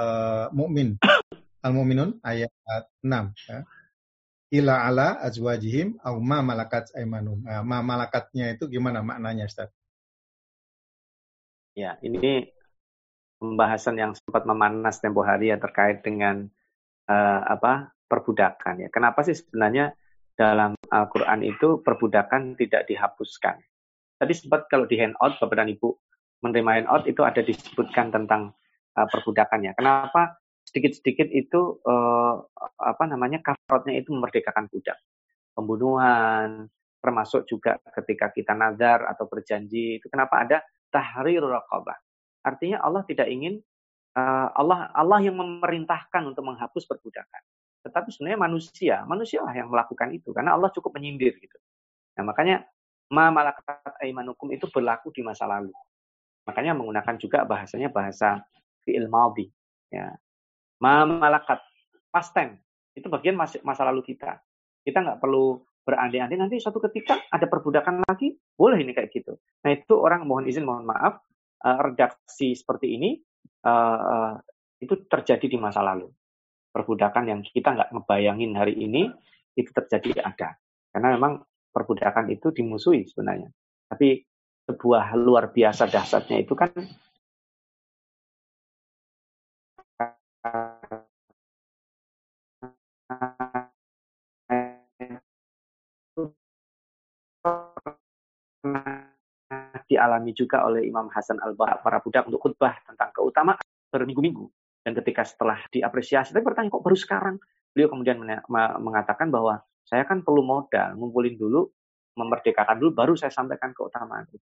uh, 0.00 0.48
Mukmin 0.48 0.96
Al-Mu'minun 1.60 2.24
ayat 2.24 2.48
6 3.04 3.04
ya. 3.52 3.60
Ila 4.48 4.88
ala 4.88 5.20
azwajihim 5.20 6.00
au 6.00 6.24
ma 6.24 6.40
malakat 6.40 6.88
aimanum. 6.96 7.44
Nah, 7.44 7.60
ma 7.60 7.84
malakatnya 7.84 8.56
itu 8.56 8.64
gimana 8.72 9.04
maknanya 9.04 9.44
Ustaz? 9.44 9.68
Ya, 11.76 12.00
ini 12.00 12.48
pembahasan 13.36 14.00
yang 14.00 14.16
sempat 14.16 14.48
memanas 14.48 15.04
tempo 15.04 15.20
hari 15.20 15.52
ya 15.52 15.60
terkait 15.60 16.00
dengan 16.00 16.48
uh, 17.12 17.40
apa 17.44 17.92
perbudakan 18.08 18.82
ya. 18.82 18.88
Kenapa 18.88 19.20
sih 19.20 19.36
sebenarnya 19.36 19.92
dalam 20.38 20.78
Al-Qur'an 20.94 21.42
itu 21.42 21.82
perbudakan 21.82 22.54
tidak 22.54 22.86
dihapuskan? 22.86 23.58
Tadi 24.18 24.32
sempat 24.34 24.70
kalau 24.70 24.86
di 24.86 24.94
handout 25.02 25.42
Bapak 25.42 25.58
dan 25.58 25.68
Ibu 25.74 25.88
menerima 26.46 26.70
handout 26.82 27.04
itu 27.10 27.26
ada 27.26 27.42
disebutkan 27.42 28.14
tentang 28.14 28.54
uh, 28.94 29.06
perbudakannya. 29.10 29.74
Kenapa 29.74 30.38
sedikit-sedikit 30.62 31.26
itu 31.34 31.82
uh, 31.82 32.38
apa 32.78 33.04
namanya 33.10 33.42
kafarotnya 33.42 33.98
itu 33.98 34.14
memerdekakan 34.14 34.70
budak. 34.70 35.02
Pembunuhan 35.58 36.70
termasuk 37.02 37.46
juga 37.50 37.82
ketika 37.98 38.30
kita 38.30 38.54
nazar 38.54 39.06
atau 39.10 39.26
berjanji 39.26 39.98
itu 39.98 40.06
kenapa 40.10 40.46
ada 40.46 40.58
tahrir 40.90 41.42
raqabah 41.42 41.98
Artinya 42.42 42.80
Allah 42.80 43.02
tidak 43.04 43.28
ingin 43.28 43.58
uh, 44.16 44.48
Allah 44.54 44.88
Allah 44.94 45.18
yang 45.20 45.36
memerintahkan 45.36 46.22
untuk 46.24 46.46
menghapus 46.46 46.86
perbudakan. 46.86 47.42
Tetapi 47.88 48.08
sebenarnya 48.12 48.40
manusia, 48.40 48.96
manusia 49.08 49.40
lah 49.40 49.56
yang 49.56 49.72
melakukan 49.72 50.12
itu 50.12 50.30
karena 50.36 50.54
Allah 50.54 50.68
cukup 50.68 50.94
menyindir 51.00 51.40
gitu. 51.40 51.58
Nah, 52.20 52.28
makanya 52.28 52.68
ma 53.08 53.32
malakat 53.32 53.96
aimanukum 54.04 54.52
itu 54.52 54.68
berlaku 54.68 55.08
di 55.10 55.24
masa 55.24 55.48
lalu. 55.48 55.72
Makanya 56.44 56.76
menggunakan 56.76 57.16
juga 57.16 57.48
bahasanya 57.48 57.88
bahasa 57.88 58.44
fi'il 58.84 59.08
madhi 59.08 59.48
ya. 59.88 60.12
Ma 60.80 61.08
malakat 61.08 61.64
past 62.12 62.36
tense 62.36 62.60
itu 62.96 63.08
bagian 63.08 63.36
masa, 63.36 63.60
masa 63.64 63.88
lalu 63.88 64.04
kita. 64.04 64.40
Kita 64.84 65.00
nggak 65.00 65.20
perlu 65.20 65.60
berandai-andai 65.88 66.36
nanti 66.36 66.56
suatu 66.60 66.84
ketika 66.84 67.16
ada 67.32 67.48
perbudakan 67.48 68.04
lagi, 68.04 68.36
boleh 68.56 68.76
ini 68.76 68.92
kayak 68.92 69.08
gitu. 69.08 69.40
Nah 69.64 69.70
itu 69.72 69.96
orang 69.96 70.28
mohon 70.28 70.44
izin, 70.44 70.68
mohon 70.68 70.84
maaf, 70.84 71.24
uh, 71.64 71.78
redaksi 71.80 72.52
seperti 72.52 72.98
ini 72.98 73.16
uh, 73.64 73.98
uh, 73.98 74.32
itu 74.84 75.08
terjadi 75.08 75.46
di 75.48 75.56
masa 75.56 75.80
lalu. 75.80 76.12
Perbudakan 76.68 77.24
yang 77.28 77.40
kita 77.42 77.74
nggak 77.74 77.90
ngebayangin 77.94 78.52
hari 78.54 78.76
ini 78.76 79.08
itu 79.58 79.70
terjadi 79.74 80.22
ada. 80.22 80.54
Karena 80.92 81.14
memang 81.16 81.42
perbudakan 81.72 82.30
itu 82.32 82.54
dimusuhi 82.54 83.06
sebenarnya. 83.08 83.50
Tapi 83.88 84.22
sebuah 84.68 85.16
luar 85.16 85.48
biasa 85.48 85.88
dahsyatnya 85.88 86.44
itu 86.44 86.52
kan 86.52 86.68
dialami 99.88 100.36
juga 100.36 100.68
oleh 100.68 100.84
Imam 100.84 101.08
Hasan 101.08 101.40
al-Bahar 101.40 101.80
para 101.80 101.98
budak 102.04 102.28
untuk 102.28 102.44
khutbah 102.44 102.76
tentang 102.84 103.08
keutamaan 103.16 103.58
berminggu-minggu. 103.88 104.57
Dan 104.88 104.96
ketika 105.04 105.20
setelah 105.20 105.60
diapresiasi, 105.68 106.32
tapi 106.32 106.48
bertanya 106.48 106.72
kok 106.72 106.80
baru 106.80 106.96
sekarang? 106.96 107.36
Beliau 107.76 107.92
kemudian 107.92 108.24
mengatakan 108.80 109.28
bahwa 109.28 109.60
saya 109.84 110.08
kan 110.08 110.24
perlu 110.24 110.40
modal, 110.40 110.96
ngumpulin 110.96 111.36
dulu, 111.36 111.68
memerdekakan 112.16 112.80
dulu, 112.80 112.96
baru 112.96 113.12
saya 113.12 113.28
sampaikan 113.28 113.76
keutamaan 113.76 114.24
itu. 114.32 114.40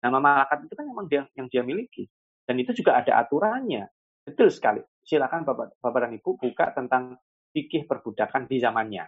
Nama 0.00 0.16
malakat 0.16 0.64
itu 0.64 0.72
kan 0.72 0.88
memang 0.88 1.12
dia, 1.12 1.28
yang 1.36 1.44
dia 1.52 1.60
miliki. 1.60 2.08
Dan 2.40 2.56
itu 2.56 2.72
juga 2.72 3.04
ada 3.04 3.20
aturannya. 3.20 3.84
Betul 4.24 4.48
sekali. 4.48 4.80
Silakan 5.04 5.44
Bapak, 5.44 5.76
Bapak 5.76 6.08
dan 6.08 6.16
Ibu 6.16 6.40
buka 6.40 6.72
tentang 6.72 7.20
fikih 7.52 7.84
perbudakan 7.84 8.48
di 8.48 8.56
zamannya. 8.64 9.04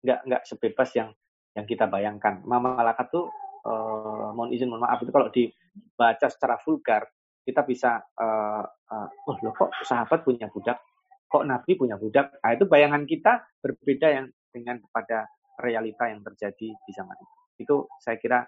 Nggak, 0.00 0.18
nggak 0.32 0.42
sebebas 0.48 0.96
yang 0.96 1.12
yang 1.52 1.68
kita 1.68 1.84
bayangkan. 1.92 2.40
Malakat 2.48 3.12
tuh 3.12 3.28
uh, 3.68 4.32
mohon 4.32 4.48
izin 4.48 4.72
mohon 4.72 4.88
maaf 4.88 5.04
itu 5.04 5.12
kalau 5.12 5.28
dibaca 5.28 6.26
secara 6.32 6.56
vulgar 6.64 7.04
kita 7.42 7.66
bisa 7.66 7.98
uh, 8.18 8.64
uh, 8.64 9.08
oh 9.28 9.36
loh 9.42 9.52
kok 9.54 9.70
sahabat 9.82 10.22
punya 10.22 10.46
budak, 10.50 10.78
kok 11.26 11.44
nabi 11.46 11.74
punya 11.74 11.98
budak. 11.98 12.38
Nah, 12.38 12.50
itu 12.54 12.64
bayangan 12.70 13.02
kita 13.06 13.42
berbeda 13.58 14.08
yang 14.10 14.26
dengan 14.52 14.78
pada 14.94 15.26
realita 15.58 16.06
yang 16.06 16.22
terjadi 16.22 16.68
di 16.70 16.92
zaman 16.94 17.16
itu. 17.18 17.34
Itu 17.66 17.76
saya 17.98 18.16
kira 18.18 18.46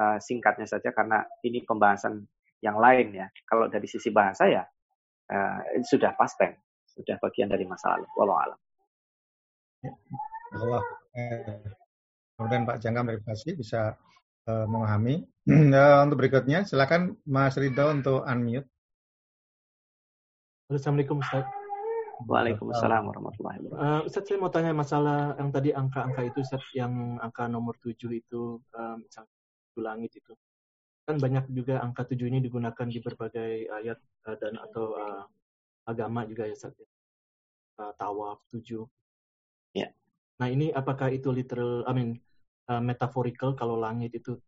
uh, 0.00 0.18
singkatnya 0.20 0.68
saja 0.68 0.92
karena 0.92 1.24
ini 1.46 1.64
pembahasan 1.64 2.24
yang 2.60 2.76
lain 2.76 3.16
ya. 3.16 3.26
Kalau 3.48 3.68
dari 3.68 3.88
sisi 3.88 4.12
bahasa 4.12 4.48
ya 4.48 4.64
uh, 5.30 5.58
sudah 5.84 6.12
past 6.16 6.36
tense, 6.36 6.60
sudah 6.92 7.16
bagian 7.20 7.48
dari 7.48 7.64
masa 7.64 7.96
lalu. 7.96 8.08
Walau 8.16 8.36
alam. 8.36 8.58
Allah. 10.54 10.84
Eh, 11.14 11.60
kemudian 12.34 12.66
Pak 12.66 12.78
Jangka 12.82 13.02
verifikasi 13.06 13.48
bisa 13.54 13.94
uh, 14.48 14.66
memahami. 14.66 15.22
Uh, 15.48 16.00
untuk 16.08 16.16
berikutnya, 16.24 16.64
silakan 16.64 17.20
Mas 17.28 17.56
Ridho 17.60 17.84
untuk 17.92 18.24
unmute. 18.24 18.68
Assalamualaikum 20.72 21.20
Ustaz. 21.20 21.44
Waalaikumsalam 22.24 23.10
warahmatullahi 23.10 23.58
wabarakatuh. 23.60 23.84
Uh, 23.84 24.00
Ustaz, 24.08 24.24
saya 24.24 24.38
mau 24.40 24.48
tanya 24.48 24.72
masalah 24.72 25.36
yang 25.36 25.50
tadi 25.52 25.70
angka-angka 25.76 26.22
itu, 26.24 26.38
Ustaz, 26.40 26.64
yang 26.72 27.20
angka 27.20 27.44
nomor 27.50 27.76
7 27.76 27.92
itu, 28.16 28.62
misalnya 28.96 29.34
langit 29.76 30.16
itu. 30.16 30.32
Kan 31.04 31.20
banyak 31.20 31.52
juga 31.52 31.84
angka 31.84 32.08
7 32.08 32.24
ini 32.24 32.40
digunakan 32.40 32.86
di 32.88 32.98
berbagai 33.04 33.68
ayat 33.68 33.98
uh, 34.24 34.36
dan 34.40 34.56
atau 34.56 34.96
uh, 34.96 35.28
agama 35.84 36.24
juga 36.24 36.48
ya, 36.48 36.56
Ustaz. 36.56 36.72
Uh, 37.76 37.92
tawaf 38.00 38.40
7. 38.48 38.80
Ya. 39.76 39.92
Nah, 40.40 40.48
ini 40.48 40.72
apakah 40.72 41.12
itu 41.12 41.28
literal, 41.28 41.84
I 41.84 41.92
mean, 41.92 42.10
uh, 42.72 42.80
metaphorical 42.80 43.52
kalau 43.52 43.76
langit 43.76 44.16
itu 44.16 44.40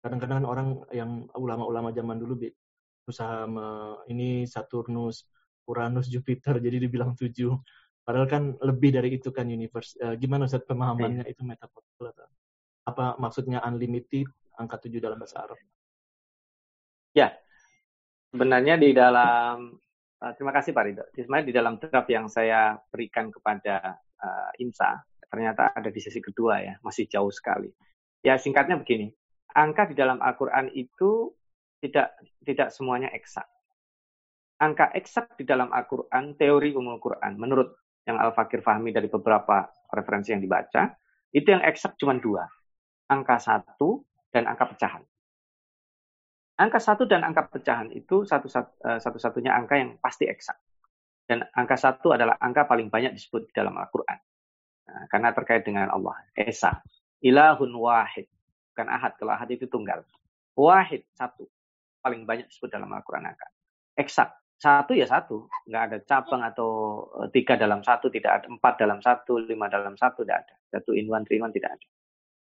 kadang-kadang 0.00 0.44
orang 0.48 0.68
yang 0.90 1.28
ulama-ulama 1.36 1.92
zaman 1.92 2.16
dulu 2.16 2.48
usaha 3.08 3.44
me, 3.44 3.96
ini 4.08 4.48
Saturnus, 4.48 5.28
Uranus, 5.68 6.08
Jupiter 6.08 6.58
jadi 6.58 6.80
dibilang 6.80 7.12
tujuh. 7.16 7.52
Padahal 8.00 8.26
kan 8.26 8.42
lebih 8.64 8.96
dari 8.96 9.20
itu 9.20 9.28
kan 9.30 9.46
universe. 9.46 9.94
Uh, 10.00 10.16
gimana 10.16 10.48
Ustaz 10.48 10.64
pemahamannya 10.64 11.28
yeah. 11.28 11.32
itu 11.32 11.42
atau 11.46 12.26
apa 12.88 13.20
maksudnya 13.20 13.60
unlimited 13.62 14.26
angka 14.56 14.88
tujuh 14.88 14.98
dalam 14.98 15.20
bahasa 15.20 15.44
Arab? 15.46 15.60
Ya, 17.12 17.36
sebenarnya 18.32 18.80
di 18.80 18.96
dalam 18.96 19.78
uh, 20.24 20.32
terima 20.34 20.52
kasih 20.56 20.72
Pak 20.72 20.84
Ridho. 20.88 21.04
Sebenarnya 21.12 21.46
di 21.46 21.54
dalam 21.54 21.74
draft 21.76 22.10
yang 22.10 22.26
saya 22.26 22.74
berikan 22.88 23.28
kepada 23.28 24.00
uh, 24.16 24.50
IMSA 24.58 25.06
ternyata 25.30 25.70
ada 25.70 25.94
di 25.94 26.00
sesi 26.02 26.18
kedua 26.18 26.58
ya, 26.58 26.74
masih 26.82 27.06
jauh 27.06 27.30
sekali. 27.30 27.70
Ya 28.20 28.34
singkatnya 28.36 28.74
begini, 28.80 29.14
angka 29.54 29.90
di 29.90 29.94
dalam 29.98 30.18
Al-Quran 30.22 30.70
itu 30.74 31.32
tidak 31.80 32.16
tidak 32.44 32.68
semuanya 32.70 33.08
eksak. 33.10 33.46
Angka 34.60 34.92
eksak 34.92 35.40
di 35.40 35.48
dalam 35.48 35.72
Al-Quran, 35.72 36.36
teori 36.36 36.76
umum 36.76 37.00
Quran, 37.00 37.40
menurut 37.40 37.72
yang 38.04 38.20
Al-Fakir 38.20 38.60
Fahmi 38.60 38.92
dari 38.92 39.08
beberapa 39.08 39.64
referensi 39.88 40.36
yang 40.36 40.44
dibaca, 40.44 40.92
itu 41.32 41.48
yang 41.48 41.64
eksak 41.64 41.96
cuma 41.96 42.16
dua. 42.20 42.44
Angka 43.08 43.40
satu 43.40 44.04
dan 44.28 44.46
angka 44.46 44.76
pecahan. 44.76 45.02
Angka 46.60 46.76
satu 46.76 47.08
dan 47.08 47.24
angka 47.24 47.48
pecahan 47.48 47.88
itu 47.88 48.20
eh, 48.28 49.00
satu-satunya 49.00 49.48
angka 49.56 49.80
yang 49.80 49.96
pasti 49.96 50.28
eksak. 50.28 50.60
Dan 51.24 51.46
angka 51.56 51.80
satu 51.80 52.12
adalah 52.12 52.36
angka 52.36 52.68
paling 52.68 52.92
banyak 52.92 53.16
disebut 53.16 53.48
di 53.48 53.52
dalam 53.56 53.72
Al-Quran. 53.80 54.18
Nah, 54.90 55.04
karena 55.08 55.30
terkait 55.30 55.62
dengan 55.62 55.88
Allah. 55.88 56.18
Esa. 56.34 56.82
Ilahun 57.22 57.70
wahid. 57.70 58.26
Bukan 58.72 58.86
ahad. 58.88 59.12
Kalau 59.18 59.32
ahad 59.34 59.48
itu 59.50 59.66
tunggal. 59.66 60.04
Wahid. 60.54 61.06
Satu. 61.14 61.46
Paling 62.00 62.24
banyak 62.24 62.48
disebut 62.48 62.70
dalam 62.72 62.90
Al-Quran 62.90 63.28
angka. 63.28 63.48
Eksak. 63.98 64.30
Satu 64.60 64.92
ya 64.92 65.08
satu. 65.08 65.48
Nggak 65.68 65.82
ada 65.90 65.98
cabang 66.04 66.42
atau 66.44 66.70
eh, 67.24 67.28
tiga 67.32 67.56
dalam 67.56 67.82
satu. 67.82 68.08
Tidak 68.08 68.30
ada. 68.30 68.46
Empat 68.48 68.80
dalam 68.80 69.02
satu. 69.02 69.40
Lima 69.40 69.66
dalam 69.66 69.96
satu. 69.96 70.22
Tidak 70.22 70.36
ada. 70.36 70.54
Satu 70.70 70.94
in 70.94 71.10
one, 71.10 71.26
three 71.26 71.42
one. 71.42 71.52
Tidak 71.52 71.70
ada. 71.70 71.86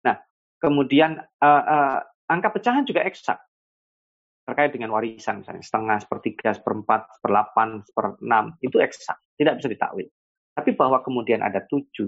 Nah. 0.07 0.17
Kemudian 0.57 1.21
uh, 1.21 1.63
uh, 1.69 2.01
angka 2.33 2.49
pecahan 2.49 2.81
juga 2.81 3.05
eksak 3.05 3.37
terkait 4.47 4.71
dengan 4.71 4.95
warisan 4.95 5.43
misalnya 5.43 5.59
setengah, 5.59 5.97
sepertiga, 5.99 6.49
seperempat, 6.55 7.19
seperlapan, 7.19 7.83
seperenam 7.83 8.55
itu 8.63 8.79
eksak, 8.79 9.19
tidak 9.35 9.59
bisa 9.59 9.67
ditakwil. 9.67 10.07
Tapi 10.55 10.71
bahwa 10.73 11.03
kemudian 11.03 11.43
ada 11.43 11.67
tujuh, 11.67 12.07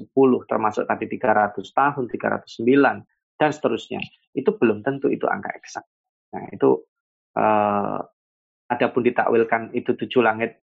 10 0.00 0.50
termasuk 0.50 0.88
tadi 0.88 1.04
300 1.04 1.52
tahun, 1.60 2.04
309 2.08 3.04
dan 3.36 3.50
seterusnya. 3.52 4.00
Itu 4.32 4.56
belum 4.56 4.80
tentu 4.84 5.12
itu 5.12 5.28
angka 5.28 5.52
eksak. 5.56 5.84
Nah, 6.36 6.44
itu 6.52 6.80
uh, 7.36 8.00
adapun 8.68 9.02
ditakwilkan 9.04 9.72
itu 9.76 9.94
tujuh 9.94 10.24
langit. 10.24 10.60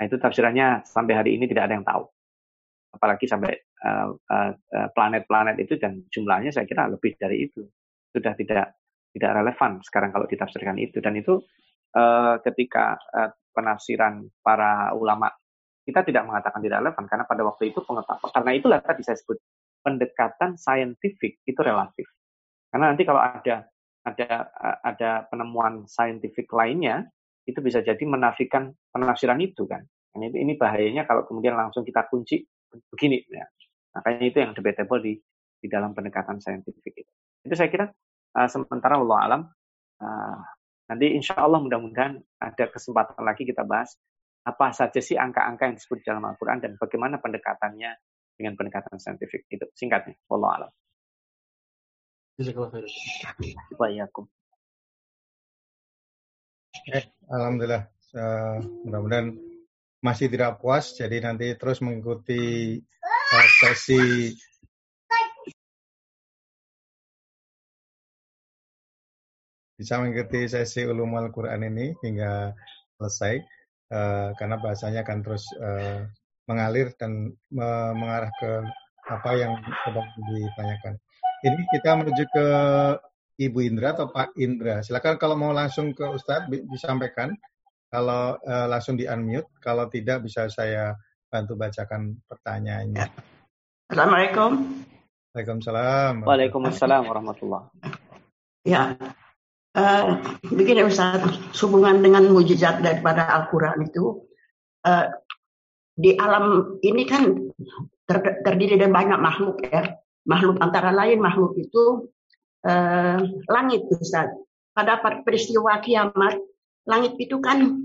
Nah, 0.00 0.04
itu 0.08 0.16
tafsirannya 0.16 0.84
sampai 0.88 1.14
hari 1.14 1.30
ini 1.36 1.44
tidak 1.46 1.70
ada 1.70 1.74
yang 1.76 1.86
tahu. 1.86 2.04
Apalagi 2.90 3.30
sampai 3.30 3.54
planet-planet 3.54 4.74
uh, 4.74 4.90
planet 4.92 5.22
-planet 5.24 5.56
itu 5.62 5.78
dan 5.78 6.02
jumlahnya 6.10 6.50
saya 6.50 6.66
kira 6.66 6.90
lebih 6.90 7.14
dari 7.20 7.46
itu. 7.46 7.62
Sudah 8.10 8.34
tidak 8.34 8.80
tidak 9.14 9.30
relevan 9.42 9.82
sekarang 9.82 10.10
kalau 10.10 10.26
ditafsirkan 10.26 10.78
itu 10.78 10.98
dan 11.02 11.14
itu 11.18 11.42
uh, 11.94 12.38
ketika 12.42 12.98
uh, 13.14 13.30
penafsiran 13.50 14.26
para 14.42 14.94
ulama 14.94 15.30
kita 15.82 16.06
tidak 16.06 16.22
mengatakan 16.30 16.62
tidak 16.62 16.78
relevan 16.86 17.04
karena 17.10 17.24
pada 17.26 17.42
waktu 17.42 17.74
itu 17.74 17.82
pengetahuan 17.82 18.30
karena 18.30 18.50
itulah 18.54 18.78
tadi 18.78 19.02
saya 19.02 19.18
sebut 19.18 19.42
pendekatan 19.80 20.56
saintifik 20.56 21.40
itu 21.44 21.60
relatif. 21.60 22.06
Karena 22.70 22.94
nanti 22.94 23.02
kalau 23.02 23.20
ada 23.20 23.66
ada 24.06 24.28
ada 24.80 25.10
penemuan 25.28 25.84
saintifik 25.84 26.48
lainnya 26.52 27.08
itu 27.44 27.58
bisa 27.60 27.84
jadi 27.84 28.00
menafikan 28.04 28.70
penafsiran 28.92 29.40
itu 29.42 29.66
kan. 29.66 29.84
Ini, 30.10 30.34
ini 30.34 30.58
bahayanya 30.58 31.06
kalau 31.06 31.26
kemudian 31.26 31.54
langsung 31.54 31.86
kita 31.86 32.06
kunci 32.10 32.42
begini 32.90 33.22
ya. 33.30 33.46
Makanya 33.94 34.24
itu 34.26 34.38
yang 34.38 34.52
debatable 34.54 35.00
di 35.02 35.14
di 35.60 35.66
dalam 35.68 35.92
pendekatan 35.92 36.40
saintifik 36.40 36.94
itu. 36.94 37.12
Itu 37.44 37.54
saya 37.58 37.68
kira 37.68 37.86
uh, 38.36 38.48
sementara 38.48 38.96
Allah 38.96 39.18
alam 39.26 39.42
uh, 40.00 40.38
nanti 40.90 41.14
insya 41.14 41.38
Allah 41.38 41.62
mudah-mudahan 41.62 42.18
ada 42.42 42.64
kesempatan 42.70 43.22
lagi 43.22 43.46
kita 43.46 43.62
bahas 43.62 43.94
apa 44.40 44.72
saja 44.72 44.98
sih 44.98 45.20
angka-angka 45.20 45.68
yang 45.68 45.76
disebut 45.76 46.00
dalam 46.02 46.24
Al-Quran 46.24 46.58
dan 46.64 46.72
bagaimana 46.80 47.20
pendekatannya 47.20 47.92
dengan 48.40 48.56
pendekatan 48.56 48.96
saintifik. 48.96 49.44
Itu 49.52 49.68
singkatnya. 49.76 50.16
Allah 50.32 50.50
alam. 50.64 50.72
Waalaikumsalam. 53.76 54.32
Eh, 56.88 57.04
Alhamdulillah. 57.28 57.84
Uh, 58.10 58.58
mudah-mudahan 58.88 59.36
masih 60.00 60.32
tidak 60.32 60.58
puas, 60.58 60.96
jadi 60.96 61.20
nanti 61.22 61.52
terus 61.54 61.78
mengikuti 61.84 62.74
uh, 63.04 63.48
sesi 63.60 64.34
bisa 69.78 69.96
mengikuti 70.02 70.50
sesi 70.50 70.82
ulumul 70.88 71.30
Quran 71.30 71.70
ini 71.70 71.94
hingga 72.02 72.56
selesai. 72.98 73.40
Uh, 73.90 74.30
karena 74.38 74.56
bahasanya 74.58 75.02
akan 75.02 75.18
terus 75.22 75.44
uh, 75.58 76.06
mengalir 76.50 76.90
dan 76.98 77.30
uh, 77.54 77.92
mengarah 77.94 78.34
ke 78.42 78.50
apa 79.06 79.30
yang 79.38 79.54
sedang 79.86 80.06
ditanyakan. 80.18 80.94
Ini 81.46 81.60
kita 81.78 81.90
menuju 81.94 82.24
ke 82.34 82.46
Ibu 83.38 83.58
Indra 83.62 83.94
atau 83.94 84.10
Pak 84.10 84.34
Indra. 84.34 84.82
Silakan 84.82 85.14
kalau 85.16 85.38
mau 85.38 85.54
langsung 85.54 85.94
ke 85.94 86.02
Ustadz 86.02 86.50
disampaikan. 86.50 87.30
Kalau 87.90 88.38
uh, 88.38 88.66
langsung 88.70 88.94
di 88.94 89.06
unmute, 89.06 89.50
kalau 89.58 89.86
tidak 89.90 90.22
bisa 90.26 90.46
saya 90.50 90.94
bantu 91.26 91.58
bacakan 91.58 92.18
pertanyaannya. 92.26 93.02
Assalamualaikum. 93.90 94.50
Waalaikumsalam. 95.34 96.26
Waalaikumsalam 96.26 97.02
warahmatullah. 97.06 97.62
Ya, 98.66 98.98
Uh, 99.70 100.18
begini 100.50 100.82
Ustaz, 100.82 101.22
hubungan 101.62 102.02
dengan 102.02 102.26
mujizat 102.26 102.82
daripada 102.82 103.30
Al-Quran 103.30 103.86
itu 103.86 104.26
uh, 104.82 105.06
di 106.00 106.16
alam 106.16 106.80
ini 106.80 107.04
kan 107.04 107.52
ter 108.08 108.40
terdiri 108.40 108.80
dari 108.80 108.88
banyak 108.88 109.20
makhluk 109.20 109.60
ya. 109.68 110.00
Makhluk 110.24 110.56
antara 110.60 110.92
lain 110.92 111.20
makhluk 111.20 111.56
itu 111.60 112.08
uh, 112.64 113.18
langit 113.48 113.84
Ustaz. 113.92 114.32
Pada 114.72 115.02
peristiwa 115.02 115.76
kiamat, 115.84 116.40
langit 116.88 117.18
itu 117.20 117.36
kan 117.42 117.84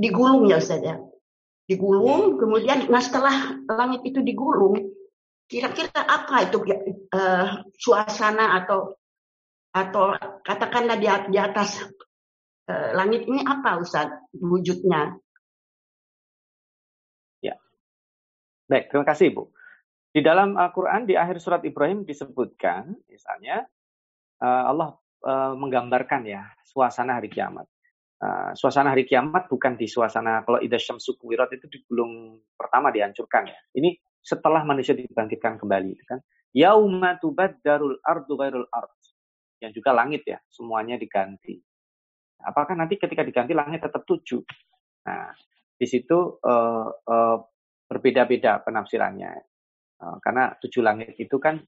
digulung 0.00 0.48
ya 0.48 0.60
Ustaz 0.60 0.80
ya. 0.80 0.96
Digulung, 1.68 2.40
kemudian 2.40 2.88
nah 2.90 2.98
setelah 2.98 3.54
langit 3.68 4.02
itu 4.02 4.24
digulung, 4.24 4.90
kira-kira 5.46 6.02
apa 6.02 6.50
itu 6.50 6.58
uh, 7.14 7.62
suasana 7.78 8.58
atau 8.64 8.98
atau 9.70 10.18
katakanlah 10.42 10.98
di, 10.98 11.38
atas 11.38 11.78
uh, 12.66 12.90
langit 12.98 13.22
ini 13.30 13.46
apa 13.46 13.78
Ustaz 13.78 14.10
wujudnya? 14.34 15.14
Baik, 18.70 18.86
terima 18.86 19.02
kasih 19.02 19.34
Ibu. 19.34 19.50
Di 20.14 20.22
dalam 20.22 20.54
Al-Quran 20.54 21.02
di 21.02 21.18
akhir 21.18 21.42
surat 21.42 21.58
Ibrahim 21.66 22.06
disebutkan, 22.06 22.94
misalnya 23.10 23.66
uh, 24.38 24.70
Allah 24.70 24.94
uh, 25.26 25.58
menggambarkan 25.58 26.22
ya 26.22 26.46
suasana 26.62 27.18
hari 27.18 27.26
kiamat. 27.26 27.66
Uh, 28.22 28.54
suasana 28.54 28.94
hari 28.94 29.10
kiamat 29.10 29.50
bukan 29.50 29.74
di 29.74 29.90
suasana 29.90 30.46
kalau 30.46 30.62
ida 30.62 30.78
syamsu 30.78 31.18
kuwirat 31.18 31.50
itu 31.50 31.66
di 31.66 31.82
gulung 31.82 32.38
pertama 32.54 32.94
dihancurkan 32.94 33.50
ya. 33.50 33.58
Ini 33.74 33.98
setelah 34.22 34.62
manusia 34.62 34.94
dibangkitkan 34.94 35.58
kembali 35.58 36.06
kan. 36.06 36.22
Yauma 36.54 37.18
tubaddarul 37.18 37.98
ardu 38.06 38.38
ghairul 38.38 38.70
ard. 38.70 38.94
Yang 39.58 39.82
juga 39.82 39.98
langit 39.98 40.22
ya, 40.30 40.38
semuanya 40.46 40.94
diganti. 40.94 41.58
Apakah 42.38 42.78
nanti 42.78 43.02
ketika 43.02 43.26
diganti 43.26 43.50
langit 43.50 43.82
tetap 43.82 44.06
tujuh? 44.06 44.46
Nah, 45.10 45.34
di 45.74 45.86
situ 45.90 46.38
uh, 46.38 46.86
uh, 46.86 47.38
berbeda-beda 47.90 48.62
penafsirannya. 48.62 49.34
Uh, 49.98 50.16
karena 50.22 50.54
tujuh 50.62 50.80
langit 50.80 51.18
itu 51.18 51.36
kan 51.42 51.58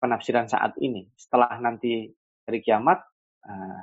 penafsiran 0.00 0.48
saat 0.48 0.72
ini. 0.80 1.04
Setelah 1.12 1.60
nanti 1.60 2.08
hari 2.48 2.64
kiamat, 2.64 3.04
uh, 3.44 3.80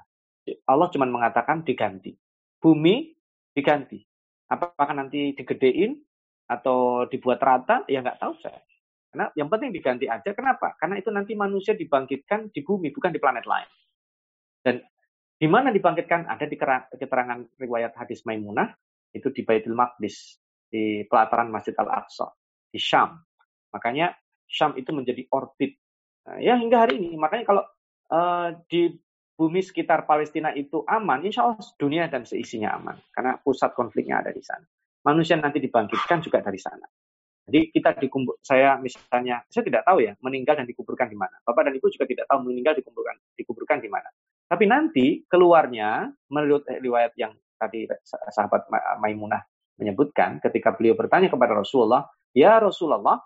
Allah 0.66 0.88
cuma 0.90 1.06
mengatakan 1.06 1.62
diganti. 1.62 2.18
Bumi 2.58 3.14
diganti. 3.54 4.02
Apakah 4.50 4.98
nanti 4.98 5.38
digedein 5.38 6.02
atau 6.50 7.06
dibuat 7.06 7.40
rata? 7.40 7.86
Ya 7.86 8.02
nggak 8.02 8.20
tahu 8.20 8.34
saya. 8.42 8.60
Karena 9.14 9.30
yang 9.38 9.48
penting 9.54 9.70
diganti 9.70 10.10
aja. 10.10 10.34
Kenapa? 10.34 10.74
Karena 10.82 10.98
itu 10.98 11.14
nanti 11.14 11.38
manusia 11.38 11.78
dibangkitkan 11.78 12.50
di 12.50 12.66
bumi, 12.66 12.90
bukan 12.90 13.14
di 13.14 13.22
planet 13.22 13.46
lain. 13.46 13.70
Dan 14.66 14.82
di 15.38 15.46
mana 15.46 15.70
dibangkitkan? 15.70 16.26
Ada 16.26 16.50
di 16.50 16.58
keterangan 16.98 17.40
riwayat 17.62 17.94
hadis 17.94 18.26
Maimunah, 18.26 18.74
itu 19.14 19.30
di 19.30 19.46
Baitul 19.46 19.78
Maqdis, 19.78 20.42
di 20.74 21.06
pelataran 21.06 21.54
Masjid 21.54 21.78
Al-Aqsa, 21.78 22.34
di 22.74 22.82
Syam. 22.82 23.14
Makanya 23.70 24.10
Syam 24.50 24.74
itu 24.74 24.90
menjadi 24.90 25.22
orbit. 25.30 25.78
Nah, 26.26 26.42
ya 26.42 26.58
hingga 26.58 26.90
hari 26.90 26.98
ini. 26.98 27.14
Makanya 27.14 27.46
kalau 27.46 27.64
uh, 28.10 28.50
di 28.66 28.90
bumi 29.38 29.62
sekitar 29.62 30.10
Palestina 30.10 30.50
itu 30.58 30.82
aman, 30.90 31.22
insya 31.22 31.46
Allah 31.46 31.62
dunia 31.78 32.10
dan 32.10 32.26
seisinya 32.26 32.74
aman. 32.74 32.98
Karena 33.14 33.38
pusat 33.38 33.78
konfliknya 33.78 34.26
ada 34.26 34.34
di 34.34 34.42
sana. 34.42 34.66
Manusia 35.06 35.38
nanti 35.38 35.62
dibangkitkan 35.62 36.26
juga 36.26 36.42
dari 36.42 36.58
sana. 36.58 36.90
Jadi 37.44 37.76
kita 37.76 38.00
dikumpul, 38.00 38.40
saya 38.40 38.80
misalnya, 38.80 39.44
saya 39.52 39.68
tidak 39.68 39.84
tahu 39.84 40.00
ya, 40.00 40.16
meninggal 40.24 40.64
dan 40.64 40.64
dikuburkan 40.64 41.12
di 41.12 41.18
mana. 41.20 41.36
Bapak 41.44 41.68
dan 41.68 41.76
Ibu 41.76 41.92
juga 41.92 42.08
tidak 42.08 42.26
tahu 42.32 42.48
meninggal 42.48 42.72
dikuburkan 42.80 43.20
dikuburkan 43.36 43.78
di 43.84 43.92
mana. 43.92 44.08
Tapi 44.48 44.64
nanti 44.64 45.28
keluarnya, 45.28 46.08
menurut 46.32 46.64
riwayat 46.72 47.12
yang 47.20 47.36
tadi 47.60 47.84
sahabat 48.32 48.72
Maimunah 49.04 49.44
menyebutkan, 49.80 50.42
ketika 50.44 50.74
beliau 50.74 50.94
bertanya 50.98 51.30
kepada 51.30 51.58
Rasulullah, 51.58 52.06
Ya 52.34 52.58
Rasulullah, 52.58 53.22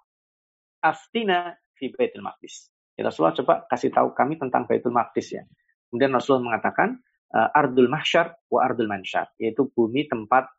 aftina 0.84 1.56
fi 1.76 1.91
Baitul 1.91 2.24
Maqdis. 2.24 2.72
Ya 2.99 3.07
Rasulullah 3.07 3.36
coba 3.38 3.53
kasih 3.72 3.91
tahu 3.94 4.11
kami 4.11 4.36
tentang 4.40 4.68
Baitul 4.68 4.91
Maqdis 4.91 5.38
ya. 5.38 5.44
Kemudian 5.88 6.11
Rasulullah 6.11 6.56
mengatakan, 6.56 6.99
uh, 7.32 7.49
Ardul 7.56 7.88
Mahsyar 7.88 8.36
wa 8.52 8.60
Ardul 8.64 8.91
Mansyar, 8.91 9.32
yaitu 9.40 9.72
bumi 9.72 10.07
tempat 10.11 10.52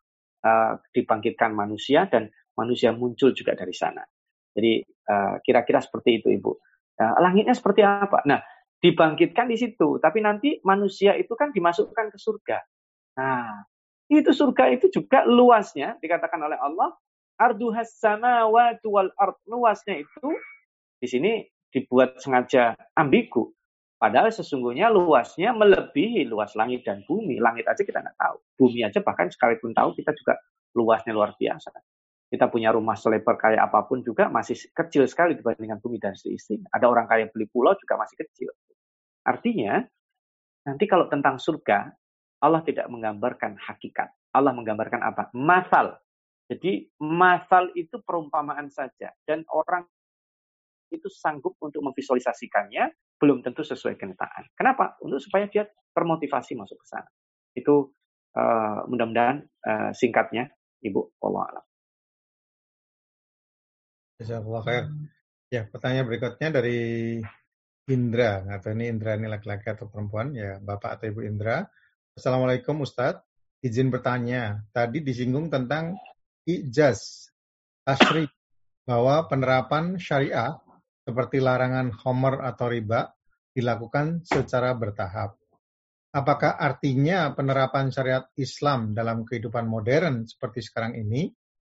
uh, 0.45 0.81
dibangkitkan 0.93 1.53
manusia 1.53 2.09
dan 2.09 2.33
manusia 2.59 2.91
muncul 2.91 3.31
juga 3.31 3.55
dari 3.55 3.71
sana. 3.71 4.03
Jadi 4.51 4.83
eh, 4.83 5.35
kira-kira 5.39 5.79
seperti 5.79 6.19
itu 6.19 6.27
Ibu. 6.35 6.51
Nah, 6.99 7.15
langitnya 7.23 7.55
seperti 7.55 7.79
apa? 7.79 8.27
Nah, 8.27 8.43
dibangkitkan 8.83 9.47
di 9.47 9.55
situ, 9.55 10.03
tapi 10.03 10.19
nanti 10.19 10.59
manusia 10.67 11.15
itu 11.15 11.31
kan 11.39 11.55
dimasukkan 11.55 12.11
ke 12.11 12.17
surga. 12.19 12.59
Nah, 13.15 13.63
itu 14.09 14.33
surga 14.33 14.73
itu 14.73 14.89
juga 14.89 15.21
luasnya 15.23 15.95
dikatakan 16.01 16.41
oleh 16.41 16.57
Allah 16.57 16.97
arduhas 17.37 17.93
samawati 18.01 18.85
wal 18.89 19.13
ard. 19.15 19.37
Luasnya 19.45 20.01
itu 20.01 20.27
di 20.99 21.07
sini 21.07 21.31
dibuat 21.69 22.17
sengaja 22.19 22.73
ambigu. 22.97 23.53
Padahal 23.99 24.31
sesungguhnya 24.31 24.89
luasnya 24.89 25.51
melebihi 25.53 26.25
luas 26.25 26.55
langit 26.57 26.87
dan 26.87 27.03
bumi. 27.05 27.37
Langit 27.37 27.67
aja 27.67 27.79
kita 27.83 27.99
nggak 28.01 28.17
tahu. 28.17 28.37
Bumi 28.57 28.87
aja 28.87 28.99
bahkan 29.03 29.29
sekalipun 29.29 29.75
tahu 29.75 29.93
kita 29.93 30.15
juga 30.17 30.39
luasnya 30.73 31.13
luar 31.13 31.35
biasa 31.35 31.69
kita 32.29 32.45
punya 32.45 32.69
rumah 32.69 32.93
selebar 32.93 33.41
kayak 33.41 33.57
apa 33.57 33.89
pun 33.89 34.05
juga 34.05 34.29
masih 34.29 34.53
kecil 34.69 35.09
sekali 35.09 35.33
dibandingkan 35.33 35.81
bumi 35.81 35.97
dan 35.97 36.13
seisinya. 36.13 36.69
Ada 36.69 36.85
orang 36.85 37.09
kaya 37.09 37.25
beli 37.33 37.49
pulau 37.49 37.73
juga 37.73 37.97
masih 37.97 38.21
kecil. 38.21 38.53
Artinya, 39.25 39.81
nanti 40.69 40.85
kalau 40.85 41.09
tentang 41.09 41.41
surga, 41.41 41.89
Allah 42.39 42.63
tidak 42.63 42.87
menggambarkan 42.87 43.59
hakikat. 43.59 44.09
Allah 44.31 44.55
menggambarkan 44.55 45.01
apa? 45.03 45.27
Masal. 45.35 45.99
Jadi 46.49 46.89
masal 46.97 47.69
itu 47.77 48.01
perumpamaan 48.01 48.71
saja. 48.73 49.13
Dan 49.27 49.45
orang 49.53 49.85
itu 50.89 51.05
sanggup 51.11 51.53
untuk 51.61 51.85
memvisualisasikannya, 51.85 52.89
belum 53.21 53.45
tentu 53.45 53.61
sesuai 53.61 53.99
kenyataan. 53.99 54.49
Kenapa? 54.57 54.97
Untuk 55.05 55.21
supaya 55.21 55.45
dia 55.45 55.69
termotivasi 55.93 56.57
masuk 56.57 56.81
ke 56.81 56.87
sana. 56.89 57.09
Itu 57.53 57.93
uh, 58.33 58.87
mudah-mudahan 58.89 59.37
uh, 59.43 59.91
singkatnya, 59.93 60.49
Ibu. 60.81 61.21
Allah 61.21 61.43
alam. 61.53 61.65
Ya, 65.49 65.65
pertanyaan 65.65 66.07
berikutnya 66.09 66.49
dari 66.49 66.79
Indra. 67.89 68.45
Tahu 68.61 68.73
ini 68.77 68.85
Indra 68.89 69.17
ini 69.17 69.27
laki-laki 69.29 69.69
atau 69.69 69.89
perempuan. 69.89 70.33
Ya, 70.33 70.57
Bapak 70.61 70.97
atau 70.99 71.09
Ibu 71.09 71.21
Indra. 71.25 71.65
Assalamualaikum 72.19 72.83
Ustadz. 72.83 73.23
Izin 73.63 73.87
bertanya. 73.87 74.67
Tadi 74.75 74.99
disinggung 74.99 75.47
tentang 75.47 75.95
ijaz, 76.43 77.31
asri, 77.87 78.27
bahwa 78.83 79.23
penerapan 79.31 79.95
syariah 79.95 80.59
seperti 81.07 81.39
larangan 81.39 81.95
homer 81.95 82.43
atau 82.43 82.67
riba 82.67 83.15
dilakukan 83.55 84.27
secara 84.27 84.75
bertahap. 84.75 85.39
Apakah 86.11 86.59
artinya 86.59 87.31
penerapan 87.31 87.87
syariat 87.87 88.27
Islam 88.35 88.91
dalam 88.91 89.23
kehidupan 89.23 89.63
modern 89.63 90.27
seperti 90.27 90.59
sekarang 90.59 90.99
ini, 90.99 91.31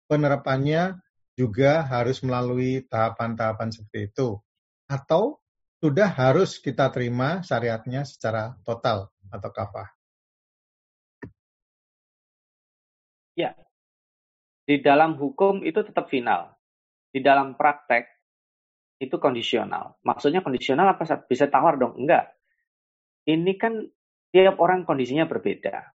penerapannya 0.10 1.06
juga 1.38 1.86
harus 1.86 2.18
melalui 2.26 2.82
tahapan-tahapan 2.90 3.70
seperti 3.70 4.10
itu? 4.10 4.42
Atau 4.90 5.38
sudah 5.78 6.10
harus 6.10 6.58
kita 6.58 6.90
terima 6.90 7.46
syariatnya 7.46 8.10
secara 8.10 8.58
total 8.66 9.06
atau 9.30 9.54
kafah? 9.54 10.01
Ya, 13.38 13.56
di 14.68 14.84
dalam 14.84 15.16
hukum 15.16 15.64
itu 15.64 15.82
tetap 15.82 16.12
final. 16.12 16.52
Di 17.12 17.20
dalam 17.20 17.60
praktek 17.60 18.08
itu 19.02 19.16
kondisional. 19.20 20.00
Maksudnya 20.06 20.40
kondisional 20.46 20.96
apa? 20.96 21.04
Bisa 21.28 21.52
tawar 21.52 21.76
dong? 21.76 22.00
Enggak. 22.00 22.32
Ini 23.28 23.52
kan 23.60 23.84
tiap 24.32 24.60
orang 24.64 24.88
kondisinya 24.88 25.28
berbeda. 25.28 25.92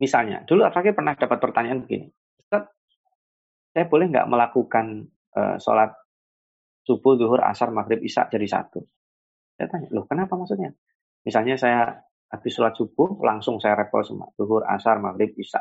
Misalnya, 0.00 0.42
dulu 0.48 0.64
Afaki 0.64 0.96
pernah 0.96 1.14
dapat 1.14 1.38
pertanyaan 1.38 1.84
begini 1.84 2.08
saya 3.74 3.90
boleh 3.90 4.06
nggak 4.06 4.30
melakukan 4.30 5.10
uh, 5.34 5.58
sholat 5.58 5.90
subuh, 6.86 7.18
zuhur, 7.18 7.42
asar, 7.42 7.74
maghrib, 7.74 7.98
isya 8.06 8.30
jadi 8.30 8.46
satu? 8.46 8.86
Saya 9.58 9.66
tanya, 9.66 9.90
loh 9.90 10.06
kenapa 10.06 10.38
maksudnya? 10.38 10.70
Misalnya 11.26 11.58
saya 11.58 11.98
habis 12.30 12.54
sholat 12.54 12.78
subuh, 12.78 13.18
langsung 13.26 13.58
saya 13.58 13.74
repol 13.74 14.06
semua. 14.06 14.30
Zuhur, 14.38 14.62
asar, 14.62 15.02
maghrib, 15.02 15.34
isya. 15.34 15.58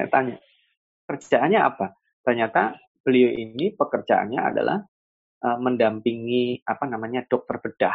Saya 0.00 0.08
tanya, 0.08 0.40
kerjaannya 1.04 1.60
apa? 1.60 1.92
Ternyata 2.24 2.72
beliau 3.04 3.36
ini 3.36 3.76
pekerjaannya 3.76 4.40
adalah 4.40 4.80
uh, 5.44 5.58
mendampingi 5.60 6.64
apa 6.64 6.88
namanya 6.88 7.28
dokter 7.28 7.60
bedah. 7.60 7.92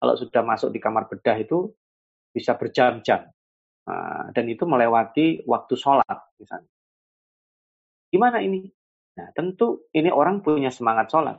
Kalau 0.00 0.16
sudah 0.16 0.40
masuk 0.40 0.72
di 0.72 0.80
kamar 0.80 1.12
bedah 1.12 1.36
itu 1.36 1.68
bisa 2.32 2.56
berjam-jam. 2.56 3.28
Uh, 3.84 4.32
dan 4.32 4.48
itu 4.48 4.64
melewati 4.64 5.44
waktu 5.44 5.76
sholat 5.76 6.16
misalnya. 6.40 6.72
Gimana 8.08 8.40
ini? 8.40 8.64
Nah, 9.20 9.28
tentu 9.36 9.92
ini 9.92 10.08
orang 10.08 10.40
punya 10.40 10.72
semangat 10.72 11.12
sholat. 11.12 11.36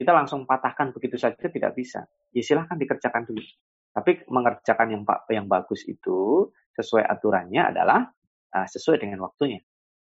Kita 0.00 0.16
langsung 0.16 0.48
patahkan 0.48 0.96
begitu 0.96 1.20
saja 1.20 1.44
tidak 1.44 1.76
bisa. 1.76 2.08
Ya 2.32 2.40
silahkan 2.40 2.80
dikerjakan 2.80 3.28
dulu. 3.28 3.44
Tapi 3.92 4.24
mengerjakan 4.32 4.96
yang 4.96 5.02
yang 5.28 5.44
bagus 5.44 5.84
itu 5.84 6.48
sesuai 6.72 7.04
aturannya 7.04 7.68
adalah 7.68 8.08
uh, 8.54 8.68
sesuai 8.70 9.02
dengan 9.02 9.26
waktunya. 9.26 9.58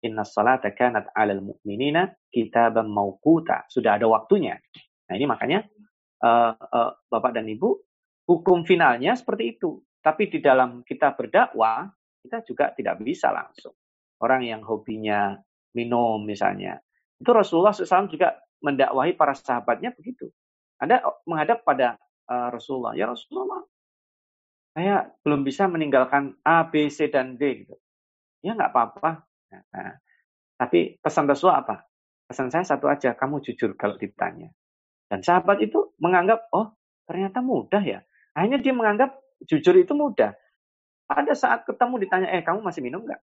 Inna 0.06 0.23
salata 0.23 0.70
kanat 0.70 1.10
alal 1.10 1.43
mu'minina 1.43 2.06
kitaban 2.31 2.86
mauquta. 2.86 3.66
Sudah 3.66 3.98
ada 3.98 4.06
waktunya. 4.06 4.55
Nah 5.10 5.15
ini 5.19 5.27
makanya 5.27 5.66
uh, 6.23 6.55
uh, 6.55 6.90
Bapak 7.10 7.35
dan 7.35 7.51
Ibu, 7.51 7.69
hukum 8.31 8.62
finalnya 8.62 9.19
seperti 9.19 9.59
itu. 9.59 9.82
Tapi 9.98 10.31
di 10.31 10.39
dalam 10.39 10.86
kita 10.86 11.19
berdakwah, 11.19 11.90
kita 12.23 12.47
juga 12.47 12.70
tidak 12.78 13.02
bisa 13.02 13.35
langsung. 13.35 13.74
Orang 14.23 14.47
yang 14.47 14.62
hobinya 14.62 15.35
minum 15.74 16.23
misalnya. 16.23 16.78
Itu 17.19 17.35
Rasulullah 17.35 17.74
SAW 17.74 18.06
juga 18.06 18.39
mendakwahi 18.62 19.19
para 19.19 19.35
sahabatnya 19.35 19.90
begitu. 19.94 20.31
Ada 20.78 21.02
menghadap 21.27 21.66
pada 21.66 21.98
uh, 22.31 22.48
Rasulullah, 22.55 22.94
ya 22.94 23.10
Rasulullah, 23.10 23.66
saya 24.78 25.10
belum 25.27 25.43
bisa 25.43 25.66
meninggalkan 25.66 26.39
A, 26.47 26.62
B, 26.70 26.86
C, 26.86 27.10
dan 27.10 27.35
D. 27.35 27.66
Gitu. 27.66 27.74
Ya 28.44 28.55
nggak 28.55 28.70
apa-apa. 28.70 29.27
Nah, 29.51 29.98
tapi 30.59 30.98
pesan 30.98 31.27
Rasulullah 31.27 31.62
apa? 31.65 31.77
Pesan 32.28 32.52
saya 32.52 32.66
satu 32.66 32.86
aja, 32.93 33.16
kamu 33.16 33.40
jujur 33.40 33.73
kalau 33.78 33.97
ditanya. 33.97 34.52
Dan 35.09 35.24
sahabat 35.24 35.65
itu 35.65 35.97
menganggap, 35.97 36.52
oh 36.52 36.77
ternyata 37.09 37.40
mudah 37.40 37.81
ya. 37.81 38.05
Akhirnya 38.36 38.60
dia 38.60 38.74
menganggap 38.77 39.16
jujur 39.48 39.73
itu 39.81 39.97
mudah. 39.97 40.36
Pada 41.09 41.32
saat 41.32 41.65
ketemu 41.65 42.05
ditanya, 42.05 42.28
eh 42.28 42.44
kamu 42.44 42.60
masih 42.60 42.85
minum 42.85 43.01
nggak? 43.09 43.23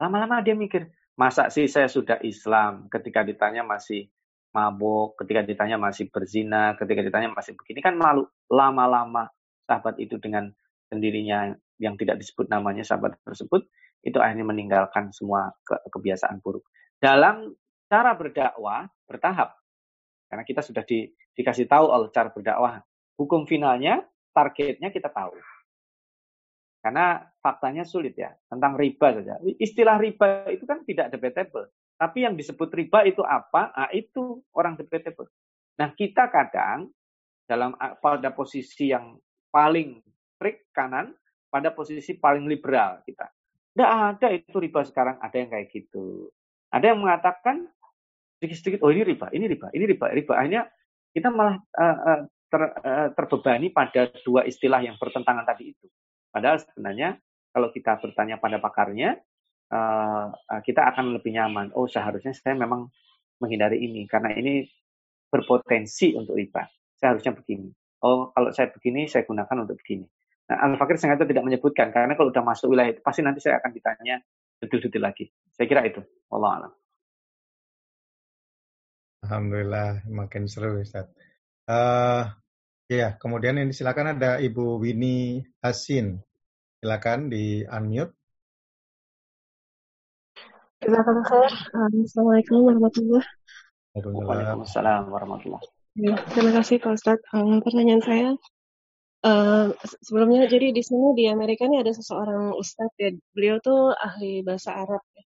Lama-lama 0.00 0.40
dia 0.40 0.56
mikir, 0.56 0.88
masa 1.20 1.52
sih 1.52 1.68
saya 1.68 1.84
sudah 1.84 2.16
Islam 2.24 2.88
ketika 2.88 3.20
ditanya 3.20 3.60
masih 3.60 4.08
mabuk, 4.56 5.20
ketika 5.20 5.44
ditanya 5.44 5.76
masih 5.76 6.08
berzina, 6.08 6.72
ketika 6.80 7.04
ditanya 7.04 7.28
masih 7.28 7.52
begini 7.52 7.84
kan 7.84 8.00
malu. 8.00 8.24
Lama-lama 8.48 9.28
sahabat 9.68 10.00
itu 10.00 10.16
dengan 10.16 10.48
sendirinya 10.88 11.52
yang 11.80 11.96
tidak 11.96 12.20
disebut 12.20 12.46
namanya 12.52 12.84
sahabat 12.84 13.16
tersebut, 13.24 13.64
itu 14.04 14.20
akhirnya 14.20 14.44
meninggalkan 14.44 15.08
semua 15.16 15.50
ke 15.64 15.76
kebiasaan 15.88 16.44
buruk. 16.44 16.68
Dalam 17.00 17.56
cara 17.88 18.12
berdakwah 18.12 18.84
bertahap, 19.08 19.56
karena 20.28 20.44
kita 20.44 20.60
sudah 20.60 20.84
di, 20.84 21.08
dikasih 21.32 21.64
tahu 21.64 21.88
oleh 21.88 22.12
cara 22.12 22.28
berdakwah, 22.28 22.84
hukum 23.16 23.48
finalnya, 23.48 24.04
targetnya 24.36 24.92
kita 24.92 25.08
tahu. 25.08 25.34
Karena 26.80 27.20
faktanya 27.40 27.84
sulit 27.84 28.16
ya, 28.16 28.32
tentang 28.48 28.76
riba 28.76 29.12
saja. 29.16 29.36
Istilah 29.40 30.00
riba 30.00 30.48
itu 30.48 30.64
kan 30.64 30.84
tidak 30.84 31.12
debatable. 31.12 31.68
Tapi 32.00 32.24
yang 32.24 32.32
disebut 32.32 32.72
riba 32.72 33.04
itu 33.04 33.20
apa? 33.20 33.68
Nah, 33.76 33.90
itu 33.92 34.40
orang 34.56 34.80
debatable. 34.80 35.28
Nah, 35.76 35.92
kita 35.92 36.32
kadang 36.32 36.88
dalam 37.44 37.76
pada 37.76 38.32
posisi 38.32 38.88
yang 38.88 39.20
paling 39.52 40.00
strict 40.36 40.72
kanan, 40.72 41.12
pada 41.50 41.74
posisi 41.74 42.16
paling 42.16 42.46
liberal 42.46 43.02
kita. 43.02 43.26
Tidak 43.74 43.90
ada 43.90 44.26
itu 44.30 44.56
riba 44.56 44.86
sekarang, 44.86 45.18
ada 45.18 45.36
yang 45.36 45.50
kayak 45.50 45.66
gitu. 45.70 46.30
Ada 46.70 46.94
yang 46.94 47.02
mengatakan 47.02 47.66
sedikit-sedikit, 48.38 48.80
oh 48.86 48.90
ini 48.94 49.02
riba, 49.04 49.26
ini 49.34 49.44
riba, 49.50 49.68
ini 49.74 49.84
riba, 49.90 50.06
riba. 50.14 50.32
Akhirnya 50.38 50.62
kita 51.10 51.28
malah 51.28 51.58
uh, 51.58 52.24
ter, 52.50 52.62
uh, 52.62 53.08
terbebani 53.14 53.70
pada 53.74 54.10
dua 54.22 54.46
istilah 54.46 54.82
yang 54.82 54.94
bertentangan 54.96 55.42
tadi 55.46 55.74
itu. 55.74 55.86
Padahal 56.30 56.62
sebenarnya 56.62 57.18
kalau 57.50 57.74
kita 57.74 57.98
bertanya 57.98 58.38
pada 58.38 58.62
pakarnya, 58.62 59.18
uh, 59.74 60.30
kita 60.62 60.86
akan 60.94 61.18
lebih 61.18 61.34
nyaman. 61.34 61.74
Oh 61.74 61.90
seharusnya 61.90 62.34
saya 62.34 62.54
memang 62.54 62.90
menghindari 63.42 63.82
ini 63.82 64.06
karena 64.06 64.34
ini 64.34 64.66
berpotensi 65.30 66.14
untuk 66.14 66.38
riba. 66.38 66.66
Saya 66.98 67.16
harusnya 67.16 67.34
begini. 67.34 67.70
Oh 68.02 68.30
kalau 68.34 68.50
saya 68.50 68.70
begini 68.70 69.06
saya 69.06 69.26
gunakan 69.26 69.66
untuk 69.66 69.78
begini. 69.78 70.06
Nah, 70.50 70.58
Al-Fakir 70.66 70.98
sengaja 70.98 71.22
tidak 71.22 71.46
menyebutkan 71.46 71.94
karena 71.94 72.18
kalau 72.18 72.34
sudah 72.34 72.42
masuk 72.42 72.74
wilayah 72.74 72.90
itu 72.90 73.00
pasti 73.06 73.22
nanti 73.22 73.38
saya 73.38 73.62
akan 73.62 73.70
ditanya 73.70 74.18
detail-detail 74.58 75.04
lagi. 75.06 75.30
Saya 75.54 75.70
kira 75.70 75.86
itu. 75.86 76.02
Allah 76.34 76.50
alam. 76.58 76.72
Alhamdulillah 79.22 80.10
makin 80.10 80.50
seru 80.50 80.82
Ustaz. 80.82 81.06
Uh, 81.70 82.26
Ya, 82.90 83.14
kemudian 83.22 83.54
ini 83.54 83.70
silakan 83.70 84.18
ada 84.18 84.42
Ibu 84.42 84.82
Winnie 84.82 85.46
Hasin. 85.62 86.18
Silakan 86.82 87.30
di 87.30 87.62
unmute. 87.62 88.18
Jazakallah 90.82 91.22
khair. 91.22 91.54
Assalamualaikum 91.70 92.66
warahmatullahi 92.66 93.22
wabarakatuh. 93.94 94.26
Waalaikumsalam 94.26 95.02
warahmatullahi 95.06 95.66
ya, 96.02 96.18
Terima 96.34 96.50
kasih 96.58 96.82
Pak 96.82 96.98
Ustadz. 96.98 97.26
Um, 97.30 97.62
pertanyaan 97.62 98.02
saya, 98.02 98.34
uh, 99.24 99.72
sebelumnya 100.04 100.48
jadi 100.48 100.72
di 100.72 100.82
sini 100.84 101.12
di 101.16 101.24
Amerika 101.28 101.66
ini 101.68 101.80
ada 101.80 101.92
seseorang 101.92 102.56
Ustadz 102.56 102.96
ya, 103.00 103.10
beliau 103.36 103.56
tuh 103.60 103.92
ahli 103.96 104.44
bahasa 104.44 104.76
Arab 104.76 105.02
ya. 105.16 105.24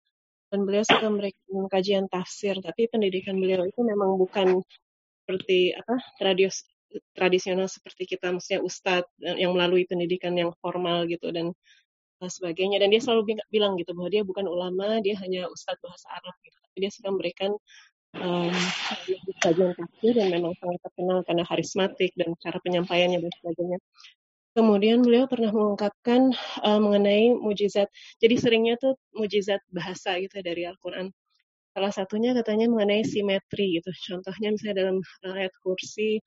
Dan 0.51 0.67
beliau 0.67 0.83
suka 0.83 1.07
memberikan 1.07 1.63
kajian 1.71 2.05
tafsir, 2.11 2.59
tapi 2.59 2.91
pendidikan 2.91 3.39
beliau 3.39 3.63
itu 3.63 3.79
memang 3.87 4.19
bukan 4.19 4.59
seperti 5.23 5.71
apa 5.71 5.95
radius 6.19 6.67
tradisional 7.15 7.71
seperti 7.71 8.03
kita. 8.03 8.35
Maksudnya 8.35 8.59
ustadz 8.59 9.07
yang 9.23 9.55
melalui 9.55 9.87
pendidikan 9.87 10.35
yang 10.35 10.51
formal 10.59 11.07
gitu 11.07 11.31
dan 11.31 11.55
sebagainya. 12.19 12.83
Dan 12.83 12.91
dia 12.91 12.99
selalu 12.99 13.39
bilang 13.47 13.79
gitu 13.79 13.95
bahwa 13.95 14.11
dia 14.11 14.27
bukan 14.27 14.43
ulama 14.43 14.99
dia 14.99 15.15
hanya 15.23 15.47
ustadz 15.47 15.79
bahasa 15.79 16.11
Arab 16.19 16.35
gitu. 16.43 16.57
Tapi 16.59 16.77
dia 16.83 16.91
sudah 16.91 17.09
memberikan 17.15 17.51
um, 18.17 18.51
tafsir 19.41 20.13
dan 20.15 20.27
memang 20.31 20.53
sangat 20.59 20.79
terkenal 20.83 21.23
karena 21.23 21.43
harismatik 21.47 22.11
dan 22.19 22.35
cara 22.41 22.57
penyampaiannya 22.63 23.19
dan 23.23 23.31
sebagainya 23.39 23.79
Kemudian 24.51 24.99
beliau 24.99 25.31
pernah 25.31 25.47
mengungkapkan 25.47 26.35
uh, 26.59 26.79
mengenai 26.83 27.31
mujizat. 27.39 27.87
Jadi 28.19 28.35
seringnya 28.35 28.75
tuh 28.75 28.99
mujizat 29.15 29.63
bahasa 29.71 30.19
gitu 30.19 30.43
dari 30.43 30.67
Al-Quran. 30.67 31.07
Salah 31.71 31.93
satunya 31.95 32.35
katanya 32.35 32.67
mengenai 32.67 33.07
simetri 33.07 33.79
gitu. 33.79 33.95
Contohnya 34.11 34.51
misalnya 34.51 34.75
dalam 34.83 34.97
ayat 35.23 35.55
kursi 35.63 36.19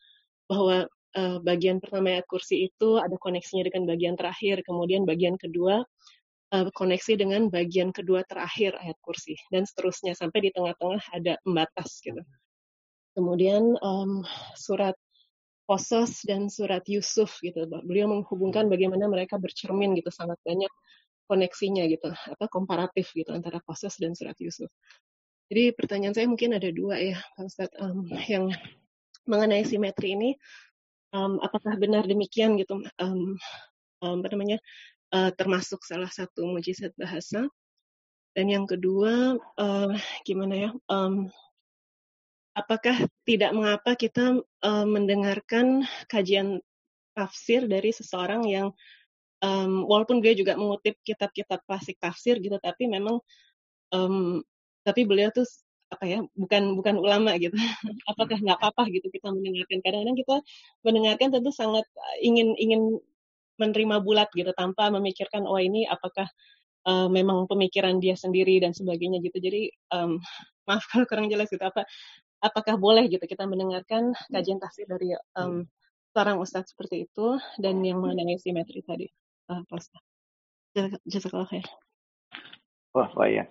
bahwa 0.48 0.88
uh, 1.20 1.36
bagian 1.44 1.84
pertama 1.84 2.16
ayat 2.16 2.24
kursi 2.24 2.72
itu 2.72 2.96
ada 2.96 3.12
koneksinya 3.20 3.68
dengan 3.68 3.92
bagian 3.92 4.16
terakhir, 4.16 4.64
kemudian 4.64 5.04
bagian 5.04 5.36
kedua 5.36 5.84
uh, 6.52 6.68
koneksi 6.74 7.16
dengan 7.16 7.48
bagian 7.48 7.94
kedua 7.94 8.26
terakhir 8.26 8.76
ayat 8.76 8.98
kursi, 9.00 9.38
dan 9.48 9.64
seterusnya 9.64 10.12
sampai 10.12 10.48
di 10.48 10.50
tengah-tengah 10.52 11.00
ada 11.14 11.38
pembatas 11.40 12.02
gitu. 12.04 12.20
Kemudian 13.14 13.78
um, 13.80 14.26
surat 14.58 14.98
Kosos 15.64 16.20
dan 16.28 16.52
surat 16.52 16.84
Yusuf 16.84 17.40
gitu, 17.40 17.64
beliau 17.88 18.04
menghubungkan 18.10 18.68
bagaimana 18.68 19.08
mereka 19.08 19.40
bercermin 19.40 19.96
gitu. 19.96 20.12
Sangat 20.12 20.36
banyak 20.44 20.68
koneksinya 21.24 21.88
gitu, 21.88 22.12
apa 22.12 22.52
komparatif 22.52 23.08
gitu 23.16 23.32
antara 23.32 23.64
Kosos 23.64 23.96
dan 23.96 24.12
surat 24.12 24.36
Yusuf. 24.36 24.68
Jadi 25.48 25.72
pertanyaan 25.72 26.12
saya 26.12 26.28
mungkin 26.28 26.52
ada 26.56 26.68
dua 26.68 27.00
ya, 27.00 27.16
Pak 27.16 27.48
Ustadz, 27.48 27.76
um, 27.80 28.04
yang 28.28 28.52
mengenai 29.24 29.64
simetri 29.64 30.12
ini 30.12 30.30
um, 31.16 31.40
apakah 31.40 31.80
benar 31.80 32.04
demikian 32.04 32.60
gitu? 32.60 32.84
Um, 33.00 33.40
um, 34.04 34.20
apa 34.20 34.28
namanya 34.36 34.60
uh, 35.14 35.30
termasuk 35.38 35.86
salah 35.86 36.10
satu 36.10 36.42
mujizat 36.50 36.90
bahasa. 36.98 37.46
Dan 38.34 38.50
yang 38.50 38.66
kedua 38.66 39.38
uh, 39.38 39.94
gimana 40.26 40.54
ya 40.58 40.70
um, 40.90 41.30
apakah 42.58 43.06
tidak 43.22 43.54
mengapa 43.54 43.94
kita 43.94 44.42
uh, 44.42 44.86
mendengarkan 44.86 45.86
kajian 46.10 46.58
tafsir 47.14 47.70
dari 47.70 47.94
seseorang 47.94 48.42
yang 48.50 48.74
um, 49.38 49.86
walaupun 49.86 50.18
dia 50.18 50.34
juga 50.34 50.58
mengutip 50.58 50.98
kitab-kitab 51.06 51.62
klasik 51.62 51.94
tafsir 52.02 52.42
gitu 52.42 52.58
tapi 52.58 52.90
memang 52.90 53.22
um, 53.94 54.42
tapi 54.82 55.06
beliau 55.06 55.30
tuh 55.30 55.46
apa 55.94 56.04
ya 56.10 56.18
bukan 56.34 56.74
bukan 56.74 56.94
ulama 56.98 57.38
gitu. 57.38 57.54
Apakah 58.10 58.34
nggak 58.42 58.58
apa-apa 58.58 58.90
gitu 58.90 59.06
kita 59.14 59.30
mendengarkan. 59.30 59.78
Kadang-kadang 59.78 60.16
kita 60.18 60.36
mendengarkan 60.82 61.28
tentu 61.38 61.50
sangat 61.54 61.86
ingin 62.18 62.58
ingin 62.58 62.98
menerima 63.60 64.02
bulat 64.02 64.28
gitu 64.34 64.50
tanpa 64.56 64.90
memikirkan 64.90 65.46
oh 65.46 65.58
ini 65.58 65.86
apakah 65.86 66.26
uh, 66.88 67.06
memang 67.10 67.46
pemikiran 67.46 68.02
dia 68.02 68.18
sendiri 68.18 68.58
dan 68.58 68.74
sebagainya 68.74 69.22
gitu 69.22 69.38
jadi 69.38 69.70
um, 69.94 70.18
maaf 70.68 70.84
kalau 70.88 71.04
kurang 71.04 71.28
jelas 71.28 71.50
gitu 71.52 71.62
apa 71.62 71.84
apakah 72.40 72.76
boleh 72.76 73.08
gitu 73.08 73.24
kita 73.24 73.44
mendengarkan 73.44 74.12
kajian 74.32 74.58
tafsir 74.60 74.88
dari 74.88 75.16
um, 75.36 75.64
seorang 76.14 76.38
ustadz 76.40 76.72
seperti 76.72 77.08
itu 77.10 77.36
dan 77.60 77.82
yang 77.82 78.00
mengenai 78.00 78.38
simetri 78.40 78.80
tadi 78.84 79.08
uh, 79.50 79.62
Pak 79.68 79.78
Ustadz. 79.80 80.06
Jazakallah 81.06 81.48
khair. 81.50 81.66
Wah, 82.94 83.10
baik. 83.14 83.50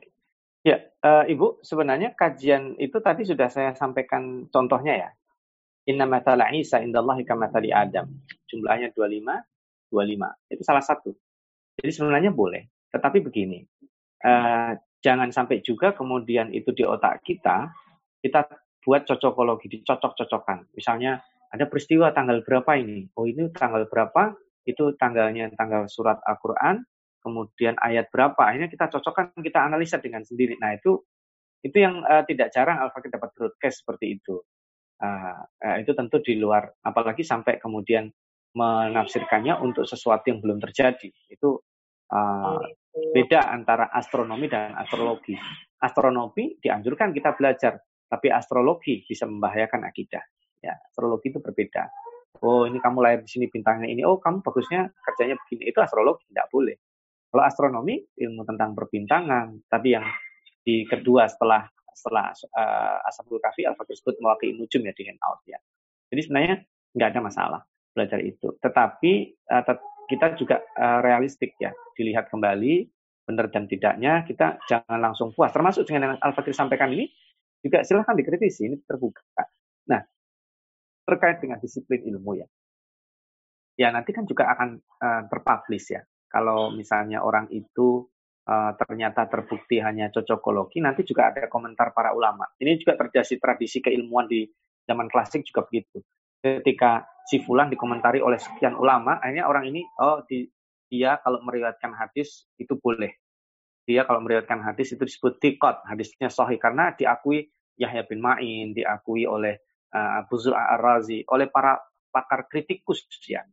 Ya, 0.63 0.79
uh, 1.03 1.27
Ibu, 1.27 1.59
sebenarnya 1.59 2.15
kajian 2.15 2.79
itu 2.79 2.95
tadi 3.03 3.27
sudah 3.27 3.51
saya 3.51 3.75
sampaikan 3.75 4.47
contohnya 4.47 4.95
ya. 4.95 5.09
Inna 5.91 6.07
matala 6.07 6.47
Isa 6.55 6.79
indallahi 6.79 7.27
kamatali 7.27 7.75
Adam. 7.75 8.07
Jumlahnya 8.47 8.95
25, 8.95 9.19
25. 9.93 10.49
Itu 10.49 10.63
salah 10.65 10.81
satu. 10.81 11.13
Jadi 11.77 11.91
sebenarnya 11.93 12.33
boleh. 12.33 12.65
Tetapi 12.89 13.21
begini, 13.21 13.61
uh, 14.25 14.73
jangan 15.05 15.29
sampai 15.29 15.61
juga 15.61 15.93
kemudian 15.93 16.49
itu 16.49 16.73
di 16.73 16.81
otak 16.81 17.21
kita, 17.21 17.69
kita 18.25 18.49
buat 18.81 19.05
cocokologi, 19.05 19.69
dicocok-cocokkan. 19.69 20.73
Misalnya 20.73 21.21
ada 21.53 21.69
peristiwa 21.69 22.09
tanggal 22.09 22.41
berapa 22.41 22.73
ini? 22.81 23.09
Oh 23.13 23.29
ini 23.29 23.53
tanggal 23.53 23.85
berapa? 23.85 24.33
Itu 24.65 24.97
tanggalnya 24.97 25.53
tanggal 25.53 25.85
surat 25.85 26.17
Al-Quran, 26.25 26.81
kemudian 27.23 27.77
ayat 27.79 28.09
berapa, 28.09 28.39
akhirnya 28.39 28.67
kita 28.67 28.91
cocokkan, 28.91 29.37
kita 29.39 29.59
analisa 29.63 29.99
dengan 29.99 30.25
sendiri. 30.25 30.59
Nah 30.59 30.75
itu 30.75 30.99
itu 31.63 31.79
yang 31.79 32.03
uh, 32.03 32.27
tidak 32.27 32.51
jarang 32.51 32.83
Al-Fakir 32.83 33.11
dapat 33.11 33.31
broadcast 33.35 33.83
seperti 33.83 34.19
itu. 34.19 34.43
Uh, 35.03 35.39
itu 35.79 35.91
tentu 35.95 36.19
di 36.23 36.39
luar, 36.39 36.67
apalagi 36.83 37.23
sampai 37.27 37.59
kemudian 37.59 38.07
menafsirkannya 38.53 39.57
untuk 39.61 39.89
sesuatu 39.89 40.29
yang 40.29 40.39
belum 40.39 40.61
terjadi. 40.61 41.09
Itu 41.29 41.61
uh, 42.13 42.61
beda 42.93 43.49
antara 43.49 43.89
astronomi 43.89 44.45
dan 44.45 44.77
astrologi. 44.77 45.33
Astronomi 45.81 46.61
dianjurkan 46.61 47.11
kita 47.11 47.33
belajar, 47.33 47.81
tapi 48.07 48.29
astrologi 48.29 49.03
bisa 49.03 49.25
membahayakan 49.25 49.89
akidah. 49.89 50.23
Ya, 50.63 50.77
astrologi 50.79 51.33
itu 51.33 51.41
berbeda. 51.41 51.89
Oh, 52.43 52.63
ini 52.69 52.79
kamu 52.79 52.97
lahir 53.03 53.19
di 53.25 53.29
sini 53.29 53.45
bintangnya 53.49 53.89
ini. 53.89 54.05
Oh, 54.05 54.21
kamu 54.21 54.45
bagusnya 54.45 54.89
kerjanya 55.03 55.35
begini. 55.43 55.69
Itu 55.69 55.83
astrologi 55.83 56.23
tidak 56.31 56.47
boleh. 56.53 56.77
Kalau 57.33 57.43
astronomi 57.43 57.97
ilmu 57.97 58.45
tentang 58.45 58.77
perbintangan, 58.77 59.65
tadi 59.65 59.97
yang 59.97 60.05
di 60.63 60.85
kedua 60.85 61.25
setelah 61.25 61.65
setelah 61.93 62.29
uh, 62.33 63.09
Ashabul 63.09 63.41
Kafi 63.41 63.65
Al-Fakir 63.69 63.95
sebut 63.97 64.15
mewakili 64.21 64.57
nujum 64.57 64.81
ya 64.85 64.93
di 64.93 65.03
handout 65.09 65.41
ya. 65.45 65.59
Jadi 66.13 66.21
sebenarnya 66.25 66.55
nggak 66.93 67.09
ada 67.09 67.21
masalah 67.21 67.61
belajar 67.93 68.19
itu. 68.19 68.57
Tetapi 68.59 69.11
tet 69.47 69.79
kita 70.03 70.35
juga 70.35 70.59
uh, 70.59 70.99
realistik 70.99 71.55
ya, 71.57 71.71
dilihat 71.95 72.27
kembali 72.27 72.91
benar 73.23 73.47
dan 73.47 73.71
tidaknya 73.71 74.27
kita 74.27 74.59
jangan 74.67 74.99
langsung 74.99 75.31
puas. 75.31 75.55
Termasuk 75.55 75.87
dengan 75.87 76.11
yang 76.11 76.19
Al-Fakir 76.19 76.51
sampaikan 76.51 76.91
ini 76.91 77.07
juga 77.63 77.87
silahkan 77.87 78.19
dikritisi, 78.19 78.67
ini 78.67 78.75
terbuka. 78.83 79.23
Nah, 79.87 80.03
terkait 81.07 81.39
dengan 81.39 81.63
disiplin 81.63 82.03
ilmu 82.03 82.35
ya. 82.35 82.47
Ya 83.79 83.89
nanti 83.89 84.11
kan 84.11 84.27
juga 84.27 84.51
akan 84.53 84.69
uh, 84.99 85.23
ya. 85.79 86.03
Kalau 86.27 86.73
misalnya 86.75 87.23
orang 87.23 87.47
itu 87.49 88.05
uh, 88.45 88.71
ternyata 88.75 89.25
terbukti 89.31 89.79
hanya 89.79 90.11
cocokologi, 90.11 90.83
nanti 90.83 91.07
juga 91.07 91.31
ada 91.31 91.47
komentar 91.47 91.95
para 91.95 92.11
ulama. 92.11 92.43
Ini 92.59 92.75
juga 92.75 92.99
terjadi 92.99 93.39
tradisi 93.39 93.79
keilmuan 93.79 94.27
di 94.27 94.43
zaman 94.83 95.07
klasik 95.07 95.47
juga 95.47 95.63
begitu. 95.63 96.03
Ketika 96.43 97.07
si 97.23 97.39
fulan 97.43 97.71
dikomentari 97.71 98.19
oleh 98.19 98.37
sekian 98.37 98.75
ulama, 98.75 99.19
akhirnya 99.19 99.47
orang 99.47 99.67
ini, 99.71 99.81
oh 99.99 100.23
di, 100.27 100.43
dia 100.91 101.17
kalau 101.23 101.39
meriwayatkan 101.41 101.95
hadis 101.95 102.47
itu 102.59 102.75
boleh. 102.77 103.15
Dia 103.83 104.07
kalau 104.07 104.23
meriwayatkan 104.23 104.63
hadis 104.63 104.95
itu 104.95 105.03
disebut 105.03 105.39
tikot, 105.43 105.83
hadisnya 105.87 106.31
sahih 106.31 106.55
karena 106.55 106.95
diakui 106.95 107.51
Yahya 107.75 108.07
bin 108.07 108.23
Ma'in, 108.23 108.71
diakui 108.71 109.27
oleh 109.27 109.59
uh, 109.91 110.23
Abu 110.23 110.39
Zul 110.39 110.55
Ar-Razi, 110.55 111.25
oleh 111.27 111.49
para 111.51 111.79
pakar 112.13 112.45
kritikus 112.47 113.03
ya. 113.25 113.43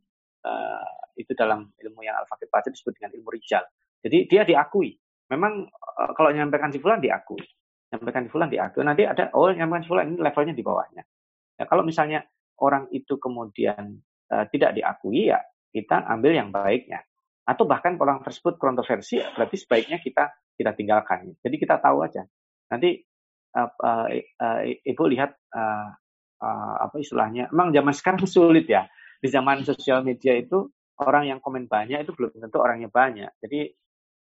Uh, 0.41 0.85
itu 1.17 1.37
dalam 1.37 1.69
ilmu 1.77 2.01
yang 2.01 2.17
Al-Faqih 2.17 2.73
disebut 2.73 2.97
dengan 2.97 3.11
ilmu 3.13 3.29
rijal. 3.29 3.61
Jadi 4.01 4.25
dia 4.25 4.41
diakui. 4.41 4.97
Memang 5.29 5.69
uh, 5.69 6.11
kalau 6.17 6.33
menyampaikan 6.33 6.73
si 6.73 6.81
fulan 6.81 6.97
diakui. 6.97 7.41
Menyampaikan 7.91 8.21
si 8.25 8.29
fulan 8.33 8.49
diakui. 8.49 8.81
Nanti 8.81 9.03
ada 9.05 9.29
oh 9.37 9.51
menyampaikan 9.53 9.83
si 9.85 9.89
fulan 9.89 10.05
ini 10.09 10.17
levelnya 10.17 10.53
di 10.57 10.63
bawahnya. 10.65 11.03
Ya, 11.61 11.65
kalau 11.69 11.85
misalnya 11.85 12.25
orang 12.59 12.91
itu 12.91 13.15
kemudian 13.21 14.01
uh, 14.33 14.45
tidak 14.51 14.75
diakui 14.75 15.31
ya 15.31 15.39
kita 15.71 16.03
ambil 16.05 16.35
yang 16.35 16.51
baiknya. 16.51 17.01
Atau 17.47 17.65
bahkan 17.65 17.97
orang 17.97 18.21
tersebut 18.21 18.61
kontroversi, 18.61 19.17
ya, 19.17 19.33
berarti 19.33 19.57
sebaiknya 19.57 19.97
kita 19.97 20.29
kita 20.59 20.71
tinggalkan. 20.77 21.33
Jadi 21.41 21.55
kita 21.57 21.81
tahu 21.81 22.05
aja. 22.05 22.21
Nanti 22.69 23.01
uh, 23.57 23.71
uh, 23.71 24.07
uh, 24.13 24.61
ibu 24.63 25.03
lihat 25.09 25.33
uh, 25.55 25.89
uh, 26.37 26.75
apa 26.85 27.01
istilahnya? 27.01 27.49
Emang 27.49 27.73
zaman 27.73 27.95
sekarang 27.97 28.27
sulit 28.29 28.69
ya. 28.69 28.85
Di 29.17 29.31
zaman 29.31 29.65
sosial 29.65 30.05
media 30.05 30.37
itu 30.37 30.69
orang 31.01 31.33
yang 31.33 31.39
komen 31.41 31.65
banyak 31.65 32.05
itu 32.05 32.13
belum 32.13 32.37
tentu 32.37 32.61
orangnya 32.61 32.93
banyak. 32.93 33.31
Jadi 33.41 33.59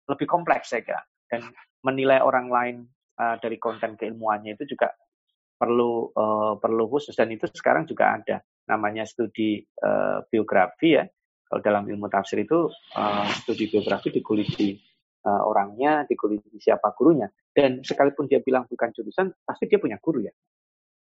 lebih 0.06 0.26
kompleks 0.28 0.70
saya 0.70 0.86
kira. 0.86 1.02
Dan 1.26 1.48
menilai 1.82 2.22
orang 2.22 2.46
lain 2.52 2.76
uh, 3.18 3.34
dari 3.42 3.58
konten 3.58 3.98
keilmuannya 3.98 4.54
itu 4.54 4.76
juga 4.76 4.94
perlu 5.62 6.10
uh, 6.10 6.58
perlu 6.58 6.90
khusus 6.90 7.14
dan 7.14 7.30
itu 7.30 7.46
sekarang 7.46 7.86
juga 7.86 8.18
ada 8.18 8.42
namanya 8.66 9.06
studi 9.06 9.62
uh, 9.62 10.26
biografi 10.26 10.98
ya. 10.98 11.06
Kalau 11.46 11.62
dalam 11.62 11.86
ilmu 11.86 12.10
tafsir 12.10 12.42
itu 12.42 12.66
uh, 12.98 13.28
studi 13.38 13.70
biografi 13.70 14.10
dikuliti 14.10 14.74
uh, 15.22 15.42
orangnya, 15.46 16.02
dikuliti 16.02 16.58
siapa 16.58 16.90
gurunya. 16.98 17.30
Dan 17.52 17.84
sekalipun 17.84 18.26
dia 18.26 18.42
bilang 18.42 18.66
bukan 18.66 18.90
jurusan, 18.90 19.30
pasti 19.44 19.70
dia 19.70 19.78
punya 19.78 20.00
guru 20.02 20.24
ya. 20.24 20.32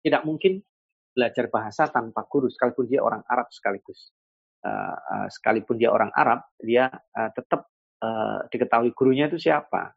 Tidak 0.01 0.23
mungkin 0.23 0.63
belajar 1.11 1.51
bahasa 1.51 1.91
tanpa 1.91 2.25
guru, 2.31 2.47
sekalipun 2.47 2.87
dia 2.87 3.03
orang 3.03 3.27
Arab 3.27 3.51
sekaligus. 3.51 4.15
Uh, 4.63 4.95
uh, 4.95 5.27
sekalipun 5.27 5.75
dia 5.75 5.91
orang 5.91 6.15
Arab, 6.15 6.47
dia 6.63 6.87
uh, 6.89 7.31
tetap 7.35 7.67
uh, 7.99 8.47
diketahui 8.47 8.95
gurunya 8.95 9.27
itu 9.27 9.43
siapa. 9.43 9.91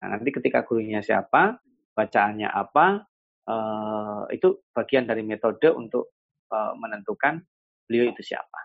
Nah, 0.00 0.06
nanti 0.16 0.30
ketika 0.30 0.62
gurunya 0.62 1.02
siapa, 1.02 1.58
bacaannya 1.98 2.46
apa, 2.46 3.09
uh, 3.48 4.28
itu 4.28 4.60
bagian 4.74 5.08
dari 5.08 5.24
metode 5.24 5.70
untuk 5.72 6.12
uh, 6.52 6.74
menentukan 6.76 7.40
beliau 7.86 8.10
itu 8.10 8.22
siapa. 8.34 8.60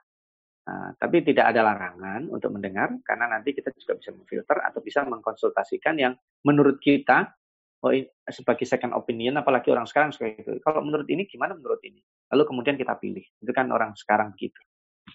Nah, 0.65 0.97
tapi 0.97 1.21
tidak 1.21 1.53
ada 1.53 1.61
larangan 1.61 2.25
untuk 2.33 2.49
mendengar 2.49 2.89
karena 3.05 3.29
nanti 3.29 3.53
kita 3.53 3.69
juga 3.77 4.01
bisa 4.01 4.09
memfilter 4.09 4.57
atau 4.65 4.81
bisa 4.81 5.05
mengkonsultasikan 5.05 5.93
yang 6.01 6.17
menurut 6.41 6.81
kita 6.81 7.37
oh, 7.85 7.93
sebagai 8.25 8.65
second 8.65 8.97
opinion 8.97 9.37
apalagi 9.37 9.69
orang 9.69 9.85
sekarang 9.85 10.09
seperti 10.09 10.41
itu. 10.41 10.51
Kalau 10.65 10.81
menurut 10.81 11.05
ini 11.05 11.29
gimana 11.29 11.53
menurut 11.53 11.77
ini? 11.85 12.01
Lalu 12.33 12.43
kemudian 12.49 12.75
kita 12.81 12.97
pilih. 12.97 13.21
Itu 13.21 13.53
kan 13.53 13.69
orang 13.69 13.93
sekarang 13.93 14.33
begitu. 14.33 14.57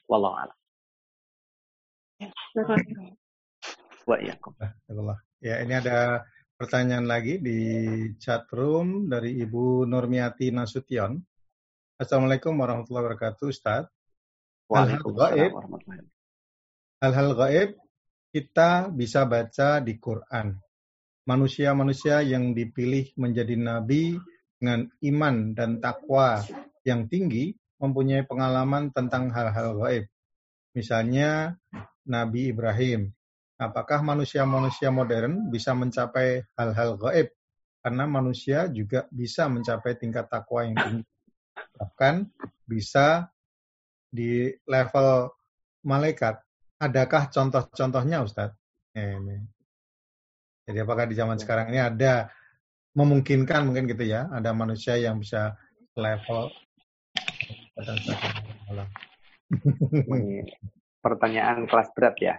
Wallahu 0.07 0.39
a'lam. 0.39 0.59
Ya, 5.43 5.67
ini 5.67 5.75
ada 5.75 6.23
pertanyaan 6.61 7.09
lagi 7.09 7.41
di 7.41 7.61
chat 8.21 8.45
room 8.53 9.09
dari 9.09 9.41
Ibu 9.41 9.89
Nurmiati 9.89 10.53
Nasution. 10.53 11.17
Assalamualaikum 11.97 12.53
warahmatullahi 12.53 13.09
wabarakatuh, 13.09 13.49
Ustaz. 13.49 13.89
Hal-hal 14.69 15.01
Hal-hal 17.01 17.31
gaib 17.33 17.71
kita 18.29 18.93
bisa 18.93 19.25
baca 19.25 19.81
di 19.81 19.97
Quran. 19.97 20.61
Manusia-manusia 21.25 22.21
yang 22.21 22.53
dipilih 22.53 23.09
menjadi 23.17 23.57
nabi 23.57 24.21
dengan 24.61 24.85
iman 25.01 25.57
dan 25.57 25.81
takwa 25.81 26.45
yang 26.85 27.09
tinggi 27.09 27.57
mempunyai 27.81 28.29
pengalaman 28.29 28.93
tentang 28.93 29.33
hal-hal 29.33 29.81
gaib. 29.81 30.05
Misalnya 30.77 31.57
Nabi 32.05 32.53
Ibrahim 32.53 33.17
apakah 33.61 34.01
manusia-manusia 34.01 34.89
modern 34.89 35.53
bisa 35.53 35.77
mencapai 35.77 36.41
hal-hal 36.57 36.97
gaib? 36.97 37.29
Karena 37.85 38.05
manusia 38.09 38.69
juga 38.73 39.05
bisa 39.13 39.49
mencapai 39.53 40.01
tingkat 40.01 40.33
takwa 40.33 40.65
yang 40.65 40.77
tinggi. 40.77 41.05
Bahkan 41.77 42.15
bisa 42.65 43.29
di 44.09 44.49
level 44.65 45.29
malaikat. 45.85 46.41
Adakah 46.81 47.29
contoh-contohnya 47.29 48.25
Ustadz? 48.25 48.57
Ini. 48.97 49.37
Jadi 50.65 50.79
apakah 50.81 51.05
di 51.05 51.15
zaman 51.17 51.37
sekarang 51.37 51.73
ini 51.73 51.81
ada 51.81 52.33
memungkinkan 52.97 53.69
mungkin 53.69 53.87
gitu 53.87 54.03
ya, 54.09 54.29
ada 54.33 54.51
manusia 54.57 54.97
yang 54.97 55.21
bisa 55.21 55.57
level 55.95 56.53
pertanyaan 61.01 61.65
kelas 61.65 61.89
berat 61.97 62.17
ya. 62.21 62.35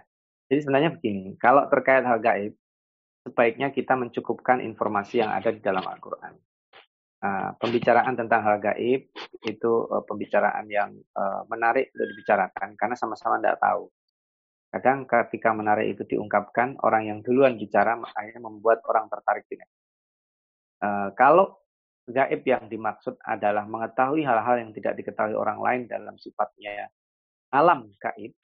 Jadi 0.52 0.68
sebenarnya 0.68 0.92
begini, 0.92 1.32
kalau 1.40 1.64
terkait 1.72 2.04
hal 2.04 2.20
gaib, 2.20 2.52
sebaiknya 3.24 3.72
kita 3.72 3.96
mencukupkan 3.96 4.60
informasi 4.60 5.24
yang 5.24 5.32
ada 5.32 5.48
di 5.48 5.64
dalam 5.64 5.80
Al-Quran. 5.80 6.36
Uh, 7.24 7.56
pembicaraan 7.56 8.12
tentang 8.12 8.44
hal 8.44 8.60
gaib 8.60 9.08
itu 9.48 9.72
uh, 9.88 10.04
pembicaraan 10.04 10.68
yang 10.68 10.92
uh, 11.16 11.48
menarik 11.48 11.88
untuk 11.96 12.04
dibicarakan 12.04 12.76
karena 12.76 12.92
sama-sama 13.00 13.40
tidak 13.40 13.64
tahu. 13.64 13.88
Kadang 14.76 15.08
ketika 15.08 15.56
menarik 15.56 15.96
itu 15.96 16.04
diungkapkan, 16.04 16.76
orang 16.84 17.08
yang 17.08 17.18
duluan 17.24 17.56
bicara 17.56 17.96
akhirnya 18.12 18.44
membuat 18.44 18.84
orang 18.84 19.08
tertarik 19.08 19.48
dengan. 19.48 19.70
Uh, 20.84 21.08
kalau 21.16 21.64
gaib 22.12 22.44
yang 22.44 22.68
dimaksud 22.68 23.16
adalah 23.24 23.64
mengetahui 23.64 24.20
hal-hal 24.20 24.60
yang 24.60 24.76
tidak 24.76 25.00
diketahui 25.00 25.32
orang 25.32 25.64
lain 25.64 25.82
dalam 25.88 26.12
sifatnya 26.20 26.92
alam 27.48 27.88
gaib, 27.96 28.36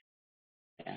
ya, 0.81 0.97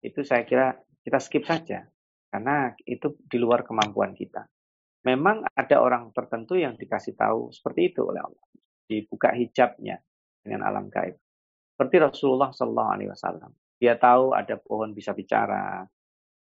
itu 0.00 0.20
saya 0.24 0.44
kira 0.48 0.76
kita 1.04 1.18
skip 1.20 1.44
saja 1.44 1.84
karena 2.30 2.72
itu 2.86 3.18
di 3.26 3.38
luar 3.40 3.66
kemampuan 3.66 4.14
kita. 4.14 4.46
Memang 5.00 5.48
ada 5.56 5.80
orang 5.80 6.12
tertentu 6.12 6.60
yang 6.60 6.76
dikasih 6.76 7.16
tahu 7.16 7.48
seperti 7.50 7.92
itu 7.92 8.04
oleh 8.04 8.20
Allah, 8.20 8.44
dibuka 8.84 9.32
hijabnya 9.32 9.96
dengan 10.44 10.68
alam 10.68 10.92
gaib. 10.92 11.16
Seperti 11.72 11.96
Rasulullah 11.96 12.52
Shallallahu 12.52 12.90
Alaihi 12.92 13.08
Wasallam, 13.08 13.50
dia 13.80 13.96
tahu 13.96 14.36
ada 14.36 14.60
pohon 14.60 14.92
bisa 14.92 15.16
bicara. 15.16 15.88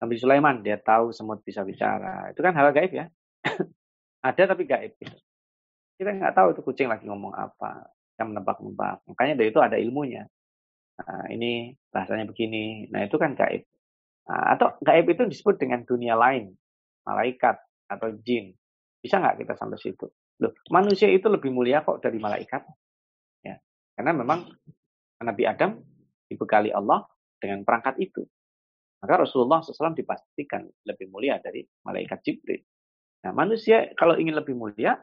Nabi 0.02 0.16
Sulaiman 0.18 0.66
dia 0.66 0.82
tahu 0.82 1.14
semut 1.14 1.46
bisa 1.46 1.62
bicara. 1.62 2.34
Itu 2.34 2.42
kan 2.42 2.58
hal 2.58 2.74
gaib 2.74 2.92
ya. 2.98 3.06
ada 4.28 4.44
tapi 4.50 4.66
gaib. 4.66 4.98
Kita 5.98 6.10
nggak 6.18 6.34
tahu 6.34 6.48
itu 6.58 6.62
kucing 6.66 6.90
lagi 6.90 7.06
ngomong 7.06 7.38
apa, 7.38 7.94
yang 8.18 8.34
menebak-nebak. 8.34 9.06
Makanya 9.06 9.34
dari 9.38 9.50
itu 9.54 9.62
ada 9.62 9.78
ilmunya. 9.78 10.26
Ini 11.06 11.78
bahasanya 11.94 12.26
begini. 12.26 12.90
Nah, 12.90 13.06
itu 13.06 13.16
kan 13.22 13.38
gaib. 13.38 13.64
Nah, 14.28 14.58
atau 14.58 14.76
gaib 14.82 15.06
itu 15.08 15.24
disebut 15.30 15.56
dengan 15.62 15.86
dunia 15.86 16.18
lain, 16.18 16.52
malaikat 17.06 17.62
atau 17.88 18.12
jin. 18.26 18.52
Bisa 19.00 19.22
nggak 19.22 19.46
kita 19.46 19.54
sampai 19.54 19.78
situ? 19.78 20.10
Loh, 20.42 20.54
manusia 20.74 21.10
itu 21.10 21.30
lebih 21.30 21.54
mulia 21.54 21.86
kok 21.86 22.02
dari 22.02 22.18
malaikat. 22.18 22.62
Ya. 23.46 23.62
Karena 23.94 24.14
memang 24.14 24.50
Nabi 25.22 25.44
Adam 25.46 25.82
dibekali 26.30 26.70
Allah 26.70 27.06
dengan 27.38 27.62
perangkat 27.64 27.98
itu. 28.02 28.26
Maka 28.98 29.26
Rasulullah 29.26 29.62
SAW 29.62 29.94
dipastikan 29.94 30.66
lebih 30.86 31.14
mulia 31.14 31.38
dari 31.38 31.62
malaikat 31.86 32.20
Jibril. 32.26 32.62
Nah, 33.26 33.34
manusia 33.34 33.94
kalau 33.94 34.18
ingin 34.18 34.34
lebih 34.34 34.58
mulia 34.58 34.98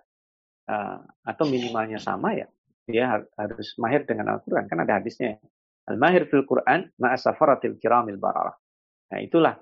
uh, 0.67 0.99
atau 1.23 1.45
minimalnya 1.47 2.03
sama 2.03 2.35
ya, 2.35 2.51
dia 2.85 3.25
harus 3.39 3.75
mahir 3.79 4.03
dengan 4.07 4.35
Al-Quran. 4.39 4.67
Kan 4.67 4.83
ada 4.83 4.99
hadisnya. 4.99 5.39
Al-mahir 5.85 6.29
fil 6.31 6.49
Quran 6.49 6.89
ma'asafaratil 6.97 7.77
kiramil 7.77 8.17
bararah. 8.17 8.57
Nah 9.13 9.19
itulah 9.21 9.55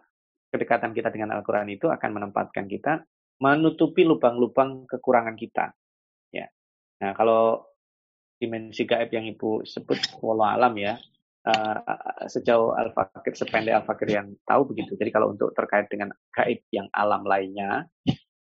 kedekatan 0.52 0.92
kita 0.92 1.08
dengan 1.08 1.32
Al-Quran 1.34 1.66
itu 1.72 1.88
akan 1.88 2.10
menempatkan 2.12 2.68
kita 2.68 3.02
menutupi 3.42 4.06
lubang-lubang 4.06 4.86
kekurangan 4.86 5.34
kita. 5.34 5.74
Ya. 6.30 6.46
Nah, 7.02 7.10
kalau 7.16 7.66
dimensi 8.38 8.86
gaib 8.86 9.10
yang 9.10 9.26
Ibu 9.26 9.66
sebut 9.66 9.98
walau 10.22 10.46
alam 10.46 10.78
ya, 10.78 10.94
uh, 11.48 11.76
sejauh 12.30 12.78
Al-Fakir, 12.78 13.34
sependek 13.34 13.74
Al-Fakir 13.82 14.14
yang 14.14 14.30
tahu 14.46 14.70
begitu. 14.70 14.94
Jadi 14.94 15.10
kalau 15.10 15.34
untuk 15.34 15.50
terkait 15.58 15.90
dengan 15.90 16.14
gaib 16.30 16.62
yang 16.70 16.86
alam 16.94 17.26
lainnya, 17.26 17.90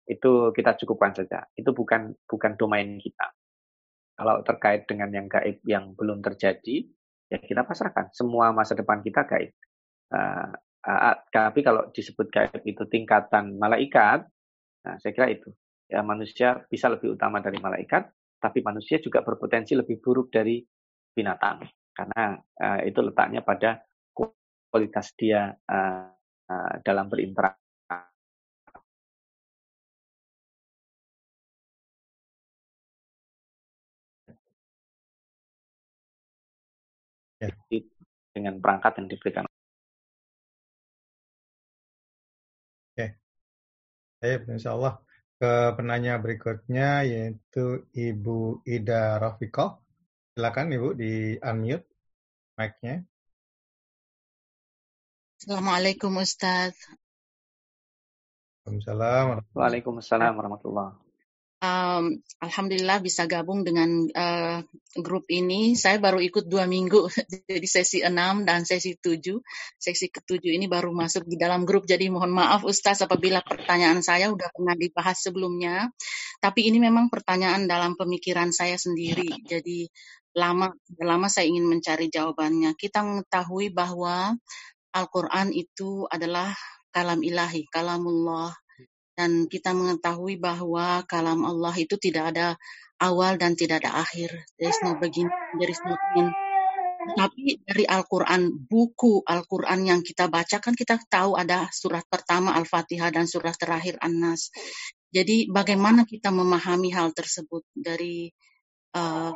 itu 0.10 0.52
kita 0.52 0.76
cukupkan 0.76 1.15
saja. 1.15 1.48
Itu 1.56 1.72
bukan 1.72 2.11
bukan 2.27 2.60
domain 2.60 2.99
kita. 2.99 3.31
Kalau 4.19 4.43
terkait 4.43 4.84
dengan 4.91 5.07
yang 5.15 5.31
gaib 5.31 5.64
yang 5.64 5.95
belum 5.95 6.19
terjadi, 6.19 6.84
ya 7.31 7.39
kita 7.39 7.63
pasrahkan. 7.63 8.11
Semua 8.11 8.51
masa 8.51 8.75
depan 8.75 8.99
kita 8.99 9.23
gaib. 9.23 9.55
Uh, 10.11 10.51
uh, 10.83 11.15
tapi 11.31 11.63
kalau 11.63 11.87
disebut 11.95 12.27
gaib 12.27 12.61
itu 12.67 12.83
tingkatan 12.91 13.55
malaikat, 13.55 14.27
nah 14.83 14.95
saya 14.99 15.11
kira 15.15 15.31
itu. 15.31 15.47
Ya 15.87 16.03
manusia 16.03 16.59
bisa 16.67 16.91
lebih 16.91 17.15
utama 17.15 17.39
dari 17.39 17.59
malaikat, 17.63 18.11
tapi 18.43 18.59
manusia 18.59 18.99
juga 18.99 19.23
berpotensi 19.23 19.75
lebih 19.75 20.03
buruk 20.03 20.31
dari 20.31 20.59
binatang 21.11 21.63
karena 21.91 22.39
uh, 22.39 22.79
itu 22.87 22.99
letaknya 23.03 23.43
pada 23.43 23.83
kualitas 24.71 25.11
dia 25.19 25.51
uh, 25.51 26.07
uh, 26.47 26.73
dalam 26.81 27.11
berinteraksi. 27.11 27.60
Ya. 37.41 37.49
dengan 38.38 38.61
perangkat 38.61 39.01
yang 39.01 39.07
diberikan. 39.09 39.43
Oke, 42.93 43.18
baik, 44.22 44.45
insya 44.45 44.77
Allah 44.77 45.01
ke 45.41 45.73
penanya 45.73 46.22
berikutnya 46.22 47.01
yaitu 47.01 47.89
Ibu 47.97 48.61
Ida 48.61 49.18
Rafiko. 49.18 49.81
Silakan 50.38 50.69
Ibu 50.69 50.93
di 50.93 51.34
unmute 51.41 51.89
mic-nya. 52.61 53.01
Assalamualaikum 55.41 56.13
Ustaz. 56.22 56.77
Waalaikumsalam. 58.61 59.41
Waalaikumsalam 59.57 60.31
warahmatullahi 60.38 61.10
um, 61.61 62.17
Alhamdulillah 62.41 62.99
bisa 62.99 63.29
gabung 63.29 63.61
dengan 63.61 64.09
uh, 64.11 64.59
grup 64.97 65.29
ini. 65.29 65.77
Saya 65.77 66.01
baru 66.01 66.17
ikut 66.19 66.49
dua 66.49 66.65
minggu, 66.65 67.07
jadi 67.49 67.67
sesi 67.69 68.01
enam 68.01 68.43
dan 68.43 68.65
sesi 68.65 68.97
tujuh. 68.97 69.39
Sesi 69.77 70.09
ketujuh 70.09 70.51
ini 70.51 70.65
baru 70.65 70.89
masuk 70.91 71.29
di 71.29 71.38
dalam 71.38 71.63
grup, 71.63 71.85
jadi 71.85 72.09
mohon 72.09 72.33
maaf 72.33 72.65
Ustaz 72.65 73.05
apabila 73.05 73.45
pertanyaan 73.45 74.01
saya 74.01 74.33
sudah 74.33 74.49
pernah 74.51 74.75
dibahas 74.75 75.17
sebelumnya. 75.21 75.93
Tapi 76.41 76.73
ini 76.73 76.81
memang 76.81 77.07
pertanyaan 77.13 77.69
dalam 77.69 77.93
pemikiran 77.93 78.49
saya 78.49 78.75
sendiri. 78.75 79.45
Jadi 79.45 79.85
lama 80.33 80.73
lama 80.97 81.27
saya 81.29 81.47
ingin 81.47 81.69
mencari 81.69 82.09
jawabannya. 82.09 82.73
Kita 82.73 83.05
mengetahui 83.05 83.69
bahwa 83.69 84.33
Al-Quran 84.91 85.55
itu 85.55 86.03
adalah 86.11 86.51
kalam 86.91 87.23
ilahi, 87.23 87.63
kalamullah. 87.71 88.51
Dan 89.22 89.45
kita 89.45 89.77
mengetahui 89.77 90.41
bahwa 90.41 91.06
kalam 91.06 91.45
Allah 91.45 91.77
itu 91.77 91.93
tidak 92.02 92.34
ada 92.34 92.57
awal 92.98 93.38
dan 93.38 93.53
tidak 93.53 93.85
ada 93.85 94.02
akhir. 94.02 94.34
There 94.57 94.73
is 94.73 94.81
no 94.81 94.98
beginning, 94.98 95.30
there 95.61 95.69
no 95.85 95.93
end. 96.18 96.34
Tapi 97.02 97.61
dari 97.61 97.85
Al-Quran, 97.85 98.65
buku 98.65 99.22
Al-Quran 99.22 99.85
yang 99.85 100.02
kita 100.02 100.26
baca 100.26 100.57
kan 100.57 100.73
kita 100.73 100.98
tahu 101.06 101.38
ada 101.38 101.69
surat 101.69 102.02
pertama 102.10 102.57
Al-Fatihah 102.57 103.14
dan 103.14 103.30
surat 103.30 103.53
terakhir 103.57 104.02
An-Nas. 104.02 104.49
Jadi 105.14 105.53
bagaimana 105.53 106.02
kita 106.10 106.34
memahami 106.34 106.89
hal 106.98 107.14
tersebut 107.14 107.61
dari 107.77 108.34
uh, 108.98 109.30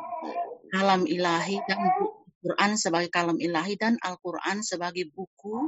kalam 0.74 1.06
ilahi 1.06 1.62
dan 1.70 1.78
Quran 2.40 2.76
sebagai 2.76 3.08
kalam 3.08 3.40
ilahi 3.40 3.74
dan 3.80 3.96
Al-Quran 4.00 4.60
sebagai 4.60 5.08
buku 5.08 5.66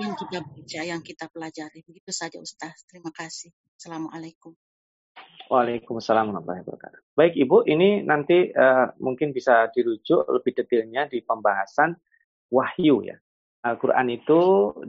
yang 0.00 0.16
kita 0.16 0.40
baca, 0.42 0.80
yang 0.82 1.00
kita 1.04 1.28
pelajari. 1.28 1.84
Begitu 1.84 2.10
saja 2.12 2.40
Ustaz. 2.40 2.84
Terima 2.88 3.12
kasih. 3.12 3.52
Assalamualaikum. 3.76 4.56
Waalaikumsalam 5.46 6.34
warahmatullahi 6.34 6.66
wabarakatuh. 6.66 7.00
Baik 7.14 7.34
Ibu, 7.38 7.70
ini 7.70 8.02
nanti 8.02 8.50
uh, 8.50 8.90
mungkin 8.98 9.30
bisa 9.30 9.70
dirujuk 9.70 10.26
lebih 10.26 10.52
detailnya 10.58 11.06
di 11.06 11.22
pembahasan 11.22 11.94
wahyu 12.50 13.06
ya. 13.06 13.16
Al-Quran 13.62 14.06
itu 14.14 14.40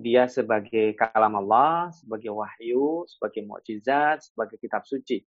dia 0.02 0.30
sebagai 0.30 0.94
kalam 0.98 1.34
Allah, 1.34 1.90
sebagai 1.94 2.30
wahyu, 2.30 3.06
sebagai 3.10 3.46
mukjizat, 3.46 4.22
sebagai 4.22 4.58
kitab 4.62 4.86
suci. 4.86 5.22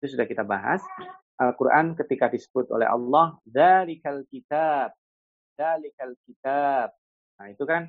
Itu 0.00 0.16
sudah 0.16 0.28
kita 0.28 0.44
bahas. 0.44 0.84
Al-Quran 1.40 1.96
ketika 1.96 2.28
disebut 2.28 2.68
oleh 2.68 2.84
Allah, 2.84 3.40
Dalikal 3.48 4.28
kitab, 4.28 4.92
Dalikal 5.60 6.16
kitab. 6.24 6.96
Nah 7.36 7.46
itu 7.52 7.68
kan, 7.68 7.84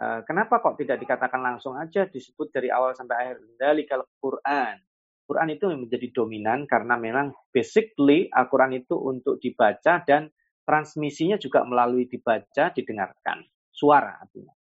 uh, 0.00 0.24
kenapa 0.24 0.64
kok 0.64 0.80
tidak 0.80 0.96
dikatakan 1.04 1.44
langsung 1.44 1.76
aja 1.76 2.08
disebut 2.08 2.48
dari 2.48 2.72
awal 2.72 2.96
sampai 2.96 3.16
akhir, 3.20 3.36
Dalikal 3.60 4.08
Quran. 4.16 4.80
Quran 5.28 5.48
itu 5.52 5.64
menjadi 5.68 6.08
dominan 6.16 6.64
karena 6.64 6.96
memang 6.96 7.36
basically 7.52 8.32
Al-Quran 8.32 8.80
itu 8.80 8.96
untuk 8.96 9.36
dibaca 9.38 10.00
dan 10.04 10.32
transmisinya 10.64 11.36
juga 11.36 11.62
melalui 11.68 12.08
dibaca, 12.08 12.72
didengarkan. 12.72 13.44
Suara 13.72 14.20
artinya. 14.20 14.52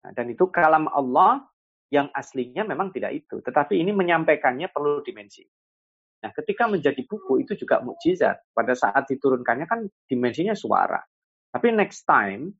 Nah, 0.00 0.12
dan 0.16 0.32
itu 0.32 0.48
kalam 0.48 0.88
Allah 0.88 1.44
yang 1.92 2.08
aslinya 2.14 2.64
memang 2.64 2.94
tidak 2.94 3.12
itu. 3.12 3.42
Tetapi 3.44 3.76
ini 3.76 3.92
menyampaikannya 3.92 4.72
perlu 4.72 5.04
dimensi. 5.04 5.44
Nah, 6.20 6.30
ketika 6.36 6.68
menjadi 6.68 7.00
buku 7.04 7.44
itu 7.44 7.56
juga 7.56 7.80
mukjizat. 7.80 8.52
Pada 8.52 8.72
saat 8.76 9.08
diturunkannya 9.08 9.66
kan 9.68 9.84
dimensinya 10.08 10.52
suara. 10.52 11.00
Tapi 11.50 11.66
next 11.74 12.06
time, 12.06 12.54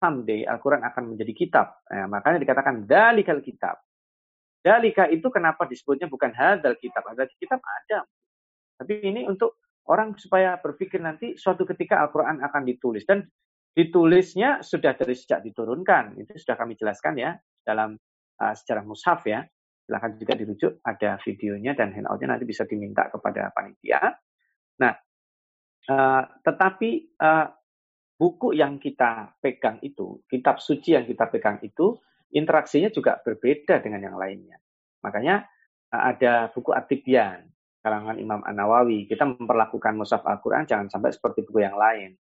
someday 0.00 0.44
Al-Quran 0.44 0.84
akan 0.84 1.16
menjadi 1.16 1.32
kitab. 1.32 1.80
Nah, 1.88 2.08
makanya 2.08 2.40
dikatakan 2.44 2.84
dalikal 2.84 3.40
kitab. 3.40 3.80
Dalika 4.64 5.08
itu 5.12 5.28
kenapa 5.28 5.68
disebutnya 5.68 6.08
bukan 6.08 6.32
hadal 6.32 6.76
kitab. 6.80 7.04
Hadal 7.04 7.28
kitab 7.36 7.60
ada. 7.60 8.08
Tapi 8.80 9.04
ini 9.04 9.28
untuk 9.28 9.60
orang 9.88 10.16
supaya 10.16 10.56
berpikir 10.56 11.04
nanti 11.04 11.36
suatu 11.36 11.68
ketika 11.68 12.00
Al-Quran 12.00 12.40
akan 12.40 12.62
ditulis. 12.64 13.04
Dan 13.04 13.24
ditulisnya 13.76 14.64
sudah 14.64 14.96
dari 14.96 15.12
sejak 15.12 15.44
diturunkan. 15.44 16.16
Itu 16.16 16.36
sudah 16.36 16.56
kami 16.56 16.80
jelaskan 16.80 17.20
ya 17.20 17.36
dalam 17.60 17.96
uh, 18.40 18.54
sejarah 18.56 18.84
mushaf 18.84 19.24
ya 19.28 19.44
silahkan 19.84 20.16
juga 20.16 20.32
dirujuk 20.32 20.72
ada 20.80 21.20
videonya 21.20 21.76
dan 21.76 21.92
handoutnya 21.92 22.36
nanti 22.36 22.48
bisa 22.48 22.64
diminta 22.64 23.12
kepada 23.12 23.52
panitia. 23.52 24.16
Nah, 24.80 24.96
uh, 25.92 26.22
tetapi 26.40 27.20
uh, 27.20 27.46
buku 28.14 28.54
yang 28.54 28.78
kita 28.78 29.34
pegang 29.42 29.82
itu, 29.82 30.22
kitab 30.30 30.62
suci 30.62 30.94
yang 30.94 31.04
kita 31.04 31.26
pegang 31.30 31.58
itu, 31.62 31.98
interaksinya 32.34 32.90
juga 32.90 33.18
berbeda 33.22 33.82
dengan 33.82 34.00
yang 34.02 34.16
lainnya. 34.18 34.58
Makanya 35.02 35.44
uh, 35.94 36.02
ada 36.14 36.50
buku 36.50 36.70
Atibian, 36.74 37.46
kalangan 37.82 38.16
Imam 38.18 38.40
An 38.42 38.56
Nawawi. 38.56 39.06
Kita 39.06 39.26
memperlakukan 39.26 39.94
mushaf 39.94 40.22
Al-Quran 40.24 40.66
jangan 40.66 40.88
sampai 40.90 41.10
seperti 41.14 41.44
buku 41.46 41.62
yang 41.62 41.76
lain. 41.76 42.14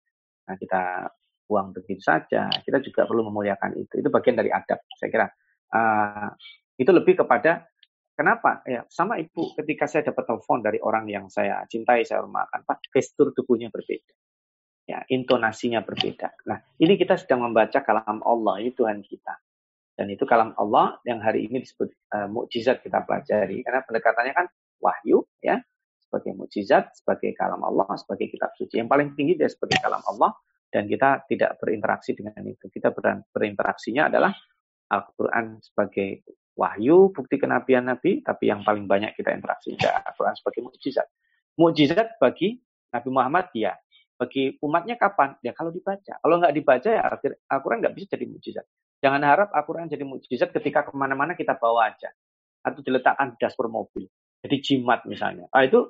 Nah, 0.47 0.55
kita 0.57 1.07
buang 1.45 1.75
begitu 1.75 2.01
saja. 2.01 2.47
Kita 2.49 2.79
juga 2.79 3.05
perlu 3.05 3.27
memuliakan 3.27 3.77
itu. 3.77 3.99
Itu 3.99 4.09
bagian 4.09 4.39
dari 4.39 4.49
adab, 4.49 4.81
saya 4.95 5.09
kira. 5.11 5.27
Uh, 5.71 6.31
itu 6.75 6.91
lebih 6.91 7.23
kepada 7.23 7.63
kenapa 8.17 8.65
ya 8.65 8.83
sama 8.89 9.21
ibu 9.21 9.53
ketika 9.55 9.85
saya 9.85 10.05
dapat 10.11 10.25
telepon 10.27 10.59
dari 10.59 10.81
orang 10.81 11.05
yang 11.07 11.25
saya 11.31 11.63
cintai 11.69 12.03
saya 12.03 12.25
hormatkan 12.25 12.65
pak 12.65 12.89
gestur 12.91 13.31
tubuhnya 13.31 13.69
berbeda 13.69 14.13
ya 14.91 14.99
intonasinya 15.07 15.79
berbeda 15.87 16.35
nah 16.43 16.59
ini 16.75 16.99
kita 16.99 17.15
sedang 17.15 17.47
membaca 17.47 17.79
kalam 17.79 18.19
Allah 18.27 18.59
ini 18.59 18.75
Tuhan 18.75 18.99
kita 18.99 19.33
dan 19.95 20.07
itu 20.11 20.27
kalam 20.27 20.51
Allah 20.59 20.99
yang 21.07 21.23
hari 21.23 21.47
ini 21.47 21.63
disebut 21.63 21.87
uh, 22.11 22.27
mukjizat 22.27 22.83
kita 22.83 23.07
pelajari 23.07 23.63
karena 23.63 23.79
pendekatannya 23.87 24.33
kan 24.35 24.47
wahyu 24.83 25.23
ya 25.39 25.63
sebagai 26.03 26.35
mukjizat 26.35 26.91
sebagai 26.91 27.31
kalam 27.39 27.63
Allah 27.63 27.87
sebagai 27.95 28.27
kitab 28.27 28.51
suci 28.59 28.83
yang 28.83 28.91
paling 28.91 29.15
tinggi 29.15 29.39
dia 29.39 29.47
sebagai 29.47 29.79
kalam 29.79 30.03
Allah 30.03 30.35
dan 30.67 30.87
kita 30.91 31.23
tidak 31.31 31.55
berinteraksi 31.63 32.11
dengan 32.11 32.43
itu 32.43 32.67
kita 32.67 32.91
berinteraksinya 33.31 34.11
adalah 34.11 34.35
Al-Quran 34.91 35.63
sebagai 35.63 36.27
wahyu, 36.55 37.09
bukti 37.15 37.39
kenabian 37.39 37.87
Nabi, 37.87 38.19
tapi 38.21 38.51
yang 38.51 38.61
paling 38.61 38.85
banyak 38.85 39.15
kita 39.15 39.31
interaksi 39.31 39.73
dengan 39.73 40.03
Al-Quran 40.03 40.35
sebagai 40.35 40.61
mukjizat. 40.67 41.07
Mukjizat 41.55 42.19
bagi 42.19 42.59
Nabi 42.91 43.09
Muhammad 43.09 43.47
ya. 43.55 43.73
Bagi 44.21 44.61
umatnya 44.61 45.01
kapan? 45.01 45.33
Ya 45.41 45.49
kalau 45.57 45.73
dibaca. 45.73 46.21
Kalau 46.21 46.35
nggak 46.37 46.53
dibaca 46.53 46.89
ya 46.93 47.01
Al-Quran 47.49 47.81
nggak 47.81 47.95
bisa 47.97 48.13
jadi 48.13 48.29
mukjizat. 48.29 48.65
Jangan 49.01 49.21
harap 49.25 49.49
Al-Quran 49.49 49.89
jadi 49.89 50.05
mukjizat 50.05 50.53
ketika 50.53 50.85
ke 50.85 50.93
mana-mana 50.93 51.33
kita 51.33 51.57
bawa 51.57 51.89
aja. 51.89 52.13
Atau 52.61 52.85
diletakkan 52.85 53.33
di 53.33 53.41
dashboard 53.41 53.73
mobil. 53.73 54.05
Jadi 54.45 54.55
jimat 54.61 55.01
misalnya. 55.09 55.49
Ah, 55.49 55.65
itu 55.65 55.89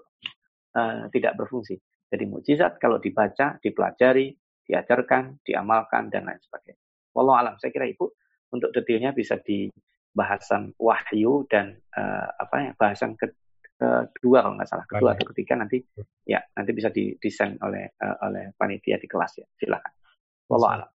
uh, 0.79 1.11
tidak 1.11 1.35
berfungsi. 1.35 1.75
Jadi 2.07 2.23
mukjizat 2.23 2.79
kalau 2.79 3.03
dibaca, 3.03 3.59
dipelajari, 3.59 4.31
diajarkan, 4.63 5.43
diamalkan, 5.43 6.07
dan 6.07 6.27
lain 6.27 6.39
sebagainya. 6.39 6.79
Walau 7.11 7.35
alam, 7.35 7.59
saya 7.59 7.75
kira 7.75 7.87
Ibu 7.91 8.07
untuk 8.55 8.71
detailnya 8.71 9.11
bisa 9.11 9.39
di 9.43 9.67
bahasan 10.11 10.75
wahyu 10.75 11.47
dan 11.47 11.79
uh, 11.95 12.27
apa 12.35 12.55
ya 12.59 12.71
bahasan 12.75 13.15
ke, 13.15 13.31
kedua 14.13 14.45
kalau 14.45 14.55
nggak 14.57 14.69
salah. 14.69 14.85
Kedua 14.85 15.09
atau 15.17 15.25
ketiga 15.33 15.57
nanti 15.57 15.81
ya 16.21 16.37
nanti 16.53 16.71
bisa 16.71 16.93
didesain 16.93 17.57
oleh 17.57 17.97
uh, 17.97 18.17
oleh 18.29 18.53
panitia 18.53 19.01
di 19.01 19.07
kelas 19.09 19.41
ya. 19.41 19.47
Silakan. 19.57 19.93
Wallah 20.51 20.85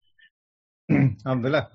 Alhamdulillah. 1.26 1.66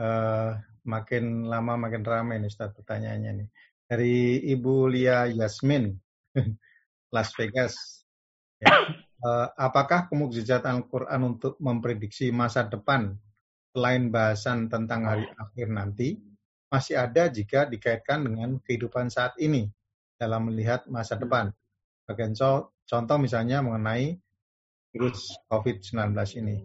Uh, 0.00 0.56
makin 0.84 1.48
lama 1.48 1.76
makin 1.76 2.02
ramai 2.04 2.40
nih 2.40 2.52
Ustaz 2.52 2.72
pertanyaannya 2.76 3.30
nih. 3.44 3.48
Dari 3.90 4.16
Ibu 4.52 4.86
Lia 4.92 5.26
Yasmin 5.32 5.96
Las 7.14 7.32
Vegas. 7.34 8.04
Ya. 8.60 8.68
Uh, 9.20 9.48
apakah 9.56 10.08
kemukjizat 10.08 10.64
Al-Quran 10.64 11.36
untuk 11.36 11.56
memprediksi 11.60 12.32
masa 12.32 12.68
depan? 12.68 13.16
Selain 13.70 14.10
bahasan 14.10 14.66
tentang 14.66 15.06
hari 15.06 15.30
akhir 15.38 15.70
nanti 15.70 16.18
masih 16.70 16.98
ada 16.98 17.30
jika 17.30 17.66
dikaitkan 17.66 18.26
dengan 18.26 18.58
kehidupan 18.62 19.10
saat 19.10 19.34
ini 19.38 19.70
dalam 20.20 20.52
melihat 20.52 20.84
masa 20.92 21.16
depan. 21.16 21.48
Bagian 22.04 22.36
contoh 22.84 23.16
misalnya 23.16 23.64
mengenai 23.64 24.20
virus 24.92 25.32
COVID-19 25.48 26.12
ini. 26.44 26.56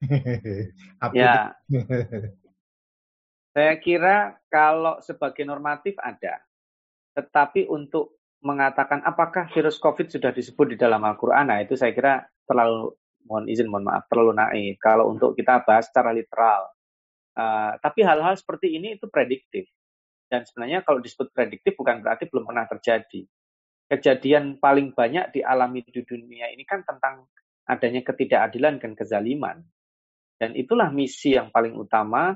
ya. 1.14 1.54
Saya 3.54 3.74
kira 3.82 4.38
kalau 4.50 4.98
sebagai 5.02 5.46
normatif 5.46 5.94
ada. 6.02 6.42
Tetapi 7.14 7.66
untuk 7.66 8.18
mengatakan 8.40 9.02
apakah 9.02 9.50
virus 9.50 9.76
COVID 9.82 10.06
sudah 10.06 10.30
disebut 10.30 10.74
di 10.74 10.76
dalam 10.78 11.02
Al-Quran, 11.02 11.50
nah 11.50 11.58
itu 11.60 11.74
saya 11.74 11.92
kira 11.92 12.24
terlalu, 12.46 12.94
mohon 13.26 13.50
izin, 13.50 13.68
mohon 13.68 13.84
maaf, 13.90 14.06
terlalu 14.06 14.38
naif. 14.38 14.78
Kalau 14.78 15.10
untuk 15.10 15.34
kita 15.34 15.66
bahas 15.66 15.90
secara 15.90 16.14
literal. 16.14 16.70
Uh, 17.34 17.74
tapi 17.82 18.06
hal-hal 18.06 18.38
seperti 18.38 18.78
ini 18.78 18.96
itu 18.96 19.10
prediktif. 19.10 19.66
Dan 20.30 20.46
sebenarnya 20.46 20.86
kalau 20.86 21.02
disebut 21.02 21.34
prediktif 21.34 21.74
bukan 21.74 21.98
berarti 22.06 22.30
belum 22.30 22.46
pernah 22.46 22.70
terjadi. 22.70 23.26
Kejadian 23.90 24.62
paling 24.62 24.94
banyak 24.94 25.34
dialami 25.34 25.82
di 25.82 26.06
dunia 26.06 26.46
ini 26.54 26.62
kan 26.62 26.86
tentang 26.86 27.26
adanya 27.66 28.06
ketidakadilan 28.06 28.78
dan 28.78 28.94
kezaliman. 28.94 29.58
Dan 30.38 30.54
itulah 30.54 30.94
misi 30.94 31.34
yang 31.34 31.50
paling 31.50 31.74
utama 31.74 32.32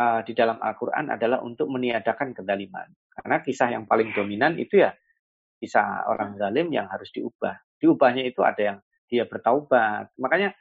uh, 0.00 0.20
di 0.24 0.32
dalam 0.32 0.56
Al-Quran 0.56 1.12
adalah 1.12 1.44
untuk 1.44 1.68
meniadakan 1.68 2.32
kezaliman. 2.32 2.88
Karena 3.12 3.36
kisah 3.44 3.68
yang 3.76 3.84
paling 3.84 4.16
dominan 4.16 4.56
itu 4.56 4.80
ya 4.80 4.96
kisah 5.60 6.08
orang 6.08 6.40
zalim 6.40 6.72
yang 6.72 6.88
harus 6.88 7.12
diubah. 7.12 7.60
Diubahnya 7.76 8.24
itu 8.24 8.40
ada 8.40 8.62
yang 8.74 8.78
dia 9.06 9.28
bertaubat. 9.28 10.16
Makanya 10.16 10.56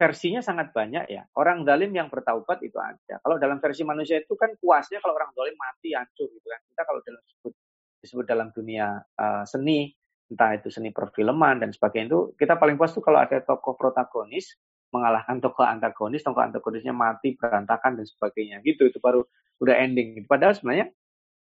versinya 0.00 0.40
sangat 0.40 0.72
banyak 0.72 1.12
ya. 1.12 1.28
Orang 1.36 1.68
zalim 1.68 1.92
yang 1.92 2.08
bertaubat 2.08 2.64
itu 2.64 2.80
ada. 2.80 3.20
Kalau 3.20 3.36
dalam 3.36 3.60
versi 3.60 3.84
manusia 3.84 4.16
itu 4.16 4.32
kan 4.32 4.56
puasnya 4.56 4.96
kalau 5.04 5.12
orang 5.12 5.28
zalim 5.36 5.52
mati 5.60 5.92
hancur 5.92 6.32
gitu 6.32 6.46
kan. 6.48 6.60
Kita 6.64 6.82
kalau 6.88 7.04
dalam 7.04 7.20
disebut 7.20 7.52
disebut 8.00 8.24
dalam 8.24 8.48
dunia 8.56 8.96
uh, 8.96 9.44
seni, 9.44 9.92
entah 10.32 10.56
itu 10.56 10.72
seni 10.72 10.88
perfilman 10.88 11.60
dan 11.60 11.68
sebagainya 11.68 12.16
itu 12.16 12.20
kita 12.40 12.56
paling 12.56 12.80
puas 12.80 12.96
tuh 12.96 13.04
kalau 13.04 13.20
ada 13.20 13.44
tokoh 13.44 13.76
protagonis 13.76 14.56
mengalahkan 14.88 15.36
tokoh 15.38 15.68
antagonis, 15.68 16.24
tokoh 16.24 16.40
antagonisnya 16.40 16.96
mati 16.96 17.36
berantakan 17.36 18.00
dan 18.00 18.06
sebagainya 18.08 18.64
gitu 18.64 18.88
itu 18.88 18.96
baru 19.04 19.20
udah 19.60 19.76
ending. 19.84 20.16
Gitu. 20.16 20.26
Padahal 20.26 20.56
sebenarnya 20.56 20.88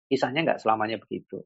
kisahnya 0.08 0.40
nggak 0.48 0.60
selamanya 0.64 0.96
begitu. 0.96 1.44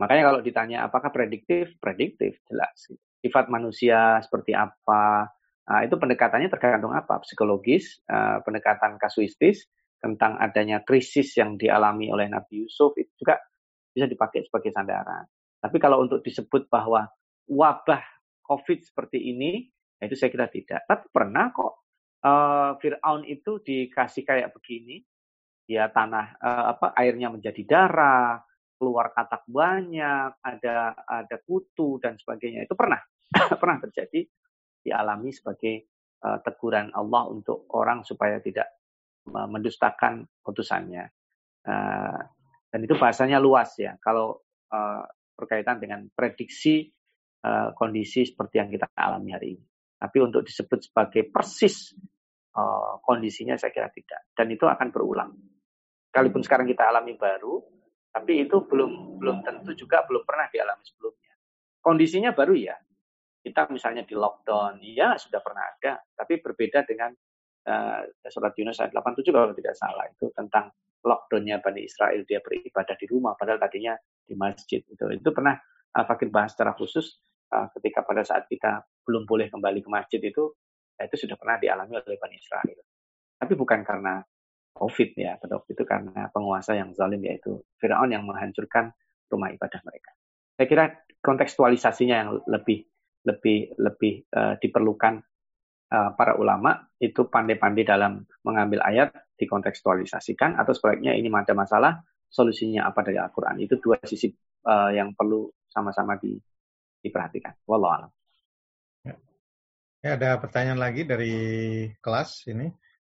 Makanya 0.00 0.32
kalau 0.32 0.40
ditanya 0.40 0.88
apakah 0.88 1.12
prediktif, 1.12 1.76
prediktif 1.76 2.40
jelas. 2.48 2.88
Sifat 3.20 3.52
manusia 3.52 4.16
seperti 4.24 4.56
apa, 4.56 5.28
Nah, 5.70 5.86
itu 5.86 5.94
pendekatannya 5.94 6.50
tergantung 6.50 6.90
apa? 6.90 7.22
Psikologis, 7.22 8.02
uh, 8.10 8.42
pendekatan 8.42 8.98
kasuistis 8.98 9.70
tentang 10.02 10.34
adanya 10.42 10.82
krisis 10.82 11.38
yang 11.38 11.54
dialami 11.54 12.10
oleh 12.10 12.26
Nabi 12.26 12.66
Yusuf 12.66 12.90
itu 12.98 13.14
juga 13.22 13.38
bisa 13.94 14.10
dipakai 14.10 14.42
sebagai 14.42 14.74
sandaran. 14.74 15.30
Tapi 15.62 15.76
kalau 15.78 16.02
untuk 16.02 16.26
disebut 16.26 16.66
bahwa 16.66 17.06
wabah 17.46 18.02
COVID 18.42 18.82
seperti 18.82 19.30
ini, 19.30 19.70
ya 20.02 20.10
itu 20.10 20.18
saya 20.18 20.34
kira 20.34 20.50
tidak. 20.50 20.82
Tapi 20.90 21.06
pernah 21.14 21.54
kok 21.54 21.86
uh, 22.26 22.74
Fir'aun 22.82 23.22
itu 23.28 23.62
dikasih 23.62 24.26
kayak 24.26 24.50
begini, 24.50 24.98
ya 25.70 25.86
tanah 25.86 26.34
uh, 26.42 26.64
apa 26.74 26.98
airnya 26.98 27.30
menjadi 27.30 27.62
darah, 27.62 28.42
keluar 28.74 29.14
katak 29.14 29.46
banyak, 29.46 30.34
ada 30.42 30.98
ada 31.06 31.36
kutu 31.46 32.02
dan 32.02 32.18
sebagainya. 32.18 32.66
Itu 32.66 32.74
pernah 32.74 32.98
pernah 33.60 33.78
terjadi 33.78 34.26
dialami 34.80 35.30
sebagai 35.32 35.88
uh, 36.24 36.38
teguran 36.44 36.92
Allah 36.92 37.28
untuk 37.28 37.68
orang 37.76 38.04
supaya 38.04 38.40
tidak 38.40 38.68
mendustakan 39.30 40.24
putusannya. 40.40 41.04
Uh, 41.62 42.20
dan 42.72 42.80
itu 42.82 42.96
bahasanya 42.96 43.36
luas 43.36 43.76
ya. 43.76 43.94
Kalau 44.00 44.40
berkaitan 45.36 45.82
dengan 45.82 46.06
prediksi 46.08 46.88
kondisi 47.76 48.22
seperti 48.22 48.62
yang 48.62 48.70
kita 48.72 48.86
alami 48.96 49.30
hari 49.34 49.58
ini. 49.58 49.64
Tapi 49.98 50.18
untuk 50.22 50.46
disebut 50.46 50.88
sebagai 50.88 51.28
persis 51.28 51.92
kondisinya 53.02 53.58
saya 53.58 53.74
kira 53.74 53.90
tidak. 53.90 54.30
Dan 54.32 54.54
itu 54.54 54.70
akan 54.70 54.88
berulang. 54.94 55.34
Kalaupun 56.10 56.42
sekarang 56.46 56.70
kita 56.70 56.86
alami 56.88 57.18
baru, 57.18 57.58
tapi 58.10 58.42
itu 58.42 58.66
belum 58.66 59.22
belum 59.22 59.46
tentu 59.46 59.74
juga 59.74 60.02
belum 60.06 60.22
pernah 60.26 60.50
dialami 60.50 60.82
sebelumnya. 60.82 61.34
Kondisinya 61.82 62.30
baru 62.34 62.54
ya, 62.58 62.76
kita 63.40 63.72
misalnya 63.72 64.04
di 64.04 64.12
lockdown, 64.12 64.84
iya 64.84 65.16
sudah 65.16 65.40
pernah 65.40 65.64
ada, 65.64 66.00
tapi 66.12 66.40
berbeda 66.44 66.84
dengan 66.84 67.12
uh, 67.66 68.00
surat 68.28 68.52
Yunus 68.56 68.80
ayat 68.84 68.92
87 68.92 69.32
kalau 69.32 69.56
tidak 69.56 69.74
salah 69.76 70.04
itu 70.08 70.28
tentang 70.36 70.68
lockdownnya 71.00 71.64
Bani 71.64 71.80
Israel 71.84 72.20
dia 72.28 72.44
beribadah 72.44 72.92
di 73.00 73.06
rumah 73.08 73.32
padahal 73.32 73.56
tadinya 73.56 73.96
di 74.24 74.36
masjid 74.36 74.84
itu. 74.84 75.04
Itu 75.16 75.32
pernah 75.32 75.56
uh, 75.96 76.04
Fakir 76.04 76.28
bahas 76.28 76.52
secara 76.52 76.76
khusus 76.76 77.16
uh, 77.52 77.72
ketika 77.80 78.04
pada 78.04 78.20
saat 78.24 78.44
kita 78.46 78.84
belum 79.08 79.24
boleh 79.24 79.48
kembali 79.48 79.80
ke 79.80 79.88
masjid 79.88 80.20
itu 80.20 80.52
ya 81.00 81.08
itu 81.08 81.16
sudah 81.24 81.40
pernah 81.40 81.56
dialami 81.56 81.96
oleh 81.96 82.20
Bani 82.20 82.36
Israel. 82.36 82.80
Tapi 83.40 83.52
bukan 83.56 83.80
karena 83.80 84.20
COVID 84.76 85.10
ya 85.16 85.40
pada 85.40 85.56
waktu 85.58 85.72
itu 85.72 85.84
karena 85.88 86.28
penguasa 86.28 86.76
yang 86.76 86.92
zalim 86.92 87.24
yaitu 87.24 87.64
Firaun 87.80 88.12
yang 88.12 88.28
menghancurkan 88.28 88.92
rumah 89.32 89.48
ibadah 89.48 89.80
mereka. 89.88 90.12
Saya 90.60 90.66
kira 90.68 90.84
kontekstualisasinya 91.24 92.16
yang 92.20 92.30
lebih 92.44 92.89
lebih 93.26 93.76
lebih 93.76 94.24
uh, 94.32 94.56
diperlukan 94.56 95.20
uh, 95.92 96.10
para 96.16 96.36
ulama 96.40 96.80
itu 96.96 97.28
pandai-pandai 97.28 97.84
dalam 97.84 98.24
mengambil 98.44 98.80
ayat 98.84 99.12
dikontekstualisasikan 99.36 100.56
atau 100.56 100.72
sebaliknya 100.72 101.12
ini 101.12 101.28
ada 101.28 101.52
masalah 101.52 102.00
solusinya 102.30 102.88
apa 102.88 103.04
dari 103.04 103.18
Al-Quran 103.20 103.60
itu 103.60 103.76
dua 103.76 104.00
sisi 104.04 104.30
uh, 104.64 104.90
yang 104.92 105.12
perlu 105.12 105.50
sama-sama 105.68 106.16
di, 106.16 106.36
diperhatikan. 107.04 107.56
Wallahu 107.68 108.08
Ya. 109.00 109.16
ya, 110.04 110.10
ada 110.20 110.36
pertanyaan 110.36 110.76
lagi 110.76 111.08
dari 111.08 111.34
kelas 112.04 112.44
ini. 112.52 112.68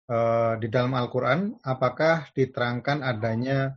Uh, 0.07 0.55
di 0.63 0.71
dalam 0.71 0.95
Al-Quran, 0.95 1.59
apakah 1.63 2.31
diterangkan 2.31 3.03
adanya 3.03 3.75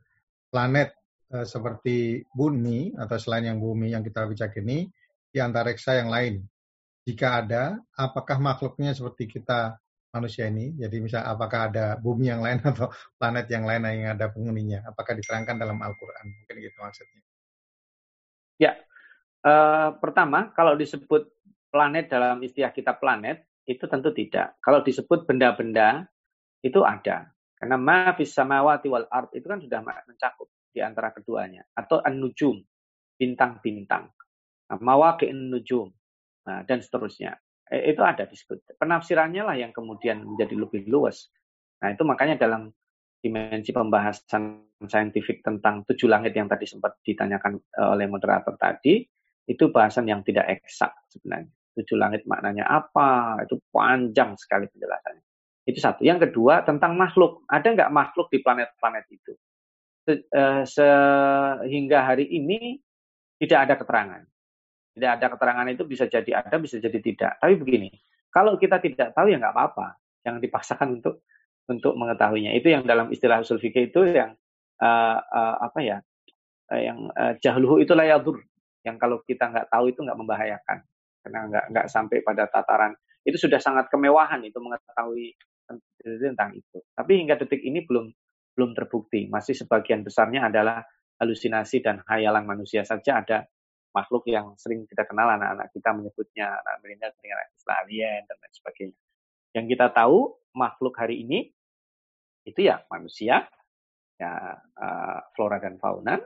planet 0.53 0.93
seperti 1.29 2.25
bumi 2.33 2.97
atau 2.97 3.17
selain 3.21 3.53
yang 3.53 3.61
bumi 3.61 3.93
yang 3.93 4.01
kita 4.01 4.25
bicara 4.25 4.49
ini 4.65 4.89
di 5.29 5.39
antariksa 5.39 5.97
yang 5.97 6.09
lain? 6.09 6.41
Jika 7.05 7.41
ada, 7.45 7.77
apakah 7.97 8.37
makhluknya 8.37 8.93
seperti 8.93 9.25
kita 9.39 9.77
manusia 10.13 10.49
ini? 10.49 10.73
Jadi 10.77 11.01
misalnya 11.01 11.33
apakah 11.33 11.69
ada 11.69 11.97
bumi 11.97 12.29
yang 12.29 12.41
lain 12.41 12.61
atau 12.73 12.89
planet 13.17 13.45
yang 13.49 13.65
lain 13.65 13.81
yang 13.85 14.13
ada 14.17 14.29
penghuninya? 14.29 14.85
Apakah 14.89 15.17
diterangkan 15.17 15.57
dalam 15.57 15.77
Al-Quran? 15.81 16.25
Mungkin 16.25 16.55
gitu 16.61 16.77
maksudnya. 16.81 17.21
Ya, 18.59 18.75
uh, 19.47 19.95
pertama 19.97 20.51
kalau 20.51 20.75
disebut 20.75 21.31
planet 21.71 22.11
dalam 22.11 22.43
istilah 22.43 22.73
kita 22.75 22.97
planet, 22.97 23.45
itu 23.69 23.85
tentu 23.85 24.09
tidak. 24.11 24.57
Kalau 24.59 24.81
disebut 24.81 25.29
benda-benda, 25.29 26.09
itu 26.65 26.81
ada. 26.81 27.29
Karena 27.53 27.77
ma 27.77 28.17
fis 28.17 28.33
samawati 28.33 28.87
wal 28.89 29.05
art 29.07 29.31
itu 29.37 29.45
kan 29.45 29.61
sudah 29.61 29.79
mencakup 29.85 30.49
di 30.73 30.81
antara 30.81 31.13
keduanya. 31.13 31.63
Atau 31.77 32.01
an-nujum, 32.01 32.57
bintang-bintang. 33.15 34.09
Nah, 34.69 34.77
mawaqi'in 34.77 35.49
nujum 35.49 35.89
nah, 36.45 36.61
dan 36.61 36.79
seterusnya. 36.79 37.33
E, 37.65 37.89
itu 37.89 38.01
ada 38.05 38.29
disebut. 38.29 38.77
Penafsirannya 38.77 39.41
lah 39.41 39.57
yang 39.57 39.73
kemudian 39.73 40.21
menjadi 40.21 40.53
lebih 40.53 40.85
luas. 40.85 41.33
Nah, 41.81 41.89
itu 41.89 42.05
makanya 42.05 42.37
dalam 42.37 42.69
dimensi 43.19 43.73
pembahasan 43.73 44.63
saintifik 44.85 45.43
tentang 45.43 45.83
tujuh 45.83 46.07
langit 46.07 46.37
yang 46.37 46.47
tadi 46.47 46.69
sempat 46.69 47.01
ditanyakan 47.01 47.57
e, 47.57 47.81
oleh 47.81 48.05
moderator 48.05 48.53
tadi, 48.61 49.01
itu 49.49 49.73
bahasan 49.73 50.05
yang 50.05 50.21
tidak 50.21 50.45
eksak 50.61 50.93
sebenarnya. 51.09 51.49
Tujuh 51.73 51.97
langit 51.97 52.29
maknanya 52.29 52.69
apa? 52.69 53.41
Itu 53.41 53.57
panjang 53.73 54.37
sekali 54.37 54.69
penjelasannya. 54.69 55.25
Itu 55.65 55.81
satu. 55.81 56.05
Yang 56.05 56.29
kedua 56.29 56.61
tentang 56.61 56.93
makhluk. 56.93 57.41
Ada 57.49 57.73
nggak 57.73 57.93
makhluk 57.93 58.29
di 58.29 58.45
planet-planet 58.45 59.05
itu? 59.09 59.33
E, 60.09 60.43
sehingga 60.69 62.05
hari 62.05 62.29
ini 62.29 62.77
tidak 63.41 63.59
ada 63.65 63.73
keterangan 63.77 64.28
tidak 64.99 65.11
ada 65.17 65.27
keterangan 65.31 65.67
itu 65.71 65.83
bisa 65.87 66.05
jadi 66.11 66.43
ada, 66.43 66.55
bisa 66.59 66.75
jadi 66.77 66.99
tidak. 66.99 67.39
Tapi 67.39 67.55
begini, 67.55 67.89
kalau 68.29 68.59
kita 68.59 68.83
tidak 68.83 69.15
tahu 69.15 69.31
ya 69.31 69.39
nggak 69.39 69.55
apa-apa. 69.55 69.95
Jangan 70.21 70.39
dipaksakan 70.43 70.87
untuk 70.99 71.23
untuk 71.71 71.95
mengetahuinya. 71.95 72.51
Itu 72.59 72.75
yang 72.75 72.83
dalam 72.83 73.07
istilah 73.09 73.39
usul 73.39 73.63
fikih 73.63 73.89
itu 73.89 74.03
yang 74.11 74.35
uh, 74.83 75.17
uh, 75.23 75.55
apa 75.63 75.79
ya? 75.79 75.97
Uh, 76.67 76.81
yang 76.83 77.07
uh, 77.15 77.33
jahluhu 77.39 77.79
itu 77.79 77.95
layadur. 77.95 78.43
Yang 78.83 78.97
kalau 78.99 79.17
kita 79.23 79.47
nggak 79.47 79.67
tahu 79.71 79.95
itu 79.95 80.03
nggak 80.03 80.19
membahayakan 80.19 80.77
karena 81.19 81.39
nggak 81.51 81.65
nggak 81.75 81.87
sampai 81.91 82.23
pada 82.23 82.47
tataran 82.47 82.95
itu 83.27 83.35
sudah 83.35 83.59
sangat 83.59 83.91
kemewahan 83.91 84.39
itu 84.43 84.55
mengetahui 84.59 85.35
tentang 85.99 86.55
itu. 86.55 86.79
Tapi 86.95 87.11
hingga 87.23 87.35
detik 87.37 87.61
ini 87.61 87.83
belum 87.85 88.09
belum 88.55 88.71
terbukti. 88.75 89.27
Masih 89.31 89.53
sebagian 89.55 90.01
besarnya 90.01 90.47
adalah 90.49 90.81
halusinasi 91.19 91.83
dan 91.83 92.01
hayalan 92.07 92.47
manusia 92.47 92.81
saja 92.87 93.19
ada 93.21 93.37
makhluk 93.89 94.23
yang 94.29 94.53
sering 94.55 94.85
kita 94.85 95.05
kenal 95.09 95.29
anak-anak 95.33 95.73
kita 95.73 95.89
menyebutnya 95.93 96.61
anak 96.61 96.75
milenial 96.85 97.11
dengan 97.17 97.37
alien 97.69 98.21
dan 98.25 98.37
lain 98.37 98.53
sebagainya. 98.53 98.99
Yang 99.57 99.65
kita 99.75 99.87
tahu 99.93 100.17
makhluk 100.53 100.93
hari 100.97 101.25
ini 101.25 101.49
itu 102.45 102.59
ya 102.65 102.85
manusia, 102.89 103.45
ya 104.17 104.31
uh, 104.57 105.19
flora 105.33 105.57
dan 105.57 105.81
fauna 105.81 106.17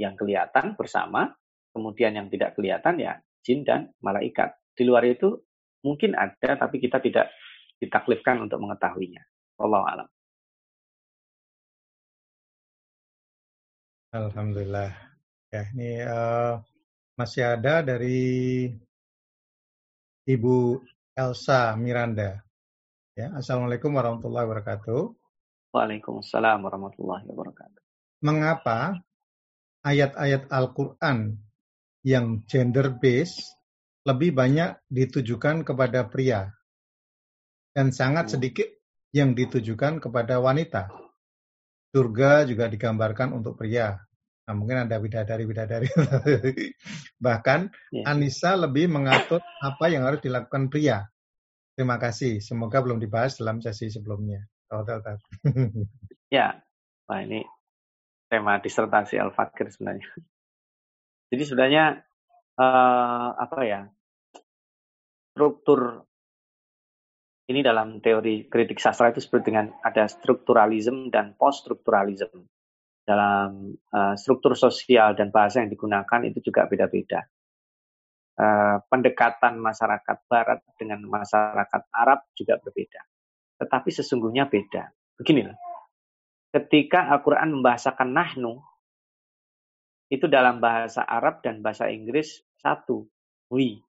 yang 0.00 0.16
kelihatan 0.16 0.74
bersama, 0.76 1.32
kemudian 1.72 2.16
yang 2.16 2.28
tidak 2.32 2.56
kelihatan 2.56 2.96
ya 3.00 3.20
jin 3.44 3.64
dan 3.64 3.92
malaikat. 4.00 4.56
Di 4.72 4.88
luar 4.88 5.04
itu 5.04 5.36
mungkin 5.84 6.16
ada 6.16 6.56
tapi 6.56 6.80
kita 6.80 7.02
tidak 7.02 7.28
ditaklifkan 7.76 8.40
untuk 8.40 8.62
mengetahuinya. 8.62 9.20
Allah 9.60 9.82
alam. 9.84 10.08
Alhamdulillah. 14.12 14.92
Ya, 15.52 15.68
ini 15.76 16.00
uh, 16.04 16.56
masih 17.16 17.44
ada 17.44 17.84
dari 17.84 18.72
Ibu 20.24 20.80
Elsa 21.12 21.76
Miranda. 21.76 22.40
Ya, 23.12 23.28
Assalamualaikum 23.36 23.92
warahmatullahi 23.92 24.48
wabarakatuh. 24.48 25.12
Waalaikumsalam 25.76 26.64
warahmatullahi 26.64 27.24
wabarakatuh. 27.28 27.82
Mengapa 28.24 29.02
ayat-ayat 29.84 30.48
Al-Quran 30.48 31.36
yang 32.06 32.40
gender 32.48 32.96
based 32.96 33.44
lebih 34.08 34.34
banyak 34.34 34.80
ditujukan 34.88 35.62
kepada 35.62 36.08
pria 36.08 36.50
dan 37.76 37.92
sangat 37.92 38.34
sedikit 38.34 38.66
yang 39.12 39.36
ditujukan 39.36 40.00
kepada 40.00 40.40
wanita. 40.40 40.88
Surga 41.92 42.48
juga 42.48 42.72
digambarkan 42.72 43.36
untuk 43.36 43.60
pria, 43.60 44.00
Nah, 44.42 44.54
mungkin 44.58 44.86
ada 44.86 44.98
bidadari-bidadari. 44.98 45.86
Bahkan 47.26 47.60
ya. 47.94 48.04
Anissa 48.10 48.58
lebih 48.58 48.90
mengatur 48.90 49.38
apa 49.62 49.86
yang 49.86 50.02
harus 50.02 50.18
dilakukan 50.18 50.66
pria. 50.66 51.06
Terima 51.78 51.96
kasih. 51.96 52.42
Semoga 52.42 52.82
belum 52.82 52.98
dibahas 52.98 53.38
dalam 53.38 53.62
sesi 53.62 53.88
sebelumnya. 53.88 54.42
Oh, 54.72 54.82
ya, 56.32 56.56
wah 57.04 57.20
ini 57.20 57.44
tema 58.32 58.56
disertasi 58.56 59.20
Al-Fakir 59.20 59.68
sebenarnya. 59.68 60.08
Jadi 61.28 61.42
sebenarnya 61.44 61.84
uh, 62.56 63.28
apa 63.36 63.60
ya 63.68 63.80
struktur 65.32 66.08
ini 67.52 67.60
dalam 67.60 68.00
teori 68.00 68.48
kritik 68.48 68.80
sastra 68.80 69.12
itu 69.12 69.20
disebut 69.20 69.42
dengan 69.44 69.68
ada 69.84 70.08
strukturalisme 70.08 71.12
dan 71.12 71.36
post 71.36 71.68
strukturalisme 71.68 72.48
dalam 73.02 73.74
uh, 73.90 74.14
struktur 74.14 74.54
sosial 74.54 75.18
dan 75.18 75.34
bahasa 75.34 75.62
yang 75.62 75.70
digunakan 75.70 76.20
itu 76.22 76.38
juga 76.42 76.70
beda-beda. 76.70 77.26
Uh, 78.32 78.80
pendekatan 78.88 79.60
masyarakat 79.60 80.16
Barat 80.24 80.64
dengan 80.80 81.04
masyarakat 81.04 81.82
Arab 81.92 82.24
juga 82.32 82.56
berbeda. 82.62 83.02
Tetapi 83.60 83.90
sesungguhnya 83.92 84.48
beda. 84.48 84.88
Beginilah. 85.20 85.54
Ketika 86.52 87.08
Al-Quran 87.12 87.60
membahasakan 87.60 88.10
nahnu, 88.12 88.60
itu 90.12 90.28
dalam 90.28 90.60
bahasa 90.60 91.00
Arab 91.08 91.40
dan 91.40 91.64
bahasa 91.64 91.88
Inggris 91.88 92.44
satu, 92.60 93.08
we. 93.48 93.80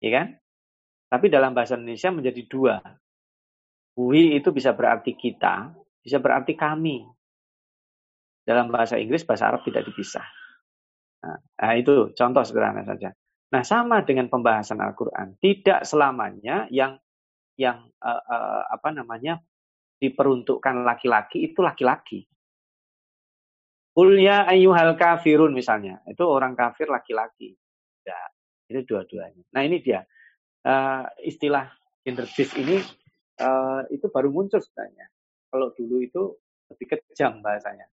Ya 0.00 0.10
kan? 0.16 0.26
Tapi 1.12 1.28
dalam 1.28 1.52
bahasa 1.52 1.76
Indonesia 1.76 2.08
menjadi 2.08 2.42
dua. 2.48 2.76
We 4.00 4.40
itu 4.40 4.48
bisa 4.54 4.72
berarti 4.72 5.12
kita, 5.12 5.76
bisa 6.00 6.16
berarti 6.16 6.56
kami. 6.56 7.04
Dalam 8.40 8.72
bahasa 8.72 8.96
Inggris, 8.96 9.22
bahasa 9.22 9.52
Arab 9.52 9.62
tidak 9.62 9.84
dipisah. 9.86 10.24
Nah, 11.20 11.36
nah 11.36 11.72
itu 11.76 12.16
contoh 12.16 12.42
sederhana 12.42 12.82
saja. 12.82 13.12
Nah, 13.50 13.62
sama 13.66 14.06
dengan 14.06 14.30
pembahasan 14.30 14.80
Al-Quran. 14.80 15.36
Tidak 15.36 15.84
selamanya 15.84 16.70
yang 16.72 16.96
yang 17.58 17.84
uh, 18.00 18.22
uh, 18.24 18.62
apa 18.72 18.88
namanya 18.94 19.42
diperuntukkan 20.00 20.80
laki-laki 20.86 21.44
itu 21.44 21.60
laki-laki. 21.60 22.24
Kulya 23.92 24.48
ayyuhal 24.48 24.96
kafirun 24.96 25.52
misalnya. 25.52 26.00
Itu 26.08 26.24
orang 26.24 26.56
kafir 26.56 26.88
laki-laki. 26.88 27.52
Ya, 28.06 28.16
itu 28.72 28.86
dua-duanya. 28.86 29.44
Nah, 29.52 29.62
ini 29.66 29.82
dia. 29.84 30.06
Uh, 30.60 31.08
istilah 31.24 31.72
based 32.04 32.52
ini 32.60 32.80
uh, 33.40 33.80
itu 33.88 34.08
baru 34.12 34.28
muncul 34.28 34.60
sebenarnya. 34.60 35.08
Kalau 35.50 35.72
dulu 35.72 36.04
itu 36.04 36.36
lebih 36.70 36.86
kejam 36.96 37.42
bahasanya 37.42 37.88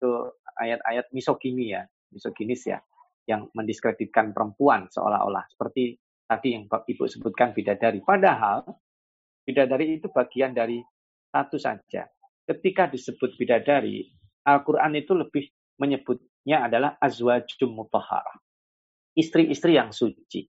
itu 0.00 0.12
ayat-ayat 0.56 1.12
misogini 1.12 1.76
ya, 1.76 1.84
misoginis 2.08 2.64
ya, 2.64 2.80
yang 3.28 3.52
mendiskreditkan 3.52 4.32
perempuan 4.32 4.88
seolah-olah 4.88 5.44
seperti 5.52 6.00
tadi 6.24 6.56
yang 6.56 6.64
Ibu 6.64 7.04
sebutkan 7.04 7.52
bidadari. 7.52 8.00
Padahal 8.00 8.64
bidadari 9.44 10.00
itu 10.00 10.08
bagian 10.08 10.56
dari 10.56 10.80
satu 11.28 11.60
saja. 11.60 12.08
Ketika 12.48 12.88
disebut 12.88 13.36
bidadari, 13.36 14.08
Al-Quran 14.48 14.96
itu 14.96 15.12
lebih 15.14 15.44
menyebutnya 15.78 16.66
adalah 16.66 16.96
azwajum 16.98 17.70
mutahharah. 17.76 18.40
Istri-istri 19.14 19.76
yang 19.76 19.92
suci. 19.92 20.48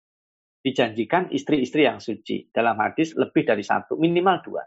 Dijanjikan 0.61 1.33
istri-istri 1.33 1.85
yang 1.85 1.97
suci. 1.97 2.49
Dalam 2.49 2.77
hadis 2.77 3.13
lebih 3.17 3.45
dari 3.45 3.65
satu, 3.65 3.97
minimal 3.97 4.37
dua. 4.45 4.63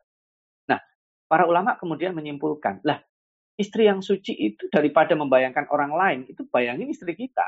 Nah, 0.70 0.78
para 1.26 1.46
ulama 1.46 1.78
kemudian 1.78 2.14
menyimpulkan, 2.14 2.82
lah 2.86 2.98
istri 3.54 3.86
yang 3.86 4.02
suci 4.02 4.34
itu 4.34 4.66
daripada 4.70 5.14
membayangkan 5.14 5.70
orang 5.70 5.92
lain, 5.94 6.20
itu 6.26 6.42
bayangin 6.50 6.90
istri 6.90 7.14
kita. 7.14 7.46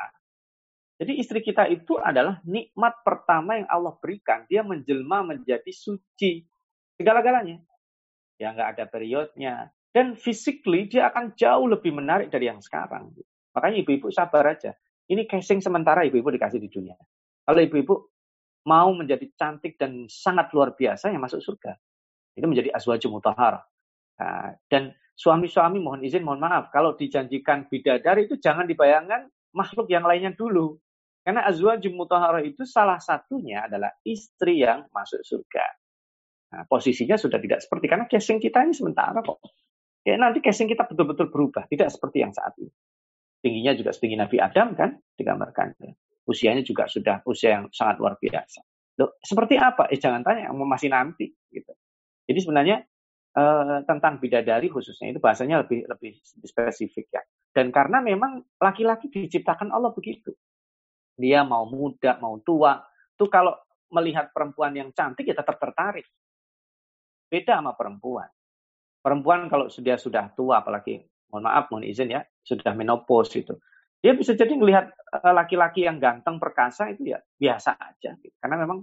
Jadi 0.96 1.12
istri 1.20 1.44
kita 1.44 1.68
itu 1.68 2.00
adalah 2.00 2.40
nikmat 2.48 3.04
pertama 3.04 3.60
yang 3.60 3.68
Allah 3.68 3.92
berikan. 4.00 4.48
Dia 4.48 4.64
menjelma 4.64 5.28
menjadi 5.28 5.68
suci. 5.68 6.40
Segala-galanya. 6.96 7.60
Ya 8.40 8.56
nggak 8.56 8.68
ada 8.76 8.84
periodnya. 8.88 9.68
Dan 9.92 10.16
physically 10.16 10.88
dia 10.88 11.12
akan 11.12 11.36
jauh 11.36 11.68
lebih 11.68 11.92
menarik 11.92 12.32
dari 12.32 12.48
yang 12.48 12.64
sekarang. 12.64 13.12
Makanya 13.52 13.76
ibu-ibu 13.84 14.08
sabar 14.08 14.56
aja. 14.56 14.72
Ini 15.08 15.28
casing 15.28 15.60
sementara 15.60 16.04
ibu-ibu 16.08 16.32
dikasih 16.32 16.60
di 16.60 16.68
dunia. 16.72 16.96
Kalau 17.44 17.60
ibu-ibu 17.60 17.94
mau 18.66 18.90
menjadi 18.96 19.24
cantik 19.38 19.78
dan 19.78 20.10
sangat 20.10 20.50
luar 20.50 20.74
biasa, 20.74 21.12
yang 21.12 21.22
masuk 21.22 21.38
surga. 21.38 21.78
Itu 22.34 22.44
menjadi 22.50 22.74
azwaju 22.74 23.06
mutahar. 23.20 23.62
Nah, 24.18 24.58
dan 24.66 24.92
suami-suami 25.16 25.80
mohon 25.80 26.04
izin, 26.04 26.20
mohon 26.20 26.44
maaf, 26.44 26.68
kalau 26.68 26.92
dijanjikan 26.92 27.66
bidadari 27.72 28.28
itu 28.28 28.36
jangan 28.36 28.68
dibayangkan 28.68 29.32
makhluk 29.56 29.88
yang 29.88 30.04
lainnya 30.04 30.36
dulu. 30.36 30.76
Karena 31.26 31.42
azwajum 31.48 31.96
mutahharah 31.98 32.44
itu 32.44 32.62
salah 32.62 33.02
satunya 33.02 33.66
adalah 33.66 33.90
istri 34.06 34.62
yang 34.62 34.86
masuk 34.94 35.24
surga. 35.26 35.66
Nah, 36.54 36.62
posisinya 36.70 37.18
sudah 37.18 37.42
tidak 37.42 37.66
seperti 37.66 37.90
karena 37.90 38.06
casing 38.06 38.38
kita 38.38 38.62
ini 38.62 38.70
sementara 38.70 39.18
kok. 39.18 39.42
Ya 40.06 40.14
nanti 40.14 40.38
casing 40.38 40.70
kita 40.70 40.86
betul-betul 40.86 41.34
berubah, 41.34 41.66
tidak 41.66 41.90
seperti 41.90 42.22
yang 42.22 42.30
saat 42.30 42.54
ini. 42.62 42.70
Tingginya 43.42 43.74
juga 43.74 43.90
setinggi 43.90 44.14
Nabi 44.14 44.36
Adam 44.38 44.78
kan 44.78 44.94
digambarkan. 45.18 45.74
Ya. 45.82 45.92
Usianya 46.30 46.62
juga 46.62 46.86
sudah 46.86 47.26
usia 47.26 47.58
yang 47.58 47.64
sangat 47.74 47.98
luar 47.98 48.14
biasa. 48.22 48.62
Loh, 49.02 49.18
seperti 49.18 49.58
apa? 49.58 49.90
Eh 49.90 49.98
jangan 49.98 50.22
tanya, 50.22 50.54
masih 50.54 50.94
nanti 50.94 51.26
gitu. 51.50 51.74
Jadi 52.26 52.38
sebenarnya 52.38 52.86
uh, 53.36 53.84
tentang 53.84 54.16
bidadari 54.16 54.72
khususnya 54.72 55.12
itu 55.12 55.20
bahasanya 55.20 55.62
lebih 55.62 55.84
lebih 55.84 56.16
spesifik 56.42 57.06
ya. 57.12 57.22
Dan 57.52 57.72
karena 57.72 58.00
memang 58.00 58.40
laki-laki 58.60 59.08
diciptakan 59.08 59.72
Allah 59.72 59.92
begitu. 59.92 60.32
Dia 61.16 61.44
mau 61.44 61.64
muda, 61.64 62.20
mau 62.20 62.36
tua, 62.44 62.76
tuh 63.16 63.28
kalau 63.32 63.56
melihat 63.92 64.28
perempuan 64.32 64.76
yang 64.76 64.92
cantik 64.92 65.24
ya 65.24 65.36
tetap 65.36 65.56
tertarik. 65.56 66.04
Beda 67.28 67.60
sama 67.60 67.72
perempuan. 67.72 68.28
Perempuan 69.00 69.48
kalau 69.48 69.72
sudah 69.72 69.96
sudah 69.96 70.34
tua 70.36 70.60
apalagi 70.60 71.00
mohon 71.32 71.48
maaf 71.48 71.72
mohon 71.72 71.86
izin 71.86 72.12
ya, 72.12 72.20
sudah 72.44 72.74
menopause 72.76 73.40
itu. 73.40 73.56
Dia 74.04 74.12
bisa 74.12 74.36
jadi 74.36 74.52
melihat 74.54 74.92
eh, 74.92 75.32
laki-laki 75.32 75.88
yang 75.88 75.96
ganteng 75.96 76.36
perkasa 76.36 76.92
itu 76.92 77.16
ya 77.16 77.18
biasa 77.18 77.74
aja. 77.80 78.14
Karena 78.38 78.56
memang 78.60 78.78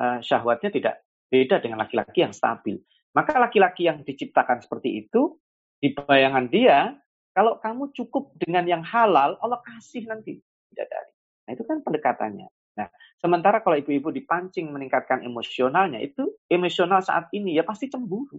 uh, 0.00 0.18
syahwatnya 0.24 0.70
tidak 0.72 0.94
beda 1.28 1.60
dengan 1.62 1.84
laki-laki 1.84 2.24
yang 2.24 2.34
stabil. 2.34 2.80
Maka 3.10 3.42
laki-laki 3.42 3.90
yang 3.90 4.06
diciptakan 4.06 4.62
seperti 4.62 5.06
itu, 5.06 5.34
di 5.82 5.90
bayangan 5.96 6.46
dia, 6.46 6.94
kalau 7.34 7.58
kamu 7.58 7.90
cukup 7.96 8.36
dengan 8.38 8.66
yang 8.66 8.82
halal, 8.86 9.34
Allah 9.42 9.58
kasih 9.66 10.06
nanti 10.06 10.38
bidadari. 10.70 11.12
Nah 11.46 11.50
itu 11.56 11.62
kan 11.66 11.82
pendekatannya. 11.82 12.48
Nah, 12.78 12.86
sementara 13.18 13.58
kalau 13.64 13.74
ibu-ibu 13.74 14.14
dipancing 14.14 14.70
meningkatkan 14.70 15.26
emosionalnya, 15.26 15.98
itu 15.98 16.30
emosional 16.46 17.02
saat 17.02 17.26
ini 17.34 17.58
ya 17.58 17.66
pasti 17.66 17.90
cemburu. 17.90 18.38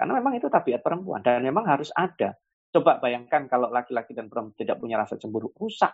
Karena 0.00 0.16
memang 0.16 0.40
itu 0.40 0.48
tabiat 0.48 0.80
perempuan 0.80 1.20
dan 1.20 1.44
memang 1.44 1.68
harus 1.68 1.92
ada. 1.92 2.32
Coba 2.72 2.96
bayangkan 3.02 3.50
kalau 3.50 3.68
laki-laki 3.68 4.16
dan 4.16 4.32
perempuan 4.32 4.56
tidak 4.56 4.80
punya 4.80 4.96
rasa 4.96 5.20
cemburu, 5.20 5.52
rusak. 5.60 5.92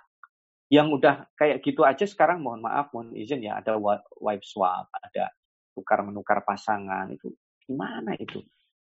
Yang 0.70 1.02
udah 1.02 1.14
kayak 1.34 1.58
gitu 1.62 1.82
aja 1.82 2.06
sekarang 2.06 2.42
mohon 2.42 2.62
maaf, 2.62 2.94
mohon 2.94 3.14
izin 3.18 3.42
ya, 3.42 3.58
ada 3.58 3.78
wife 4.18 4.46
swap, 4.46 4.90
ada 4.94 5.30
tukar 5.76 6.00
menukar 6.00 6.40
pasangan 6.40 7.12
itu 7.12 7.36
gimana 7.60 8.16
itu? 8.16 8.40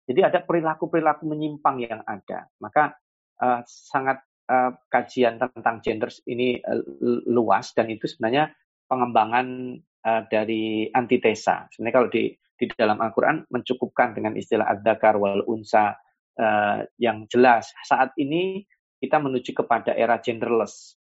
Jadi 0.08 0.24
ada 0.24 0.40
perilaku-perilaku 0.40 1.28
menyimpang 1.28 1.84
yang 1.84 2.00
ada. 2.08 2.48
Maka 2.64 2.96
uh, 3.44 3.60
sangat 3.68 4.24
uh, 4.48 4.72
kajian 4.88 5.36
tentang 5.36 5.84
gender 5.84 6.08
ini 6.24 6.64
uh, 6.64 6.80
luas 7.28 7.76
dan 7.76 7.92
itu 7.92 8.08
sebenarnya 8.08 8.56
pengembangan 8.88 9.76
uh, 10.08 10.24
dari 10.32 10.88
antitesa. 10.96 11.68
Sebenarnya 11.76 11.96
kalau 12.00 12.10
di 12.10 12.32
di 12.58 12.66
dalam 12.74 12.98
Al-Quran 13.04 13.46
mencukupkan 13.52 14.18
dengan 14.18 14.34
istilah 14.34 14.66
ad-dakar 14.66 15.20
wal 15.20 15.44
unsa 15.46 15.94
uh, 16.40 16.80
yang 16.98 17.28
jelas. 17.30 17.70
Saat 17.86 18.16
ini 18.18 18.66
kita 18.98 19.22
menuju 19.22 19.54
kepada 19.54 19.94
era 19.94 20.18
genderless. 20.18 20.98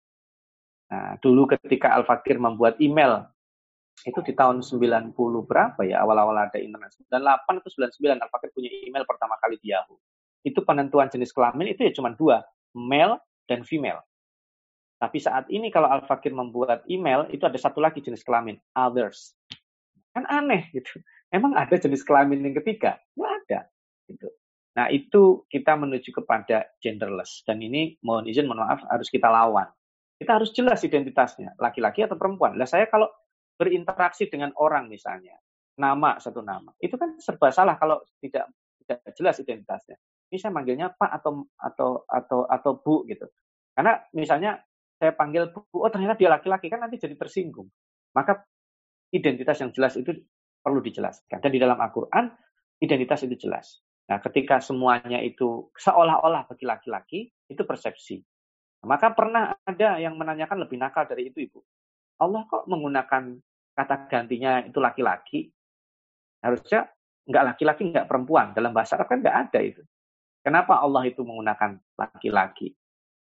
Nah, 0.89 1.17
dulu 1.21 1.45
ketika 1.53 1.93
Al-Fakir 1.93 2.41
membuat 2.41 2.81
email, 2.81 3.29
itu 4.01 4.19
di 4.25 4.33
tahun 4.33 4.65
90 4.65 5.13
berapa 5.45 5.79
ya, 5.85 6.01
awal-awal 6.01 6.35
ada 6.35 6.57
internet. 6.57 6.97
98 7.07 7.61
atau 7.61 7.69
99 7.69 8.19
Al-Fakir 8.19 8.49
punya 8.51 8.69
email 8.83 9.05
pertama 9.05 9.37
kali 9.39 9.61
di 9.61 9.71
Yahoo. 9.71 9.95
Itu 10.43 10.65
penentuan 10.65 11.07
jenis 11.07 11.31
kelamin 11.31 11.71
itu 11.71 11.87
ya 11.87 11.91
cuma 11.95 12.11
dua, 12.11 12.43
male 12.75 13.21
dan 13.47 13.63
female. 13.63 14.03
Tapi 14.99 15.19
saat 15.19 15.47
ini 15.51 15.71
kalau 15.71 15.87
Al-Fakir 15.87 16.35
membuat 16.35 16.83
email, 16.87 17.27
itu 17.31 17.43
ada 17.43 17.55
satu 17.55 17.79
lagi 17.79 18.03
jenis 18.03 18.23
kelamin, 18.23 18.59
others. 18.75 19.35
Kan 20.11 20.27
aneh 20.27 20.67
gitu. 20.75 20.99
Emang 21.31 21.55
ada 21.55 21.75
jenis 21.75 22.03
kelamin 22.03 22.43
yang 22.43 22.55
ketiga? 22.59 22.99
Nggak 23.15 23.33
ada. 23.43 23.59
Gitu. 24.07 24.27
Nah 24.73 24.89
itu 24.89 25.45
kita 25.47 25.77
menuju 25.77 26.09
kepada 26.11 26.65
genderless. 26.81 27.45
Dan 27.45 27.61
ini 27.61 27.97
mohon 28.01 28.25
izin, 28.25 28.49
mohon 28.49 28.65
maaf, 28.65 28.81
harus 28.89 29.07
kita 29.09 29.29
lawan. 29.29 29.69
Kita 30.17 30.39
harus 30.39 30.53
jelas 30.55 30.79
identitasnya, 30.85 31.57
laki-laki 31.59 32.05
atau 32.05 32.15
perempuan. 32.15 32.55
Lah 32.55 32.69
saya 32.69 32.87
kalau 32.87 33.09
berinteraksi 33.55 34.27
dengan 34.27 34.51
orang 34.57 34.89
misalnya, 34.89 35.37
nama 35.77 36.17
satu 36.21 36.41
nama, 36.41 36.73
itu 36.81 36.93
kan 36.97 37.17
serba 37.17 37.49
salah 37.49 37.77
kalau 37.77 38.01
tidak 38.21 38.49
tidak 38.83 38.99
jelas 39.15 39.35
identitasnya. 39.39 39.97
Ini 40.29 40.37
saya 40.41 40.51
manggilnya 40.51 40.91
Pak 40.93 41.09
atau 41.21 41.45
atau 41.55 41.89
atau 42.09 42.39
atau 42.49 42.71
Bu 42.81 43.05
gitu. 43.05 43.29
Karena 43.73 44.01
misalnya 44.13 44.59
saya 44.97 45.13
panggil 45.13 45.49
Bu, 45.53 45.65
oh 45.77 45.89
ternyata 45.89 46.17
dia 46.17 46.29
laki-laki 46.29 46.69
kan 46.69 46.83
nanti 46.83 46.97
jadi 46.97 47.13
tersinggung. 47.17 47.69
Maka 48.13 48.45
identitas 49.13 49.61
yang 49.61 49.69
jelas 49.73 49.93
itu 49.97 50.13
perlu 50.63 50.81
dijelaskan. 50.81 51.37
Dan 51.43 51.51
di 51.53 51.59
dalam 51.61 51.77
Al-Quran, 51.77 52.33
identitas 52.81 53.21
itu 53.25 53.47
jelas. 53.47 53.83
Nah, 54.09 54.19
ketika 54.19 54.59
semuanya 54.59 55.21
itu 55.23 55.69
seolah-olah 55.75 56.49
bagi 56.49 56.65
laki-laki, 56.67 57.19
itu 57.47 57.61
persepsi. 57.63 58.19
Maka 58.83 59.15
pernah 59.15 59.55
ada 59.63 59.95
yang 59.99 60.19
menanyakan 60.19 60.67
lebih 60.67 60.75
nakal 60.75 61.07
dari 61.07 61.31
itu, 61.31 61.39
Ibu. 61.39 61.59
Allah 62.21 62.41
kok 62.45 62.69
menggunakan 62.69 63.23
kata 63.73 63.95
gantinya 64.09 64.61
itu 64.65 64.77
laki-laki? 64.77 65.49
Harusnya 66.43 66.89
nggak 67.23 67.43
laki-laki, 67.53 67.81
nggak 67.89 68.07
perempuan. 68.09 68.51
Dalam 68.53 68.75
bahasa 68.75 68.99
Arab 68.99 69.09
kan 69.09 69.23
nggak 69.23 69.37
ada 69.49 69.59
itu. 69.63 69.81
Kenapa 70.43 70.83
Allah 70.83 71.07
itu 71.07 71.23
menggunakan 71.23 71.79
laki-laki? 71.95 72.75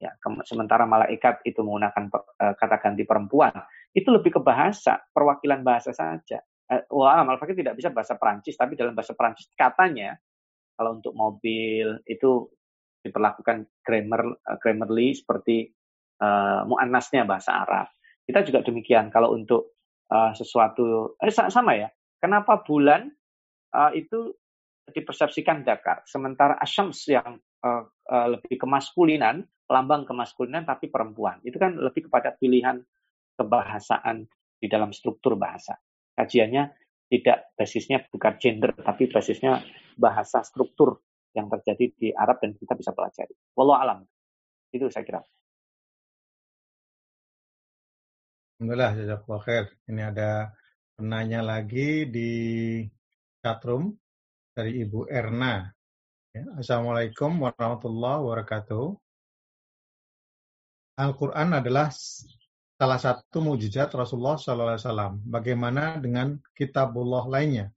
Ya, 0.03 0.11
sementara 0.45 0.85
malaikat 0.85 1.47
itu 1.47 1.63
menggunakan 1.63 2.11
uh, 2.11 2.55
kata 2.59 2.77
ganti 2.83 3.07
perempuan. 3.07 3.55
Itu 3.95 4.11
lebih 4.11 4.37
ke 4.37 4.41
bahasa, 4.43 4.99
perwakilan 5.15 5.63
bahasa 5.63 5.95
saja 5.95 6.43
eh, 6.71 6.83
wah 6.93 7.21
Al-Fakir 7.21 7.57
tidak 7.57 7.77
bisa 7.77 7.93
bahasa 7.93 8.17
Perancis, 8.17 8.57
tapi 8.57 8.77
dalam 8.79 8.97
bahasa 8.97 9.13
Perancis 9.13 9.51
katanya 9.53 10.17
kalau 10.75 10.99
untuk 10.99 11.13
mobil 11.15 12.01
itu 12.09 12.49
diperlakukan 13.05 13.69
grammar 13.85 14.23
uh, 14.25 14.57
grammarly 14.59 15.13
seperti 15.13 15.71
uh, 16.25 16.65
muannasnya 16.65 17.29
bahasa 17.29 17.53
Arab. 17.53 17.93
Kita 18.25 18.41
juga 18.45 18.65
demikian 18.65 19.13
kalau 19.13 19.37
untuk 19.37 19.77
uh, 20.09 20.33
sesuatu 20.33 21.17
eh, 21.21 21.33
sama 21.33 21.77
ya. 21.77 21.89
Kenapa 22.17 22.65
bulan 22.65 23.13
uh, 23.77 23.93
itu 23.93 24.33
dipersepsikan 24.89 25.65
dakar, 25.65 26.05
sementara 26.09 26.57
asyams 26.61 27.05
yang 27.09 27.41
uh, 27.65 27.85
uh, 27.89 28.29
lebih 28.33 28.61
kemaskulinan, 28.61 29.45
lambang 29.69 30.09
kemaskulinan 30.09 30.65
tapi 30.65 30.89
perempuan. 30.89 31.41
Itu 31.45 31.61
kan 31.61 31.77
lebih 31.77 32.09
kepada 32.09 32.33
pilihan 32.37 32.81
kebahasaan 33.37 34.25
di 34.61 34.67
dalam 34.69 34.93
struktur 34.97 35.37
bahasa 35.37 35.77
kajiannya 36.15 36.71
tidak 37.11 37.53
basisnya 37.55 38.03
bukan 38.09 38.35
gender, 38.41 38.73
tapi 38.75 39.11
basisnya 39.11 39.61
bahasa 39.95 40.41
struktur 40.43 41.03
yang 41.35 41.51
terjadi 41.51 41.85
di 41.95 42.09
Arab 42.15 42.41
dan 42.43 42.55
kita 42.57 42.75
bisa 42.75 42.95
pelajari. 42.95 43.35
Wallahu 43.55 43.79
alam. 43.79 43.99
Itu 44.71 44.91
saya 44.91 45.05
kira. 45.07 45.21
Alhamdulillah, 48.55 48.95
jazakallah 48.95 49.43
khair. 49.43 49.67
Ini 49.91 50.15
ada 50.15 50.55
penanya 50.95 51.43
lagi 51.43 52.07
di 52.07 52.31
chatroom 53.43 53.91
dari 54.55 54.79
Ibu 54.87 55.11
Erna. 55.11 55.67
Ya, 56.31 56.47
Assalamualaikum 56.63 57.35
warahmatullahi 57.43 58.23
wabarakatuh. 58.23 58.95
Al-Quran 61.03 61.59
adalah 61.59 61.91
salah 62.79 63.01
satu 63.03 63.43
mujizat 63.43 63.91
Rasulullah 63.91 64.39
SAW. 64.39 65.19
Bagaimana 65.27 65.99
dengan 65.99 66.39
kitabullah 66.55 67.27
lainnya? 67.27 67.75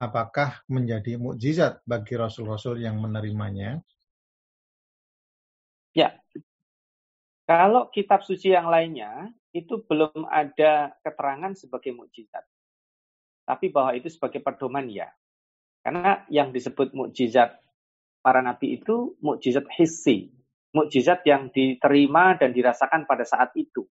Apakah 0.00 0.64
menjadi 0.72 1.20
mukjizat 1.20 1.84
bagi 1.84 2.16
rasul-rasul 2.16 2.80
yang 2.80 2.96
menerimanya? 2.96 3.76
Ya, 5.92 6.16
kalau 7.44 7.92
kitab 7.92 8.24
suci 8.24 8.56
yang 8.56 8.72
lainnya 8.72 9.28
itu 9.54 9.86
belum 9.86 10.26
ada 10.26 10.98
keterangan 11.00 11.54
sebagai 11.54 11.94
mukjizat. 11.94 12.42
Tapi 13.46 13.70
bahwa 13.70 13.94
itu 13.94 14.10
sebagai 14.10 14.42
pedoman 14.42 14.90
ya. 14.90 15.08
Karena 15.84 16.26
yang 16.26 16.50
disebut 16.50 16.90
mukjizat 16.90 17.54
para 18.24 18.42
nabi 18.42 18.80
itu 18.80 19.14
mukjizat 19.22 19.68
hissi, 19.78 20.32
mukjizat 20.74 21.22
yang 21.22 21.54
diterima 21.54 22.34
dan 22.34 22.50
dirasakan 22.50 23.06
pada 23.06 23.22
saat 23.22 23.54
itu. 23.54 23.86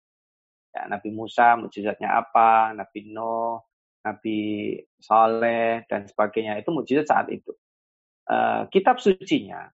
Ya, 0.71 0.87
Nabi 0.87 1.11
Musa 1.11 1.59
mujizatnya 1.59 2.15
apa, 2.15 2.71
Nabi 2.73 3.11
Nuh, 3.11 3.59
Nabi 4.07 4.79
Saleh 5.03 5.85
dan 5.91 6.07
sebagainya 6.07 6.63
itu 6.63 6.71
mujizat 6.71 7.11
saat 7.11 7.27
itu. 7.29 7.53
Uh, 8.31 8.71
kitab 8.71 9.03
sucinya 9.03 9.67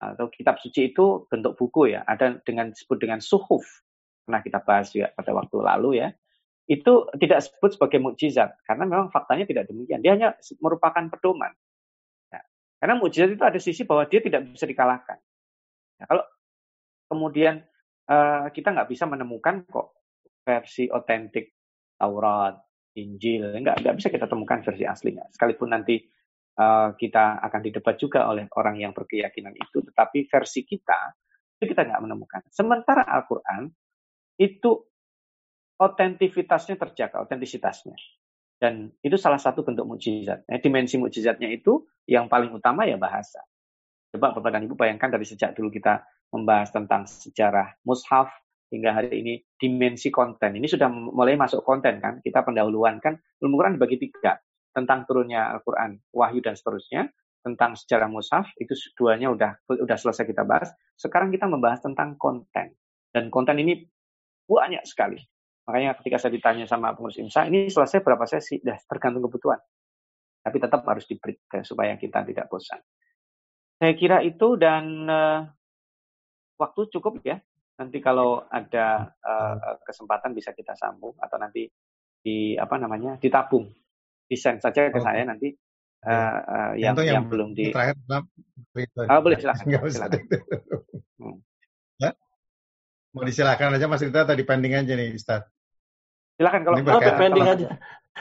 atau 0.00 0.32
kitab 0.32 0.56
suci 0.56 0.96
itu 0.96 1.28
bentuk 1.28 1.60
buku 1.60 1.92
ya, 1.92 2.00
ada 2.08 2.40
dengan 2.40 2.72
disebut 2.72 2.96
dengan 2.96 3.20
suhuf. 3.20 3.68
Pernah 4.26 4.40
kita 4.44 4.58
bahas 4.62 4.90
juga 4.92 5.10
pada 5.12 5.30
waktu 5.34 5.56
lalu 5.60 5.90
ya. 6.00 6.08
Itu 6.70 7.10
tidak 7.18 7.42
disebut 7.42 7.70
sebagai 7.74 7.98
mukjizat 7.98 8.62
karena 8.62 8.84
memang 8.86 9.08
faktanya 9.10 9.44
tidak 9.44 9.66
demikian. 9.66 10.00
Dia 10.00 10.14
hanya 10.14 10.38
merupakan 10.62 11.02
pedoman. 11.10 11.50
Ya. 12.30 12.40
Karena 12.78 12.94
mukjizat 13.00 13.30
itu 13.34 13.42
ada 13.42 13.58
sisi 13.58 13.82
bahwa 13.82 14.06
dia 14.06 14.22
tidak 14.22 14.46
bisa 14.54 14.70
dikalahkan. 14.70 15.18
Ya, 15.98 16.04
kalau 16.06 16.24
kemudian 17.10 17.66
uh, 18.06 18.46
kita 18.54 18.70
nggak 18.70 18.88
bisa 18.88 19.04
menemukan 19.10 19.66
kok 19.66 19.98
versi 20.46 20.86
otentik 20.86 21.58
Taurat, 21.98 22.56
Injil, 22.96 23.50
nggak 23.50 23.84
nggak 23.84 23.96
bisa 23.98 24.08
kita 24.08 24.26
temukan 24.30 24.62
versi 24.64 24.88
aslinya. 24.88 25.28
Sekalipun 25.28 25.74
nanti 25.74 26.00
uh, 26.56 26.96
kita 26.96 27.38
akan 27.44 27.60
didebat 27.60 28.00
juga 28.00 28.24
oleh 28.26 28.48
orang 28.56 28.80
yang 28.80 28.96
berkeyakinan 28.96 29.52
itu, 29.52 29.84
tetapi 29.84 30.26
versi 30.26 30.64
kita 30.64 31.12
itu 31.60 31.76
kita 31.76 31.84
nggak 31.84 32.00
menemukan. 32.00 32.40
Sementara 32.48 33.04
Al-Quran 33.04 33.68
itu 34.40 34.80
otentivitasnya 35.76 36.80
terjaga, 36.80 37.20
otentisitasnya. 37.20 37.96
Dan 38.60 38.92
itu 39.00 39.16
salah 39.16 39.40
satu 39.40 39.64
bentuk 39.64 39.88
mukjizat. 39.88 40.44
Nah, 40.44 40.60
dimensi 40.60 40.96
mukjizatnya 41.00 41.48
itu 41.48 41.84
yang 42.08 42.28
paling 42.28 42.52
utama 42.52 42.84
ya 42.84 43.00
bahasa. 43.00 43.40
Coba 44.12 44.36
Bapak 44.36 44.52
dan 44.52 44.68
Ibu 44.68 44.76
bayangkan 44.76 45.08
dari 45.08 45.24
sejak 45.24 45.56
dulu 45.56 45.72
kita 45.72 46.04
membahas 46.32 46.68
tentang 46.68 47.08
sejarah 47.08 47.80
mushaf 47.86 48.28
hingga 48.68 48.92
hari 48.92 49.22
ini 49.24 49.34
dimensi 49.56 50.12
konten. 50.12 50.60
Ini 50.60 50.66
sudah 50.68 50.92
mulai 50.92 51.40
masuk 51.40 51.64
konten 51.64 51.98
kan. 52.04 52.20
Kita 52.20 52.44
pendahuluan 52.44 53.00
kan 53.00 53.16
ilmu 53.40 53.54
Quran 53.56 53.80
dibagi 53.80 53.96
tiga. 53.96 54.36
Tentang 54.70 55.02
turunnya 55.02 55.50
Al-Quran, 55.50 55.98
wahyu 56.14 56.38
dan 56.44 56.54
seterusnya. 56.54 57.10
Tentang 57.40 57.72
sejarah 57.74 58.06
mushaf, 58.12 58.46
itu 58.60 58.76
duanya 58.94 59.32
udah 59.32 59.56
udah 59.66 59.96
selesai 59.96 60.28
kita 60.28 60.44
bahas. 60.44 60.70
Sekarang 60.94 61.32
kita 61.32 61.48
membahas 61.48 61.80
tentang 61.80 62.14
konten. 62.20 62.76
Dan 63.10 63.32
konten 63.32 63.58
ini 63.58 63.89
banyak 64.50 64.82
sekali. 64.82 65.20
Makanya 65.68 65.94
ketika 66.02 66.18
saya 66.18 66.34
ditanya 66.34 66.66
sama 66.66 66.90
pengurus 66.96 67.20
IMSA, 67.22 67.46
ini 67.46 67.70
selesai 67.70 68.02
berapa 68.02 68.26
sesi? 68.26 68.58
Dah 68.58 68.74
tergantung 68.90 69.22
kebutuhan. 69.30 69.60
Tapi 70.40 70.56
tetap 70.58 70.82
harus 70.88 71.04
diberi 71.06 71.36
supaya 71.62 71.94
kita 71.94 72.26
tidak 72.26 72.50
bosan. 72.50 72.80
Saya 73.78 73.92
kira 73.94 74.18
itu 74.24 74.58
dan 74.58 75.06
uh, 75.06 75.46
waktu 76.58 76.80
cukup 76.90 77.22
ya. 77.22 77.38
Nanti 77.80 78.02
kalau 78.02 78.44
ada 78.50 79.14
uh, 79.24 79.80
kesempatan 79.86 80.36
bisa 80.36 80.52
kita 80.52 80.76
sambung 80.76 81.16
atau 81.16 81.40
nanti 81.40 81.64
di 82.20 82.52
apa 82.52 82.76
namanya 82.76 83.16
ditabung, 83.16 83.64
desain 84.28 84.60
saja 84.60 84.92
ke 84.92 85.00
saya 85.00 85.24
nanti 85.24 85.56
uh, 86.04 86.38
uh, 86.44 86.72
yang, 86.76 86.92
yang, 87.00 87.24
yang 87.24 87.26
belum 87.28 87.56
di 87.56 87.72
terakhir 87.72 87.96
oh, 89.08 89.20
boleh 89.24 89.36
silakan 89.40 89.64
hmm. 91.20 91.36
Ya? 93.10 93.14
mau 93.18 93.26
disilakan 93.26 93.74
aja 93.74 93.86
Mas 93.90 94.02
Rita 94.06 94.22
tadi 94.22 94.42
pending 94.46 94.78
aja 94.78 94.92
nih 94.94 95.18
Ustaz 95.18 95.42
silakan 96.38 96.60
kalau 96.62 96.76
oh, 96.78 97.14
pending 97.18 97.48
aja 97.50 97.68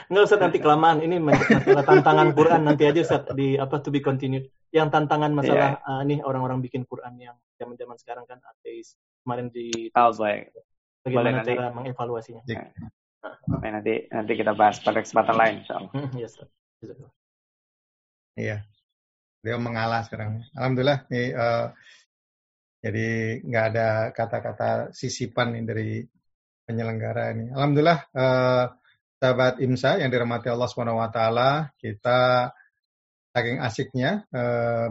Nggak 0.07 0.23
usah 0.31 0.39
nanti 0.39 0.57
kelamaan 0.61 1.03
ini 1.03 1.17
masalah 1.19 1.83
tantangan 1.89 2.31
Quran 2.31 2.61
nanti 2.63 2.83
aja 2.87 2.99
Ustaz 3.03 3.27
di 3.35 3.59
apa 3.59 3.81
to 3.81 3.89
be 3.91 3.99
continued. 3.99 4.47
Yang 4.69 4.93
tantangan 4.93 5.33
masalah 5.33 5.81
yeah. 5.81 5.89
uh, 5.89 6.01
nih 6.05 6.21
orang-orang 6.21 6.61
bikin 6.61 6.85
Quran 6.85 7.17
yang 7.17 7.35
zaman-zaman 7.57 7.97
sekarang 7.97 8.23
kan 8.29 8.37
ateis 8.45 8.95
kemarin 9.25 9.49
di 9.49 9.89
oh, 9.97 10.13
baik. 10.13 10.53
Bagaimana 11.03 11.41
Boleh, 11.41 11.55
cara 11.57 11.61
nanti. 11.67 11.75
mengevaluasinya? 11.75 12.41
Yeah. 12.45 12.69
Nah. 13.19 13.59
nanti 13.59 14.07
nanti 14.13 14.33
kita 14.37 14.53
bahas 14.55 14.79
pada 14.79 15.01
kesempatan 15.01 15.35
lain 15.35 15.55
insyaallah. 15.65 15.91
Hmm, 15.91 16.09
yes, 16.15 16.39
Iya. 18.39 18.63
Dia 19.43 19.55
mengalah 19.57 20.05
sekarang. 20.05 20.45
Alhamdulillah 20.55 21.09
nih 21.11 21.33
uh, 21.35 21.73
jadi 22.79 23.39
nggak 23.43 23.65
ada 23.75 23.87
kata-kata 24.15 24.69
sisipan 24.95 25.51
nih 25.55 25.63
dari 25.67 25.89
penyelenggara 26.63 27.35
ini. 27.35 27.51
Alhamdulillah 27.51 27.99
uh, 28.15 28.65
sahabat 29.19 29.59
IMSA 29.59 29.99
yang 29.99 30.09
dirahmati 30.13 30.47
Allah 30.47 30.69
taala, 31.11 31.49
kita 31.75 32.53
saking 33.35 33.59
asiknya 33.59 34.23
uh, 34.31 34.89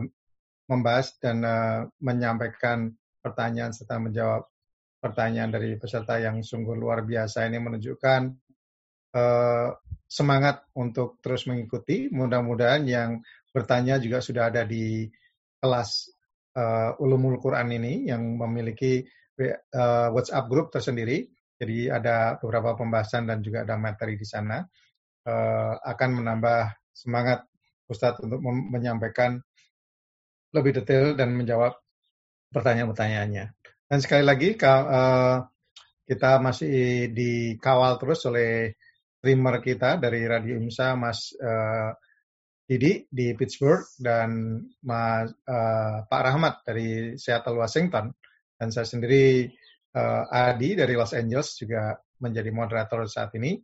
membahas 0.69 1.17
dan 1.17 1.41
uh, 1.41 1.89
menyampaikan 2.05 2.93
pertanyaan 3.25 3.73
serta 3.73 3.97
menjawab 3.97 4.45
pertanyaan 5.01 5.55
dari 5.55 5.79
peserta 5.81 6.21
yang 6.21 6.45
sungguh 6.45 6.75
luar 6.77 7.07
biasa 7.07 7.47
ini 7.49 7.57
menunjukkan 7.57 8.21
uh, 9.17 9.71
semangat 10.05 10.67
untuk 10.77 11.23
terus 11.25 11.49
mengikuti. 11.49 12.13
Mudah-mudahan 12.13 12.85
yang 12.85 13.25
bertanya 13.55 13.97
juga 13.97 14.21
sudah 14.21 14.53
ada 14.53 14.67
di 14.69 15.09
kelas 15.63 16.18
uh, 16.57 17.03
Ulumul 17.03 17.37
Quran 17.43 17.69
ini 17.75 18.09
yang 18.09 18.39
memiliki 18.41 19.05
uh, 19.41 20.09
WhatsApp 20.15 20.49
group 20.49 20.73
tersendiri 20.73 21.29
jadi 21.59 21.99
ada 21.99 22.39
beberapa 22.39 22.79
pembahasan 22.79 23.27
dan 23.27 23.43
juga 23.43 23.67
ada 23.67 23.75
materi 23.75 24.15
di 24.15 24.23
sana 24.23 24.63
uh, 25.27 25.75
akan 25.83 26.11
menambah 26.23 26.95
semangat 26.95 27.43
Ustadz 27.89 28.23
untuk 28.23 28.39
menyampaikan 28.45 29.41
lebih 30.55 30.81
detail 30.81 31.17
dan 31.17 31.33
menjawab 31.33 31.73
pertanyaan-pertanyaannya. 32.53 33.45
Dan 33.89 33.99
sekali 34.05 34.25
lagi 34.25 34.49
kita 36.05 36.31
masih 36.41 37.09
dikawal 37.13 37.97
terus 37.97 38.29
oleh 38.29 38.77
streamer 39.21 39.61
kita 39.65 39.97
dari 39.97 40.29
Radio 40.29 40.61
IMSA 40.61 40.97
Mas 41.01 41.33
Didi 42.69 43.09
di 43.09 43.33
Pittsburgh 43.33 43.89
dan 43.97 44.61
Mas 44.85 45.33
uh, 45.49 46.05
Pak 46.05 46.21
Rahmat 46.21 46.55
dari 46.69 47.17
Seattle 47.17 47.57
Washington 47.57 48.13
dan 48.61 48.69
saya 48.69 48.85
sendiri 48.85 49.49
uh, 49.97 50.29
Adi 50.29 50.77
dari 50.77 50.93
Los 50.93 51.17
Angeles 51.17 51.57
juga 51.57 51.97
menjadi 52.21 52.53
moderator 52.53 53.09
saat 53.09 53.33
ini. 53.41 53.57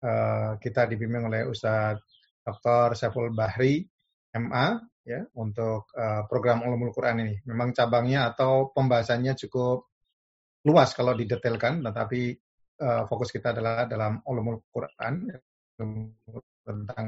Uh, 0.00 0.56
kita 0.56 0.88
dibimbing 0.88 1.28
oleh 1.28 1.44
Ustadz 1.44 2.00
Dr. 2.46 2.94
Saiful 2.94 3.34
Bahri, 3.34 3.82
MA, 4.38 4.78
ya, 5.02 5.20
untuk 5.36 5.90
uh, 5.98 6.24
program 6.30 6.62
Ulumul 6.62 6.94
Quran 6.94 7.26
ini. 7.26 7.34
Memang 7.44 7.74
cabangnya 7.74 8.30
atau 8.30 8.70
pembahasannya 8.70 9.34
cukup 9.34 9.90
luas 10.64 10.94
kalau 10.94 11.12
didetailkan, 11.12 11.82
tetapi 11.82 12.20
uh, 12.80 13.02
fokus 13.10 13.34
kita 13.34 13.50
adalah 13.50 13.84
dalam 13.90 14.22
Ulumul 14.24 14.62
Quran 14.70 15.26
tentang 16.64 17.06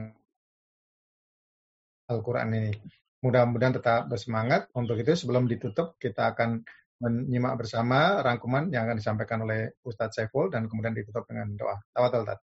Al-Quran 2.08 2.48
ini. 2.56 2.72
Mudah-mudahan 3.20 3.76
tetap 3.76 4.08
bersemangat. 4.08 4.72
Untuk 4.72 4.96
itu 4.96 5.12
sebelum 5.12 5.44
ditutup 5.44 6.00
kita 6.00 6.32
akan 6.32 6.64
menyimak 6.98 7.54
bersama 7.62 8.18
rangkuman 8.24 8.72
yang 8.74 8.88
akan 8.90 8.98
disampaikan 8.98 9.44
oleh 9.46 9.78
Ustadz 9.86 10.18
Saiful 10.18 10.50
dan 10.50 10.66
kemudian 10.66 10.96
ditutup 10.96 11.28
dengan 11.30 11.54
doa. 11.54 11.78
Tawatul 11.94 12.26
Tat. 12.26 12.40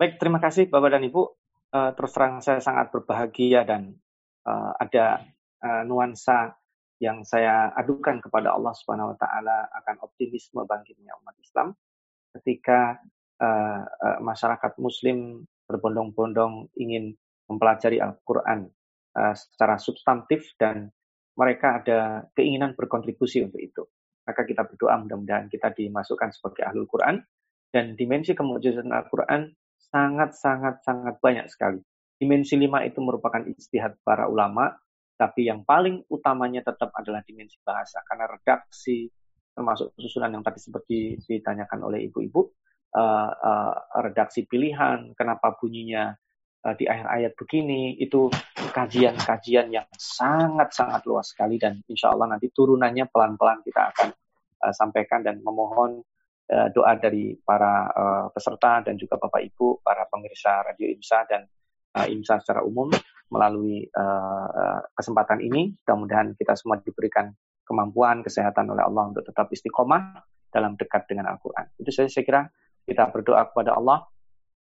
Baik, 0.00 0.16
terima 0.18 0.40
kasih 0.42 0.66
Bapak 0.66 0.96
dan 0.96 1.04
Ibu. 1.06 1.22
Uh, 1.70 1.94
terus 1.94 2.10
terang 2.10 2.42
saya 2.42 2.58
sangat 2.58 2.90
berbahagia 2.90 3.62
dan 3.62 3.94
uh, 4.42 4.74
ada 4.74 5.22
uh, 5.62 5.86
nuansa 5.86 6.58
yang 6.98 7.22
saya 7.22 7.70
adukan 7.78 8.18
kepada 8.18 8.50
Allah 8.50 8.74
Subhanahu 8.74 9.14
wa 9.14 9.16
taala 9.16 9.70
akan 9.70 10.02
optimisme 10.02 10.66
bangkitnya 10.66 11.16
umat 11.22 11.36
Islam 11.40 11.72
ketika 12.36 13.00
masyarakat 14.20 14.76
muslim 14.76 15.48
berbondong-bondong 15.64 16.68
ingin 16.76 17.16
mempelajari 17.50 17.98
Al-Qur'an 17.98 18.70
uh, 19.18 19.34
secara 19.34 19.74
substantif 19.82 20.54
dan 20.54 20.86
mereka 21.34 21.82
ada 21.82 22.30
keinginan 22.36 22.78
berkontribusi 22.78 23.42
untuk 23.42 23.58
itu. 23.58 23.82
Maka 24.22 24.46
kita 24.46 24.62
berdoa 24.62 24.94
mudah-mudahan 25.02 25.50
kita 25.50 25.74
dimasukkan 25.74 26.30
sebagai 26.30 26.62
ahlul 26.70 26.86
Quran 26.86 27.18
dan 27.74 27.98
dimensi 27.98 28.30
kemujizatan 28.36 28.94
Al-Quran 28.94 29.50
sangat-sangat-sangat 29.90 31.18
banyak 31.18 31.46
sekali. 31.50 31.80
Dimensi 32.20 32.54
lima 32.54 32.84
itu 32.84 33.00
merupakan 33.00 33.40
istihad 33.48 33.96
para 34.04 34.28
ulama, 34.28 34.76
tapi 35.16 35.48
yang 35.48 35.64
paling 35.64 36.04
utamanya 36.12 36.60
tetap 36.60 36.92
adalah 36.92 37.24
dimensi 37.24 37.56
bahasa. 37.64 38.04
Karena 38.04 38.28
redaksi, 38.28 39.08
termasuk 39.56 39.96
susunan 39.96 40.28
yang 40.28 40.44
tadi 40.44 40.60
seperti 40.60 41.16
ditanyakan 41.24 41.80
oleh 41.80 42.06
ibu-ibu, 42.12 42.44
uh, 42.92 43.30
uh, 43.32 43.74
redaksi 44.04 44.44
pilihan, 44.44 45.16
kenapa 45.16 45.56
bunyinya 45.56 46.12
uh, 46.64 46.74
di 46.76 46.84
akhir 46.88 47.06
ayat 47.08 47.32
begini, 47.36 47.96
itu 48.00 48.28
kajian-kajian 48.72 49.72
yang 49.72 49.86
sangat-sangat 49.96 51.02
luas 51.08 51.32
sekali 51.32 51.56
dan 51.56 51.80
insya 51.88 52.12
Allah 52.12 52.36
nanti 52.36 52.52
turunannya 52.52 53.08
pelan-pelan 53.08 53.64
kita 53.64 53.92
akan 53.94 54.08
uh, 54.64 54.74
sampaikan 54.74 55.24
dan 55.24 55.40
memohon 55.40 56.00
uh, 56.52 56.68
doa 56.72 56.96
dari 57.00 57.36
para 57.40 57.88
uh, 57.90 58.26
peserta 58.32 58.84
dan 58.84 59.00
juga 59.00 59.16
Bapak 59.16 59.40
Ibu, 59.40 59.80
para 59.80 60.04
pemirsa 60.10 60.62
Radio 60.66 60.90
IMSA 60.92 61.18
dan 61.28 61.42
uh, 61.96 62.06
IMSA 62.06 62.42
secara 62.44 62.60
umum 62.62 62.90
melalui 63.30 63.86
uh, 63.94 64.80
kesempatan 64.92 65.38
ini. 65.40 65.74
Mudah-mudahan 65.82 66.34
kita 66.34 66.58
semua 66.58 66.82
diberikan 66.82 67.30
kemampuan, 67.62 68.26
kesehatan 68.26 68.66
oleh 68.66 68.82
Allah 68.82 69.14
untuk 69.14 69.22
tetap 69.22 69.46
istiqomah 69.54 70.18
dalam 70.50 70.74
dekat 70.74 71.06
dengan 71.06 71.30
Al-Quran. 71.30 71.70
Itu 71.78 71.94
saja 71.94 72.10
saya 72.10 72.24
kira 72.26 72.42
kita 72.82 73.06
berdoa 73.14 73.46
kepada 73.54 73.78
Allah 73.78 74.02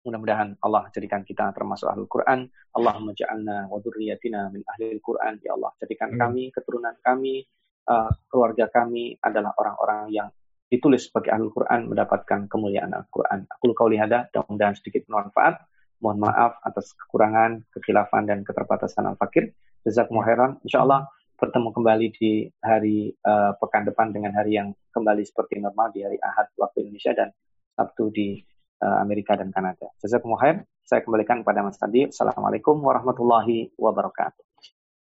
Mudah-mudahan 0.04 0.60
Allah 0.60 0.84
jadikan 0.92 1.24
kita 1.24 1.48
termasuk 1.56 1.88
ahlul 1.88 2.04
Quran. 2.06 2.44
Allahumma 2.76 3.16
ja'alna 3.16 3.72
wa 3.72 3.80
dzurriyyatina 3.80 4.52
min 4.52 4.60
ahlil 4.68 5.00
Quran. 5.00 5.40
Ya 5.40 5.56
Allah, 5.56 5.72
jadikan 5.80 6.12
hmm. 6.12 6.20
kami, 6.20 6.42
keturunan 6.52 6.92
kami, 7.00 7.48
uh, 7.88 8.12
keluarga 8.28 8.68
kami 8.68 9.16
adalah 9.24 9.56
orang-orang 9.56 10.12
yang 10.12 10.28
ditulis 10.68 11.08
sebagai 11.08 11.32
ahlul 11.32 11.52
Quran 11.56 11.88
mendapatkan 11.88 12.52
kemuliaan 12.52 12.92
Al-Quran. 12.92 13.48
Aku 13.48 13.72
luka 13.72 13.88
hada, 13.96 14.28
mudah-mudahan 14.28 14.76
sedikit 14.76 15.08
bermanfaat. 15.08 15.64
Mohon 16.04 16.28
maaf 16.28 16.52
atas 16.60 16.92
kekurangan, 16.92 17.64
kekhilafan, 17.72 18.28
dan 18.28 18.44
keterbatasan 18.44 19.08
Al-Fakir. 19.08 19.56
Jazakumullah 19.88 20.28
khairan. 20.28 20.50
Insya 20.68 20.84
Allah 20.84 21.08
bertemu 21.40 21.68
kembali 21.72 22.06
di 22.12 22.48
hari 22.60 23.08
uh, 23.24 23.56
pekan 23.56 23.88
depan 23.88 24.12
dengan 24.12 24.36
hari 24.36 24.60
yang 24.60 24.76
kembali 24.92 25.24
seperti 25.24 25.64
normal 25.64 25.90
di 25.96 26.04
hari 26.04 26.20
Ahad 26.20 26.52
waktu 26.60 26.86
Indonesia 26.88 27.12
dan 27.16 27.28
Sabtu 27.74 28.12
di 28.14 28.38
Amerika 28.82 29.38
dan 29.38 29.54
Kanada. 29.54 29.90
Jazakumullah 30.02 30.42
khair. 30.42 30.56
Saya 30.84 31.00
kembalikan 31.00 31.40
kepada 31.40 31.64
Mas 31.64 31.80
Tadi. 31.80 32.10
Assalamualaikum 32.10 32.76
warahmatullahi 32.80 33.72
wabarakatuh. 33.78 34.44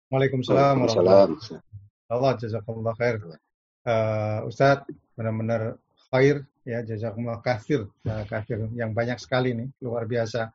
Waalaikumsalam 0.10 0.86
warahmatullahi 0.86 1.38
wabarakatuh. 1.38 2.10
Allah 2.10 2.32
jazakumullah 2.42 2.96
khair. 2.98 3.16
Uh, 3.86 4.50
Ustadz, 4.50 4.90
benar-benar 5.14 5.78
khair 6.10 6.48
ya 6.66 6.82
jazakumullah 6.86 7.42
kasir 7.42 7.86
ya, 8.06 8.26
kasir 8.26 8.70
yang 8.78 8.94
banyak 8.94 9.18
sekali 9.22 9.58
nih 9.58 9.70
luar 9.82 10.06
biasa 10.06 10.50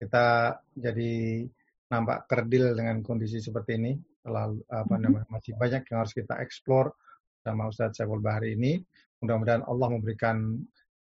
kita 0.00 0.56
jadi 0.74 1.44
nampak 1.90 2.30
kerdil 2.30 2.72
dengan 2.72 3.02
kondisi 3.02 3.42
seperti 3.42 3.76
ini 3.76 3.92
terlalu 4.22 4.62
apa 4.70 4.86
mm-hmm. 4.86 5.02
namanya 5.02 5.26
masih 5.28 5.52
banyak 5.58 5.82
yang 5.90 5.98
harus 6.02 6.14
kita 6.14 6.34
eksplor 6.40 6.94
sama 7.40 7.68
Ustadz 7.68 7.98
Saiful 7.98 8.22
Bahri 8.22 8.54
ini 8.56 8.80
mudah-mudahan 9.20 9.66
Allah 9.66 9.88
memberikan 9.92 10.58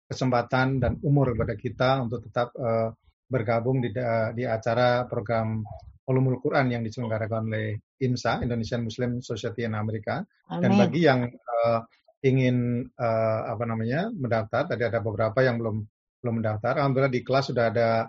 kesempatan 0.04 0.78
dan 0.80 1.00
umur 1.00 1.32
kepada 1.32 1.54
kita 1.56 1.90
untuk 2.04 2.24
tetap 2.28 2.52
uh, 2.56 2.92
bergabung 3.24 3.80
di, 3.80 3.90
di 4.36 4.44
acara 4.44 5.08
program 5.08 5.64
Ulumul 6.04 6.36
Quran 6.36 6.68
yang 6.68 6.82
diselenggarakan 6.84 7.48
oleh 7.48 7.80
IMSA 7.96 8.44
Indonesian 8.44 8.84
Muslim 8.84 9.24
Society 9.24 9.64
in 9.64 9.72
Amerika 9.72 10.20
dan 10.60 10.76
bagi 10.76 11.08
yang 11.08 11.24
uh, 11.24 11.80
ingin 12.20 12.84
uh, 13.00 13.40
apa 13.48 13.64
namanya 13.64 14.12
mendaftar 14.12 14.68
tadi 14.68 14.84
ada 14.84 15.00
beberapa 15.00 15.40
yang 15.40 15.56
belum 15.56 15.80
belum 16.20 16.34
mendaftar. 16.40 16.76
Alhamdulillah 16.80 17.12
di 17.12 17.24
kelas 17.24 17.52
sudah 17.52 17.72
ada 17.72 18.04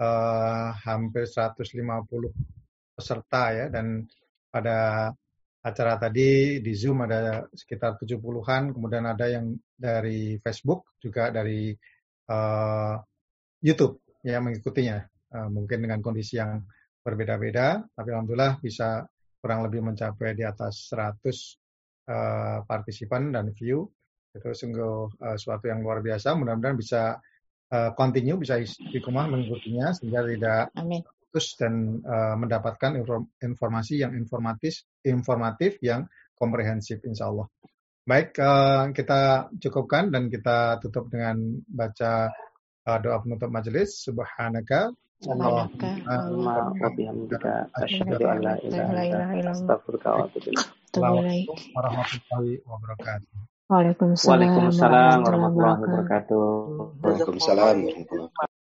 uh, 0.00 0.68
hampir 0.84 1.24
150 1.24 1.64
peserta 2.96 3.42
ya 3.56 3.66
dan 3.72 4.04
pada 4.52 5.08
acara 5.60 6.00
tadi 6.00 6.58
di 6.64 6.72
Zoom 6.72 7.04
ada 7.04 7.44
sekitar 7.52 8.00
70-an, 8.00 8.72
kemudian 8.72 9.04
ada 9.04 9.28
yang 9.28 9.52
dari 9.76 10.40
Facebook, 10.40 10.96
juga 10.96 11.28
dari 11.28 11.76
uh, 12.32 12.96
YouTube 13.60 14.00
yang 14.24 14.48
mengikutinya. 14.48 15.04
Uh, 15.30 15.48
mungkin 15.52 15.84
dengan 15.84 16.00
kondisi 16.02 16.40
yang 16.40 16.64
berbeda-beda, 17.04 17.84
tapi 17.94 18.08
alhamdulillah 18.10 18.58
bisa 18.58 19.04
kurang 19.40 19.64
lebih 19.64 19.80
mencapai 19.84 20.36
di 20.36 20.44
atas 20.44 20.90
100 20.92 21.22
uh, 22.08 22.58
partisipan 22.64 23.32
dan 23.32 23.52
view. 23.52 23.88
Itu 24.32 24.50
sungguh 24.50 25.20
uh, 25.20 25.36
suatu 25.36 25.68
yang 25.68 25.84
luar 25.84 26.00
biasa. 26.00 26.34
Mudah-mudahan 26.34 26.76
bisa 26.76 27.20
uh, 27.70 27.90
continue, 27.94 28.40
bisa 28.40 28.58
istiqomah 28.58 29.28
mengikutinya 29.28 29.92
sehingga 29.92 30.24
tidak 30.24 30.72
Amin. 30.74 31.04
Putus 31.30 31.54
dan 31.54 32.02
uh, 32.02 32.34
mendapatkan 32.34 32.98
informasi 33.38 34.02
yang 34.02 34.18
informatif, 34.18 34.82
informatif 35.06 35.78
yang 35.78 36.10
komprehensif 36.34 36.98
insya 37.06 37.30
Allah. 37.30 37.46
Baik, 38.02 38.34
uh, 38.42 38.90
kita 38.90 39.46
cukupkan 39.62 40.10
dan 40.10 40.26
kita 40.26 40.82
tutup 40.82 41.06
dengan 41.06 41.38
baca 41.70 42.34
uh, 42.82 42.98
doa 42.98 43.22
penutup 43.22 43.46
majelis. 43.46 44.02
Subhanaka 44.02 44.90
warahmatullahi 51.78 52.52
wabarakatuh. 52.66 53.30
Waalaikumsalam 53.70 55.22
warahmatullahi 55.22 55.78
wabarakatuh. 55.78 56.42
Waalaikumsalam 56.98 57.76
warahmatullahi 57.86 58.26
wabarakatuh. 58.26 58.58